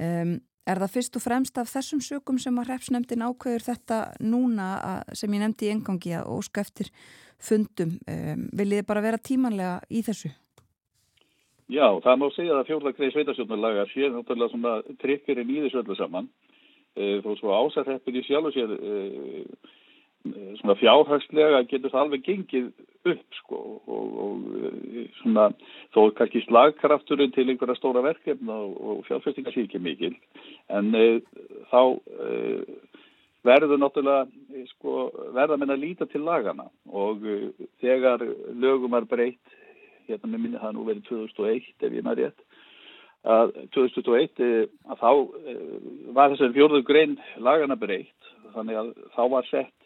Um, 0.00 0.38
er 0.66 0.80
það 0.82 0.94
fyrst 0.96 1.16
og 1.18 1.24
fremst 1.24 1.58
af 1.60 1.70
þessum 1.70 2.02
sökum 2.04 2.38
sem 2.42 2.58
að 2.60 2.72
repsnefndin 2.72 3.24
ákveður 3.24 3.66
þetta 3.70 3.98
núna 4.22 4.68
að, 4.78 5.16
sem 5.18 5.34
ég 5.34 5.42
nefndi 5.44 5.68
í 5.68 5.72
engangi 5.74 6.14
að 6.18 6.30
óska 6.36 6.64
eftir 6.64 6.92
fundum? 7.40 7.96
Um, 8.10 8.46
viljið 8.56 8.86
bara 8.88 9.04
vera 9.04 9.20
tímanlega 9.20 9.80
í 9.90 10.04
þessu? 10.06 10.32
Já, 11.70 11.86
það 12.02 12.16
má 12.18 12.26
segja 12.34 12.54
að 12.58 12.66
fjórðarkreið 12.66 13.12
sveitastjórnarlaga 13.14 13.84
sé 13.92 14.08
náttúrulega 14.10 14.50
svona 14.50 14.72
tryggurinn 14.98 15.52
í 15.54 15.60
þessu 15.64 15.84
öllu 15.84 15.96
saman. 15.98 16.26
E, 16.98 17.20
þó 17.22 17.30
svo 17.38 17.52
ásarreppin 17.54 18.18
í 18.18 18.22
sjálf 18.26 18.48
og 18.48 18.56
sér 18.56 18.72
e, 18.74 18.94
svona 20.60 20.76
fjárhagslega 20.76 21.62
getur 21.70 21.92
það 21.92 22.02
alveg 22.04 22.24
gengið 22.26 22.70
upp 23.08 23.38
sko 23.38 23.60
og, 23.88 24.18
og 24.24 24.42
eh, 24.60 25.06
svona 25.22 25.46
þó 25.94 26.10
kannski 26.18 26.42
slagkrafturinn 26.44 27.32
til 27.32 27.46
einhverja 27.48 27.78
stóra 27.78 28.02
verkefna 28.04 28.58
og, 28.66 28.74
og 28.76 29.00
fjárfestingar 29.08 29.56
sé 29.56 29.64
ekki 29.64 29.80
mikil 29.80 30.12
en 30.68 30.92
e, 30.92 31.06
þá 31.72 31.80
e, 31.96 32.34
verður 33.48 33.80
náttúrulega 33.80 34.28
e, 34.52 34.66
sko 34.74 35.08
verða 35.36 35.56
menn 35.56 35.72
að 35.72 35.86
líta 35.86 36.08
til 36.10 36.26
lagana 36.26 36.68
og 36.92 37.24
þegar 37.80 38.26
lögum 38.60 38.98
er 39.00 39.08
breytt 39.08 39.58
hérna 40.10 40.28
með 40.28 40.44
minni 40.44 40.60
það 40.60 40.76
nú 40.76 40.86
verið 40.90 41.08
2001 41.08 41.72
ef 41.80 41.96
ég 41.96 42.04
maður 42.04 42.26
rétt 42.26 42.46
að 43.20 43.56
2021 43.76 44.68
að 44.92 45.00
þá 45.00 45.10
var 46.16 46.32
þessari 46.34 46.56
fjórðu 46.56 46.84
grein 46.84 47.18
lagana 47.40 47.80
breytt 47.80 48.32
þannig 48.52 48.80
að 48.80 48.96
þá 49.16 49.22
var 49.32 49.48
sett 49.48 49.76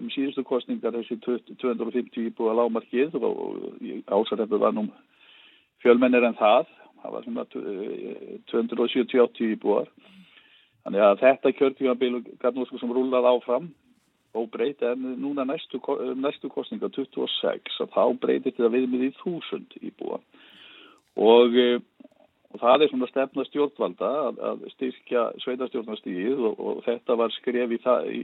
um 0.00 0.10
síðustu 0.12 0.44
kostningar 0.46 0.94
þessi 0.96 1.18
250 1.24 2.28
íbúa 2.28 2.54
lámarkið 2.56 3.16
og, 3.20 3.34
ásarrefnu 4.08 4.60
var 4.62 4.72
nú 4.76 4.86
fjölmennir 5.84 6.24
en 6.26 6.38
það. 6.38 6.70
Það 7.02 7.14
var 7.16 7.24
svona 7.26 7.44
270 8.50 9.52
íbúar. 9.56 9.88
Þannig 10.82 11.04
að 11.06 11.20
þetta 11.22 11.54
kjörtífambil 11.58 12.12
Garnósku 12.42 12.78
sem 12.80 12.92
rúlaði 12.94 13.30
áfram 13.30 13.70
og 14.38 14.48
breyti 14.50 14.86
en 14.88 15.02
núna 15.20 15.44
næstu, 15.46 15.78
næstu 16.16 16.48
kostninga 16.50 16.88
26 16.94 17.82
að 17.84 17.92
þá 17.92 18.04
breyti 18.22 18.50
þetta 18.50 18.72
viðmið 18.72 19.08
í 19.10 19.12
1000 19.20 19.76
íbúa. 19.90 20.18
Og 21.20 21.58
og 22.52 22.60
það 22.60 22.84
er 22.84 22.90
svona 22.92 23.08
stefna 23.10 23.44
stjórnvalda 23.48 24.08
að, 24.28 24.40
að 24.48 24.64
styrkja 24.74 25.26
sveitastjórnastíð 25.44 26.42
og, 26.48 26.58
og 26.60 26.82
þetta 26.86 27.16
var 27.20 27.32
skref 27.38 27.72
í, 27.72 27.78
í, 28.12 28.18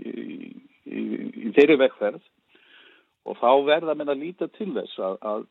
í, 0.85 1.05
í 1.49 1.53
þeirri 1.57 1.79
vekkferð 1.85 2.21
og 3.29 3.39
þá 3.41 3.51
verða 3.69 3.97
menn 3.97 4.13
að 4.13 4.27
líta 4.27 4.51
til 4.57 4.71
þess 4.77 5.01
að, 5.05 5.17
að, 5.33 5.47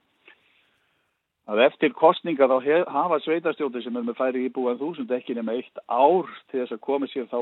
að 1.54 1.64
eftir 1.66 1.98
kostninga 1.98 2.50
þá 2.52 2.58
hef, 2.68 2.86
hafa 2.94 3.20
sveitastjórnir 3.26 3.86
sem 3.86 3.98
er 3.98 4.08
með 4.08 4.20
færi 4.22 4.46
íbúan 4.46 4.80
þúsund 4.82 5.14
ekki 5.18 5.38
nema 5.38 5.58
eitt 5.58 5.84
ár 5.90 6.30
til 6.52 6.62
þess 6.62 6.78
að 6.78 6.86
koma 6.86 7.10
sér 7.10 7.30
þá 7.34 7.40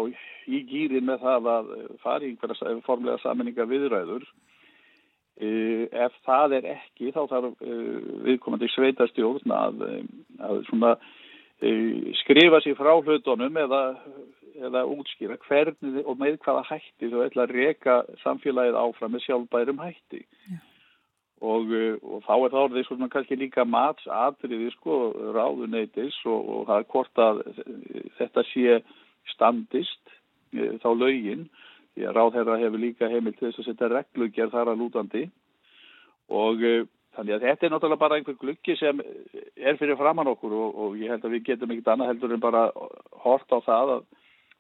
í 0.48 0.64
gýrin 0.72 1.08
með 1.10 1.24
það 1.28 1.52
að 1.58 1.72
fari 2.04 2.32
einhverja 2.32 2.80
formlega 2.88 3.24
saminninga 3.24 3.68
viðræður 3.70 4.28
Uh, 5.36 5.84
ef 5.92 6.14
það 6.24 6.54
er 6.56 6.66
ekki 6.72 7.10
þá 7.12 7.26
þarf 7.28 7.58
uh, 7.60 7.96
viðkomandi 8.24 8.70
sveitastjórn 8.72 9.52
að, 9.52 9.82
að 10.40 10.62
svona, 10.70 10.94
skrifa 12.22 12.62
sér 12.62 12.76
frá 12.76 12.92
hlutunum 13.00 13.58
eða, 13.58 13.82
eða 14.60 14.86
útskýra 14.92 15.38
hvernig 15.48 16.04
og 16.04 16.18
með 16.20 16.40
hvaða 16.44 16.66
hætti 16.70 17.12
þú 17.12 17.24
ætla 17.26 17.46
að 17.46 17.54
reyka 17.56 18.00
samfélagið 18.24 18.80
áfram 18.80 19.16
með 19.16 19.26
sjálfbærum 19.26 19.84
hætti. 19.84 20.26
Ja. 20.52 20.58
og, 21.46 21.72
og 22.04 22.24
þá 22.26 22.34
er 22.36 22.52
það 22.52 22.62
orðið 22.64 22.88
svona 22.88 23.10
kannski 23.12 23.38
líka 23.40 23.66
matsatriði 23.68 24.72
sko 24.76 25.00
ráðuneytis 25.36 26.18
og, 26.26 26.50
og 26.50 26.68
það 26.68 26.82
er 26.82 26.90
hvort 26.94 27.24
að 27.24 27.42
þetta 28.20 28.46
sé 28.52 28.80
standist 29.34 30.16
þá 30.56 30.90
lauginn 30.96 31.48
því 31.96 32.08
að 32.10 32.18
ráðherra 32.18 32.60
hefur 32.60 32.82
líka 32.82 33.10
heimil 33.12 33.34
til 33.36 33.50
þess 33.50 33.62
að 33.64 33.68
setja 33.70 33.92
reglugjær 33.92 34.52
þar 34.52 34.72
að 34.74 34.82
lútandi. 34.84 35.24
Og 36.36 36.64
uh, 36.66 36.88
þannig 37.16 37.36
að 37.36 37.46
þetta 37.48 37.66
er 37.66 37.74
náttúrulega 37.74 38.04
bara 38.04 38.20
einhver 38.20 38.38
gluggi 38.42 38.76
sem 38.80 39.02
er 39.56 39.80
fyrir 39.80 39.98
framann 40.00 40.30
okkur 40.32 40.54
og, 40.56 40.80
og 40.84 40.98
ég 41.00 41.12
held 41.14 41.26
að 41.26 41.36
við 41.38 41.46
getum 41.50 41.74
ekkert 41.74 41.94
annað 41.94 42.12
heldur 42.14 42.36
en 42.36 42.44
bara 42.44 42.64
hort 43.26 43.56
á 43.56 43.60
það 43.66 43.94
að 43.96 44.04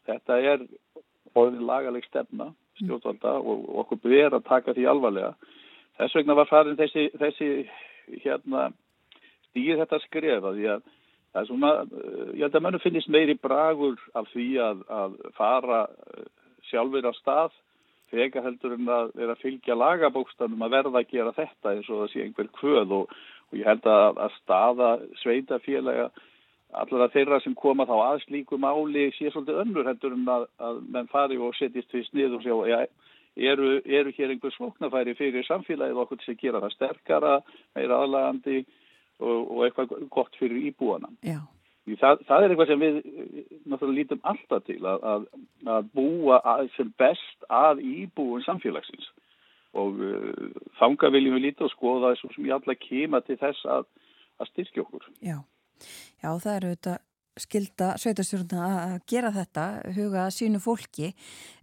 þetta 0.09 0.39
er 0.53 0.65
orðin 1.35 1.67
lagaleg 1.67 2.07
stefna 2.07 2.51
stjórnvalda 2.79 3.37
og, 3.39 3.67
og 3.69 3.83
okkur 3.85 4.01
ber 4.03 4.35
að 4.35 4.47
taka 4.47 4.75
því 4.75 4.87
alvarlega. 4.91 5.33
Þess 5.99 6.17
vegna 6.19 6.35
var 6.35 6.49
farin 6.49 6.79
þessi, 6.79 7.07
þessi 7.15 7.49
hérna 8.23 8.69
stýr 9.49 9.79
þetta 9.79 10.01
skrefa 10.03 10.53
því 10.55 10.69
að 10.73 10.87
það 11.35 11.41
er 11.41 11.47
svona, 11.49 11.71
ég 12.35 12.43
held 12.45 12.57
að 12.57 12.65
mönnu 12.65 12.81
finnist 12.83 13.11
meiri 13.11 13.35
bragur 13.39 13.99
af 14.15 14.27
því 14.33 14.49
að, 14.63 14.83
að 14.91 15.15
fara 15.37 15.85
uh, 15.87 16.25
sjálfur 16.69 17.07
á 17.07 17.13
stað 17.19 17.55
þegar 18.13 18.45
heldur 18.49 18.75
en 18.77 18.91
að 18.91 19.11
vera 19.17 19.35
að 19.35 19.41
fylgja 19.43 19.77
lagabókstanum 19.79 20.65
að 20.65 20.77
verða 20.77 21.01
að 21.01 21.11
gera 21.11 21.33
þetta 21.35 21.73
eins 21.73 21.89
og 21.89 22.03
það 22.03 22.13
sé 22.13 22.23
einhver 22.25 22.51
kvöð 22.59 22.95
og, 22.99 23.17
og 23.49 23.59
ég 23.59 23.67
held 23.69 23.89
að, 23.89 24.21
að 24.27 24.37
staða 24.41 24.91
sveitafélaga 25.23 26.09
allara 26.75 27.09
þeirra 27.13 27.39
sem 27.43 27.55
koma 27.55 27.85
þá 27.87 27.95
að 27.95 28.21
slíku 28.25 28.59
máli 28.59 29.07
sé 29.15 29.31
svolítið 29.31 29.61
önnur 29.63 29.89
heldur 29.89 30.15
en 30.15 30.29
að, 30.31 30.47
að 30.59 30.79
menn 30.91 31.11
fari 31.11 31.37
og 31.39 31.55
setjast 31.57 31.91
því 31.93 32.03
snið 32.09 32.37
og 32.37 32.45
sjá 32.45 32.55
ja, 32.71 32.79
eru, 33.51 33.69
eru 33.85 34.13
hér 34.17 34.33
einhver 34.33 34.53
svoknafæri 34.55 35.15
fyrir 35.17 35.45
samfélagið 35.47 36.01
okkur 36.03 36.21
til 36.21 36.33
að 36.33 36.41
gera 36.43 36.63
það 36.65 36.75
sterkara, 36.75 37.35
meira 37.77 38.01
aðlagandi 38.03 38.63
og, 39.19 39.39
og 39.39 39.65
eitthvað 39.67 39.95
gott 40.11 40.39
fyrir 40.39 40.71
íbúana. 40.71 41.11
Já. 41.23 41.39
Það, 41.85 42.21
það 42.25 42.43
er 42.43 42.51
eitthvað 42.51 42.69
sem 42.71 42.81
við 42.81 42.95
náttúrulega 43.69 43.97
lítum 43.99 44.23
alltaf 44.25 44.63
til 44.65 44.79
að, 44.89 45.03
að, 45.05 45.27
að 45.69 45.91
búa 45.93 46.39
að, 46.41 46.71
sem 46.73 46.89
best 46.97 47.45
að 47.53 47.83
íbúin 47.85 48.41
samfélagsins 48.45 49.11
og 49.77 49.99
uh, 50.01 50.55
þanga 50.79 51.11
viljum 51.13 51.37
við 51.37 51.45
líta 51.49 51.67
og 51.67 51.73
skoða 51.75 52.13
þessu 52.13 52.31
sem 52.33 52.47
ég 52.47 52.55
alla 52.57 52.77
kema 52.79 53.21
til 53.27 53.37
þess 53.41 53.67
að, 53.69 53.89
styrkja 54.49 54.85
okkur. 54.85 55.05
Já. 55.21 55.37
Já, 56.23 56.29
það 56.31 56.53
eru 56.55 56.73
þetta 56.73 56.97
skilda 57.45 57.89
sveitastjórna 57.99 58.67
að 58.71 58.93
gera 59.11 59.31
þetta, 59.35 59.65
huga 59.97 60.29
sínu 60.31 60.61
fólki. 60.63 61.11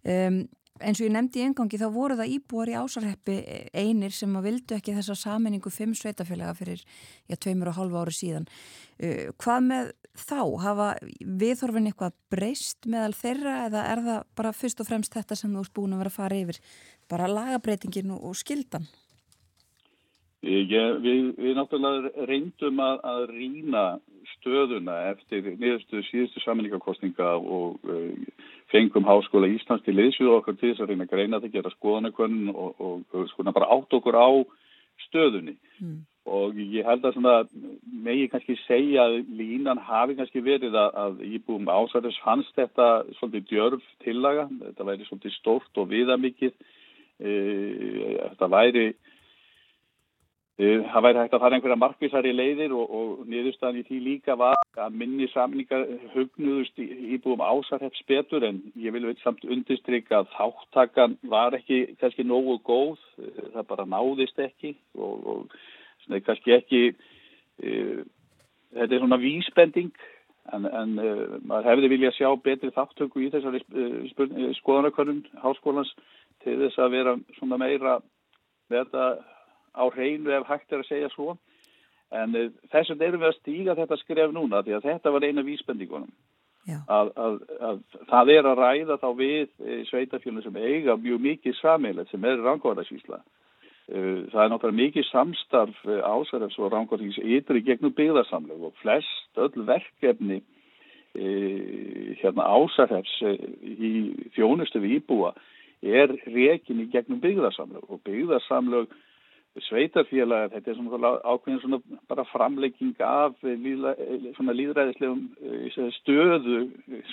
Um, 0.04 0.44
eins 0.82 1.00
og 1.00 1.06
ég 1.06 1.14
nefndi 1.14 1.40
í 1.40 1.46
engangi 1.46 1.80
þá 1.80 1.86
voru 1.94 2.16
það 2.18 2.34
íbúar 2.36 2.70
í 2.72 2.76
ásarheppi 2.78 3.36
einir 3.76 4.14
sem 4.14 4.32
að 4.38 4.48
vildu 4.48 4.76
ekki 4.76 4.94
þessa 4.96 5.16
saminningu 5.18 5.70
fimm 5.72 5.92
sveitafélaga 5.96 6.54
fyrir 6.58 6.82
já, 6.82 7.36
tveimur 7.36 7.72
og 7.72 7.78
hálfa 7.78 8.04
ári 8.04 8.16
síðan. 8.18 8.48
Uh, 9.00 9.32
hvað 9.40 9.68
með 9.68 9.92
þá? 10.18 10.40
Hafa 10.62 10.88
viðhorfin 11.20 11.90
eitthvað 11.90 12.16
breyst 12.32 12.88
meðal 12.90 13.14
þeirra 13.16 13.54
eða 13.68 13.84
er 13.92 14.02
það 14.06 14.24
bara 14.38 14.56
fyrst 14.56 14.82
og 14.82 14.88
fremst 14.88 15.14
þetta 15.16 15.38
sem 15.38 15.52
þú 15.52 15.64
erst 15.64 15.74
búin 15.76 15.94
að 15.96 16.04
vera 16.04 16.12
að 16.12 16.18
fara 16.18 16.42
yfir? 16.42 16.60
Bara 17.10 17.30
lagabreitingin 17.30 18.14
og, 18.16 18.36
skildan? 18.38 18.88
Ég, 20.42 20.72
við, 21.04 21.28
við 21.38 21.52
náttúrulega 21.54 22.26
reyndum 22.26 22.80
að, 22.82 22.96
að 23.06 23.20
rýna 23.30 23.82
stöðuna 24.36 24.96
eftir 25.12 25.52
niðurstu 25.54 26.02
síðustu 26.08 26.42
saminningarkostninga 26.42 27.28
og 27.38 27.78
uh, 27.86 28.48
fengum 28.74 29.06
Háskóla 29.06 29.50
Íslands 29.52 29.84
til 29.86 29.94
liðsvið 29.98 30.32
okkar 30.34 30.56
til 30.58 30.72
þess 30.72 30.82
að 30.82 30.90
reyna 30.90 31.06
að 31.06 31.12
greina 31.14 31.38
þetta, 31.38 31.52
gera 31.56 31.74
skoðanakönnun 31.76 32.50
og, 32.54 32.74
og, 32.82 33.04
og 33.14 33.30
sko 33.30 33.46
bara 33.50 33.70
átt 33.76 33.94
okkur 33.98 34.18
á 34.18 34.30
stöðunni 35.06 35.54
mm. 35.78 36.00
Og 36.30 36.58
ég 36.58 36.86
held 36.86 37.04
að 37.04 37.16
svona 37.16 37.36
megi 38.04 38.28
kannski 38.30 38.54
segja 38.62 39.08
að 39.08 39.16
línan 39.38 39.80
hafi 39.82 40.14
kannski 40.18 40.42
verið 40.44 40.76
að, 40.78 40.98
að 41.04 41.22
íbúum 41.26 41.66
ásæðis 41.66 42.20
fannst 42.22 42.54
þetta 42.58 42.90
svolítið 43.18 43.48
djörf 43.50 43.88
tillaga, 44.04 44.46
þetta 44.60 44.86
væri 44.86 45.08
svolítið 45.08 45.34
stórt 45.38 45.82
og 45.82 45.90
viðamikið, 45.90 46.54
e, 47.18 47.32
þetta 48.28 48.50
væri 48.54 48.86
Það 50.62 51.02
væri 51.02 51.18
hægt 51.18 51.32
að 51.32 51.40
fara 51.42 51.56
einhverja 51.56 51.76
markvísar 51.80 52.26
í 52.28 52.32
leiðir 52.36 52.74
og, 52.76 52.90
og 52.92 53.22
niðurstaðan 53.26 53.78
í 53.80 53.84
því 53.86 54.00
líka 54.04 54.34
var 54.38 54.58
að 54.78 54.98
minni 55.00 55.26
samningar 55.32 55.86
hugnuðust 56.12 56.76
íbúum 56.78 57.40
ásarhefts 57.40 58.04
betur 58.06 58.44
en 58.46 58.60
ég 58.78 58.92
vil 58.94 59.06
veit 59.08 59.22
samt 59.24 59.42
undistrykka 59.48 60.20
að 60.20 60.28
þáttakan 60.36 61.16
var 61.32 61.56
ekki 61.56 61.96
kannski 62.02 62.26
nógu 62.28 62.58
góð, 62.68 63.00
það 63.56 63.68
bara 63.72 63.88
náðist 63.96 64.44
ekki 64.44 64.76
og, 64.92 65.26
og 65.32 65.56
svona, 66.12 66.24
kannski 66.26 66.56
ekki, 66.56 66.82
uh, 67.62 68.02
þetta 68.72 68.96
er 68.96 69.02
svona 69.02 69.20
vísbending 69.20 69.92
en, 70.52 70.66
en 70.66 70.96
uh, 71.00 71.38
maður 71.46 71.70
hefði 71.70 71.92
viljað 71.94 72.16
sjá 72.18 72.28
betri 72.44 72.72
þáttöku 72.74 73.22
í 73.22 73.30
þessari 73.32 73.62
uh, 73.62 74.50
skoðanarkörnum 74.60 75.22
háskólans 75.44 75.92
til 76.44 76.58
þess 76.64 76.80
að 76.82 76.96
vera 76.96 77.16
svona 77.38 77.60
meira 77.60 78.00
verða 78.72 79.16
á 79.72 79.84
hreinu 79.94 80.32
ef 80.34 80.48
hægt 80.48 80.72
er 80.72 80.82
að 80.82 80.90
segja 80.90 81.10
svo. 81.12 81.36
En 82.12 82.34
þess 82.68 82.90
vegna 82.92 83.06
erum 83.06 83.22
við 83.22 83.28
að 83.30 83.38
stíga 83.38 83.74
þetta 83.78 83.96
skref 84.02 84.32
núna 84.34 84.60
því 84.64 84.74
að 84.76 84.88
þetta 84.90 85.12
var 85.14 85.24
eina 85.24 85.44
vísbendingunum. 85.46 86.10
Að, 86.68 87.08
að, 87.18 87.38
að 87.58 87.78
það 88.10 88.32
er 88.34 88.48
að 88.50 88.60
ræða 88.60 88.96
þá 89.00 89.06
við 89.18 89.46
e, 89.64 89.78
sveitafjölunum 89.88 90.44
sem 90.44 90.58
eiga 90.60 90.94
mjög 91.00 91.24
mikið 91.24 91.56
sameilet 91.58 92.12
sem 92.12 92.26
er 92.28 92.38
rangvarðarsvísla 92.44 93.18
uh, 93.18 93.41
það 93.92 94.42
er 94.44 94.50
náttúrulega 94.52 94.80
mikið 94.80 95.08
samstarf 95.10 95.84
uh, 95.86 96.00
ásarefs 96.06 96.58
og 96.58 96.72
rangvarðings 96.72 97.20
ytri 97.20 97.62
gegnum 97.66 97.94
byggðarsamleg 97.98 98.66
og 98.68 98.74
flest 98.82 99.40
öll 99.40 99.66
verkefni 99.68 100.42
hérna 101.12 102.46
ásarefs 102.48 103.18
í 103.60 103.90
þjónustu 104.32 104.80
við 104.80 104.94
íbúa 105.02 105.34
er 105.84 106.14
rekin 106.24 106.80
í 106.80 106.86
gegnum 106.88 107.20
byggðarsamleg 107.20 107.84
og 107.84 108.00
byggðarsamleg 108.06 108.94
sveitarfélagar, 109.60 110.48
þetta 110.54 110.70
er 110.72 110.76
svona 110.78 111.10
ákveðin 111.28 111.60
svona 111.60 111.78
bara 112.08 112.24
framlegging 112.30 112.94
af 113.04 113.34
líðla, 113.44 113.92
svona 114.38 114.54
líðræðislegum 114.56 115.26
eh, 115.44 115.80
stöðu 115.98 116.62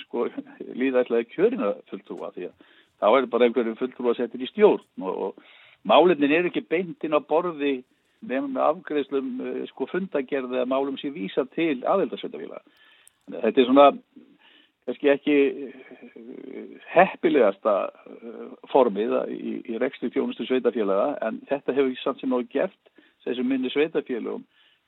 sko 0.00 0.28
líðræðislega 0.72 1.28
kjörina 1.34 1.72
fulltrúa 1.90 2.30
því 2.36 2.48
að 2.48 2.70
þá 3.00 3.08
er 3.10 3.28
bara 3.34 3.48
einhverju 3.48 3.76
fulltrú 3.80 4.12
að 4.12 4.22
setja 4.22 4.40
í 4.40 4.48
stjórn 4.54 5.04
og, 5.04 5.20
og 5.28 5.50
málefnin 5.88 6.34
er 6.34 6.48
ekki 6.50 6.64
beintinn 6.68 7.16
á 7.16 7.20
borði 7.20 7.80
nefnum 8.20 8.58
afgreðslum 8.60 9.30
uh, 9.40 9.62
sko 9.72 9.88
fundagerði 9.90 10.60
að 10.60 10.72
málum 10.72 10.98
sér 11.00 11.14
vísa 11.14 11.46
til 11.56 11.80
aðeldarsveitafélag. 11.88 12.62
Þetta 13.30 13.62
er 13.62 13.68
svona 13.68 13.86
kannski 14.88 15.12
ekki 15.14 15.36
uh, 15.68 16.78
heppilegasta 16.92 17.76
uh, 17.88 18.46
formið 18.72 19.16
í, 19.32 19.56
í 19.72 19.80
rekstu 19.82 20.12
tjónustu 20.12 20.48
sveitafélaga 20.48 21.14
en 21.26 21.42
þetta 21.50 21.76
hefur 21.76 21.96
samt 22.02 22.20
sem 22.20 22.32
náðu 22.32 22.48
gert 22.52 22.94
þessum 23.24 23.48
minni 23.52 23.72
sveitafélagum 23.72 24.44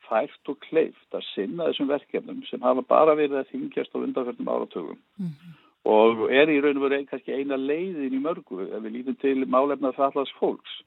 fært 0.08 0.50
og 0.50 0.60
kleift 0.66 1.16
að 1.16 1.24
sinna 1.32 1.68
þessum 1.70 1.90
verkefnum 1.90 2.40
sem 2.48 2.64
hafa 2.64 2.84
bara 2.88 3.16
verið 3.16 3.38
að 3.40 3.52
þingjast 3.52 3.94
á 3.96 4.02
undanfjörnum 4.02 4.50
áratugum 4.52 4.98
mm 4.98 5.28
-hmm. 5.28 5.58
Og 5.88 6.28
er 6.30 6.50
í 6.50 6.60
raun 6.62 6.78
og 6.78 6.86
veru 6.86 7.02
kannski 7.10 7.34
eina 7.34 7.58
leiðin 7.58 8.14
í 8.14 8.22
mörgu 8.22 8.68
ef 8.68 8.82
við 8.84 8.98
lítum 8.98 9.18
til 9.22 9.38
málefnað 9.50 9.98
fallast 9.98 10.36
fólks 10.38 10.78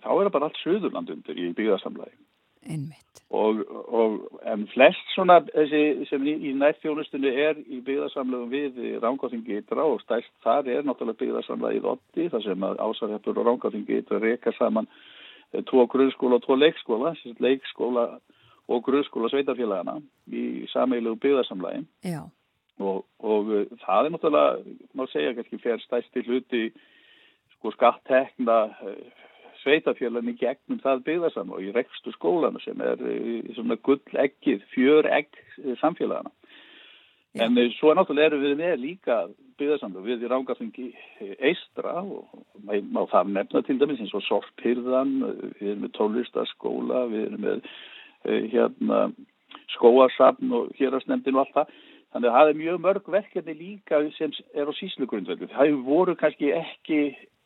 þá 0.00 0.12
er 0.12 0.26
það 0.26 0.34
bara 0.36 0.48
allt 0.48 0.60
söðurland 0.62 1.10
undir 1.12 1.40
í 1.40 1.50
byggðarsamlægi. 1.56 2.16
Einmitt. 2.64 3.20
Og, 3.34 3.58
og 3.92 4.38
en 4.48 4.62
flest 4.72 5.10
svona 5.12 5.40
þessi 5.50 6.06
sem 6.08 6.22
í, 6.24 6.32
í 6.48 6.52
nættfjónustunni 6.56 7.32
er 7.44 7.58
í 7.60 7.80
byggðarsamlegum 7.84 8.52
við 8.52 8.78
Rángáþingi 9.02 9.58
ytra 9.60 9.84
og 9.84 10.00
stæst 10.04 10.32
þar 10.44 10.70
er 10.72 10.86
náttúrulega 10.86 11.20
byggðarsamlægið 11.20 11.90
80 11.92 12.30
þar 12.32 12.46
sem 12.46 12.64
ásarheftur 12.70 13.42
og 13.42 13.50
Rángáþingi 13.50 13.98
ytra 14.00 14.22
reyka 14.22 14.54
saman 14.56 14.88
tvo 15.68 15.84
grunnskóla 15.90 16.38
og 16.38 16.46
tvo 16.46 16.56
leikskóla, 16.56 17.12
leikskóla 17.44 18.06
og 18.72 18.86
grunnskóla 18.86 19.28
sveitafélagana 19.32 19.98
í 20.32 20.64
sameilegu 20.72 21.20
byggðarsamlægin 21.20 21.84
og, 22.82 23.04
og 23.22 23.52
uh, 23.52 23.66
það 23.84 24.08
er 24.08 24.14
náttúrulega, 24.14 24.76
má 24.96 25.06
segja 25.12 25.34
kannski 25.36 25.60
fer 25.62 25.82
stæsti 25.82 26.24
hluti 26.26 26.64
sko 27.56 27.72
skattekna 27.74 28.58
sveitafélagin 29.62 30.34
í 30.34 30.38
gegnum 30.40 30.80
það 30.82 31.04
byggðarsamlæg 31.08 31.58
og 31.58 31.68
í 31.68 31.74
rekstu 31.76 32.12
skólanu 32.16 32.62
sem 32.64 32.80
er 32.84 33.00
uh, 33.00 33.52
svona 33.56 33.78
gull 33.82 34.22
ekkið, 34.26 34.64
fjör 34.74 35.10
egg 35.10 35.30
samfélagana 35.82 36.32
Já. 37.34 37.48
En 37.48 37.56
svo 37.74 37.90
náttúrulega 37.90 38.30
erum 38.30 38.44
við 38.44 38.52
með 38.60 38.74
líka 38.78 39.14
byggðarsamlega 39.58 40.06
við 40.06 40.20
í 40.22 40.28
Rángarþingi 40.30 40.84
eistra 41.48 41.96
og 41.98 42.28
má 42.62 43.00
það 43.10 43.32
nefna 43.34 43.62
til 43.66 43.74
dæmis 43.80 44.02
eins 44.04 44.14
og 44.14 44.22
sorphyrðan, 44.22 45.16
við 45.58 45.72
erum 45.72 45.82
með 45.82 45.92
tónlistaskóla, 45.96 47.00
við 47.10 47.24
erum 47.24 47.42
með 47.42 47.64
hérna 48.52 49.00
skóarsafn 49.74 50.54
og 50.54 50.70
hérastnefndin 50.78 51.34
og 51.34 51.42
allt 51.42 51.58
það. 51.58 51.74
Þannig 52.14 52.30
að 52.30 52.36
það 52.38 52.48
er 52.50 52.58
mjög 52.60 52.82
mörg 52.84 53.08
verkefni 53.10 53.54
líka 53.58 53.98
sem 54.14 54.34
er 54.54 54.68
á 54.70 54.72
síslugrundveldu. 54.78 55.48
Það 55.50 55.78
voru 55.82 56.14
kannski 56.18 56.52
ekki 56.54 57.00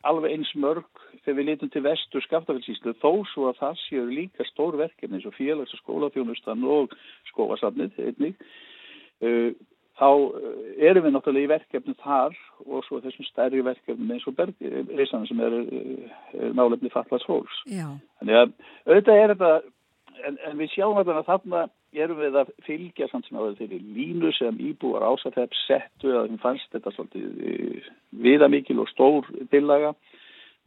alveg 0.06 0.34
eins 0.36 0.50
mörg 0.60 1.00
þegar 1.24 1.38
við 1.38 1.48
litum 1.48 1.70
til 1.72 1.82
vestur 1.86 2.24
skaftafellsíslu 2.26 2.92
þó 3.00 3.24
svo 3.32 3.48
að 3.48 3.62
það 3.62 3.80
séu 3.86 4.04
líka 4.10 4.44
stór 4.50 4.76
verkefni 4.78 5.18
eins 5.18 5.26
og 5.26 5.34
félags- 5.38 5.72
og 5.72 5.80
skólafjónustan 5.80 6.68
og 6.68 6.92
skóasafnið 7.32 7.96
einnig. 8.10 8.36
Uh, 9.18 9.56
þá 9.98 10.10
eh, 10.38 10.58
erum 10.90 11.06
við 11.06 11.14
náttúrulega 11.14 11.46
í 11.46 11.50
verkefnum 11.50 11.96
þar 12.02 12.36
og 12.66 12.84
svo 12.86 13.00
þessum 13.02 13.26
stærri 13.26 13.64
verkefnum 13.66 14.12
eins 14.14 14.26
og 14.30 14.36
bergreisanum 14.38 15.26
sem 15.26 15.42
er, 15.42 15.56
er 15.58 15.88
eh, 16.36 16.52
nálefni 16.54 16.92
fallast. 16.92 17.26
Já. 17.66 17.88
Þannig 18.20 18.38
að 18.42 18.52
auðvitað 18.86 19.22
er 19.22 19.32
þetta, 19.34 19.50
en, 20.28 20.38
en 20.50 20.60
við 20.60 20.72
sjáum 20.76 21.00
að 21.02 21.12
þarna 21.26 21.64
erum 21.96 22.20
við 22.20 22.36
að 22.36 22.52
fylgja 22.66 23.08
samt 23.08 23.26
sem 23.28 23.38
að 23.40 23.62
er 23.64 23.74
línu 23.96 24.30
sem 24.36 24.60
íbúar 24.60 25.06
ásæðhef 25.08 25.54
settu 25.64 26.12
að 26.12 26.30
við 26.30 26.40
fannst 26.42 26.72
þetta 26.74 26.92
svolítið 26.94 27.42
eh, 27.48 27.90
viðamikil 28.24 28.78
og 28.82 28.90
stór 28.92 29.28
tillaga, 29.52 29.94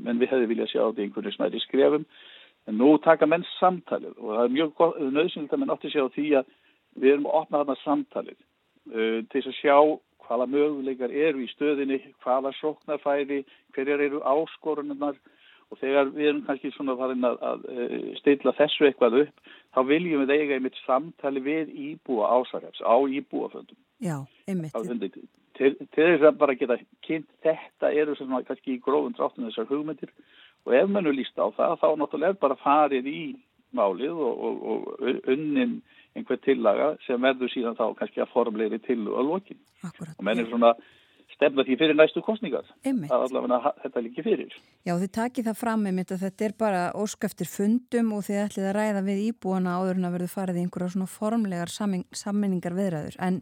menn 0.02 0.22
við 0.22 0.34
hefði 0.34 0.50
viljað 0.52 0.72
sjá 0.72 0.82
þetta 0.84 1.04
einhvern 1.06 1.28
veginn 1.28 1.38
smæri 1.38 1.64
skrefum. 1.66 2.06
En 2.70 2.78
nú 2.78 2.94
taka 3.02 3.26
menn 3.26 3.46
samtalið 3.58 4.18
og 4.18 4.36
það 4.36 4.44
er 4.44 4.56
mjög 4.56 4.82
nöðsynlegt 5.18 5.54
að 5.54 5.62
menn 5.62 5.74
átti 5.74 5.94
sjá 5.94 6.04
því 6.14 6.28
að 6.42 6.56
við 7.02 7.14
erum 7.14 7.28
að 7.30 7.38
opna 7.42 7.62
þarna 7.62 7.78
samtalið 7.82 8.38
uh, 8.38 9.20
til 9.32 9.42
að 9.42 9.58
sjá 9.58 9.78
hvaða 10.28 10.48
möguleikar 10.48 11.12
eru 11.12 11.42
í 11.44 11.50
stöðinni, 11.52 11.98
hvaða 12.24 12.54
sóknarfæri, 12.60 13.42
hverjar 13.76 14.04
eru 14.06 14.22
áskorunarnar 14.22 15.18
og 15.72 15.80
þegar 15.80 16.10
við 16.12 16.30
erum 16.30 16.42
kannski 16.48 16.72
svona 16.76 16.98
farin 17.00 17.28
að, 17.28 17.38
að, 17.48 17.68
uh, 17.72 18.08
stilla 18.20 18.54
þessu 18.58 18.88
eitthvað 18.88 19.20
upp, 19.24 19.52
þá 19.72 19.82
viljum 19.88 20.26
við 20.26 20.34
eiga 20.36 20.58
einmitt 20.58 20.80
samtali 20.86 21.44
við 21.46 21.72
íbúa 21.90 22.32
ásarhefs 22.38 22.84
á 22.84 22.96
íbúaföndum. 23.00 23.80
Já, 24.04 24.18
einmitt. 24.50 24.76
Til, 25.58 25.76
til 25.94 26.06
þess 26.08 26.26
að 26.26 26.42
bara 26.42 26.58
geta 26.58 26.80
kynnt 27.06 27.30
þetta 27.46 27.92
eru 27.94 28.16
svona 28.18 28.42
kannski 28.48 28.78
í 28.78 28.82
grófum 28.84 29.14
dráttum 29.16 29.48
þessar 29.50 29.70
hugmyndir 29.70 30.12
og 30.66 30.76
ef 30.78 30.90
mann 30.90 31.10
er 31.10 31.16
líst 31.18 31.38
á 31.38 31.48
það, 31.54 31.80
þá 31.82 31.88
náttúrulega 32.00 32.40
bara 32.42 32.60
farið 32.62 33.10
í 33.12 33.22
málið 33.76 34.16
og, 34.16 34.46
og, 34.48 34.64
og 34.72 35.30
unnin 35.32 35.80
einhver 36.18 36.40
tillaga 36.44 36.96
sem 37.06 37.22
verður 37.24 37.52
síðan 37.54 37.78
þá 37.78 37.86
kannski 38.00 38.24
að 38.24 38.34
formleiri 38.34 38.82
til 38.84 39.00
og 39.08 39.24
lokin. 39.28 39.60
Akkurat. 39.88 40.18
Og 40.18 40.28
menn 40.28 40.42
er 40.42 40.50
svona 40.50 40.74
stefna 41.42 41.66
því 41.66 41.78
fyrir 41.80 41.98
næstu 41.98 42.22
kostningar. 42.22 42.68
Er 42.86 43.16
allavega 43.16 43.74
þetta 43.82 44.04
líki 44.06 44.24
fyrir. 44.26 44.54
Já, 44.86 44.94
þið 45.02 45.12
takið 45.18 45.48
það 45.50 45.58
fram 45.58 45.86
með 45.88 46.14
að 46.14 46.26
þetta 46.26 46.46
er 46.46 46.56
bara 46.60 46.82
óskæftir 47.02 47.50
fundum 47.50 48.12
og 48.14 48.26
þið 48.28 48.42
ætlið 48.44 48.68
að 48.70 48.76
ræða 48.78 49.02
við 49.08 49.22
íbúana 49.26 49.76
áður 49.80 49.98
en 49.98 50.10
að 50.10 50.18
verður 50.18 50.34
farið 50.36 50.60
í 50.60 50.66
einhverja 50.66 50.94
svona 50.96 51.10
formlegar 51.10 51.74
sammenningar 51.74 52.78
viðræður. 52.78 53.18
En 53.26 53.40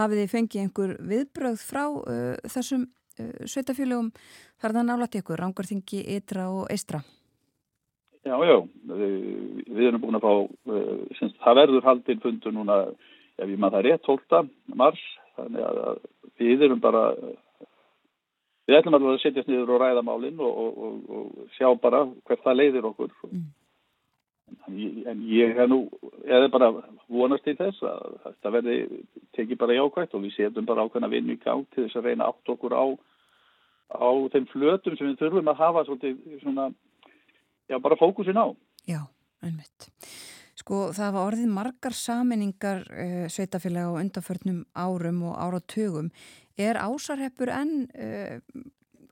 hafið 0.00 0.22
þið 0.22 0.32
fengið 0.32 0.62
einhver 0.64 0.94
viðbröð 1.12 1.58
frá 1.60 1.84
uh, 1.84 2.22
þessum 2.54 2.86
uh, 2.88 3.34
sveitafélögum 3.44 4.12
þar 4.62 4.78
það 4.78 4.88
nálat 4.88 5.18
ykkur, 5.20 5.42
Rángarþingi, 5.44 6.00
Ytra 6.16 6.48
og 6.52 6.70
Eistra? 6.72 7.02
Já, 8.24 8.38
já, 8.40 8.56
við, 8.88 9.18
við 9.68 9.90
erum 9.90 10.00
búin 10.00 10.16
að 10.16 10.24
fá, 10.24 10.32
uh, 10.72 11.28
það 11.44 11.58
verður 11.60 11.84
haldinn 11.90 12.24
fundur 12.24 12.56
núna, 12.56 12.78
ef 13.36 13.50
ég 13.50 13.60
maður 13.60 13.82
það 13.82 13.86
rétt, 13.90 14.08
12. 14.08 14.48
mars, 14.80 15.02
þannig 15.38 15.66
að 15.66 15.98
við 16.40 16.64
erum 16.66 16.80
bara, 16.82 17.02
við 18.68 18.78
ætlum 18.78 18.96
alveg 18.98 19.16
að 19.16 19.20
setjast 19.24 19.50
niður 19.50 19.76
og 19.76 19.82
ræða 19.82 20.06
málinn 20.06 20.40
og, 20.42 20.62
og, 20.64 20.80
og, 20.86 20.96
og 21.18 21.52
sjá 21.58 21.68
bara 21.80 22.04
hvert 22.26 22.42
það 22.46 22.58
leiðir 22.60 22.90
okkur. 22.90 23.12
Mm. 23.30 23.44
En, 24.68 24.76
en 25.10 25.22
ég 25.28 25.56
er 25.58 25.68
nú, 25.70 25.80
er 26.28 26.46
bara 26.52 26.70
vonast 27.08 27.46
til 27.46 27.56
þess 27.58 27.80
að 27.88 28.18
þetta 28.26 28.52
verði 28.58 28.76
tekið 29.36 29.60
bara 29.60 29.78
jákvægt 29.78 30.14
og 30.16 30.24
við 30.24 30.36
setjum 30.36 30.68
bara 30.68 30.84
ákveðna 30.84 31.10
vinnu 31.12 31.36
í 31.36 31.40
gang 31.42 31.64
til 31.74 31.86
þess 31.86 32.00
að 32.00 32.10
reyna 32.10 32.28
átt 32.28 32.52
okkur 32.54 32.76
á, 32.76 32.84
á 33.96 34.08
þeim 34.34 34.48
flötum 34.52 34.98
sem 34.98 35.10
við 35.10 35.18
þurfum 35.22 35.50
að 35.52 35.62
hafa 35.62 35.86
svolítið 35.88 36.38
svona, 36.44 36.68
já, 37.72 37.78
bara 37.80 38.00
fókusin 38.00 38.40
á. 38.40 38.46
Já, 38.88 39.00
einmitt. 39.44 39.88
Sko, 40.54 40.88
það 40.94 41.16
var 41.16 41.28
orðið 41.32 41.50
margar 41.50 41.96
saminningar 41.98 42.84
uh, 42.86 43.24
sveitafélag 43.32 43.90
á 43.90 43.98
undanförnum 43.98 44.62
árum 44.74 45.24
og 45.30 45.34
áratugum. 45.40 46.12
Er 46.54 46.78
ásarheppur 46.78 47.50
enn 47.50 47.88
uh, 47.90 48.38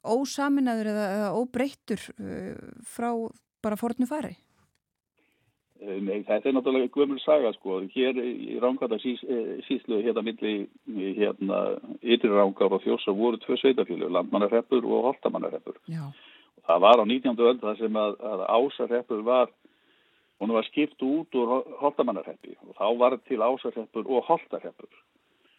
ósaminaður 0.07 0.93
eða, 0.93 1.11
eða 1.19 1.35
óbreyttur 1.41 2.07
uh, 2.15 2.55
frá 2.87 3.11
bara 3.63 3.79
fornu 3.79 4.09
fari? 4.11 4.37
Nei, 5.83 6.21
þetta 6.23 6.47
er 6.47 6.55
náttúrulega 6.55 6.93
gömul 6.95 7.19
saga, 7.19 7.51
sko. 7.57 7.81
Hér 7.91 8.15
í 8.23 8.55
Ránkvæða 8.63 9.01
sís, 9.03 9.19
síslu 9.67 9.99
hérna 10.05 10.23
milli 10.23 10.69
hérna 10.87 11.63
ytri 11.99 12.31
Ránkáð 12.31 12.77
og 12.77 12.85
Þjósa 12.85 13.15
voru 13.19 13.41
tvö 13.43 13.59
sveitafélag, 13.59 14.13
landmannarheppur 14.15 14.87
og 14.87 15.09
holtamannarheppur. 15.09 15.81
Já 15.91 16.07
það 16.67 16.85
var 16.85 17.03
á 17.03 17.05
19. 17.05 17.37
öll 17.39 17.61
það 17.61 17.81
sem 17.81 17.99
að, 17.99 18.17
að 18.33 18.45
ásarreppur 18.57 19.23
var 19.27 19.53
hún 20.41 20.53
var 20.57 20.67
skipt 20.69 21.03
út 21.03 21.35
úr 21.39 21.63
holtamannarreppi 21.81 22.57
og 22.67 22.77
þá 22.79 22.87
var 22.99 23.17
til 23.29 23.41
ásarreppur 23.41 24.07
og 24.07 24.29
holtarreppur 24.29 24.91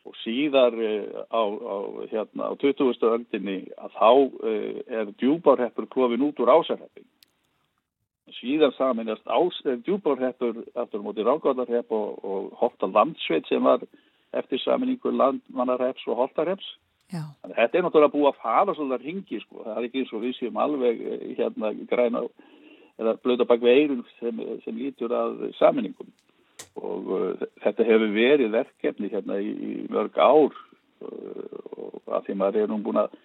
og 0.03 0.15
síðar 0.19 0.75
uh, 0.75 1.23
á, 1.31 1.41
á, 1.43 1.75
hérna, 2.11 2.51
á 2.51 2.53
20. 2.59 2.93
öldinni 3.09 3.57
að 3.77 3.97
þá 3.99 4.11
uh, 4.11 4.79
er 4.99 5.11
djúbárreppur 5.21 5.89
klofin 5.93 6.27
út 6.27 6.41
úr 6.43 6.53
ásarreppi 6.57 7.05
síðan 8.39 8.73
saminast 8.77 9.27
djúbárreppur 9.85 10.63
aftur 10.73 11.03
mútið 11.05 11.29
ráðgáðarrepp 11.29 11.91
og, 11.93 12.23
og 12.25 12.53
holtalandsveit 12.59 13.45
sem 13.47 13.63
var 13.63 13.83
eftir 14.33 14.59
saminningu 14.63 15.11
landmannarrepps 15.13 16.07
og 16.09 16.23
holtarrepps 16.23 16.73
Þannig, 17.13 17.57
þetta 17.57 17.77
er 17.77 17.85
náttúrulega 17.85 18.13
búið 18.13 18.29
að 18.31 18.39
fara 18.41 18.73
svolítið 18.73 19.07
ringi 19.07 19.39
sko, 19.43 19.63
það 19.65 19.75
er 19.75 19.87
ekki 19.87 20.01
eins 20.01 20.13
og 20.13 20.23
við 20.23 20.35
séum 20.39 20.59
alveg 20.63 21.01
eh, 21.05 21.25
hérna 21.37 21.71
græna 21.91 22.23
eða 23.01 23.15
blöda 23.23 23.47
bak 23.49 23.63
við 23.63 23.79
eirun 23.79 24.03
sem, 24.19 24.43
sem 24.65 24.77
lítur 24.77 25.15
að 25.17 25.49
saminningum 25.57 26.11
og 26.79 27.09
uh, 27.13 27.43
þetta 27.63 27.85
hefur 27.87 28.13
verið 28.13 28.53
verkefni 28.53 29.11
hérna 29.11 29.39
í, 29.41 29.51
í 29.51 29.73
mörg 29.93 30.17
ár 30.17 30.53
uh, 30.53 31.59
og 31.77 32.15
að 32.17 32.27
því 32.27 32.37
maður 32.39 32.63
er 32.63 32.71
nú 32.71 32.79
búin 32.85 33.01
að 33.03 33.17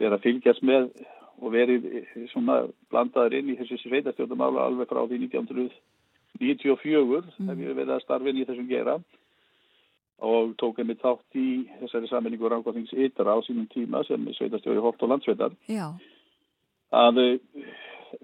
vera 0.00 0.18
að 0.18 0.26
fylgjast 0.26 0.64
með 0.66 0.90
og 1.36 1.52
verið 1.52 1.84
svona 2.32 2.62
blandaður 2.92 3.36
inn 3.38 3.52
í 3.52 3.58
þessi 3.58 3.78
sveitastjórnumála 3.82 4.66
alveg 4.70 4.88
frá 4.88 5.02
því 5.04 5.20
1994 5.26 7.22
mm. 7.36 7.50
hef 7.50 7.60
ég 7.60 7.76
verið 7.76 7.94
að 7.96 8.04
starfin 8.04 8.40
í 8.40 8.46
þessum 8.48 8.68
gera. 8.70 8.96
Og 10.24 10.54
tók 10.56 10.78
einmitt 10.80 11.02
þátt 11.02 11.36
í 11.36 11.66
þessari 11.82 12.08
saminningu 12.08 12.48
Rangóþings 12.48 12.94
ytra 13.04 13.36
á 13.36 13.38
sínum 13.44 13.66
tíma 13.68 14.00
sem 14.08 14.22
sveitastjóri 14.38 14.80
Holt 14.80 15.02
og 15.04 15.12
Landsveitar. 15.12 15.52
Já, 15.68 15.90
að 16.96 17.20
uh, 17.20 17.34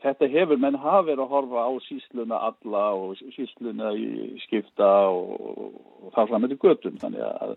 þetta 0.02 0.28
hefur 0.32 0.60
menn 0.60 0.78
hafa 0.78 1.08
verið 1.10 1.24
að 1.24 1.34
horfa 1.34 1.66
á 1.66 1.70
sísluna 1.86 2.38
alla 2.48 2.86
og 2.98 3.20
sísluna 3.36 3.92
í 3.98 4.38
skipta 4.46 4.90
og, 5.10 5.76
og 6.06 6.16
þar 6.16 6.32
fram 6.32 6.46
með 6.46 6.56
göttum 6.62 6.98
þannig 7.02 7.26
að 7.26 7.54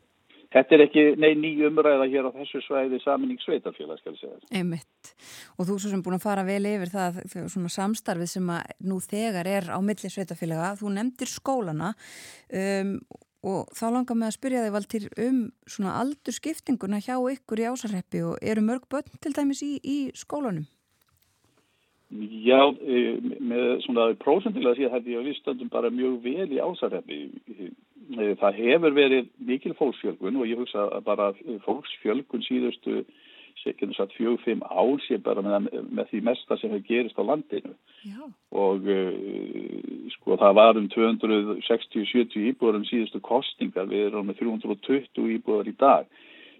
þetta 0.55 0.75
er 0.75 0.83
ekki 0.85 1.03
nei 1.19 1.33
ný 1.39 1.51
umræða 1.67 2.07
hér 2.11 2.29
á 2.29 2.37
þessu 2.37 2.61
svæði 2.63 3.01
saminning 3.03 3.41
sveitarfélag 3.43 3.99
skal 3.99 4.15
ég 4.15 4.21
segja. 4.21 4.39
einmitt. 4.55 5.11
Og 5.57 5.67
þú 5.67 5.77
svo 5.79 5.91
sem 5.91 6.03
búin 6.05 6.17
að 6.17 6.25
fara 6.25 6.45
vel 6.47 6.63
yfir 6.69 6.91
það, 6.93 7.21
svona 7.51 7.71
samstarfið 7.75 8.31
sem 8.31 8.51
að 8.55 8.73
nú 8.87 8.99
þegar 9.03 9.51
er 9.51 9.69
á 9.71 9.79
milli 9.83 10.11
sveitafélaga. 10.11 10.75
Þú 10.79 10.93
nefndir 10.95 11.31
skólana 11.31 11.93
um, 12.61 12.95
og 13.45 13.73
þá 13.77 13.85
langar 13.93 14.17
með 14.17 14.31
að 14.31 14.37
spyrja 14.39 14.63
þig 14.65 14.75
Valtýr 14.75 15.09
um 15.27 15.41
svona 15.69 15.97
aldurskiptinguna 16.01 17.01
hjá 17.03 17.17
ykkur 17.17 17.61
í 17.61 17.67
ásarreppi 17.69 18.23
og 18.25 18.39
eru 18.41 18.63
mörg 18.65 18.87
börn 18.89 19.21
til 19.21 19.35
dæmis 19.35 19.61
í, 19.65 19.75
í 19.83 19.97
skólanum? 20.17 20.65
Já, 22.13 22.61
eh, 22.85 23.17
með 23.41 23.81
svona 23.87 24.11
prósendilega 24.21 24.77
síðan 24.77 24.93
hefði 24.93 25.13
ég 25.15 25.21
að 25.21 25.29
við 25.29 25.37
stöndum 25.39 25.71
bara 25.73 25.89
mjög 25.89 26.21
vel 26.23 26.49
í 26.53 26.61
ásarhefni. 26.61 27.19
Það 28.39 28.59
hefur 28.61 28.93
verið 28.93 29.29
mikil 29.41 29.73
fólksfjölgun 29.73 30.37
og 30.37 30.45
ég 30.45 30.59
hugsa 30.61 30.85
að 30.93 31.05
bara 31.07 31.31
fólksfjölgun 31.65 32.45
síðustu 32.45 33.01
segjum 33.63 33.93
satt 33.95 34.13
fjög, 34.13 34.37
fimm 34.43 34.61
ár 34.67 34.99
sé 35.05 35.17
bara 35.23 35.41
með, 35.41 35.69
með 35.89 36.11
því 36.11 36.21
mesta 36.27 36.57
sem 36.59 36.73
hefur 36.73 36.85
gerist 36.89 37.17
á 37.17 37.23
landinu 37.25 37.73
Já. 38.05 38.21
og 38.53 38.85
uh, 38.85 40.11
sko 40.13 40.37
það 40.41 40.57
var 40.59 40.79
um 40.79 40.89
260-70 40.93 42.45
íbúður 42.51 42.81
um 42.81 42.87
síðustu 42.89 43.21
kostningar, 43.25 43.89
við 43.89 44.09
erum 44.09 44.29
með 44.29 44.43
320 44.43 45.31
íbúður 45.39 45.71
í 45.71 45.75
dag. 45.81 46.09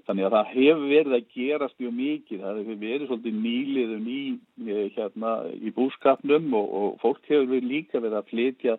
Þannig 0.06 0.28
að 0.28 0.36
það 0.36 0.50
hefur 0.54 0.84
verið 0.90 1.14
að 1.18 1.30
gerast 1.34 1.80
mjög 1.82 1.94
mikið, 2.00 2.42
það 2.44 2.60
hefur 2.60 2.82
verið 2.82 3.08
svolítið 3.10 3.38
nýliðum 3.46 4.10
í, 4.14 4.24
eh, 4.68 4.84
hérna, 4.98 5.32
í 5.58 5.72
búskapnum 5.74 6.52
og, 6.60 6.68
og 6.80 7.00
fólk 7.02 7.24
hefur 7.26 7.48
verið 7.50 7.72
líka 7.72 8.02
verið 8.04 8.20
að 8.20 8.30
flytja 8.34 8.76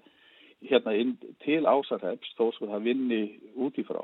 hérna 0.71 0.95
inn 0.97 1.17
til 1.45 1.65
ásarheps 1.67 2.31
þó 2.39 2.45
svo 2.55 2.71
það 2.71 2.87
vinni 2.87 3.21
út 3.59 3.79
í 3.79 3.85
frá. 3.87 4.01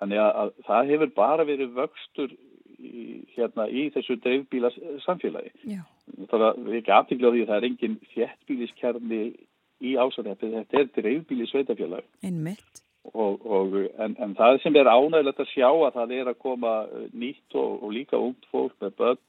Þannig 0.00 0.22
að, 0.22 0.32
að 0.40 0.54
það 0.68 0.92
hefur 0.92 1.12
bara 1.20 1.46
verið 1.46 1.76
vöxtur 1.76 2.32
í, 2.32 3.22
hérna, 3.36 3.68
í 3.68 3.88
þessu 3.94 4.16
dreifbíla 4.24 4.72
samfélagi. 5.04 5.52
Það 6.32 6.46
er 6.48 6.78
ekki 6.80 6.94
aftiklega 6.96 7.34
því 7.34 7.44
að 7.44 7.52
það 7.52 7.60
er 7.60 7.68
engin 7.68 7.98
þjettbíliskjarni 8.14 9.20
í 9.82 9.92
ásarheppi, 9.98 10.50
þetta 10.56 10.80
er 10.80 10.90
dreifbíli 10.96 11.50
sveitafélagi. 11.50 12.08
Einmitt. 12.24 12.82
Og, 13.02 13.42
og, 13.42 13.74
en, 13.98 14.14
en 14.22 14.34
það 14.38 14.60
sem 14.62 14.76
er 14.78 14.86
ánægilegt 14.86 15.40
að 15.42 15.50
sjá 15.50 15.66
að 15.68 15.96
það 15.96 16.12
er 16.20 16.28
að 16.30 16.38
koma 16.38 16.74
eh, 16.86 17.08
nýtt 17.18 17.56
og, 17.58 17.82
og 17.82 17.90
líka 17.96 18.20
ungt 18.20 18.46
fólk 18.52 18.76
með 18.80 18.94
börn 19.00 19.22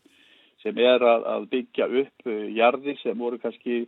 sem 0.62 0.78
er 0.80 1.04
að, 1.04 1.26
að 1.34 1.48
byggja 1.52 1.88
upp 2.04 2.30
uh, 2.30 2.44
jarðir 2.54 3.00
sem 3.02 3.18
voru 3.20 3.40
kannski 3.42 3.82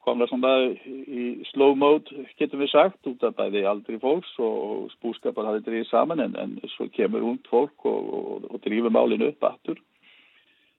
komna 0.00 0.26
svona 0.30 0.54
í 0.72 1.24
slow 1.50 1.76
mode 1.78 2.24
getum 2.40 2.62
við 2.62 2.72
sagt 2.72 3.08
út 3.10 3.22
af 3.28 3.36
bæði 3.36 3.66
aldri 3.68 3.98
fólks 4.00 4.32
og, 4.40 4.88
spúskapar 4.96 5.50
hafið 5.50 5.66
drifið 5.66 5.90
saman 5.90 6.24
en, 6.24 6.36
en 6.40 6.56
svo 6.72 6.88
kemur 6.94 7.26
ungt 7.28 7.50
fólk 7.52 7.84
og, 7.88 8.48
drifur 8.64 8.94
málinu 8.94 9.28
upp 9.30 9.44
aftur. 9.50 9.82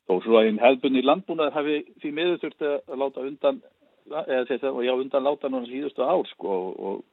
Þó 0.09 0.18
svo 0.26 0.39
að 0.39 0.49
einn 0.49 0.59
hefðbunni 0.63 1.05
landbúnaðar 1.05 1.59
hafi 1.59 1.77
því 2.01 2.15
miður 2.18 2.41
þurfti 2.41 2.72
að 2.73 2.97
láta 3.03 3.27
undan 3.27 3.61
eða 4.09 4.45
þetta, 4.49 4.73
já 4.84 4.93
undan 4.95 5.27
láta 5.27 5.51
núna 5.51 5.69
síðustu 5.69 6.03
ár 6.03 6.26
sko 6.34 6.57
og 6.73 7.03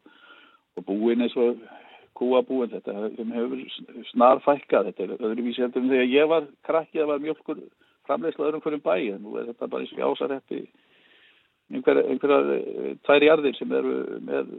og 0.78 0.86
búin 0.86 1.24
eins 1.24 1.36
og 1.38 1.60
kúabúin 2.18 2.72
þetta 2.72 2.94
hefur 3.34 3.62
snarfækkað 4.12 4.90
þetta 4.90 5.04
er 5.04 5.14
öðruvísi 5.18 5.62
heldur 5.62 5.84
en 5.84 5.92
þegar 5.92 6.12
ég 6.14 6.30
var 6.32 6.50
krakki 6.66 7.00
það 7.00 7.12
var 7.12 7.24
mjölkur 7.24 7.62
framleysla 8.08 8.48
öðrum 8.48 8.64
hverjum 8.64 8.84
bæi 8.84 9.14
en 9.14 9.24
nú 9.24 9.36
er 9.38 9.50
þetta 9.52 9.70
bara 9.70 9.84
eins 9.84 9.94
og 9.96 10.12
ásarheppi 10.12 10.62
einhverja 11.68 12.04
einhver, 12.08 12.52
tvær 13.04 13.26
jarðir 13.26 13.56
sem 13.58 13.72
eru 13.76 13.96
með 14.24 14.52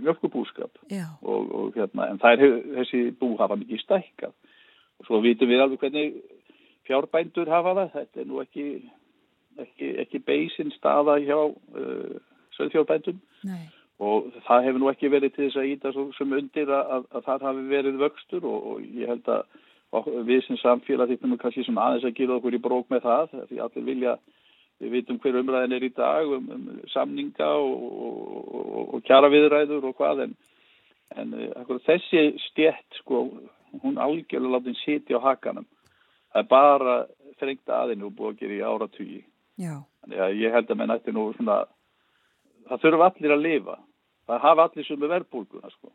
mjölkubúskap 0.00 0.78
og, 1.22 1.52
og 1.52 1.76
hérna 1.76 2.10
en 2.10 2.20
það 2.20 2.44
er 2.44 2.56
þessi 2.80 3.02
bú 3.20 3.34
hafa 3.40 3.56
mikið 3.60 3.82
stækkað. 3.84 4.34
Og 4.96 5.08
svo 5.08 5.20
vitum 5.24 5.50
við 5.50 5.62
alveg 5.62 5.82
hvernig 5.82 6.14
fjárbændur 6.88 7.50
hafa 7.52 7.74
það 7.76 7.92
þetta 7.96 8.22
er 8.22 8.28
nú 8.30 8.40
ekki 8.44 8.66
ekki, 9.60 9.90
ekki 10.04 10.22
beisinn 10.24 10.72
staða 10.76 11.18
hjá 11.24 11.36
uh, 11.36 12.16
söðfjárbændum 12.56 13.20
Nei. 13.48 13.66
Og 13.96 14.32
það 14.44 14.66
hefur 14.66 14.82
nú 14.82 14.88
ekki 14.90 15.10
verið 15.12 15.34
til 15.34 15.46
þess 15.46 15.60
að 15.60 15.70
íta 15.72 15.92
sem 15.94 16.32
undir 16.38 16.68
að, 16.68 16.90
að, 16.96 17.04
að 17.16 17.28
það 17.28 17.46
hafi 17.48 17.62
verið 17.70 18.02
vöxtur 18.02 18.44
og, 18.44 18.66
og 18.72 18.82
ég 18.84 19.12
held 19.12 19.30
að 19.32 19.46
við 20.26 20.42
sem 20.44 20.58
samfélag 20.60 21.14
nú 21.24 21.38
kannski 21.40 21.64
sem 21.64 21.78
aðeins 21.78 22.04
að 22.04 22.16
gera 22.18 22.36
okkur 22.36 22.56
í 22.58 22.60
brók 22.60 22.90
með 22.92 23.06
það 23.06 23.36
því 23.48 23.60
allir 23.64 23.86
vilja, 23.86 24.16
við 24.82 24.92
vitum 24.98 25.20
hver 25.22 25.38
umræðin 25.40 25.76
er 25.78 25.86
í 25.86 25.92
dag 25.96 26.32
um, 26.36 26.50
um 26.52 26.66
samninga 26.92 27.48
og, 27.56 27.86
og, 28.58 28.82
og 28.98 29.06
kjara 29.06 29.30
viðræður 29.32 29.88
og 29.88 29.96
hvað 29.96 30.26
en, 30.26 30.34
en 31.16 31.32
akkur, 31.56 31.80
þessi 31.86 32.26
stjætt 32.50 33.00
sko, 33.00 33.22
hún 33.82 33.96
algjörlega 34.02 34.58
látin 34.58 34.76
sitja 34.82 35.22
á 35.22 35.26
hakanum. 35.30 35.64
Það 36.34 36.42
er 36.42 36.50
bara 36.50 36.98
þrengt 37.40 37.72
aðinu 37.72 38.10
og 38.10 38.16
búið 38.18 38.34
að 38.34 38.42
gera 38.42 38.58
í 38.58 38.66
þannig 40.02 40.20
að 40.20 40.38
ég 40.42 40.52
held 40.52 40.70
að 40.70 40.78
menn 40.82 40.92
ætti 40.92 41.14
nú 41.14 41.30
svona 41.38 41.62
það 42.68 42.82
þurfa 42.84 43.10
allir 43.10 43.36
að 43.36 43.44
lifa 43.46 43.76
það 44.26 44.46
hafa 44.46 44.68
allir 44.68 44.86
sem 44.86 45.02
er 45.02 45.12
verðbólguna 45.14 45.72
sko. 45.74 45.92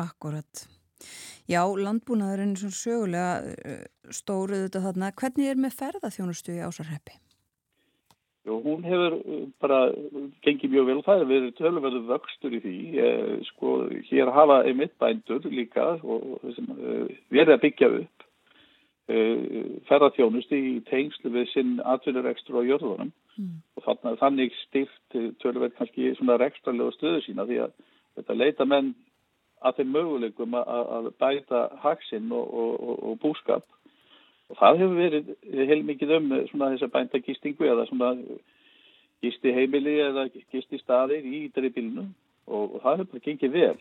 Akkurat. 0.00 0.66
Já, 1.50 1.64
landbúnaðurinn 1.64 2.54
er 2.54 2.60
svona 2.60 2.78
sögulega 2.78 3.32
uh, 3.72 3.82
stóruð 4.14 4.66
þetta 4.66 4.84
þarna. 4.86 5.10
Hvernig 5.18 5.50
er 5.50 5.60
með 5.60 5.76
ferðaþjónustu 5.80 6.54
í 6.54 6.62
ásarheppi? 6.64 7.16
Jó, 8.48 8.54
hún 8.64 8.86
hefur 8.86 9.18
uh, 9.18 9.42
bara 9.60 9.80
gengið 10.46 10.76
mjög 10.76 10.88
vel 10.88 10.98
og 11.00 11.06
það 11.08 11.24
er 11.24 11.30
verið 11.32 11.52
tölverðu 11.58 12.02
vöxtur 12.08 12.56
í 12.56 12.62
því. 12.64 12.76
Eh, 13.04 13.34
sko, 13.50 13.74
hér 14.08 14.32
hafa 14.36 14.62
einmitt 14.68 14.96
bændur 15.02 15.48
líka 15.50 15.92
og, 16.00 16.38
eh, 16.44 17.16
verið 17.32 17.56
að 17.56 17.64
byggja 17.66 17.92
upp 18.00 18.26
eh, 19.10 19.74
ferðaþjónustu 19.90 20.60
í 20.70 20.76
tengslu 20.88 21.32
við 21.34 21.50
sinn 21.52 21.80
atvinnurekstur 21.82 22.62
á 22.62 22.68
jörðunum 22.68 23.10
Mm. 23.40 23.60
og 23.76 23.84
þannig, 23.86 24.18
þannig 24.20 24.56
stift 24.66 25.14
tölverð 25.40 25.76
kannski 25.78 26.10
svona 26.18 26.36
rekstrarlega 26.40 26.92
stöðu 26.92 27.22
sína 27.24 27.46
því 27.48 27.62
að 27.64 27.70
þetta 28.18 28.36
leita 28.36 28.66
menn 28.68 28.90
að 29.64 29.78
þeim 29.78 29.92
möguleikum 29.94 30.56
að, 30.60 31.10
bæta 31.20 31.60
haksinn 31.80 32.32
og, 32.32 32.52
og, 32.52 32.96
og, 32.98 33.18
búskap. 33.22 33.64
Og 34.50 34.58
það 34.58 34.80
hefur 34.82 34.98
verið 34.98 35.30
heilmikið 35.70 36.14
um 36.16 36.32
svona 36.50 36.70
þess 36.72 36.86
að 36.86 36.94
bænda 36.96 37.20
gistingu 37.24 37.68
eða 37.68 37.86
svona 37.88 38.10
gisti 39.24 39.52
heimili 39.56 39.98
eða 40.02 40.26
gisti 40.32 40.80
staðir 40.80 41.24
í 41.24 41.44
dreifbílinu 41.54 42.06
og, 42.48 42.64
og 42.64 42.78
það 42.82 43.02
hefur 43.02 43.10
bara 43.12 43.24
gengið 43.28 43.56
vel. 43.56 43.76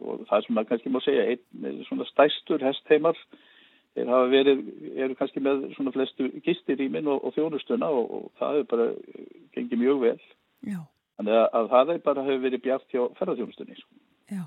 Og 0.00 0.24
það 0.28 0.46
sem 0.46 0.56
maður 0.56 0.70
kannski 0.72 0.92
má 0.92 1.00
segja 1.04 1.28
einn 1.30 1.84
svona 1.88 2.08
stæstur 2.10 2.64
hestheimar 2.64 3.24
þeir 3.96 4.12
hafa 4.12 4.30
verið, 4.30 4.62
eru 4.94 5.16
kannski 5.18 5.42
með 5.44 5.66
svona 5.74 5.94
flestu 5.94 6.30
gistirýmin 6.44 7.10
og, 7.10 7.24
og 7.26 7.34
þjónustuna 7.36 7.90
og, 7.90 8.14
og 8.16 8.30
það 8.38 8.56
hefur 8.60 8.70
bara 8.74 8.88
gengið 9.56 9.82
mjög 9.82 10.00
vel 10.04 10.16
Já. 10.70 10.80
þannig 11.18 11.36
að, 11.40 11.46
að 11.58 11.68
það 11.74 11.92
er 11.94 12.00
bara 12.06 12.24
hefur 12.28 12.46
verið 12.46 12.64
bjart 12.68 12.94
hjá 12.94 13.02
ferðarþjónustunni 13.18 13.78
sko. 13.80 13.92
Já. 14.30 14.42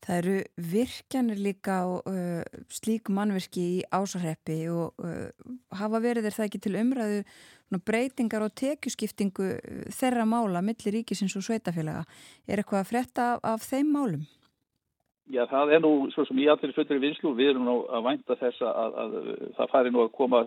Það 0.00 0.16
eru 0.16 0.34
virkjanir 0.72 1.40
líka 1.44 1.76
og 1.84 2.06
uh, 2.08 2.40
slík 2.72 3.10
mannverki 3.12 3.64
í 3.76 3.80
ásarheppi 3.92 4.62
og 4.72 5.04
uh, 5.04 5.28
hafa 5.76 6.00
verið 6.00 6.30
er 6.30 6.36
það 6.38 6.46
ekki 6.48 6.60
til 6.64 6.78
umræðu 6.80 7.20
breytingar 7.86 8.46
og 8.46 8.54
tekjuskiptingu 8.56 9.50
uh, 9.58 9.82
þeirra 9.92 10.24
mála 10.24 10.64
millir 10.64 10.96
ríkisins 10.96 11.36
og 11.36 11.44
sveitafélaga. 11.44 12.06
Er 12.48 12.62
eitthvað 12.62 12.80
að 12.80 12.92
frétta 12.94 13.28
af, 13.34 13.44
af 13.52 13.68
þeim 13.68 13.92
málum? 13.92 14.24
Já, 15.30 15.44
það 15.46 15.76
er 15.76 15.84
nú 15.84 15.92
svo 16.10 16.24
sem 16.26 16.40
í 16.42 16.48
allir 16.50 16.74
fullri 16.74 16.98
vinslu, 17.02 17.34
við 17.38 17.52
erum 17.52 17.68
nú 17.68 17.76
að 17.86 18.08
vænta 18.08 18.36
þess 18.40 18.64
að, 18.66 18.74
að, 18.80 18.90
að 19.04 19.54
það 19.58 19.72
fari 19.74 19.92
nú 19.94 20.02
að 20.02 20.12
koma 20.18 20.42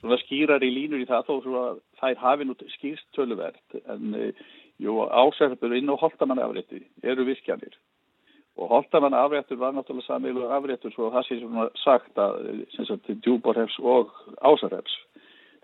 svona 0.00 0.18
skýrar 0.24 0.66
í 0.66 0.72
línur 0.74 1.04
í 1.04 1.06
það 1.06 1.28
þó 1.28 1.34
svo 1.44 1.62
að 1.62 1.80
þær 2.00 2.20
hafi 2.24 2.48
nú 2.48 2.56
skýrst 2.74 3.06
töluvert. 3.14 3.78
En 3.94 4.16
jú, 4.82 4.98
ásærfur 5.06 5.76
inn 5.78 5.92
á 5.92 6.00
holtamann 6.00 6.42
afriðti 6.42 6.82
eru 7.06 7.28
virkjanir. 7.28 7.78
Og 8.58 8.68
holtamann 8.68 9.16
afréttur 9.16 9.60
var 9.60 9.72
náttúrulega 9.72 10.10
samílu 10.10 10.50
afréttur 10.50 10.92
svo 10.92 11.12
það 11.14 11.28
sé 11.28 11.38
svona 11.40 11.68
sagt 11.84 12.18
að 12.20 13.14
djúborhefs 13.22 13.78
og 13.80 14.10
ásarhefs 14.42 14.98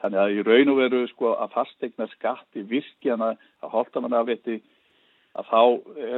þannig 0.03 0.21
að 0.23 0.35
í 0.37 0.43
raun 0.47 0.73
og 0.73 0.79
veru 0.79 1.05
sko 1.11 1.35
að 1.43 1.55
fastegna 1.57 2.07
skatti 2.15 2.63
virkjana 2.71 3.33
að 3.35 3.73
holtamann 3.75 4.17
afrétti 4.17 4.61
að 5.39 5.49
þá 5.53 5.61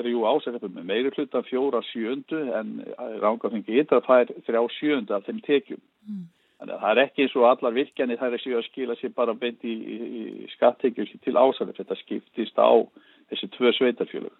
er 0.01 0.09
jú 0.09 0.24
ásækjafum 0.24 0.76
með 0.78 0.90
meiri 0.90 1.12
hluta 1.14 1.42
fjóra 1.47 1.80
sjöndu 1.90 2.40
en 2.56 2.76
rángafengi 3.22 3.80
ytra 3.82 4.01
fær 4.06 4.30
þrjá 4.47 4.62
sjöndu 4.78 5.16
af 5.16 5.26
þeim 5.28 5.40
tekjum. 5.47 5.82
Mm. 6.09 6.28
Þannig 6.60 6.74
að 6.76 6.82
það 6.84 6.92
er 6.92 7.02
ekki 7.05 7.24
eins 7.24 7.36
og 7.40 7.47
allar 7.48 7.76
virkjani 7.76 8.18
þær 8.20 8.36
er 8.36 8.42
síðan 8.42 8.62
að 8.62 8.68
skila 8.68 8.97
sér 9.01 9.12
bara 9.16 9.34
beint 9.42 9.64
í, 9.64 9.74
í, 9.74 9.98
í 10.20 10.48
skattekjur 10.55 11.12
til 11.24 11.36
ásækjaf. 11.36 11.76
Þetta 11.80 12.01
skiptist 12.01 12.60
á 12.60 12.72
þessi 13.30 13.51
tvö 13.56 13.72
sveitarfjölug 13.76 14.34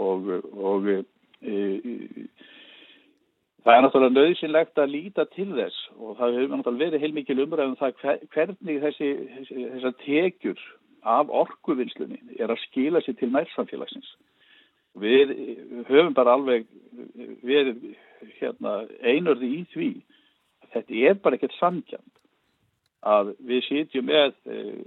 og, 0.00 0.28
og 0.56 0.88
e, 0.90 1.54
það 3.64 3.74
er 3.74 3.84
náttúrulega 3.84 4.16
nöðsynlegt 4.16 4.80
að 4.80 4.92
líta 4.94 5.26
til 5.34 5.48
þess 5.54 5.78
og 5.98 6.18
það 6.18 6.36
hefur 6.38 6.52
náttúrulega 6.56 6.84
verið 6.86 7.04
heilmikil 7.04 7.38
umræðum 7.44 7.78
það 7.80 7.96
hver- 8.02 8.22
hvernig 8.34 8.82
þessi, 8.84 9.10
þessi 9.50 9.92
tekjur 10.04 10.62
af 11.02 11.30
orkuvinnslunni 11.42 12.20
er 12.38 12.52
að 12.52 12.62
skila 12.66 13.02
sér 13.04 13.16
til 13.18 13.30
nærsamfélagsins. 13.32 14.14
Við 15.00 15.34
höfum 15.88 16.14
bara 16.14 16.34
alveg 16.34 16.66
verið 17.46 17.92
hérna, 18.40 18.84
einörði 19.00 19.50
í 19.60 19.60
því 19.72 19.90
að 20.64 20.72
þetta 20.74 21.02
er 21.10 21.20
bara 21.22 21.38
ekkert 21.38 21.58
samkjönd 21.58 22.16
að 23.06 23.34
við 23.48 23.62
sitjum 23.68 24.08
með 24.10 24.34
eh, 24.50 24.80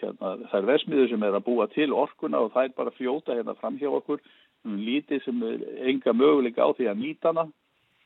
hérna, 0.00 0.36
þær 0.50 0.68
versmiður 0.70 1.10
sem 1.12 1.26
er 1.26 1.36
að 1.36 1.46
búa 1.46 1.68
til 1.72 1.92
orkuna 1.94 2.40
og 2.42 2.54
það 2.54 2.68
er 2.68 2.78
bara 2.78 2.92
að 2.92 2.98
fljóta 2.98 3.36
hérna 3.36 3.54
fram 3.60 3.78
hjá 3.80 3.90
okkur 3.92 4.22
um 4.66 4.78
lítið 4.78 5.22
sem 5.24 5.44
enga 5.92 6.14
möguleika 6.14 6.66
á 6.66 6.70
því 6.74 6.88
að 6.90 7.02
nýta 7.02 7.32
hana 7.32 7.46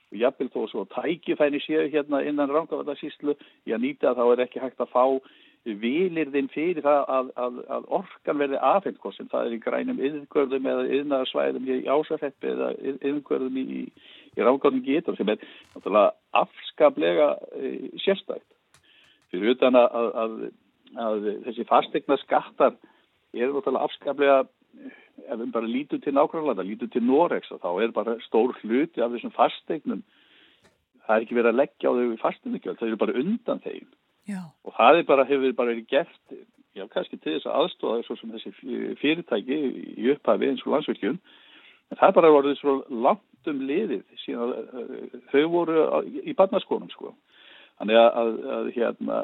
og 0.06 0.20
jafnvel 0.20 0.50
þó 0.52 0.60
svo 0.70 0.84
tækifæni 0.92 1.60
séu 1.64 1.88
hérna 1.92 2.22
innan 2.26 2.52
rangavallarsýslu 2.52 3.34
í 3.66 3.74
að 3.74 3.82
nýta 3.82 4.14
þá 4.16 4.24
er 4.26 4.44
ekki 4.46 4.62
hægt 4.62 4.80
að 4.80 4.92
fá 4.92 5.04
vilirðin 5.74 6.48
fyrir 6.52 6.84
það 6.84 7.00
að, 7.10 7.30
að, 7.42 7.56
að 7.74 7.86
orkan 7.98 8.38
verði 8.38 8.58
sem 9.16 9.28
það 9.30 9.46
er 9.46 9.54
í 9.56 9.60
grænum 9.64 10.02
yðgörðum 10.08 10.68
eða 10.70 10.84
yðnarsvæðum 10.98 11.66
í 11.66 11.78
ásarheppi 11.90 12.52
eða 12.52 12.68
yðgörðum 13.10 13.56
í, 13.58 13.86
í 14.36 14.46
ráðgáðum 14.46 14.84
getur 14.86 15.16
sem 15.18 15.32
er 15.32 15.42
náttúrulega 15.74 16.12
afskaplega 16.42 17.28
e, 17.58 17.72
sérstætt 18.04 18.46
fyrir 19.32 19.56
utan 19.56 19.74
að, 19.80 20.12
að, 20.22 20.36
þessi 21.48 21.66
fastegna 21.66 22.20
skattar 22.22 22.76
eru 23.34 23.56
náttúrulega 23.56 23.90
afskaplega 23.90 24.38
ef 25.26 25.40
við 25.40 25.52
bara 25.52 25.66
lítum 25.66 26.02
til 26.04 26.14
nákvæmlega, 26.14 26.62
lítum 26.62 26.92
til 26.92 27.02
Norex 27.02 27.50
og 27.50 27.62
þá 27.64 27.70
er 27.82 27.94
bara 27.96 28.18
stór 28.28 28.54
hluti 28.62 29.02
af 29.02 29.14
þessum 29.16 29.34
fastegnum 29.34 30.04
það 31.06 31.14
er 31.16 31.24
ekki 31.24 31.38
verið 31.38 31.54
að 31.54 31.62
leggja 31.62 31.90
á 31.90 31.96
þau 31.96 32.18
fastegnugjöld, 32.22 32.78
þau 32.78 32.86
eru 32.86 32.98
bara 33.00 33.18
undan 33.22 33.62
þeim 33.64 33.86
Já. 34.26 34.42
og 34.66 34.74
það 34.74 35.00
er 35.00 35.08
bara, 35.08 35.24
hefur 35.28 35.52
bara 35.54 35.70
verið 35.74 35.88
gert 35.90 36.36
já, 36.76 36.84
kannski 36.92 37.18
til 37.20 37.36
þess 37.36 37.48
að 37.48 37.58
aðstóða 37.60 38.04
svo 38.06 38.16
sem 38.18 38.32
þessi 38.34 38.52
fyrirtæki 39.00 39.58
í 39.94 40.10
upphafi 40.14 40.50
eins 40.50 40.64
og 40.66 40.74
landsvirkjum 40.74 41.16
en 41.16 42.00
það 42.00 42.08
er 42.08 42.16
bara 42.18 42.32
voruð 42.34 42.58
svo 42.58 42.76
langt 42.90 43.50
um 43.50 43.62
liðið 43.68 44.02
síðan 44.24 44.54
uh, 44.56 45.16
þau 45.30 45.44
voru 45.52 45.86
í 46.26 46.34
barnaskónum 46.36 46.90
sko. 46.90 47.12
Þannig 47.78 48.00
að, 48.00 48.08
að, 48.22 48.32
að 48.56 48.70
hérna 48.74 49.20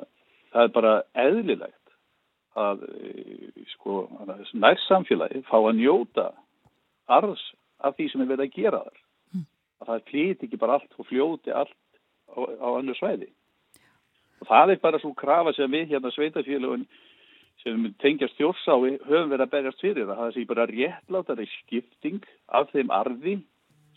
það 0.53 0.66
er 0.66 0.73
bara 0.77 0.95
eðlilegt 1.24 1.95
að 2.62 2.87
uh, 2.87 3.66
sko 3.74 3.99
nærsamfélagi 4.55 5.43
fá 5.51 5.59
að 5.59 5.81
njóta 5.81 6.31
arðs 7.11 7.45
af 7.83 7.99
því 7.99 8.11
sem 8.12 8.23
er 8.23 8.35
verið 8.37 8.47
að 8.47 8.59
gera 8.61 8.85
þar. 8.87 8.99
Að 9.83 9.89
það 9.89 10.11
flýti 10.12 10.47
ekki 10.47 10.62
bara 10.62 10.79
allt 10.79 11.01
og 11.03 11.09
fljóti 11.09 11.51
allt 11.51 11.79
á, 12.31 12.39
á 12.39 12.69
annu 12.79 12.95
svæði 12.95 13.33
og 14.43 14.48
það 14.51 14.74
er 14.74 14.82
bara 14.82 14.98
svo 15.02 15.12
krafa 15.19 15.55
sem 15.56 15.70
við 15.70 15.94
hérna 15.94 16.10
sveitafélögun 16.14 16.85
sem 17.62 17.85
tengjast 18.02 18.35
þjórsái 18.40 18.97
höfum 19.06 19.31
verið 19.31 19.44
að 19.47 19.52
berjast 19.55 19.82
fyrir 19.85 20.09
það 20.09 20.20
það 20.20 20.32
sé 20.35 20.44
bara 20.51 20.69
réttlátari 20.70 21.47
skipting 21.52 22.23
af 22.59 22.70
þeim 22.74 22.90
arði 22.90 23.36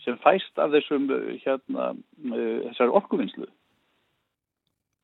sem 0.04 0.18
fæst 0.22 0.60
af 0.62 0.70
þessum 0.70 1.08
hérna 1.42 1.88
uh, 1.96 2.60
þessar 2.68 2.92
orkuvinnslu. 3.00 3.48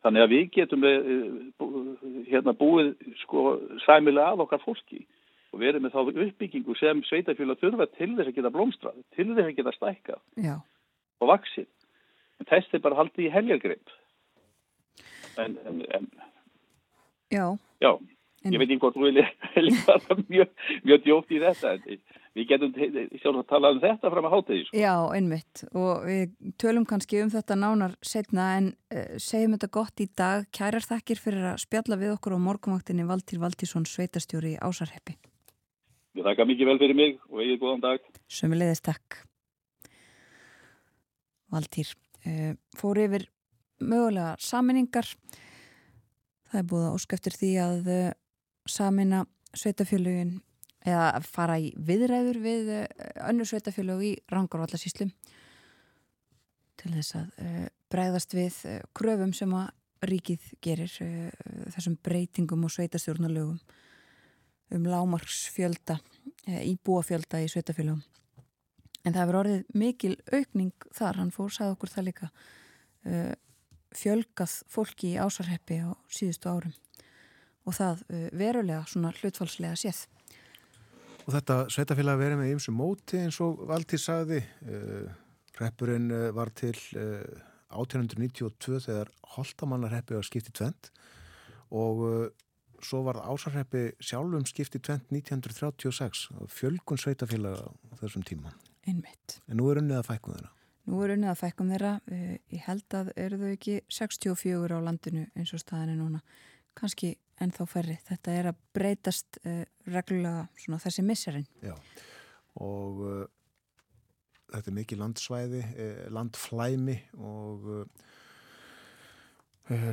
Þannig 0.03 0.23
að 0.25 0.33
við 0.35 0.45
getum 0.57 0.85
bú- 1.59 2.23
hérna 2.31 2.55
búið 2.59 2.93
sko 3.23 3.57
sæmilega 3.87 4.33
að 4.35 4.45
okkar 4.47 4.63
fólki. 4.63 5.03
Og 5.53 5.61
verið 5.61 5.83
með 5.85 5.95
þá 5.95 6.23
uppbyggingu 6.27 6.75
sem 6.79 7.03
sveitafélag 7.09 7.59
þurfa 7.61 7.87
til 7.99 8.13
þess 8.17 8.31
að 8.31 8.37
geta 8.39 8.53
blómstrað 8.55 9.01
til 9.17 9.27
þess 9.35 9.49
að 9.51 9.57
geta 9.59 9.75
stækkað 9.77 10.21
Já. 10.47 10.55
og 11.21 11.29
vaksið 11.29 11.67
en 12.41 12.49
þess 12.49 12.73
er 12.73 12.83
bara 12.87 12.97
haldið 13.03 13.27
í 13.27 13.33
heljargreip 13.35 13.93
en, 15.41 15.59
en, 15.67 15.83
en 15.99 16.11
Já. 17.33 17.47
já, 17.81 17.93
ég 18.45 18.59
veit 18.61 18.69
ekki 18.69 18.83
hvort 18.83 18.97
þú 18.99 19.77
fara 19.87 20.17
mjög, 20.33 20.51
mjög 20.85 21.07
djóft 21.07 21.33
í 21.33 21.39
þetta 21.41 21.71
en 21.79 22.03
við 22.37 22.49
getum 22.51 22.75
sjálf 23.21 23.41
að 23.41 23.49
tala 23.49 23.71
um 23.73 23.81
þetta 23.81 24.11
fram 24.13 24.29
að 24.29 24.35
hátegi 24.35 24.67
sko. 24.67 24.77
Já, 24.77 24.95
einmitt 25.17 25.65
og 25.73 26.05
við 26.09 26.53
tölum 26.61 26.87
kannski 26.89 27.23
um 27.25 27.33
þetta 27.33 27.57
nánar 27.57 27.97
setna 28.05 28.51
en 28.59 28.71
uh, 28.93 29.17
segjum 29.17 29.57
þetta 29.57 29.73
gott 29.79 30.05
í 30.05 30.09
dag. 30.19 30.47
Kærar 30.53 30.85
þakkir 30.85 31.21
fyrir 31.21 31.51
að 31.55 31.61
spjalla 31.65 32.01
við 32.01 32.15
okkur 32.19 32.37
á 32.37 32.45
morgunvaktinni 32.49 33.09
Valtýr 33.09 33.41
Valtísson, 33.43 33.89
sveitastjóri 33.89 34.57
í 34.57 34.61
Ásarheppi. 34.61 35.17
Ég 36.17 36.25
þakka 36.27 36.49
mikið 36.49 36.69
vel 36.69 36.81
fyrir 36.81 36.99
mig 36.99 37.21
og 37.31 37.41
eigið 37.41 37.61
góðan 37.63 37.85
dag 37.85 38.09
Sömulegðist 38.29 38.85
takk. 38.89 39.23
Valtýr 41.53 41.93
uh, 42.29 42.53
fór 42.77 43.07
yfir 43.07 43.29
mögulega 43.83 44.37
saminningar. 44.43 45.09
Það 46.51 46.59
er 46.61 46.71
búið 46.71 46.87
að 46.87 46.97
ósk 46.97 47.15
eftir 47.17 47.37
því 47.39 47.53
að 47.65 47.93
uh, 47.93 48.09
samina 48.69 49.23
sveitafjölugin 49.57 50.41
eða 50.83 51.21
fara 51.27 51.59
í 51.63 51.71
viðræður 51.77 52.41
við 52.43 52.73
uh, 52.79 52.89
önnur 53.29 53.49
sveitafjölug 53.49 54.03
í 54.07 54.17
Rangárvallasíslu 54.33 55.11
til 56.83 56.97
þess 56.97 57.17
að 57.21 57.39
uh, 57.45 57.71
bregðast 57.93 58.35
við 58.37 58.59
kröfum 58.97 59.33
sem 59.37 59.53
að 59.55 59.71
ríkið 60.03 60.47
gerir 60.65 60.91
þessum 61.71 61.95
breytingum 62.03 62.65
og 62.67 62.73
sveitastjórnarlögum 62.75 63.61
um 64.75 64.87
lámarksfjölda, 64.89 65.99
uh, 66.49 66.63
íbúafjölda 66.65 67.43
í 67.43 67.51
sveitafjölugum. 67.53 68.03
En 69.03 69.15
það 69.15 69.23
hefur 69.25 69.39
orðið 69.41 69.63
mikil 69.79 70.15
aukning 70.33 70.87
þar, 70.95 71.19
hann 71.21 71.33
fór, 71.35 71.51
sagði 71.53 71.77
okkur 71.77 71.93
það 71.93 72.09
líka, 72.09 72.29
uh, 73.11 73.33
fjölgað 73.99 74.57
fólki 74.73 75.15
í 75.15 75.21
ásarheppi 75.21 75.83
á 75.85 75.91
síðustu 76.13 76.51
árum 76.53 76.75
og 77.63 77.77
það 77.79 78.03
uh, 78.09 78.27
verulega 78.35 78.83
svona 78.91 79.13
hlutfalslega 79.21 79.79
séð. 79.79 80.07
Og 81.23 81.35
þetta 81.37 81.59
sveitafélag 81.71 82.19
verið 82.19 82.41
með 82.41 82.55
ymsu 82.57 82.75
móti 82.75 83.21
eins 83.23 83.39
og 83.45 83.61
Valtýr 83.69 84.03
sagði. 84.03 84.41
Uh, 84.67 85.11
reppurinn 85.61 86.11
uh, 86.11 86.31
var 86.35 86.51
til 86.57 86.75
uh, 86.99 87.23
1892 87.73 88.81
þegar 88.87 89.13
Holtamannarreppi 89.37 90.17
var 90.17 90.27
skipt 90.27 90.51
í 90.51 90.57
tvent 90.57 90.91
og 91.73 92.03
uh, 92.07 92.25
svo 92.83 93.03
var 93.07 93.21
ásarreppi 93.23 93.93
sjálfum 94.03 94.45
skipt 94.49 94.77
í 94.77 94.83
tvent 94.83 95.13
1936 95.15 96.27
og 96.41 96.51
fjölgun 96.53 97.01
sveitafélag 97.01 97.61
á 97.63 97.95
þessum 98.03 98.27
tíma. 98.27 98.57
Einmitt. 98.89 99.39
En 99.47 99.61
nú 99.61 99.71
er 99.71 99.81
unnið 99.83 100.01
að 100.01 100.09
fækkum 100.11 100.37
þeirra. 100.37 100.53
Nú 100.91 101.03
er 101.05 101.15
unnið 101.15 101.31
að 101.31 101.43
fækkum 101.43 101.75
þeirra, 101.75 101.93
uh, 102.11 102.33
ég 102.53 102.65
held 102.69 102.97
að 102.99 103.13
eru 103.25 103.43
þau 103.43 103.51
ekki 103.53 103.77
64 103.87 104.79
á 104.79 104.81
landinu 104.83 105.27
eins 105.39 105.53
og 105.55 105.63
staðinu 105.63 105.99
núna, 106.01 106.23
kannski 106.79 107.15
ennþá 107.43 107.69
færri. 107.71 107.99
Þetta 108.09 108.35
er 108.39 108.51
að 108.53 108.65
breytast 108.75 109.39
uh, 109.45 109.63
reglulega 109.87 110.49
svona 110.59 110.83
þessi 110.83 111.07
misserinn. 111.07 111.47
Já, 111.63 111.77
og 112.63 113.07
uh, 113.07 113.23
þetta 114.53 114.71
er 114.71 114.77
mikið 114.77 115.01
landsvæði, 115.01 115.61
eh, 115.77 116.03
landflæmi 116.13 116.97
og 117.25 117.69
uh, 117.73 117.85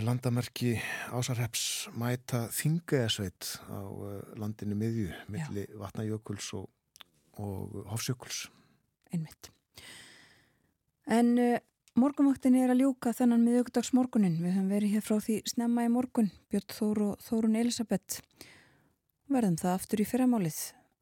landamerki 0.04 0.74
ásarheps 1.16 1.64
mæta 2.00 2.48
þingaðasveit 2.56 3.54
á 3.70 3.82
uh, 3.86 4.18
landinu 4.40 4.76
miðju, 4.80 5.14
milli 5.32 5.68
vatnajökuls 5.80 6.52
og, 6.60 6.68
og 7.40 7.80
hofsjökuls. 7.94 8.48
Einmitt. 9.14 9.54
En 11.10 11.34
uh, 11.42 11.58
morgunvaktinni 11.98 12.62
er 12.62 12.70
að 12.70 12.84
ljúka 12.84 13.16
þennan 13.18 13.42
miðugdags 13.42 13.90
morgunin. 13.98 14.38
Við 14.44 14.54
höfum 14.54 14.70
verið 14.70 14.92
hér 14.94 15.06
frá 15.06 15.18
því 15.26 15.40
snemma 15.50 15.88
í 15.88 15.90
morgun, 15.90 16.30
Björn 16.54 16.76
Þór 16.76 17.02
og 17.08 17.24
Þórun 17.26 17.58
Elisabeth. 17.58 18.20
Verðum 19.30 19.58
það 19.58 19.74
aftur 19.74 20.04
í 20.04 20.06
fyrramálið. 20.10 20.60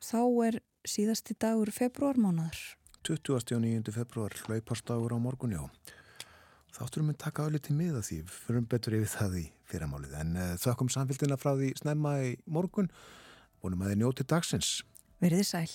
Þá 0.07 0.21
er 0.47 0.59
síðasti 0.87 1.35
dagur 1.35 1.73
februarmánaður. 1.75 2.61
29. 3.07 3.91
februar, 3.95 4.35
hlaupastagur 4.47 5.15
á 5.15 5.19
morgun, 5.19 5.57
já. 5.57 5.93
Þátturum 6.77 7.11
við 7.11 7.19
taka 7.25 7.49
öll 7.49 7.59
til 7.59 7.75
miða 7.75 8.05
því, 8.05 8.21
við 8.23 8.39
fyrum 8.47 8.71
betur 8.71 8.95
yfir 8.99 9.11
það 9.11 9.37
í 9.41 9.45
fyrramálið. 9.67 10.15
En 10.23 10.33
uh, 10.39 10.55
þökkum 10.63 10.91
samfélgina 10.93 11.39
frá 11.41 11.51
því 11.57 11.73
snemma 11.81 12.15
í 12.23 12.33
morgun, 12.47 12.87
vonum 13.59 13.83
að 13.83 13.91
þið 13.91 14.01
njóti 14.05 14.27
dagsins. 14.31 14.73
Verðið 15.19 15.47
sæl. 15.51 15.71